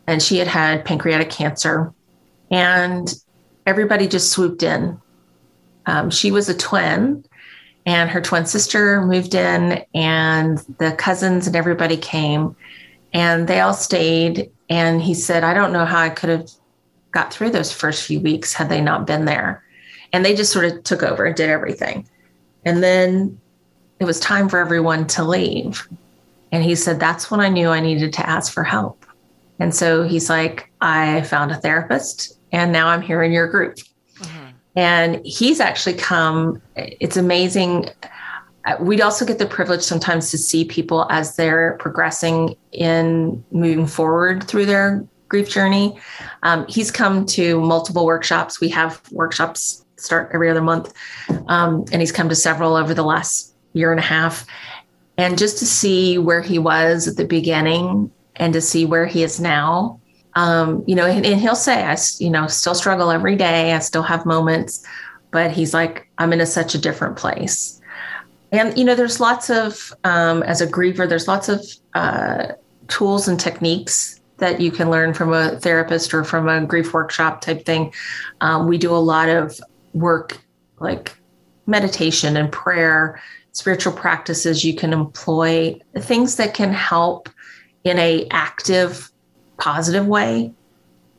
and 0.07 0.21
she 0.21 0.37
had 0.37 0.47
had 0.47 0.85
pancreatic 0.85 1.29
cancer, 1.29 1.93
and 2.51 3.13
everybody 3.65 4.07
just 4.07 4.31
swooped 4.31 4.63
in. 4.63 4.99
Um, 5.85 6.09
she 6.09 6.31
was 6.31 6.49
a 6.49 6.57
twin, 6.57 7.25
and 7.85 8.09
her 8.09 8.21
twin 8.21 8.45
sister 8.45 9.01
moved 9.01 9.35
in 9.35 9.83
and 9.93 10.59
the 10.79 10.93
cousins 10.97 11.47
and 11.47 11.55
everybody 11.55 11.97
came 11.97 12.55
and 13.13 13.47
they 13.47 13.59
all 13.59 13.73
stayed 13.73 14.51
and 14.69 15.01
he 15.01 15.13
said 15.13 15.43
i 15.43 15.53
don't 15.53 15.73
know 15.73 15.85
how 15.85 15.99
i 15.99 16.09
could 16.09 16.29
have 16.29 16.49
got 17.13 17.31
through 17.31 17.51
those 17.51 17.71
first 17.71 18.05
few 18.05 18.19
weeks 18.19 18.53
had 18.53 18.67
they 18.67 18.81
not 18.81 19.07
been 19.07 19.25
there. 19.25 19.63
And 20.11 20.25
they 20.25 20.35
just 20.35 20.51
sort 20.51 20.65
of 20.65 20.83
took 20.83 21.01
over 21.01 21.25
and 21.25 21.35
did 21.35 21.49
everything. 21.49 22.07
And 22.65 22.83
then 22.83 23.39
it 23.99 24.05
was 24.05 24.19
time 24.19 24.49
for 24.49 24.59
everyone 24.59 25.07
to 25.07 25.23
leave. 25.23 25.87
And 26.51 26.63
he 26.63 26.75
said 26.75 26.99
that's 26.99 27.31
when 27.31 27.39
i 27.39 27.49
knew 27.49 27.69
i 27.69 27.79
needed 27.79 28.13
to 28.13 28.29
ask 28.29 28.51
for 28.51 28.63
help. 28.63 29.05
And 29.59 29.73
so 29.73 30.03
he's 30.03 30.29
like 30.29 30.69
i 30.81 31.21
found 31.21 31.51
a 31.51 31.55
therapist 31.55 32.37
and 32.51 32.71
now 32.71 32.87
i'm 32.87 33.01
here 33.01 33.23
in 33.23 33.31
your 33.31 33.47
group. 33.47 33.77
Mm-hmm. 34.19 34.49
And 34.75 35.25
he's 35.25 35.59
actually 35.59 35.95
come, 35.95 36.61
it's 36.75 37.17
amazing. 37.17 37.89
We'd 38.79 39.01
also 39.01 39.25
get 39.25 39.39
the 39.39 39.45
privilege 39.45 39.81
sometimes 39.81 40.31
to 40.31 40.37
see 40.37 40.63
people 40.65 41.05
as 41.09 41.35
they're 41.35 41.75
progressing 41.79 42.55
in 42.71 43.43
moving 43.51 43.87
forward 43.87 44.43
through 44.45 44.65
their 44.65 45.05
grief 45.27 45.49
journey. 45.49 45.97
Um, 46.43 46.65
he's 46.67 46.91
come 46.91 47.25
to 47.27 47.59
multiple 47.59 48.05
workshops. 48.05 48.61
We 48.61 48.69
have 48.69 49.01
workshops 49.11 49.85
start 49.97 50.31
every 50.33 50.49
other 50.49 50.61
month. 50.61 50.93
Um, 51.47 51.85
and 51.91 52.01
he's 52.01 52.11
come 52.11 52.29
to 52.29 52.35
several 52.35 52.75
over 52.75 52.93
the 52.93 53.03
last 53.03 53.53
year 53.73 53.91
and 53.91 53.99
a 53.99 54.03
half. 54.03 54.45
And 55.17 55.37
just 55.37 55.57
to 55.59 55.65
see 55.65 56.17
where 56.17 56.41
he 56.41 56.57
was 56.57 57.07
at 57.07 57.17
the 57.17 57.25
beginning 57.25 58.11
and 58.37 58.53
to 58.53 58.61
see 58.61 58.85
where 58.85 59.05
he 59.05 59.23
is 59.23 59.39
now 59.39 59.99
um, 60.35 60.83
you 60.87 60.95
know, 60.95 61.05
and, 61.05 61.25
and 61.25 61.39
he'll 61.39 61.55
say, 61.55 61.83
I, 61.83 61.95
you 62.19 62.29
know, 62.29 62.47
still 62.47 62.75
struggle 62.75 63.11
every 63.11 63.35
day. 63.35 63.73
I 63.73 63.79
still 63.79 64.03
have 64.03 64.25
moments, 64.25 64.85
but 65.31 65.51
he's 65.51 65.73
like, 65.73 66.07
I'm 66.17 66.33
in 66.33 66.41
a, 66.41 66.45
such 66.45 66.75
a 66.75 66.79
different 66.79 67.17
place. 67.17 67.79
And, 68.53 68.77
you 68.77 68.85
know, 68.85 68.93
there's 68.93 69.19
lots 69.19 69.49
of, 69.49 69.91
um, 70.03 70.43
as 70.43 70.61
a 70.61 70.67
griever, 70.67 71.09
there's 71.09 71.27
lots 71.27 71.49
of 71.49 71.65
uh, 71.95 72.49
tools 72.87 73.27
and 73.27 73.39
techniques 73.39 74.21
that 74.37 74.61
you 74.61 74.71
can 74.71 74.91
learn 74.91 75.15
from 75.15 75.33
a 75.33 75.59
therapist 75.59 76.13
or 76.13 76.23
from 76.23 76.47
a 76.47 76.63
grief 76.63 76.93
workshop 76.93 77.41
type 77.41 77.65
thing. 77.65 77.91
Um, 78.41 78.67
we 78.67 78.77
do 78.77 78.95
a 78.95 78.97
lot 78.97 79.27
of 79.27 79.59
work 79.93 80.37
like 80.79 81.17
meditation 81.65 82.37
and 82.37 82.51
prayer, 82.51 83.19
spiritual 83.53 83.93
practices 83.93 84.63
you 84.63 84.75
can 84.75 84.93
employ, 84.93 85.79
things 85.97 86.35
that 86.35 86.53
can 86.53 86.71
help 86.71 87.29
in 87.83 87.97
a 87.97 88.27
active 88.29 89.11
positive 89.57 90.05
way, 90.05 90.53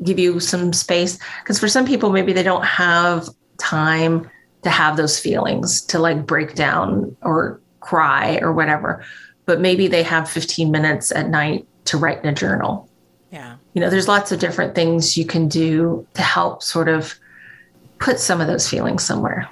give 0.05 0.21
you 0.21 0.39
some 0.39 0.73
space. 0.73 1.19
Because 1.43 1.59
for 1.59 1.69
some 1.69 1.85
people, 1.85 2.13
maybe 2.13 2.33
they 2.33 2.43
don't 2.45 2.65
have 2.65 3.29
time 3.59 4.31
to 4.65 4.71
have 4.71 4.97
those 4.97 5.19
feelings 5.19 5.81
to 5.83 5.99
like 5.99 6.27
break 6.27 6.55
down 6.55 7.17
or 7.23 7.61
cry 7.81 8.39
or 8.43 8.53
whatever. 8.53 9.05
But 9.47 9.61
maybe 9.61 9.89
they 9.89 10.03
have 10.03 10.29
15 10.29 10.71
minutes 10.71 11.13
at 11.13 11.29
night 11.29 11.67
to 11.87 11.99
write 11.99 12.23
in 12.23 12.31
a 12.31 12.35
journal. 12.35 12.89
Yeah. 13.31 13.57
You 13.75 13.81
know, 13.81 13.91
there's 13.91 14.09
lots 14.09 14.33
of 14.33 14.41
different 14.41 14.75
things 14.75 15.17
you 15.17 15.27
can 15.27 15.49
do 15.49 16.07
to 16.15 16.23
help 16.23 16.63
sort 16.63 16.89
of 16.89 17.15
put 17.99 18.19
some 18.19 18.41
of 18.41 18.47
those 18.47 18.69
feelings 18.69 19.05
somewhere. 19.05 19.49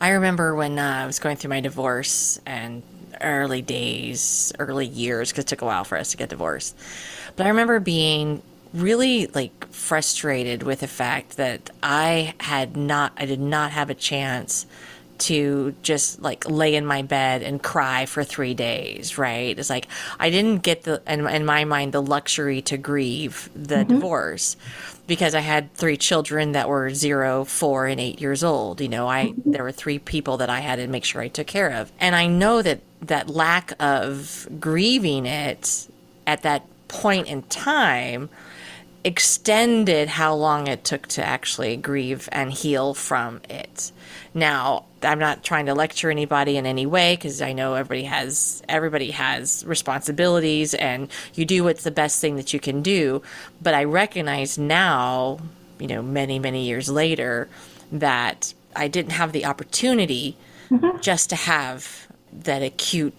I 0.00 0.10
remember 0.10 0.54
when 0.54 0.78
uh, 0.78 1.00
I 1.02 1.06
was 1.06 1.18
going 1.18 1.36
through 1.36 1.50
my 1.50 1.60
divorce 1.60 2.38
and 2.46 2.82
early 3.20 3.62
days, 3.62 4.52
early 4.58 4.86
years, 4.86 5.30
because 5.30 5.44
it 5.44 5.48
took 5.48 5.62
a 5.62 5.64
while 5.64 5.84
for 5.84 5.96
us 5.96 6.10
to 6.10 6.16
get 6.16 6.28
divorced. 6.28 6.76
But 7.36 7.46
I 7.46 7.48
remember 7.48 7.80
being 7.80 8.42
really 8.74 9.28
like 9.28 9.66
frustrated 9.72 10.62
with 10.62 10.80
the 10.80 10.88
fact 10.88 11.36
that 11.36 11.70
I 11.82 12.34
had 12.40 12.76
not, 12.76 13.12
I 13.16 13.24
did 13.24 13.40
not 13.40 13.70
have 13.70 13.88
a 13.88 13.94
chance 13.94 14.66
to 15.16 15.74
just 15.82 16.20
like 16.20 16.48
lay 16.50 16.74
in 16.74 16.84
my 16.84 17.02
bed 17.02 17.42
and 17.42 17.62
cry 17.62 18.04
for 18.04 18.24
three 18.24 18.52
days, 18.52 19.16
right? 19.16 19.56
It's 19.56 19.70
like 19.70 19.86
I 20.18 20.28
didn't 20.28 20.62
get 20.62 20.82
the, 20.82 21.02
in, 21.06 21.26
in 21.26 21.46
my 21.46 21.64
mind, 21.64 21.92
the 21.92 22.02
luxury 22.02 22.60
to 22.62 22.76
grieve 22.76 23.48
the 23.54 23.76
mm-hmm. 23.76 23.94
divorce 23.94 24.56
because 25.06 25.34
I 25.34 25.40
had 25.40 25.72
three 25.74 25.96
children 25.96 26.52
that 26.52 26.68
were 26.68 26.90
zero, 26.90 27.44
four, 27.44 27.86
and 27.86 28.00
eight 28.00 28.20
years 28.20 28.42
old. 28.42 28.80
You 28.80 28.88
know, 28.88 29.08
I 29.08 29.26
mm-hmm. 29.26 29.52
there 29.52 29.62
were 29.62 29.72
three 29.72 29.98
people 29.98 30.38
that 30.38 30.50
I 30.50 30.60
had 30.60 30.76
to 30.76 30.86
make 30.88 31.04
sure 31.04 31.20
I 31.20 31.28
took 31.28 31.46
care 31.46 31.70
of, 31.70 31.92
and 32.00 32.16
I 32.16 32.26
know 32.26 32.62
that 32.62 32.80
that 33.02 33.28
lack 33.28 33.72
of 33.80 34.48
grieving 34.58 35.26
it 35.26 35.88
at 36.26 36.42
that 36.42 36.66
point 36.88 37.28
in 37.28 37.42
time 37.42 38.30
extended 39.04 40.08
how 40.08 40.34
long 40.34 40.66
it 40.66 40.82
took 40.82 41.06
to 41.06 41.24
actually 41.24 41.76
grieve 41.76 42.28
and 42.32 42.50
heal 42.50 42.94
from 42.94 43.42
it. 43.50 43.92
Now, 44.32 44.86
I'm 45.02 45.18
not 45.18 45.44
trying 45.44 45.66
to 45.66 45.74
lecture 45.74 46.10
anybody 46.10 46.56
in 46.56 46.64
any 46.64 46.86
way 46.86 47.14
because 47.14 47.42
I 47.42 47.52
know 47.52 47.74
everybody 47.74 48.04
has 48.04 48.62
everybody 48.68 49.10
has 49.10 49.62
responsibilities 49.66 50.72
and 50.74 51.08
you 51.34 51.44
do 51.44 51.64
what's 51.64 51.84
the 51.84 51.90
best 51.90 52.20
thing 52.20 52.36
that 52.36 52.54
you 52.54 52.60
can 52.60 52.82
do, 52.82 53.22
but 53.60 53.74
I 53.74 53.84
recognize 53.84 54.56
now, 54.56 55.38
you 55.78 55.86
know, 55.86 56.02
many 56.02 56.38
many 56.38 56.64
years 56.64 56.88
later 56.88 57.48
that 57.92 58.54
I 58.74 58.88
didn't 58.88 59.12
have 59.12 59.32
the 59.32 59.44
opportunity 59.44 60.36
mm-hmm. 60.70 60.98
just 61.00 61.30
to 61.30 61.36
have 61.36 62.08
that 62.32 62.62
acute 62.62 63.16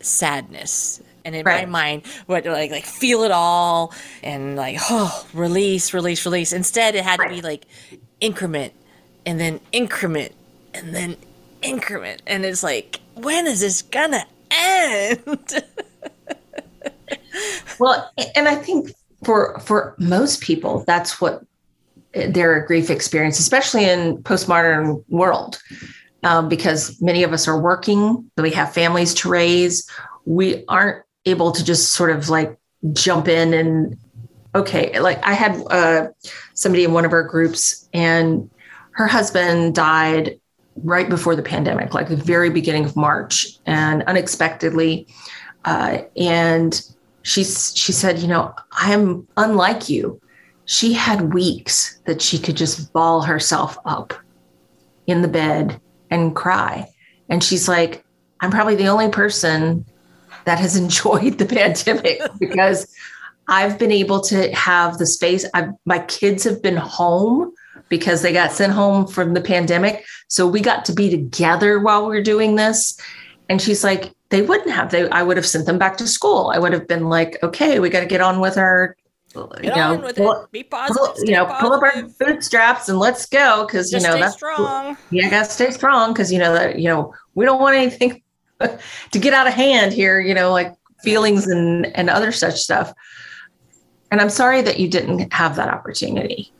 sadness 0.00 1.02
and 1.24 1.34
in 1.34 1.44
right. 1.44 1.66
my 1.68 1.70
mind 1.70 2.06
what 2.26 2.44
like 2.44 2.70
like 2.70 2.84
feel 2.84 3.22
it 3.22 3.30
all 3.30 3.92
and 4.22 4.56
like 4.56 4.78
oh 4.90 5.26
release 5.32 5.94
release 5.94 6.24
release 6.24 6.52
instead 6.52 6.94
it 6.94 7.04
had 7.04 7.18
right. 7.18 7.28
to 7.28 7.34
be 7.34 7.40
like 7.40 7.64
increment 8.20 8.72
and 9.26 9.40
then 9.40 9.60
increment 9.72 10.32
and 10.74 10.94
then 10.94 11.16
increment 11.62 12.22
and 12.26 12.44
it's 12.44 12.62
like 12.62 13.00
when 13.14 13.46
is 13.46 13.60
this 13.60 13.82
gonna 13.82 14.24
end 14.50 15.26
well 17.78 18.10
and 18.36 18.48
i 18.48 18.54
think 18.54 18.90
for 19.24 19.58
for 19.60 19.94
most 19.98 20.42
people 20.42 20.84
that's 20.86 21.20
what 21.20 21.44
their 22.12 22.64
grief 22.66 22.90
experience 22.90 23.38
especially 23.38 23.84
in 23.84 24.18
postmodern 24.18 25.02
world 25.08 25.60
um, 26.22 26.48
because 26.48 27.00
many 27.02 27.22
of 27.22 27.32
us 27.32 27.48
are 27.48 27.58
working 27.58 28.30
we 28.36 28.50
have 28.50 28.72
families 28.72 29.14
to 29.14 29.28
raise 29.28 29.88
we 30.26 30.64
aren't 30.68 31.03
able 31.26 31.52
to 31.52 31.64
just 31.64 31.92
sort 31.92 32.10
of 32.10 32.28
like 32.28 32.56
jump 32.92 33.28
in 33.28 33.54
and 33.54 33.96
okay 34.54 34.98
like 35.00 35.24
i 35.26 35.32
had 35.32 35.60
uh, 35.70 36.08
somebody 36.54 36.84
in 36.84 36.92
one 36.92 37.04
of 37.04 37.12
our 37.12 37.22
groups 37.22 37.88
and 37.92 38.50
her 38.92 39.06
husband 39.06 39.74
died 39.74 40.38
right 40.82 41.08
before 41.08 41.34
the 41.34 41.42
pandemic 41.42 41.94
like 41.94 42.08
the 42.08 42.16
very 42.16 42.50
beginning 42.50 42.84
of 42.84 42.94
march 42.94 43.46
and 43.66 44.02
unexpectedly 44.04 45.06
uh, 45.64 45.98
and 46.16 46.82
she 47.24 47.42
she 47.42 47.90
said 47.92 48.18
you 48.18 48.28
know 48.28 48.54
i'm 48.72 49.26
unlike 49.36 49.88
you. 49.88 50.20
She 50.66 50.94
had 50.94 51.34
weeks 51.34 52.00
that 52.06 52.22
she 52.22 52.38
could 52.38 52.56
just 52.56 52.90
ball 52.94 53.20
herself 53.20 53.76
up 53.84 54.14
in 55.06 55.20
the 55.20 55.28
bed 55.28 55.78
and 56.10 56.34
cry. 56.34 56.88
And 57.28 57.42
she's 57.42 57.68
like 57.68 58.04
i'm 58.40 58.50
probably 58.50 58.76
the 58.76 58.88
only 58.88 59.08
person 59.08 59.84
that 60.44 60.58
has 60.58 60.76
enjoyed 60.84 61.38
the 61.38 61.46
pandemic 61.46 62.20
because 62.38 62.92
I've 63.48 63.78
been 63.78 63.92
able 63.92 64.20
to 64.22 64.52
have 64.54 64.98
the 64.98 65.06
space. 65.06 65.44
I've, 65.54 65.70
my 65.84 65.98
kids 66.00 66.44
have 66.44 66.62
been 66.62 66.76
home 66.76 67.52
because 67.88 68.22
they 68.22 68.32
got 68.32 68.52
sent 68.52 68.72
home 68.72 69.06
from 69.06 69.34
the 69.34 69.40
pandemic. 69.40 70.04
So 70.28 70.46
we 70.46 70.60
got 70.60 70.84
to 70.86 70.92
be 70.92 71.10
together 71.10 71.78
while 71.78 72.02
we 72.02 72.16
were 72.16 72.22
doing 72.22 72.56
this. 72.56 72.98
And 73.48 73.60
she's 73.60 73.84
like, 73.84 74.14
they 74.30 74.42
wouldn't 74.42 74.70
have. 74.70 74.90
They, 74.90 75.08
I 75.10 75.22
would 75.22 75.36
have 75.36 75.46
sent 75.46 75.66
them 75.66 75.78
back 75.78 75.98
to 75.98 76.08
school. 76.08 76.50
I 76.54 76.58
would 76.58 76.72
have 76.72 76.88
been 76.88 77.08
like, 77.08 77.38
okay, 77.42 77.78
we 77.78 77.90
got 77.90 78.00
to 78.00 78.06
get 78.06 78.20
on 78.20 78.40
with 78.40 78.56
our, 78.56 78.96
get 79.34 79.64
you 79.64 79.70
know, 79.70 80.12
pull, 80.16 80.48
Be 80.50 80.62
positive. 80.62 80.96
Pull, 80.96 81.24
you 81.24 81.32
know, 81.32 81.44
positive. 81.44 81.60
pull 81.60 81.72
up 81.74 81.82
our 81.82 82.02
bootstraps 82.18 82.88
and 82.88 82.98
let's 82.98 83.26
go 83.26 83.66
because 83.66 83.92
you 83.92 84.00
know 84.00 84.18
that's 84.18 84.34
strong. 84.34 84.96
Yeah, 85.10 85.28
got 85.28 85.44
to 85.44 85.50
stay 85.50 85.70
strong 85.70 86.12
because 86.12 86.32
you 86.32 86.38
know 86.38 86.52
that 86.54 86.78
you 86.78 86.88
know 86.88 87.12
we 87.34 87.44
don't 87.44 87.60
want 87.60 87.76
anything 87.76 88.22
to 89.12 89.18
get 89.18 89.34
out 89.34 89.46
of 89.46 89.54
hand 89.54 89.92
here, 89.92 90.20
you 90.20 90.34
know, 90.34 90.52
like 90.52 90.74
feelings 91.02 91.46
and, 91.46 91.86
and 91.96 92.10
other 92.10 92.32
such 92.32 92.60
stuff. 92.60 92.92
And 94.10 94.20
I'm 94.20 94.30
sorry 94.30 94.62
that 94.62 94.78
you 94.78 94.88
didn't 94.88 95.32
have 95.32 95.56
that 95.56 95.68
opportunity. 95.68 96.52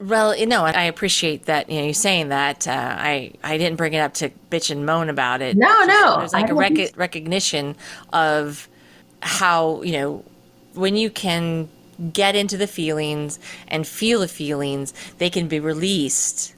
Well, 0.00 0.36
you 0.36 0.46
know, 0.46 0.64
I 0.64 0.84
appreciate 0.84 1.46
that 1.46 1.68
you 1.68 1.80
know 1.80 1.86
you 1.86 1.92
saying 1.92 2.28
that. 2.28 2.68
Uh, 2.68 2.70
I 2.96 3.32
I 3.42 3.58
didn't 3.58 3.76
bring 3.76 3.94
it 3.94 3.98
up 3.98 4.14
to 4.14 4.30
bitch 4.48 4.70
and 4.70 4.86
moan 4.86 5.08
about 5.08 5.42
it. 5.42 5.56
No, 5.56 5.84
no, 5.86 6.18
there's 6.18 6.32
like 6.32 6.50
a 6.50 6.54
rec- 6.54 6.96
recognition 6.96 7.74
of 8.12 8.68
how 9.20 9.82
you 9.82 9.92
know 9.92 10.24
when 10.74 10.94
you 10.94 11.10
can 11.10 11.68
get 12.12 12.36
into 12.36 12.56
the 12.56 12.68
feelings 12.68 13.40
and 13.66 13.86
feel 13.86 14.20
the 14.20 14.28
feelings, 14.28 14.94
they 15.18 15.28
can 15.28 15.48
be 15.48 15.58
released 15.58 16.54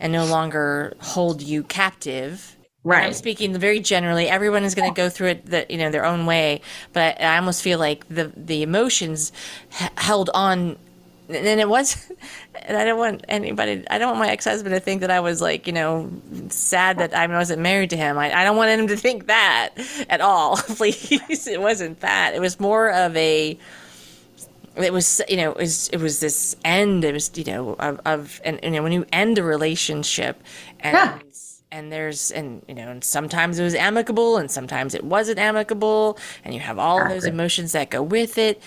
and 0.00 0.12
no 0.12 0.24
longer 0.24 0.94
hold 1.00 1.42
you 1.42 1.62
captive 1.62 2.56
Right. 2.84 3.06
I'm 3.06 3.14
speaking 3.14 3.56
very 3.58 3.80
generally. 3.80 4.28
Everyone 4.28 4.62
is 4.62 4.74
going 4.74 4.92
to 4.92 4.94
go 4.94 5.08
through 5.08 5.28
it, 5.28 5.46
the, 5.46 5.64
you 5.70 5.78
know, 5.78 5.90
their 5.90 6.04
own 6.04 6.26
way. 6.26 6.60
But 6.92 7.18
I, 7.18 7.38
almost 7.38 7.62
feel 7.62 7.78
like 7.78 8.06
the 8.08 8.30
the 8.36 8.62
emotions 8.62 9.32
h- 9.80 9.90
held 9.96 10.28
on, 10.34 10.76
and 11.30 11.60
it 11.60 11.68
was. 11.68 11.96
And 12.66 12.78
I 12.78 12.84
don't 12.84 12.98
want 12.98 13.24
anybody. 13.28 13.84
I 13.90 13.98
don't 13.98 14.10
want 14.10 14.20
my 14.20 14.30
ex 14.30 14.46
husband 14.46 14.74
to 14.74 14.80
think 14.80 15.02
that 15.02 15.10
I 15.10 15.20
was 15.20 15.42
like, 15.42 15.66
you 15.66 15.72
know, 15.72 16.10
sad 16.48 16.98
that 16.98 17.12
I 17.12 17.26
wasn't 17.26 17.60
married 17.60 17.90
to 17.90 17.96
him. 17.96 18.16
I, 18.16 18.32
I 18.32 18.44
don't 18.44 18.56
want 18.56 18.70
him 18.70 18.86
to 18.86 18.96
think 18.96 19.26
that 19.26 19.70
at 20.08 20.22
all. 20.22 20.56
Please, 20.76 21.46
it 21.46 21.60
wasn't 21.60 22.00
that. 22.00 22.32
It 22.34 22.40
was 22.40 22.58
more 22.58 22.90
of 22.90 23.14
a. 23.16 23.58
It 24.76 24.92
was, 24.94 25.20
you 25.28 25.36
know, 25.36 25.50
it 25.50 25.58
was, 25.58 25.88
it 25.90 25.98
was 25.98 26.20
this 26.20 26.56
end. 26.64 27.04
It 27.04 27.12
was, 27.12 27.30
you 27.34 27.44
know, 27.44 27.74
of, 27.74 28.00
of 28.06 28.40
and 28.44 28.58
you 28.62 28.70
know, 28.70 28.82
when 28.82 28.92
you 28.92 29.04
end 29.12 29.36
a 29.38 29.42
relationship, 29.42 30.42
and. 30.80 30.94
Yeah 30.94 31.18
and 31.70 31.90
there's 31.90 32.30
and 32.30 32.62
you 32.68 32.74
know 32.74 32.88
and 32.88 33.02
sometimes 33.02 33.58
it 33.58 33.64
was 33.64 33.74
amicable 33.74 34.36
and 34.36 34.50
sometimes 34.50 34.94
it 34.94 35.04
wasn't 35.04 35.38
amicable 35.38 36.18
and 36.44 36.54
you 36.54 36.60
have 36.60 36.78
all 36.78 37.02
of 37.02 37.08
those 37.08 37.24
emotions 37.24 37.72
that 37.72 37.90
go 37.90 38.02
with 38.02 38.38
it 38.38 38.62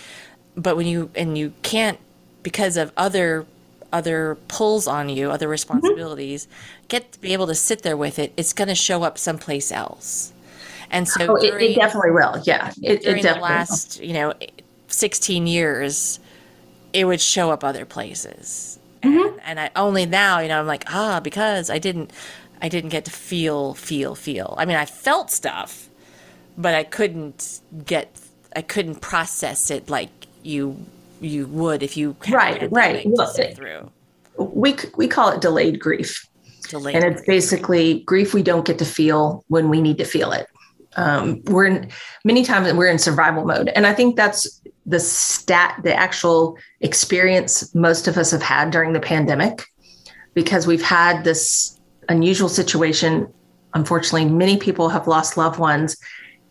but 0.56 0.76
when 0.76 0.86
you 0.86 1.10
and 1.14 1.38
you 1.38 1.52
can't 1.62 1.98
because 2.42 2.76
of 2.76 2.92
other 2.96 3.46
other 3.92 4.36
pulls 4.48 4.86
on 4.86 5.08
you 5.08 5.30
other 5.30 5.46
mm-hmm. 5.46 5.52
responsibilities 5.52 6.46
mm-hmm. 6.46 6.86
get 6.88 7.12
to 7.12 7.20
be 7.20 7.32
able 7.32 7.46
to 7.46 7.54
sit 7.54 7.82
there 7.82 7.96
with 7.96 8.18
it 8.18 8.32
it's 8.36 8.52
going 8.52 8.68
to 8.68 8.74
show 8.74 9.02
up 9.02 9.16
someplace 9.16 9.72
else 9.72 10.32
and 10.90 11.08
so 11.08 11.22
oh, 11.22 11.40
during, 11.40 11.64
it, 11.64 11.70
it, 11.72 11.74
definitely 11.76 12.10
will 12.10 12.40
yeah 12.44 12.72
it, 12.82 13.02
during 13.02 13.24
it 13.24 13.34
the 13.34 13.40
last 13.40 13.98
will. 13.98 14.06
you 14.06 14.12
know 14.12 14.34
16 14.88 15.46
years 15.46 16.20
it 16.92 17.04
would 17.04 17.20
show 17.20 17.50
up 17.50 17.64
other 17.64 17.86
places 17.86 18.78
mm-hmm. 19.02 19.28
and, 19.28 19.40
and 19.44 19.60
I 19.60 19.70
only 19.76 20.04
now 20.04 20.40
you 20.40 20.48
know 20.48 20.60
I'm 20.60 20.66
like 20.66 20.84
ah 20.92 21.20
because 21.20 21.70
I 21.70 21.78
didn't 21.78 22.10
I 22.60 22.68
didn't 22.68 22.90
get 22.90 23.04
to 23.04 23.10
feel, 23.10 23.74
feel, 23.74 24.14
feel. 24.14 24.54
I 24.58 24.64
mean, 24.64 24.76
I 24.76 24.84
felt 24.84 25.30
stuff, 25.30 25.88
but 26.56 26.74
I 26.74 26.84
couldn't 26.84 27.60
get, 27.84 28.20
I 28.56 28.62
couldn't 28.62 29.00
process 29.00 29.70
it 29.70 29.88
like 29.88 30.10
you 30.42 30.76
you 31.20 31.46
would 31.46 31.82
if 31.82 31.96
you 31.96 32.16
right 32.28 32.70
right 32.70 33.04
well, 33.06 33.32
through. 33.54 33.90
We 34.38 34.76
we 34.96 35.08
call 35.08 35.30
it 35.30 35.40
delayed 35.40 35.80
grief, 35.80 36.26
delayed 36.68 36.94
and 36.94 37.04
it's 37.04 37.16
grief. 37.16 37.26
basically 37.26 38.00
grief 38.00 38.34
we 38.34 38.42
don't 38.42 38.64
get 38.64 38.78
to 38.78 38.84
feel 38.84 39.44
when 39.48 39.68
we 39.68 39.80
need 39.80 39.98
to 39.98 40.04
feel 40.04 40.32
it. 40.32 40.46
Um, 40.96 41.42
we're 41.44 41.66
in 41.66 41.90
many 42.24 42.44
times 42.44 42.72
we're 42.72 42.86
in 42.86 42.98
survival 42.98 43.44
mode, 43.44 43.68
and 43.74 43.86
I 43.86 43.92
think 43.94 44.16
that's 44.16 44.60
the 44.86 45.00
stat, 45.00 45.80
the 45.84 45.94
actual 45.94 46.56
experience 46.80 47.74
most 47.74 48.08
of 48.08 48.16
us 48.16 48.30
have 48.30 48.42
had 48.42 48.70
during 48.70 48.92
the 48.92 49.00
pandemic, 49.00 49.64
because 50.34 50.66
we've 50.66 50.82
had 50.82 51.24
this 51.24 51.77
unusual 52.08 52.48
situation. 52.48 53.32
Unfortunately, 53.74 54.24
many 54.24 54.56
people 54.56 54.88
have 54.88 55.06
lost 55.06 55.36
loved 55.36 55.58
ones, 55.58 55.96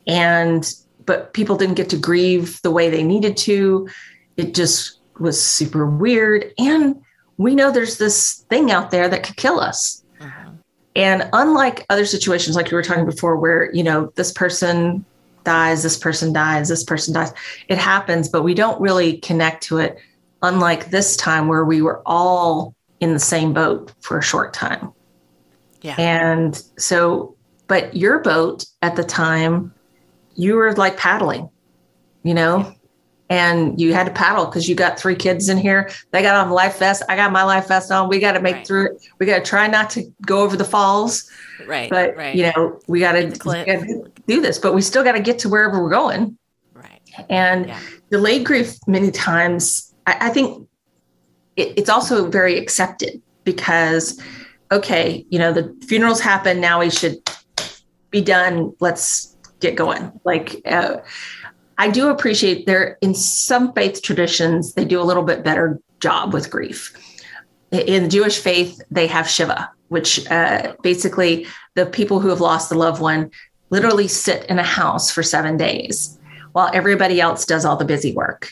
and 0.06 0.74
but 1.06 1.34
people 1.34 1.56
didn't 1.56 1.76
get 1.76 1.90
to 1.90 1.98
grieve 1.98 2.62
the 2.62 2.72
way 2.72 2.90
they 2.90 3.04
needed 3.04 3.38
to. 3.38 3.88
It 4.36 4.54
just 4.54 5.00
was 5.20 5.42
super 5.42 5.88
weird. 5.88 6.54
And 6.60 7.02
we 7.38 7.56
know 7.56 7.72
there's 7.72 7.98
this 7.98 8.46
thing 8.50 8.72
out 8.72 8.92
there 8.92 9.08
that 9.10 9.24
could 9.24 9.38
kill 9.38 9.60
us. 9.60 10.04
Uh-huh. 10.20 10.52
And 10.96 11.30
unlike 11.34 11.86
other 11.90 12.06
situations, 12.06 12.56
like 12.56 12.70
you 12.70 12.76
were 12.76 12.84
talking 12.84 13.06
before, 13.06 13.38
where, 13.38 13.74
you 13.74 13.84
know, 13.84 14.12
this 14.16 14.32
person 14.32 15.06
dies, 15.44 15.82
this 15.82 15.98
person 15.98 16.34
dies, 16.34 16.68
this 16.68 16.84
person 16.84 17.14
dies, 17.14 17.32
it 17.70 17.78
happens, 17.78 18.28
but 18.28 18.44
we 18.44 18.54
don't 18.54 18.80
really 18.82 19.18
connect 19.20 19.64
to 19.64 19.78
it. 19.78 19.98
Unlike 20.42 20.92
this 20.92 21.16
time 21.16 21.48
where 21.48 21.66
we 21.66 21.82
were 21.82 22.02
all 22.06 22.76
in 23.00 23.14
the 23.14 23.20
same 23.20 23.54
boat 23.54 23.94
for 24.02 24.18
a 24.20 24.24
short 24.24 24.54
time. 24.54 24.92
Yeah. 25.88 25.96
And 25.98 26.62
so, 26.78 27.36
but 27.68 27.96
your 27.96 28.20
boat 28.20 28.66
at 28.82 28.98
the 28.98 29.04
time, 29.06 29.74
you 30.36 30.56
were 30.56 30.74
like 30.74 30.98
paddling, 30.98 31.50
you 32.24 32.34
know, 32.34 32.74
and 33.30 33.80
you 33.80 33.94
had 33.94 34.06
to 34.06 34.12
paddle 34.12 34.46
because 34.46 34.68
you 34.68 34.76
got 34.76 35.00
three 35.00 35.16
kids 35.16 35.48
in 35.48 35.58
here. 35.58 35.90
They 36.12 36.22
got 36.22 36.36
on 36.46 36.52
life 36.52 36.78
vest. 36.80 37.04
I 37.08 37.16
got 37.16 37.32
my 37.32 37.44
life 37.44 37.70
vest 37.70 37.90
on. 37.90 38.10
We 38.10 38.20
got 38.20 38.34
to 38.34 38.42
make 38.42 38.56
Right. 38.56 38.68
through 38.68 38.86
it. 38.88 39.08
We 39.20 39.26
got 39.26 39.38
to 39.46 39.50
try 39.50 39.68
not 39.68 39.90
to 39.92 40.04
go 40.26 40.42
over 40.42 40.58
the 40.58 40.66
falls, 40.66 41.30
Right. 41.66 41.90
but 41.90 42.18
right. 42.18 42.36
you 42.36 42.52
know, 42.52 42.80
we 42.88 43.00
got 43.00 43.16
Hit 43.16 43.34
the 43.34 43.40
cliff. 43.40 43.66
to 43.66 44.12
do 44.28 44.42
this, 44.42 44.60
but 44.60 44.74
we 44.76 44.82
still 44.82 45.04
got 45.06 45.14
to 45.14 45.22
get 45.22 45.40
to 45.40 45.50
wherever 45.50 45.82
we're 45.82 45.90
going. 45.90 46.38
right. 46.74 47.02
And 47.30 47.68
Yeah. 47.68 47.80
delayed 48.12 48.46
grief, 48.46 48.76
many 48.88 49.10
times, 49.12 49.94
I, 50.06 50.18
I 50.28 50.30
think 50.30 50.68
it, 51.56 51.74
it's 51.78 51.90
also 51.90 52.30
very 52.30 52.58
accepted 52.58 53.22
because, 53.46 54.20
okay, 54.72 55.26
you 55.30 55.40
know, 55.40 55.54
the 55.54 55.76
funerals 55.88 56.20
happen. 56.20 56.60
Now 56.60 56.80
we 56.80 56.90
should 56.90 57.18
be 58.12 58.22
done. 58.22 58.74
Let's 58.80 59.36
get 59.60 59.76
going. 59.76 60.12
Like, 60.24 60.62
uh, 60.66 60.98
I 61.78 61.90
do 61.90 62.10
appreciate 62.10 62.66
there 62.66 62.98
in 63.02 63.14
some 63.14 63.74
faith 63.74 64.02
traditions, 64.02 64.74
they 64.74 64.86
do 64.86 65.00
a 65.00 65.04
little 65.04 65.24
bit 65.24 65.44
better 65.44 65.80
job 66.00 66.34
with 66.34 66.50
grief. 66.50 66.94
In 67.72 68.04
the 68.04 68.10
Jewish 68.10 68.40
faith, 68.40 68.82
they 68.90 69.08
have 69.08 69.28
Shiva, 69.28 69.70
which 69.90 70.26
uh, 70.32 70.76
basically 70.82 71.46
the 71.76 71.86
people 71.86 72.20
who 72.20 72.30
have 72.30 72.42
lost 72.42 72.72
a 72.72 72.76
loved 72.76 73.02
one 73.02 73.30
literally 73.70 74.08
sit 74.08 74.46
in 74.46 74.58
a 74.58 74.64
house 74.64 75.12
for 75.12 75.22
seven 75.22 75.58
days 75.58 76.18
while 76.54 76.72
everybody 76.74 77.20
else 77.20 77.46
does 77.46 77.66
all 77.66 77.76
the 77.76 77.86
busy 77.86 78.14
work 78.14 78.50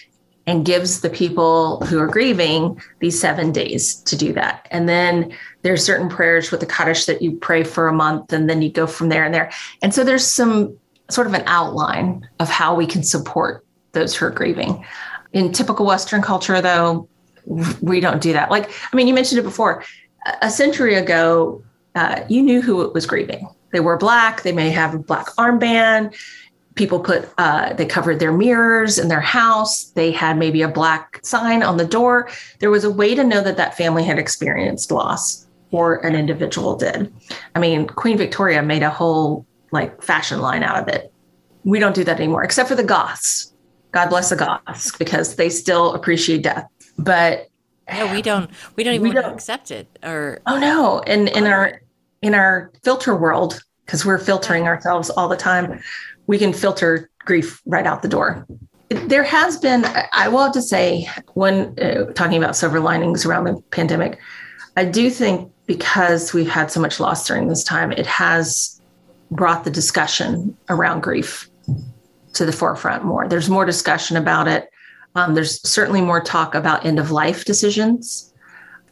and 0.47 0.65
gives 0.65 1.01
the 1.01 1.09
people 1.09 1.79
who 1.85 1.99
are 1.99 2.07
grieving 2.07 2.79
these 2.99 3.19
seven 3.19 3.51
days 3.51 3.95
to 3.95 4.15
do 4.15 4.31
that. 4.33 4.67
And 4.71 4.87
then 4.87 5.33
there's 5.63 5.83
certain 5.83 6.07
prayers 6.07 6.51
with 6.51 6.59
the 6.59 6.65
Kaddish 6.65 7.05
that 7.05 7.21
you 7.21 7.35
pray 7.35 7.63
for 7.63 7.87
a 7.87 7.93
month 7.93 8.31
and 8.31 8.49
then 8.49 8.61
you 8.61 8.71
go 8.71 8.85
from 8.85 9.09
there 9.09 9.25
and 9.25 9.33
there. 9.33 9.51
And 9.81 9.93
so 9.93 10.03
there's 10.03 10.25
some 10.25 10.77
sort 11.09 11.27
of 11.27 11.33
an 11.33 11.43
outline 11.45 12.27
of 12.39 12.49
how 12.49 12.75
we 12.75 12.85
can 12.85 13.03
support 13.03 13.65
those 13.93 14.15
who 14.15 14.25
are 14.25 14.31
grieving. 14.31 14.85
In 15.33 15.51
typical 15.51 15.85
Western 15.85 16.21
culture, 16.21 16.61
though, 16.61 17.07
we 17.81 17.99
don't 17.99 18.21
do 18.21 18.33
that. 18.33 18.51
Like, 18.51 18.71
I 18.91 18.95
mean, 18.95 19.07
you 19.07 19.13
mentioned 19.13 19.39
it 19.39 19.43
before. 19.43 19.83
A 20.41 20.49
century 20.49 20.95
ago, 20.95 21.63
uh, 21.95 22.23
you 22.29 22.41
knew 22.41 22.61
who 22.61 22.89
was 22.89 23.05
grieving. 23.05 23.47
They 23.71 23.79
were 23.79 23.97
black. 23.97 24.43
They 24.43 24.53
may 24.53 24.69
have 24.69 24.95
a 24.95 24.99
black 24.99 25.27
armband. 25.37 26.15
People 26.75 26.99
put, 26.99 27.29
uh, 27.37 27.73
they 27.73 27.85
covered 27.85 28.19
their 28.19 28.31
mirrors 28.33 28.97
in 28.99 29.07
their 29.07 29.21
house. 29.21 29.85
They 29.91 30.11
had 30.11 30.37
maybe 30.37 30.61
a 30.61 30.67
black 30.67 31.19
sign 31.23 31.63
on 31.63 31.77
the 31.77 31.85
door. 31.85 32.29
There 32.59 32.69
was 32.69 32.83
a 32.83 32.91
way 32.91 33.15
to 33.15 33.23
know 33.23 33.41
that 33.41 33.57
that 33.57 33.77
family 33.77 34.03
had 34.03 34.19
experienced 34.19 34.91
loss 34.91 35.47
or 35.71 36.05
an 36.05 36.15
individual 36.15 36.75
did. 36.75 37.13
I 37.55 37.59
mean, 37.59 37.87
Queen 37.87 38.17
Victoria 38.17 38.61
made 38.61 38.83
a 38.83 38.89
whole 38.89 39.45
like 39.71 40.01
fashion 40.01 40.39
line 40.41 40.63
out 40.63 40.77
of 40.81 40.87
it. 40.93 41.11
We 41.63 41.79
don't 41.79 41.95
do 41.95 42.03
that 42.03 42.17
anymore, 42.19 42.43
except 42.43 42.69
for 42.69 42.75
the 42.75 42.83
Goths. 42.83 43.53
God 43.91 44.09
bless 44.09 44.29
the 44.29 44.35
Goths 44.35 44.95
because 44.97 45.35
they 45.35 45.49
still 45.49 45.93
appreciate 45.93 46.43
death. 46.43 46.67
But 46.97 47.47
No, 47.91 48.11
we 48.11 48.21
don't. 48.21 48.49
We 48.75 48.83
don't 48.83 48.93
even 48.95 49.07
We 49.09 49.13
don't. 49.15 49.33
accept 49.33 49.71
it. 49.71 49.87
Or 50.03 50.41
Oh 50.45 50.59
no! 50.59 50.99
In 50.99 51.27
in 51.29 51.47
our 51.47 51.81
in 52.21 52.33
our 52.35 52.71
filter 52.83 53.15
world, 53.15 53.61
because 53.85 54.05
we're 54.05 54.17
filtering 54.17 54.67
ourselves 54.67 55.09
all 55.09 55.27
the 55.27 55.37
time, 55.37 55.81
we 56.27 56.37
can 56.37 56.53
filter 56.53 57.09
grief 57.19 57.61
right 57.65 57.85
out 57.85 58.01
the 58.01 58.07
door. 58.07 58.45
There 58.89 59.23
has 59.23 59.57
been, 59.57 59.85
I- 60.13 60.27
will 60.27 60.43
have 60.43 60.53
to 60.53 60.61
say, 60.61 61.09
when 61.33 61.77
uh, 61.79 62.05
talking 62.13 62.37
about 62.37 62.55
silver 62.55 62.79
linings 62.79 63.25
around 63.25 63.45
the 63.45 63.61
pandemic, 63.71 64.19
I 64.77 64.85
do 64.85 65.09
think 65.09 65.51
because 65.65 66.33
we've 66.33 66.49
had 66.49 66.71
so 66.71 66.79
much 66.79 66.99
loss 66.99 67.25
during 67.27 67.47
this 67.47 67.63
time, 67.63 67.91
it 67.91 68.05
has 68.05 68.79
brought 69.31 69.63
the 69.63 69.71
discussion 69.71 70.55
around 70.69 71.01
grief 71.01 71.49
to 72.33 72.45
the 72.45 72.51
forefront 72.51 73.03
more. 73.03 73.27
There's 73.27 73.49
more 73.49 73.65
discussion 73.65 74.17
about 74.17 74.47
it. 74.47 74.69
Um, 75.15 75.33
there's 75.33 75.67
certainly 75.67 76.01
more 76.01 76.21
talk 76.21 76.53
about 76.53 76.85
end 76.85 76.99
of 76.99 77.09
life 77.09 77.45
decisions. 77.45 78.33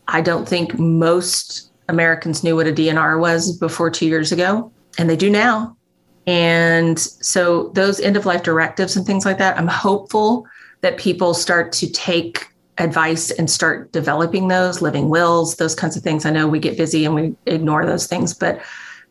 I 0.07 0.21
don't 0.21 0.47
think 0.47 0.79
most 0.79 1.71
Americans 1.89 2.43
knew 2.43 2.55
what 2.55 2.67
a 2.67 2.71
DNR 2.71 3.19
was 3.19 3.57
before 3.57 3.89
two 3.89 4.07
years 4.07 4.31
ago, 4.31 4.71
and 4.97 5.09
they 5.09 5.17
do 5.17 5.29
now. 5.29 5.77
And 6.25 6.97
so, 6.99 7.69
those 7.69 7.99
end 7.99 8.15
of 8.15 8.25
life 8.25 8.43
directives 8.43 8.95
and 8.95 9.05
things 9.05 9.25
like 9.25 9.37
that, 9.39 9.57
I'm 9.57 9.67
hopeful 9.67 10.47
that 10.81 10.97
people 10.97 11.33
start 11.33 11.71
to 11.73 11.91
take 11.91 12.47
advice 12.77 13.29
and 13.31 13.49
start 13.49 13.91
developing 13.91 14.47
those 14.47 14.81
living 14.81 15.09
wills, 15.09 15.55
those 15.55 15.75
kinds 15.75 15.95
of 15.95 16.03
things. 16.03 16.25
I 16.25 16.31
know 16.31 16.47
we 16.47 16.59
get 16.59 16.77
busy 16.77 17.05
and 17.05 17.13
we 17.13 17.35
ignore 17.45 17.85
those 17.85 18.07
things, 18.07 18.33
but 18.33 18.61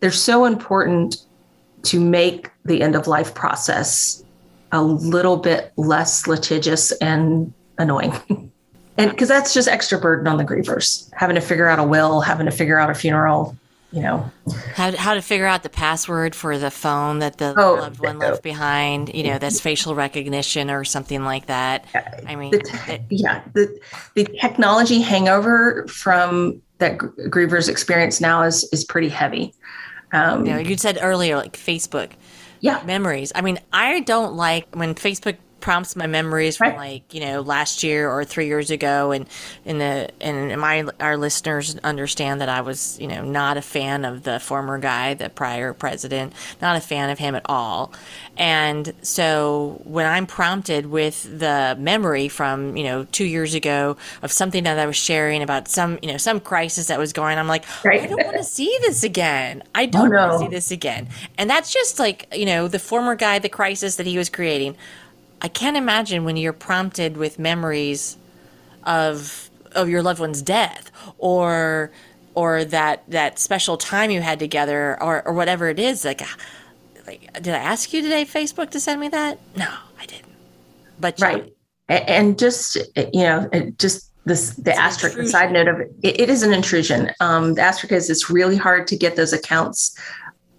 they're 0.01 0.11
so 0.11 0.45
important 0.45 1.19
to 1.85 2.01
make 2.01 2.51
the 2.65 2.83
end 2.83 2.95
of 2.95 3.07
life 3.07 3.35
process 3.35 4.25
a 4.73 4.83
little 4.83 5.37
bit 5.37 5.73
less 5.77 6.27
litigious 6.27 6.93
and 6.93 7.53
annoying. 7.79 8.13
and 8.99 9.11
because 9.11 9.29
that's 9.29 9.55
just 9.55 9.69
extra 9.69 9.99
burden 9.99 10.27
on 10.27 10.39
the 10.39 10.45
grievers, 10.45 11.13
having 11.15 11.35
to 11.35 11.41
figure 11.41 11.69
out 11.69 11.79
a 11.79 11.85
will, 11.85 12.21
having 12.21 12.47
to 12.47 12.53
figure 12.53 12.79
out 12.79 12.91
a 12.91 12.95
funeral, 12.95 13.57
you 13.93 14.01
know. 14.03 14.31
how 14.75 14.97
how 14.97 15.15
to 15.15 15.23
figure 15.23 15.47
out 15.47 15.63
the 15.63 15.69
password 15.69 16.35
for 16.35 16.59
the 16.59 16.71
phone 16.71 17.19
that 17.21 17.39
the 17.39 17.55
Oh, 17.57 17.75
loved 17.75 18.01
one 18.01 18.19
no. 18.19 18.29
left 18.31 18.43
behind. 18.43 19.15
You 19.15 19.25
know, 19.25 19.39
that's 19.39 19.61
facial 19.61 19.95
recognition 19.95 20.71
or 20.71 20.85
something 20.85 21.25
like 21.25 21.47
that. 21.47 21.85
I 22.27 22.35
mean, 22.37 22.51
The 22.53 22.59
te- 22.61 22.93
it- 22.93 23.03
yeah, 23.11 23.43
the 23.53 23.79
the 24.15 24.25
technology 24.41 25.01
hangover 25.01 25.87
from 25.89 26.61
that 26.79 26.99
gr- 26.99 27.09
grievers 27.29 27.69
experience 27.69 28.21
now 28.21 28.43
is 28.43 28.65
is 28.73 28.85
pretty 28.85 29.09
heavy. 29.11 29.55
Um, 30.13 30.45
you 30.47 30.53
know, 30.53 30.59
you 30.59 30.77
said 30.77 30.99
earlier, 31.01 31.37
like 31.37 31.57
Facebook. 31.57 32.11
yeah, 32.61 32.83
memories. 32.85 33.33
I 33.35 33.41
mean, 33.41 33.59
I 33.73 34.01
don't 34.01 34.35
like 34.35 34.67
when 34.75 34.95
Facebook 34.95 35.37
prompts 35.63 35.97
my 35.97 36.07
memories 36.07 36.59
from 36.59 36.77
like 36.77 37.15
you 37.15 37.21
know 37.21 37.41
last 37.41 37.83
year 37.83 38.11
or 38.11 38.25
three 38.25 38.47
years 38.47 38.71
ago, 38.71 39.13
and 39.13 39.27
in 39.65 39.79
the 39.79 40.11
and 40.21 40.61
my 40.61 40.85
our 41.01 41.17
listeners 41.17 41.77
understand 41.79 42.43
that 42.43 42.51
I 42.51 42.61
was 42.61 42.99
you 43.01 43.09
know 43.09 43.25
not 43.25 43.57
a 43.57 43.63
fan 43.63 44.05
of 44.05 44.25
the 44.25 44.39
former 44.39 44.79
guy, 44.79 45.15
the 45.15 45.31
prior 45.31 45.73
president, 45.73 46.35
not 46.61 46.77
a 46.77 46.81
fan 46.81 47.09
of 47.09 47.19
him 47.19 47.35
at 47.35 47.43
all. 47.47 47.95
And 48.37 48.93
so 49.03 49.81
when 49.85 50.07
I'm 50.07 50.27
prompted 50.27 50.87
with 50.87 51.23
the 51.39 51.77
memory 51.79 52.29
from 52.29 52.77
you 52.77 52.85
know 52.85 53.05
two 53.05 53.25
years 53.25 53.55
ago 53.55 53.97
of 54.23 54.31
something 54.31 54.65
that 54.65 54.79
I 54.79 54.85
was 54.85 54.97
sharing 54.97 55.43
about 55.43 55.69
some 55.69 55.99
you 56.03 56.11
know 56.11 56.19
some 56.19 56.41
crisis 56.41 56.89
that 56.89 56.99
was 56.99 57.13
going, 57.13 57.39
I'm 57.39 57.49
like, 57.49 57.65
Right. 57.85 58.03
I 58.03 58.07
don't 58.07 58.25
want 58.25 58.37
to 58.37 58.45
see 58.53 58.77
this 58.83 59.05
again. 59.05 59.63
I 59.75 59.85
oh, 59.85 59.87
don't 59.87 60.11
want 60.11 60.13
no. 60.13 60.33
to 60.33 60.39
see 60.39 60.49
this 60.49 60.71
again. 60.71 61.09
And 61.39 61.49
that's 61.49 61.73
just 61.73 61.99
like, 61.99 62.27
you 62.35 62.47
know, 62.47 62.69
the 62.69 62.79
former 62.79 63.15
guy, 63.15 63.39
the 63.39 63.49
crisis 63.49 63.97
that 63.97 64.07
he 64.07 64.19
was 64.19 64.29
creating. 64.29 64.77
I 65.43 65.49
can't 65.49 65.77
imagine 65.77 66.25
when 66.25 66.37
you're 66.37 66.53
prompted 66.53 67.17
with 67.17 67.39
memories 67.39 68.17
of 68.85 69.51
of 69.73 69.89
your 69.89 70.03
loved 70.03 70.21
one's 70.21 70.43
death 70.43 70.91
or 71.19 71.91
or 72.35 72.65
that 72.65 73.03
that 73.09 73.39
special 73.39 73.77
time 73.77 74.11
you 74.11 74.21
had 74.23 74.39
together 74.39 74.97
or 75.03 75.27
or 75.27 75.33
whatever 75.35 75.69
it 75.69 75.79
is 75.79 76.05
like 76.05 76.23
like 77.07 77.33
did 77.43 77.55
I 77.55 77.59
ask 77.59 77.93
you 77.93 78.03
today 78.03 78.25
Facebook 78.25 78.71
to 78.71 78.81
send 78.81 79.01
me 79.01 79.09
that? 79.09 79.39
No, 79.57 79.69
I 80.01 80.07
didn't. 80.07 80.33
But 81.01 81.21
right. 81.21 81.53
A- 81.89 82.09
And 82.09 82.39
just 82.39 82.77
you 83.13 83.23
know, 83.23 83.51
just 83.79 84.11
this 84.25 84.51
the 84.55 84.73
asterisk, 84.75 85.17
the 85.17 85.29
side 85.29 85.51
note 85.51 85.67
of 85.67 85.81
it, 85.81 85.91
it, 86.03 86.21
it 86.21 86.31
is 86.31 86.45
an 86.45 86.53
intrusion. 86.53 87.11
Um, 87.19 87.55
the 87.55 87.63
asterisk 87.63 87.93
is 87.93 88.09
it's 88.09 88.31
really 88.31 88.57
hard 88.57 88.87
to 88.89 88.97
get 88.97 89.17
those 89.17 89.33
accounts 89.33 89.99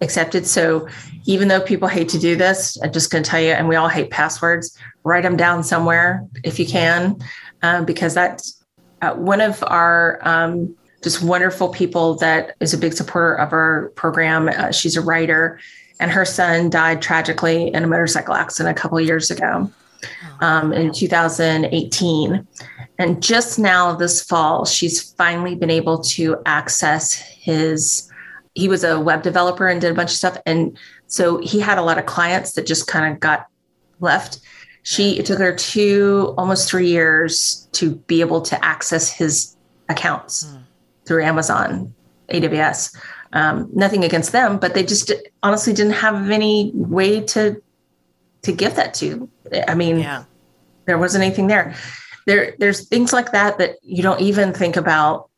accepted. 0.00 0.46
So 0.46 0.88
even 1.26 1.48
though 1.48 1.60
people 1.60 1.88
hate 1.88 2.08
to 2.10 2.18
do 2.18 2.36
this, 2.36 2.78
I'm 2.82 2.92
just 2.92 3.10
going 3.10 3.24
to 3.24 3.30
tell 3.30 3.40
you, 3.40 3.52
and 3.52 3.68
we 3.68 3.76
all 3.76 3.88
hate 3.88 4.10
passwords. 4.10 4.76
Write 5.04 5.22
them 5.22 5.36
down 5.36 5.62
somewhere 5.62 6.26
if 6.42 6.58
you 6.58 6.66
can, 6.66 7.18
um, 7.62 7.84
because 7.84 8.14
that's 8.14 8.64
uh, 9.02 9.14
one 9.14 9.40
of 9.40 9.62
our 9.66 10.18
um, 10.22 10.74
just 11.02 11.22
wonderful 11.22 11.68
people 11.68 12.14
that 12.16 12.56
is 12.60 12.72
a 12.72 12.78
big 12.78 12.94
supporter 12.94 13.34
of 13.34 13.52
our 13.52 13.90
program. 13.94 14.48
Uh, 14.48 14.70
she's 14.70 14.96
a 14.96 15.00
writer, 15.00 15.60
and 16.00 16.10
her 16.10 16.24
son 16.24 16.70
died 16.70 17.02
tragically 17.02 17.72
in 17.72 17.84
a 17.84 17.86
motorcycle 17.86 18.34
accident 18.34 18.76
a 18.76 18.80
couple 18.80 18.98
of 18.98 19.04
years 19.04 19.30
ago 19.30 19.70
um, 20.40 20.72
in 20.72 20.92
2018. 20.92 22.46
And 22.98 23.22
just 23.22 23.58
now, 23.58 23.94
this 23.94 24.22
fall, 24.22 24.64
she's 24.64 25.12
finally 25.14 25.54
been 25.54 25.70
able 25.70 25.98
to 26.02 26.36
access 26.46 27.12
his. 27.12 28.10
He 28.54 28.68
was 28.68 28.84
a 28.84 29.00
web 29.00 29.22
developer 29.22 29.66
and 29.66 29.80
did 29.80 29.90
a 29.90 29.94
bunch 29.94 30.10
of 30.10 30.16
stuff. 30.16 30.38
And 30.46 30.78
so 31.06 31.38
he 31.38 31.60
had 31.60 31.78
a 31.78 31.82
lot 31.82 31.98
of 31.98 32.06
clients 32.06 32.52
that 32.52 32.66
just 32.66 32.86
kind 32.86 33.12
of 33.12 33.20
got 33.20 33.46
left. 34.00 34.40
She 34.82 35.18
it 35.18 35.26
took 35.26 35.38
her 35.38 35.54
two 35.54 36.34
almost 36.36 36.68
three 36.68 36.88
years 36.88 37.68
to 37.72 37.94
be 37.94 38.20
able 38.20 38.42
to 38.42 38.64
access 38.64 39.10
his 39.10 39.56
accounts 39.88 40.46
through 41.06 41.24
Amazon, 41.24 41.94
AWS. 42.28 42.96
Um, 43.32 43.68
nothing 43.74 44.04
against 44.04 44.32
them, 44.32 44.58
but 44.58 44.74
they 44.74 44.84
just 44.84 45.10
honestly 45.42 45.72
didn't 45.72 45.94
have 45.94 46.30
any 46.30 46.70
way 46.74 47.20
to 47.22 47.60
to 48.42 48.52
give 48.52 48.76
that 48.76 48.94
to. 48.94 49.28
I 49.66 49.74
mean, 49.74 49.98
yeah. 49.98 50.24
there 50.84 50.98
wasn't 50.98 51.24
anything 51.24 51.48
there. 51.48 51.74
There, 52.26 52.54
there's 52.58 52.88
things 52.88 53.12
like 53.12 53.32
that 53.32 53.58
that 53.58 53.76
you 53.82 54.02
don't 54.02 54.20
even 54.20 54.52
think 54.52 54.76
about 54.76 55.30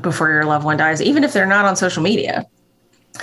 before 0.00 0.30
your 0.30 0.44
loved 0.44 0.64
one 0.64 0.76
dies, 0.76 1.00
even 1.00 1.24
if 1.24 1.32
they're 1.32 1.46
not 1.46 1.64
on 1.64 1.76
social 1.76 2.02
media. 2.02 2.46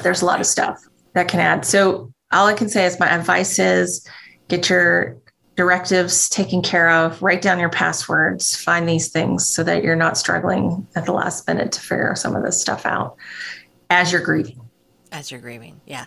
there's 0.01 0.21
a 0.21 0.25
lot 0.25 0.39
of 0.39 0.45
stuff 0.45 0.81
that 1.13 1.27
can 1.27 1.39
add. 1.39 1.65
So 1.65 2.11
all 2.31 2.47
I 2.47 2.53
can 2.53 2.69
say 2.69 2.85
is 2.85 2.99
my 2.99 3.07
advice 3.07 3.59
is 3.59 4.07
get 4.47 4.69
your 4.69 5.17
directives 5.55 6.29
taken 6.29 6.61
care 6.61 6.89
of, 6.89 7.21
write 7.21 7.41
down 7.41 7.59
your 7.59 7.69
passwords, 7.69 8.55
find 8.55 8.89
these 8.89 9.09
things 9.09 9.47
so 9.47 9.63
that 9.63 9.83
you're 9.83 9.95
not 9.95 10.17
struggling 10.17 10.87
at 10.95 11.05
the 11.05 11.11
last 11.11 11.47
minute 11.47 11.71
to 11.73 11.79
figure 11.79 12.15
some 12.15 12.35
of 12.35 12.43
this 12.43 12.59
stuff 12.59 12.85
out 12.85 13.15
as 13.89 14.11
you're 14.11 14.21
grieving. 14.21 14.59
As 15.11 15.29
you're 15.29 15.39
grieving, 15.39 15.79
yeah. 15.85 16.05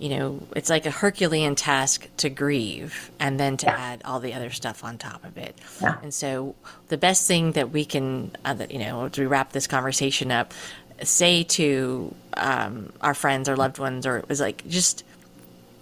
You 0.00 0.08
know, 0.08 0.42
it's 0.56 0.70
like 0.70 0.86
a 0.86 0.90
Herculean 0.90 1.54
task 1.54 2.08
to 2.16 2.30
grieve 2.30 3.10
and 3.20 3.38
then 3.38 3.58
to 3.58 3.66
yeah. 3.66 3.76
add 3.76 4.02
all 4.04 4.18
the 4.18 4.32
other 4.32 4.48
stuff 4.50 4.82
on 4.82 4.96
top 4.96 5.24
of 5.24 5.36
it. 5.36 5.58
Yeah. 5.80 5.98
And 6.02 6.12
so, 6.12 6.54
the 6.88 6.96
best 6.96 7.28
thing 7.28 7.52
that 7.52 7.70
we 7.70 7.84
can, 7.84 8.34
uh, 8.44 8.56
you 8.70 8.78
know, 8.78 9.04
as 9.04 9.18
we 9.18 9.26
wrap 9.26 9.52
this 9.52 9.66
conversation 9.66 10.32
up, 10.32 10.54
say 11.02 11.42
to 11.44 12.14
um, 12.34 12.92
our 13.02 13.12
friends 13.12 13.48
or 13.48 13.56
loved 13.56 13.78
ones, 13.78 14.06
or 14.06 14.16
it 14.16 14.28
was 14.28 14.40
like 14.40 14.66
just 14.68 15.04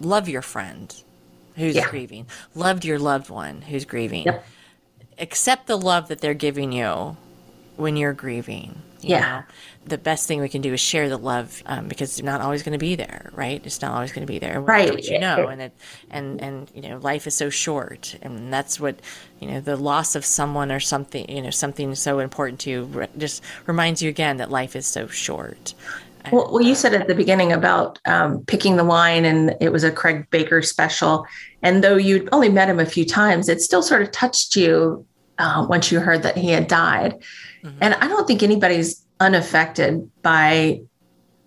love 0.00 0.28
your 0.28 0.42
friend 0.42 1.02
who's 1.56 1.76
yeah. 1.76 1.88
grieving, 1.88 2.26
loved 2.54 2.84
your 2.84 2.98
loved 2.98 3.30
one 3.30 3.62
who's 3.62 3.84
grieving. 3.84 4.24
Yep. 4.24 4.44
Accept 5.18 5.66
the 5.66 5.76
love 5.76 6.08
that 6.08 6.20
they're 6.20 6.34
giving 6.34 6.72
you 6.72 7.16
when 7.76 7.96
you're 7.96 8.12
grieving. 8.12 8.82
You 9.00 9.10
yeah. 9.10 9.20
Know? 9.20 9.42
The 9.88 9.98
best 9.98 10.28
thing 10.28 10.40
we 10.40 10.48
can 10.48 10.60
do 10.60 10.72
is 10.72 10.80
share 10.80 11.08
the 11.08 11.16
love 11.16 11.62
um, 11.66 11.88
because 11.88 12.16
they're 12.16 12.26
not 12.26 12.40
always 12.40 12.62
going 12.62 12.72
to 12.72 12.78
be 12.78 12.94
there, 12.94 13.30
right? 13.34 13.60
It's 13.64 13.80
not 13.80 13.92
always 13.92 14.12
going 14.12 14.26
to 14.26 14.32
be 14.32 14.38
there, 14.38 14.60
right? 14.60 15.02
You 15.02 15.18
know, 15.18 15.48
and 15.48 15.62
it, 15.62 15.72
and 16.10 16.40
and 16.40 16.70
you 16.74 16.82
know, 16.82 16.98
life 16.98 17.26
is 17.26 17.34
so 17.34 17.50
short, 17.50 18.16
and 18.22 18.52
that's 18.52 18.78
what 18.78 19.00
you 19.40 19.48
know. 19.48 19.60
The 19.60 19.76
loss 19.76 20.14
of 20.14 20.24
someone 20.24 20.70
or 20.70 20.80
something, 20.80 21.28
you 21.28 21.42
know, 21.42 21.50
something 21.50 21.94
so 21.94 22.18
important 22.18 22.60
to 22.60 22.70
you, 22.70 23.08
just 23.16 23.42
reminds 23.66 24.02
you 24.02 24.08
again 24.08 24.36
that 24.36 24.50
life 24.50 24.76
is 24.76 24.86
so 24.86 25.06
short. 25.06 25.74
Well, 26.32 26.52
well, 26.52 26.62
you 26.62 26.74
said 26.74 26.94
at 26.94 27.08
the 27.08 27.14
beginning 27.14 27.52
about 27.52 27.98
um, 28.04 28.44
picking 28.46 28.76
the 28.76 28.84
wine, 28.84 29.24
and 29.24 29.56
it 29.60 29.70
was 29.70 29.84
a 29.84 29.90
Craig 29.90 30.26
Baker 30.30 30.62
special. 30.62 31.26
And 31.62 31.82
though 31.82 31.96
you'd 31.96 32.28
only 32.32 32.48
met 32.48 32.68
him 32.68 32.80
a 32.80 32.86
few 32.86 33.04
times, 33.04 33.48
it 33.48 33.60
still 33.60 33.82
sort 33.82 34.02
of 34.02 34.10
touched 34.10 34.56
you 34.56 35.06
uh, 35.38 35.66
once 35.68 35.90
you 35.90 36.00
heard 36.00 36.22
that 36.22 36.36
he 36.36 36.50
had 36.50 36.68
died. 36.68 37.22
Mm-hmm. 37.62 37.78
And 37.80 37.94
I 37.94 38.08
don't 38.08 38.26
think 38.26 38.42
anybody's 38.42 39.04
unaffected 39.20 40.10
by 40.22 40.80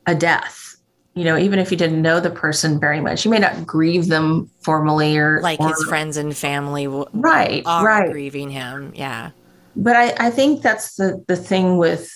a 0.06 0.16
death. 0.16 0.76
You 1.14 1.26
know, 1.26 1.38
even 1.38 1.60
if 1.60 1.72
you 1.72 1.78
didn't 1.78 2.02
know 2.02 2.20
the 2.22 2.30
person 2.30 2.80
very 2.80 3.02
much, 3.02 3.26
you 3.26 3.32
may 3.32 3.40
not 3.40 3.66
grieve 3.66 4.08
them 4.08 4.50
formally 4.62 5.18
or 5.18 5.42
like 5.42 5.60
or, 5.60 5.68
his 5.68 5.84
friends 5.84 6.16
and 6.16 6.36
family, 6.36 6.88
right? 6.88 7.64
Are 7.66 7.86
right, 7.86 8.12
grieving 8.12 8.50
him. 8.50 8.94
Yeah, 8.96 9.32
but 9.76 9.98
I, 9.98 10.28
I 10.28 10.30
think 10.30 10.62
that's 10.62 10.96
the 10.96 11.22
the 11.28 11.36
thing 11.36 11.78
with 11.78 12.10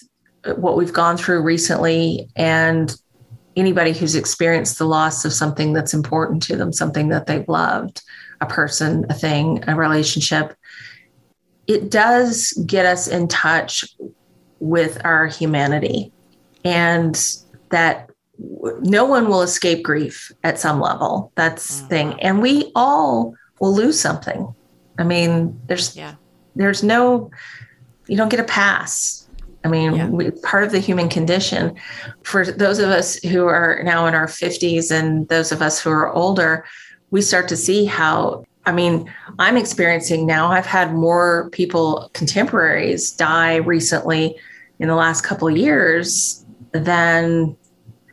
what 0.55 0.77
we've 0.77 0.93
gone 0.93 1.17
through 1.17 1.41
recently 1.41 2.29
and 2.35 2.95
anybody 3.55 3.93
who's 3.93 4.15
experienced 4.15 4.77
the 4.77 4.85
loss 4.85 5.25
of 5.25 5.33
something 5.33 5.73
that's 5.73 5.93
important 5.93 6.43
to 6.43 6.55
them, 6.55 6.71
something 6.71 7.09
that 7.09 7.25
they've 7.25 7.47
loved, 7.47 8.01
a 8.41 8.45
person, 8.45 9.05
a 9.09 9.13
thing, 9.13 9.63
a 9.67 9.75
relationship, 9.75 10.55
it 11.67 11.89
does 11.89 12.51
get 12.65 12.85
us 12.85 13.07
in 13.07 13.27
touch 13.27 13.85
with 14.59 15.03
our 15.03 15.27
humanity 15.27 16.11
and 16.63 17.37
that 17.69 18.09
no 18.81 19.05
one 19.05 19.27
will 19.27 19.41
escape 19.41 19.83
grief 19.83 20.31
at 20.43 20.59
some 20.59 20.79
level. 20.79 21.31
That's 21.35 21.77
mm-hmm. 21.77 21.87
thing. 21.87 22.21
And 22.21 22.41
we 22.41 22.71
all 22.75 23.35
will 23.59 23.73
lose 23.73 23.99
something. 23.99 24.53
I 24.97 25.03
mean, 25.03 25.59
there's 25.67 25.95
yeah. 25.95 26.15
there's 26.55 26.83
no 26.83 27.31
you 28.07 28.17
don't 28.17 28.29
get 28.29 28.39
a 28.39 28.45
pass 28.45 29.25
I 29.65 29.67
mean, 29.67 29.95
yeah. 29.95 30.07
we, 30.07 30.29
part 30.29 30.63
of 30.63 30.71
the 30.71 30.79
human 30.79 31.09
condition. 31.09 31.75
For 32.21 32.45
those 32.45 32.77
of 32.77 32.91
us 32.91 33.15
who 33.15 33.47
are 33.47 33.81
now 33.83 34.05
in 34.05 34.13
our 34.13 34.27
50s 34.27 34.91
and 34.91 35.27
those 35.27 35.51
of 35.51 35.63
us 35.63 35.81
who 35.81 35.89
are 35.89 36.13
older, 36.13 36.65
we 37.09 37.23
start 37.23 37.47
to 37.47 37.57
see 37.57 37.85
how, 37.85 38.45
I 38.65 38.71
mean, 38.71 39.13
I'm 39.39 39.57
experiencing 39.57 40.25
now, 40.25 40.51
I've 40.51 40.65
had 40.65 40.93
more 40.93 41.49
people, 41.51 42.09
contemporaries, 42.13 43.11
die 43.11 43.57
recently 43.57 44.35
in 44.79 44.87
the 44.87 44.95
last 44.95 45.21
couple 45.21 45.47
of 45.47 45.55
years 45.55 46.43
than 46.71 47.55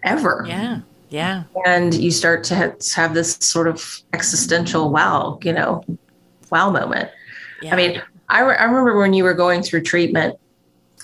ever. 0.03 0.45
Yeah. 0.47 0.81
Yeah. 1.09 1.45
And 1.67 1.93
you 1.95 2.11
start 2.11 2.45
to 2.45 2.55
have 2.95 3.15
this 3.15 3.37
sort 3.41 3.69
of 3.69 4.03
existential 4.13 4.91
wow, 4.91 5.39
you 5.43 5.53
know, 5.53 5.83
wow 6.51 6.71
moment. 6.71 7.11
Yeah. 7.61 7.75
I 7.75 7.77
mean, 7.77 8.03
I, 8.29 8.41
re- 8.41 8.57
I 8.57 8.65
remember 8.65 8.99
when 8.99 9.13
you 9.13 9.25
were 9.25 9.35
going 9.35 9.63
through 9.63 9.83
treatment 9.83 10.39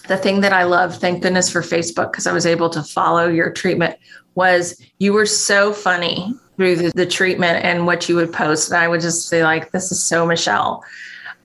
the 0.09 0.16
thing 0.16 0.41
that 0.41 0.55
I 0.55 0.65
love, 0.65 0.97
thank 0.97 1.23
goodness 1.23 1.51
for 1.51 1.61
Facebook, 1.61 2.11
because 2.11 2.27
I 2.27 2.33
was 2.33 2.47
able 2.47 2.70
to 2.70 2.83
follow 2.83 3.29
your 3.29 3.53
treatment, 3.53 3.97
was 4.35 4.81
you 4.99 5.12
were 5.12 5.27
so 5.27 5.73
funny 5.73 6.35
through 6.59 6.75
the, 6.75 6.91
the, 6.91 7.07
treatment 7.07 7.65
and 7.65 7.87
what 7.87 8.09
you 8.09 8.17
would 8.17 8.33
post. 8.33 8.71
And 8.71 8.79
I 8.79 8.89
would 8.89 9.01
just 9.01 9.29
say, 9.29 9.45
like, 9.45 9.71
this 9.71 9.93
is 9.93 10.03
so 10.03 10.27
Michelle. 10.27 10.85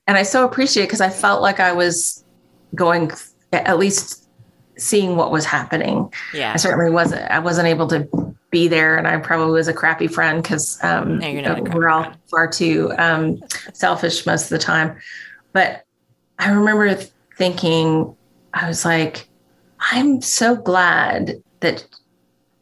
And 0.07 0.17
I 0.17 0.23
so 0.23 0.43
appreciate 0.43 0.83
it 0.83 0.87
because 0.87 1.01
I 1.01 1.09
felt 1.09 1.41
like 1.41 1.59
I 1.59 1.71
was 1.71 2.25
going 2.75 3.11
at 3.53 3.77
least 3.77 4.27
seeing 4.75 5.15
what 5.15 5.31
was 5.31 5.45
happening. 5.45 6.11
Yeah. 6.33 6.53
I 6.53 6.57
certainly 6.57 6.89
wasn't 6.91 7.29
I 7.29 7.39
wasn't 7.39 7.67
able 7.67 7.87
to 7.87 8.35
be 8.49 8.67
there 8.67 8.97
and 8.97 9.07
I 9.07 9.17
probably 9.17 9.53
was 9.53 9.67
a 9.67 9.73
crappy 9.73 10.07
friend 10.07 10.41
because 10.41 10.83
um, 10.83 11.19
no, 11.19 11.63
we're 11.73 11.89
all 11.89 12.03
friend. 12.03 12.17
far 12.29 12.47
too 12.47 12.91
um, 12.97 13.39
selfish 13.73 14.25
most 14.25 14.43
of 14.45 14.49
the 14.49 14.59
time. 14.59 14.97
But 15.53 15.85
I 16.39 16.49
remember 16.49 16.95
thinking 17.37 18.15
I 18.53 18.67
was 18.67 18.83
like, 18.83 19.29
I'm 19.91 20.21
so 20.21 20.55
glad 20.55 21.41
that 21.59 21.85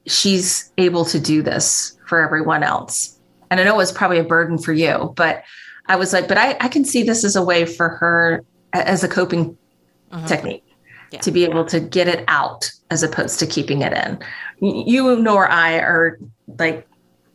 she's 0.06 0.72
able 0.78 1.06
to 1.06 1.20
do 1.20 1.42
this 1.42 1.98
for 2.12 2.20
everyone 2.20 2.62
else. 2.62 3.18
And 3.50 3.58
I 3.58 3.64
know 3.64 3.76
it 3.76 3.78
was 3.78 3.94
probably 3.94 4.20
a 4.20 4.24
burden 4.26 4.58
for 4.58 4.74
you, 4.74 5.14
but 5.16 5.46
I 5.86 5.96
was 5.96 6.12
like, 6.12 6.28
but 6.28 6.38
I, 6.38 6.58
I 6.60 6.68
can 6.68 6.84
see 6.84 7.04
this 7.04 7.24
as 7.24 7.38
a 7.38 7.42
way 7.42 7.64
for 7.64 7.88
her 7.88 8.44
as 8.74 9.02
a 9.02 9.08
coping 9.08 9.58
uh-huh. 10.12 10.28
technique 10.28 10.66
yeah. 11.14 11.22
to 11.22 11.32
be 11.32 11.46
able 11.46 11.64
to 11.64 11.80
get 11.80 12.10
it 12.10 12.26
out 12.28 12.70
as 12.90 13.02
opposed 13.02 13.40
to 13.40 13.48
keeping 13.48 13.82
it 13.82 13.94
in. 13.94 14.20
You 14.60 15.16
nor 15.22 15.48
I 15.50 15.80
are 15.80 16.20
like, 16.60 16.86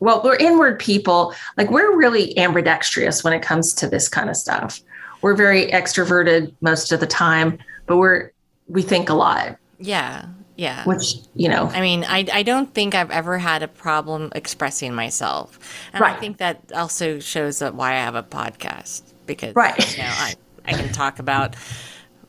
well, 0.01 0.21
we're 0.23 0.37
inward 0.37 0.79
people. 0.79 1.33
Like 1.57 1.71
we're 1.71 1.97
really 1.97 2.37
ambidextrous 2.37 3.25
when 3.25 3.33
it 3.33 3.41
comes 3.41 3.73
to 3.77 3.89
this 3.89 4.11
kind 4.11 4.29
of 4.29 4.37
stuff. 4.37 4.83
We're 5.23 5.37
very 5.37 5.69
extroverted 5.69 6.53
most 6.61 6.93
of 6.93 7.01
the 7.01 7.07
time, 7.07 7.57
but 7.87 7.97
we're 7.97 8.31
we 8.69 8.83
think 8.83 9.09
a 9.09 9.15
lot. 9.15 9.57
Yeah. 9.79 10.27
Yeah. 10.57 10.85
Which, 10.85 11.17
you 11.35 11.49
know. 11.49 11.67
I 11.67 11.81
mean, 11.81 12.05
I, 12.05 12.27
I 12.33 12.43
don't 12.43 12.73
think 12.73 12.95
I've 12.95 13.11
ever 13.11 13.39
had 13.39 13.63
a 13.63 13.69
problem 13.69 14.33
expressing 14.35 14.95
myself. 14.95 15.59
And 15.93 16.01
right. 16.01 16.17
I 16.17 16.21
think 16.21 16.39
that 16.39 16.73
also 16.75 17.19
shows 17.19 17.59
that 17.59 17.75
why 17.75 17.93
I 17.93 18.01
have 18.01 18.15
a 18.15 18.23
podcast 18.23 19.03
because 19.27 19.55
right. 19.55 19.97
you 19.97 20.03
know, 20.03 20.09
I, 20.09 20.35
I 20.65 20.73
can 20.73 20.93
talk 20.93 21.19
about 21.19 21.57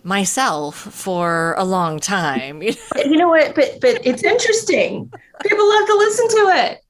myself 0.03 0.75
for 0.75 1.55
a 1.57 1.63
long 1.63 1.99
time. 1.99 2.61
you 2.61 2.75
know 3.17 3.29
what? 3.29 3.55
But 3.55 3.79
but 3.81 4.05
it's 4.05 4.23
interesting. 4.23 5.11
People 5.41 5.69
love 5.69 5.87
to 5.87 5.95
listen 5.95 6.27
to 6.29 6.35
it. 6.55 6.83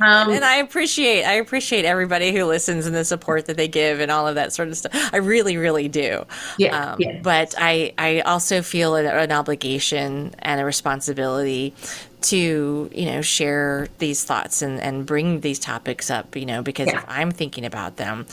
Um, 0.00 0.30
and 0.30 0.44
I 0.44 0.56
appreciate 0.56 1.24
I 1.24 1.34
appreciate 1.34 1.84
everybody 1.84 2.32
who 2.32 2.44
listens 2.44 2.86
and 2.86 2.94
the 2.94 3.04
support 3.04 3.46
that 3.46 3.56
they 3.56 3.68
give 3.68 4.00
and 4.00 4.10
all 4.10 4.26
of 4.26 4.34
that 4.36 4.52
sort 4.52 4.68
of 4.68 4.76
stuff. 4.76 4.92
I 5.12 5.18
really, 5.18 5.56
really 5.56 5.88
do. 5.88 6.24
Yeah. 6.58 6.92
Um, 6.92 6.96
yeah. 7.00 7.20
But 7.22 7.54
I 7.58 7.92
I 7.98 8.20
also 8.20 8.62
feel 8.62 8.94
an, 8.96 9.06
an 9.06 9.32
obligation 9.32 10.34
and 10.38 10.60
a 10.60 10.64
responsibility 10.64 11.74
to 12.22 12.90
you 12.92 13.06
know 13.06 13.22
share 13.22 13.88
these 13.98 14.24
thoughts 14.24 14.62
and 14.62 14.80
and 14.80 15.06
bring 15.06 15.40
these 15.40 15.58
topics 15.58 16.10
up. 16.10 16.36
You 16.36 16.46
know 16.46 16.62
because 16.62 16.88
yeah. 16.88 16.98
if 16.98 17.04
I'm 17.08 17.30
thinking 17.30 17.64
about 17.64 17.96
them. 17.96 18.26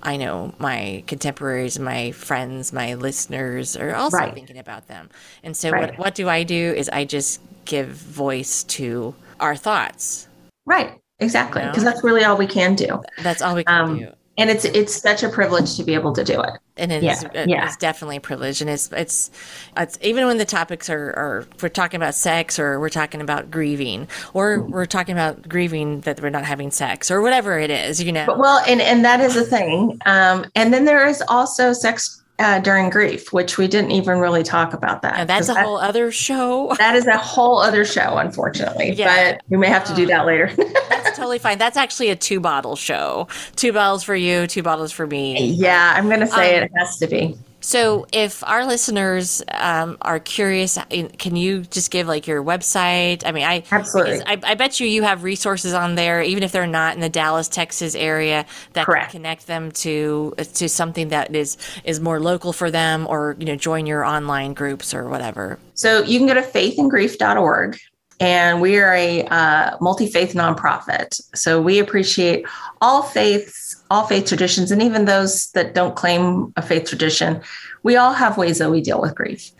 I 0.00 0.16
know 0.16 0.54
my 0.60 1.02
contemporaries, 1.08 1.76
my 1.80 2.12
friends, 2.12 2.72
my 2.72 2.94
listeners 2.94 3.76
are 3.76 3.96
also 3.96 4.18
right. 4.18 4.32
thinking 4.32 4.56
about 4.56 4.86
them. 4.86 5.10
And 5.42 5.56
so, 5.56 5.70
right. 5.70 5.90
what, 5.90 5.98
what 5.98 6.14
do 6.14 6.28
I 6.28 6.44
do 6.44 6.72
is 6.72 6.88
I 6.88 7.04
just 7.04 7.40
give 7.64 7.88
voice 7.88 8.62
to 8.78 9.16
our 9.40 9.56
thoughts 9.56 10.27
Right. 10.68 11.00
Exactly. 11.18 11.62
Because 11.62 11.78
you 11.78 11.84
know? 11.84 11.90
that's 11.90 12.04
really 12.04 12.24
all 12.24 12.36
we 12.36 12.46
can 12.46 12.74
do. 12.74 13.02
That's 13.22 13.42
all 13.42 13.56
we 13.56 13.64
can 13.64 13.80
um, 13.80 13.98
do. 13.98 14.12
And 14.36 14.50
it's 14.50 14.64
it's 14.64 14.94
such 14.94 15.24
a 15.24 15.28
privilege 15.28 15.76
to 15.78 15.82
be 15.82 15.94
able 15.94 16.12
to 16.12 16.22
do 16.22 16.40
it. 16.40 16.50
And 16.76 16.92
it 16.92 17.02
yeah. 17.02 17.12
Is, 17.12 17.48
yeah. 17.48 17.66
it's 17.66 17.76
definitely 17.76 18.18
a 18.18 18.20
privilege. 18.20 18.60
And 18.60 18.70
it's 18.70 18.92
it's 18.92 19.32
it's 19.76 19.98
even 20.00 20.26
when 20.26 20.38
the 20.38 20.44
topics 20.44 20.88
are, 20.88 21.08
are 21.08 21.46
we're 21.60 21.70
talking 21.70 21.96
about 21.96 22.14
sex 22.14 22.56
or 22.56 22.78
we're 22.78 22.88
talking 22.88 23.20
about 23.20 23.50
grieving 23.50 24.06
or 24.34 24.60
we're 24.60 24.86
talking 24.86 25.12
about 25.12 25.48
grieving 25.48 26.02
that 26.02 26.22
we're 26.22 26.30
not 26.30 26.44
having 26.44 26.70
sex 26.70 27.10
or 27.10 27.20
whatever 27.20 27.58
it 27.58 27.70
is, 27.70 28.00
you 28.00 28.12
know. 28.12 28.26
But, 28.26 28.38
well, 28.38 28.62
and 28.68 28.80
and 28.80 29.04
that 29.04 29.20
is 29.20 29.34
a 29.34 29.44
thing. 29.44 29.98
Um, 30.06 30.46
and 30.54 30.72
then 30.72 30.84
there 30.84 31.04
is 31.04 31.20
also 31.26 31.72
sex 31.72 32.22
uh, 32.38 32.60
during 32.60 32.90
grief, 32.90 33.32
which 33.32 33.58
we 33.58 33.66
didn't 33.66 33.90
even 33.90 34.18
really 34.18 34.42
talk 34.42 34.72
about 34.72 35.02
that. 35.02 35.18
And 35.18 35.28
that's 35.28 35.48
a 35.48 35.54
that, 35.54 35.64
whole 35.64 35.78
other 35.78 36.10
show. 36.10 36.74
That 36.78 36.94
is 36.94 37.06
a 37.06 37.18
whole 37.18 37.58
other 37.58 37.84
show, 37.84 38.16
unfortunately. 38.16 38.92
Yeah. 38.92 39.32
But 39.32 39.42
we 39.48 39.56
may 39.56 39.68
have 39.68 39.84
to 39.86 39.94
do 39.94 40.06
that 40.06 40.26
later. 40.26 40.50
that's 40.88 41.16
totally 41.16 41.38
fine. 41.38 41.58
That's 41.58 41.76
actually 41.76 42.10
a 42.10 42.16
two 42.16 42.40
bottle 42.40 42.76
show. 42.76 43.26
Two 43.56 43.72
bottles 43.72 44.04
for 44.04 44.14
you, 44.14 44.46
two 44.46 44.62
bottles 44.62 44.92
for 44.92 45.06
me. 45.06 45.50
Yeah, 45.50 45.92
I'm 45.96 46.08
going 46.08 46.20
to 46.20 46.26
say 46.26 46.56
um, 46.58 46.64
it 46.64 46.70
has 46.76 46.98
to 46.98 47.08
be. 47.08 47.36
So, 47.68 48.06
if 48.12 48.42
our 48.44 48.64
listeners 48.64 49.42
um, 49.52 49.98
are 50.00 50.18
curious, 50.18 50.78
can 51.18 51.36
you 51.36 51.64
just 51.64 51.90
give 51.90 52.06
like 52.06 52.26
your 52.26 52.42
website? 52.42 53.24
I 53.26 53.32
mean, 53.32 53.44
I 53.44 53.62
absolutely. 53.70 54.22
I, 54.24 54.40
I, 54.42 54.54
bet 54.54 54.80
you 54.80 54.86
you 54.86 55.02
have 55.02 55.22
resources 55.22 55.74
on 55.74 55.94
there, 55.94 56.22
even 56.22 56.42
if 56.42 56.50
they're 56.50 56.66
not 56.66 56.94
in 56.94 57.02
the 57.02 57.10
Dallas, 57.10 57.46
Texas 57.46 57.94
area, 57.94 58.46
that 58.72 58.86
Correct. 58.86 59.10
can 59.10 59.20
connect 59.20 59.48
them 59.48 59.70
to 59.72 60.32
to 60.54 60.66
something 60.66 61.08
that 61.08 61.34
is 61.34 61.58
is 61.84 62.00
more 62.00 62.18
local 62.18 62.54
for 62.54 62.70
them, 62.70 63.06
or 63.06 63.36
you 63.38 63.44
know, 63.44 63.56
join 63.56 63.84
your 63.84 64.02
online 64.02 64.54
groups 64.54 64.94
or 64.94 65.06
whatever. 65.06 65.58
So 65.74 66.02
you 66.02 66.18
can 66.18 66.26
go 66.26 66.32
to 66.32 66.40
faithandgrief.org 66.40 67.78
and 68.20 68.60
we 68.60 68.78
are 68.78 68.94
a 68.94 69.24
uh, 69.26 69.76
multi 69.80 70.06
faith 70.08 70.34
nonprofit. 70.34 71.20
So 71.36 71.60
we 71.60 71.78
appreciate 71.78 72.46
all 72.80 73.02
faiths, 73.02 73.82
all 73.90 74.06
faith 74.06 74.26
traditions, 74.26 74.70
and 74.70 74.82
even 74.82 75.04
those 75.04 75.50
that 75.52 75.74
don't 75.74 75.94
claim 75.94 76.52
a 76.56 76.62
faith 76.62 76.88
tradition. 76.88 77.40
We 77.84 77.96
all 77.96 78.12
have 78.12 78.36
ways 78.36 78.58
that 78.58 78.70
we 78.70 78.80
deal 78.80 79.00
with 79.00 79.14
grief, 79.14 79.52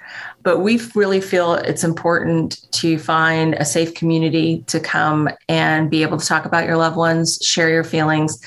but 0.42 0.58
we 0.58 0.80
really 0.94 1.20
feel 1.20 1.54
it's 1.54 1.84
important 1.84 2.70
to 2.72 2.98
find 2.98 3.54
a 3.54 3.64
safe 3.64 3.94
community 3.94 4.64
to 4.66 4.80
come 4.80 5.28
and 5.48 5.88
be 5.88 6.02
able 6.02 6.18
to 6.18 6.26
talk 6.26 6.44
about 6.44 6.66
your 6.66 6.76
loved 6.76 6.96
ones, 6.96 7.38
share 7.42 7.70
your 7.70 7.84
feelings 7.84 8.40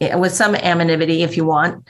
eh, 0.00 0.14
with 0.16 0.34
some 0.34 0.56
anonymity 0.56 1.22
if 1.22 1.36
you 1.36 1.44
want. 1.44 1.86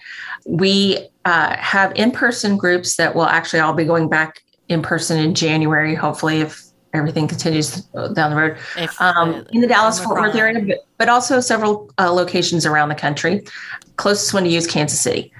We 0.46 1.08
uh, 1.24 1.56
have 1.56 1.92
in 1.96 2.10
person 2.10 2.58
groups 2.58 2.96
that 2.96 3.14
will 3.14 3.24
actually 3.24 3.60
all 3.60 3.72
be 3.72 3.84
going 3.84 4.10
back 4.10 4.42
in 4.68 4.82
person 4.82 5.18
in 5.18 5.34
January, 5.34 5.94
hopefully, 5.94 6.40
if 6.40 6.63
everything 6.94 7.28
continues 7.28 7.82
down 8.12 8.30
the 8.30 8.36
road 8.36 8.56
if, 8.76 9.00
um, 9.00 9.46
in 9.52 9.60
the 9.60 9.66
Dallas 9.66 10.02
Fort 10.02 10.20
Worth 10.20 10.34
area, 10.34 10.60
but, 10.64 10.78
but 10.98 11.08
also 11.08 11.40
several 11.40 11.90
uh, 11.98 12.10
locations 12.10 12.64
around 12.64 12.88
the 12.88 12.94
country. 12.94 13.42
Closest 13.96 14.32
one 14.32 14.44
to 14.44 14.50
use 14.50 14.66
Kansas 14.66 15.00
City. 15.00 15.32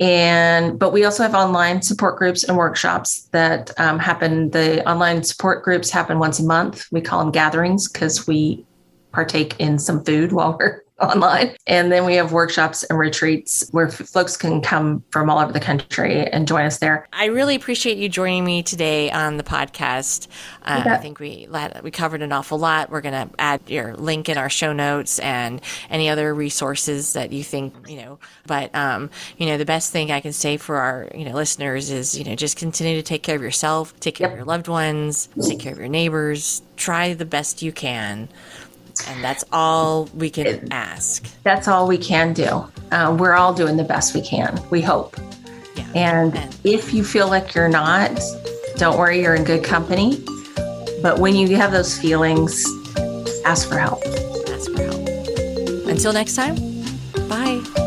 And 0.00 0.78
but 0.78 0.92
we 0.92 1.04
also 1.04 1.22
have 1.22 1.34
online 1.34 1.80
support 1.80 2.18
groups 2.18 2.44
and 2.44 2.56
workshops 2.56 3.28
that 3.32 3.78
um, 3.80 3.98
happen. 3.98 4.50
The 4.50 4.86
online 4.88 5.22
support 5.22 5.64
groups 5.64 5.90
happen 5.90 6.18
once 6.18 6.38
a 6.38 6.44
month. 6.44 6.86
We 6.92 7.00
call 7.00 7.20
them 7.20 7.32
gatherings 7.32 7.88
because 7.88 8.26
we 8.26 8.64
partake 9.12 9.58
in 9.58 9.78
some 9.78 10.04
food 10.04 10.32
while 10.32 10.56
we're 10.58 10.82
online. 11.00 11.54
And 11.66 11.92
then 11.92 12.06
we 12.06 12.14
have 12.14 12.32
workshops 12.32 12.82
and 12.84 12.98
retreats 12.98 13.68
where 13.72 13.90
folks 13.90 14.36
can 14.36 14.62
come 14.62 15.04
from 15.10 15.28
all 15.28 15.38
over 15.38 15.52
the 15.52 15.60
country 15.60 16.26
and 16.28 16.48
join 16.48 16.64
us 16.64 16.78
there. 16.78 17.06
I 17.12 17.26
really 17.26 17.54
appreciate 17.54 17.98
you 17.98 18.08
joining 18.08 18.44
me 18.44 18.62
today 18.62 19.10
on 19.10 19.36
the 19.36 19.42
podcast. 19.42 20.28
Uh, 20.62 20.84
I 20.86 20.96
think 20.96 21.20
we 21.20 21.48
we 21.82 21.90
covered 21.90 22.22
an 22.22 22.32
awful 22.32 22.58
lot. 22.58 22.90
We're 22.90 23.02
going 23.02 23.28
to 23.28 23.34
add 23.38 23.60
your 23.66 23.94
link 23.94 24.28
in 24.28 24.38
our 24.38 24.48
show 24.48 24.72
notes 24.72 25.18
and 25.18 25.60
any 25.90 26.08
other 26.08 26.34
resources 26.34 27.12
that 27.12 27.30
you 27.30 27.44
think, 27.44 27.74
you 27.88 27.96
know, 27.96 28.18
but 28.46 28.74
um, 28.74 29.10
you 29.36 29.46
know, 29.46 29.58
the 29.58 29.66
best 29.66 29.92
thing 29.92 30.10
I 30.10 30.20
can 30.20 30.32
say 30.32 30.56
for 30.56 30.76
our, 30.76 31.10
you 31.14 31.24
know, 31.24 31.34
listeners 31.34 31.90
is, 31.90 32.16
you 32.18 32.24
know, 32.24 32.34
just 32.34 32.56
continue 32.56 32.96
to 32.96 33.02
take 33.02 33.22
care 33.22 33.36
of 33.36 33.42
yourself, 33.42 33.98
take 34.00 34.14
care 34.14 34.26
yep. 34.26 34.32
of 34.32 34.38
your 34.38 34.46
loved 34.46 34.68
ones, 34.68 35.28
take 35.42 35.60
care 35.60 35.72
of 35.72 35.78
your 35.78 35.88
neighbors, 35.88 36.62
try 36.76 37.12
the 37.12 37.24
best 37.24 37.62
you 37.62 37.72
can 37.72 38.28
and 39.08 39.22
that's 39.22 39.44
all 39.52 40.06
we 40.14 40.30
can 40.30 40.46
it, 40.46 40.68
ask. 40.70 41.26
That's 41.42 41.68
all 41.68 41.86
we 41.86 41.98
can 41.98 42.32
do. 42.32 42.66
Uh, 42.90 43.16
we're 43.18 43.34
all 43.34 43.52
doing 43.52 43.76
the 43.76 43.84
best 43.84 44.14
we 44.14 44.22
can. 44.22 44.60
We 44.70 44.80
hope. 44.80 45.16
Yeah. 45.74 45.86
And, 45.94 46.36
and 46.36 46.56
if 46.64 46.94
you 46.94 47.04
feel 47.04 47.28
like 47.28 47.54
you're 47.54 47.68
not, 47.68 48.18
don't 48.76 48.98
worry, 48.98 49.22
you're 49.22 49.34
in 49.34 49.44
good 49.44 49.64
company. 49.64 50.24
But 51.02 51.18
when 51.18 51.34
you 51.34 51.56
have 51.56 51.72
those 51.72 51.98
feelings, 51.98 52.64
ask 53.44 53.68
for 53.68 53.78
help. 53.78 54.04
Ask 54.48 54.70
for 54.72 54.82
help. 54.82 55.88
Until 55.88 56.12
next 56.12 56.34
time, 56.34 56.56
bye. 57.28 57.85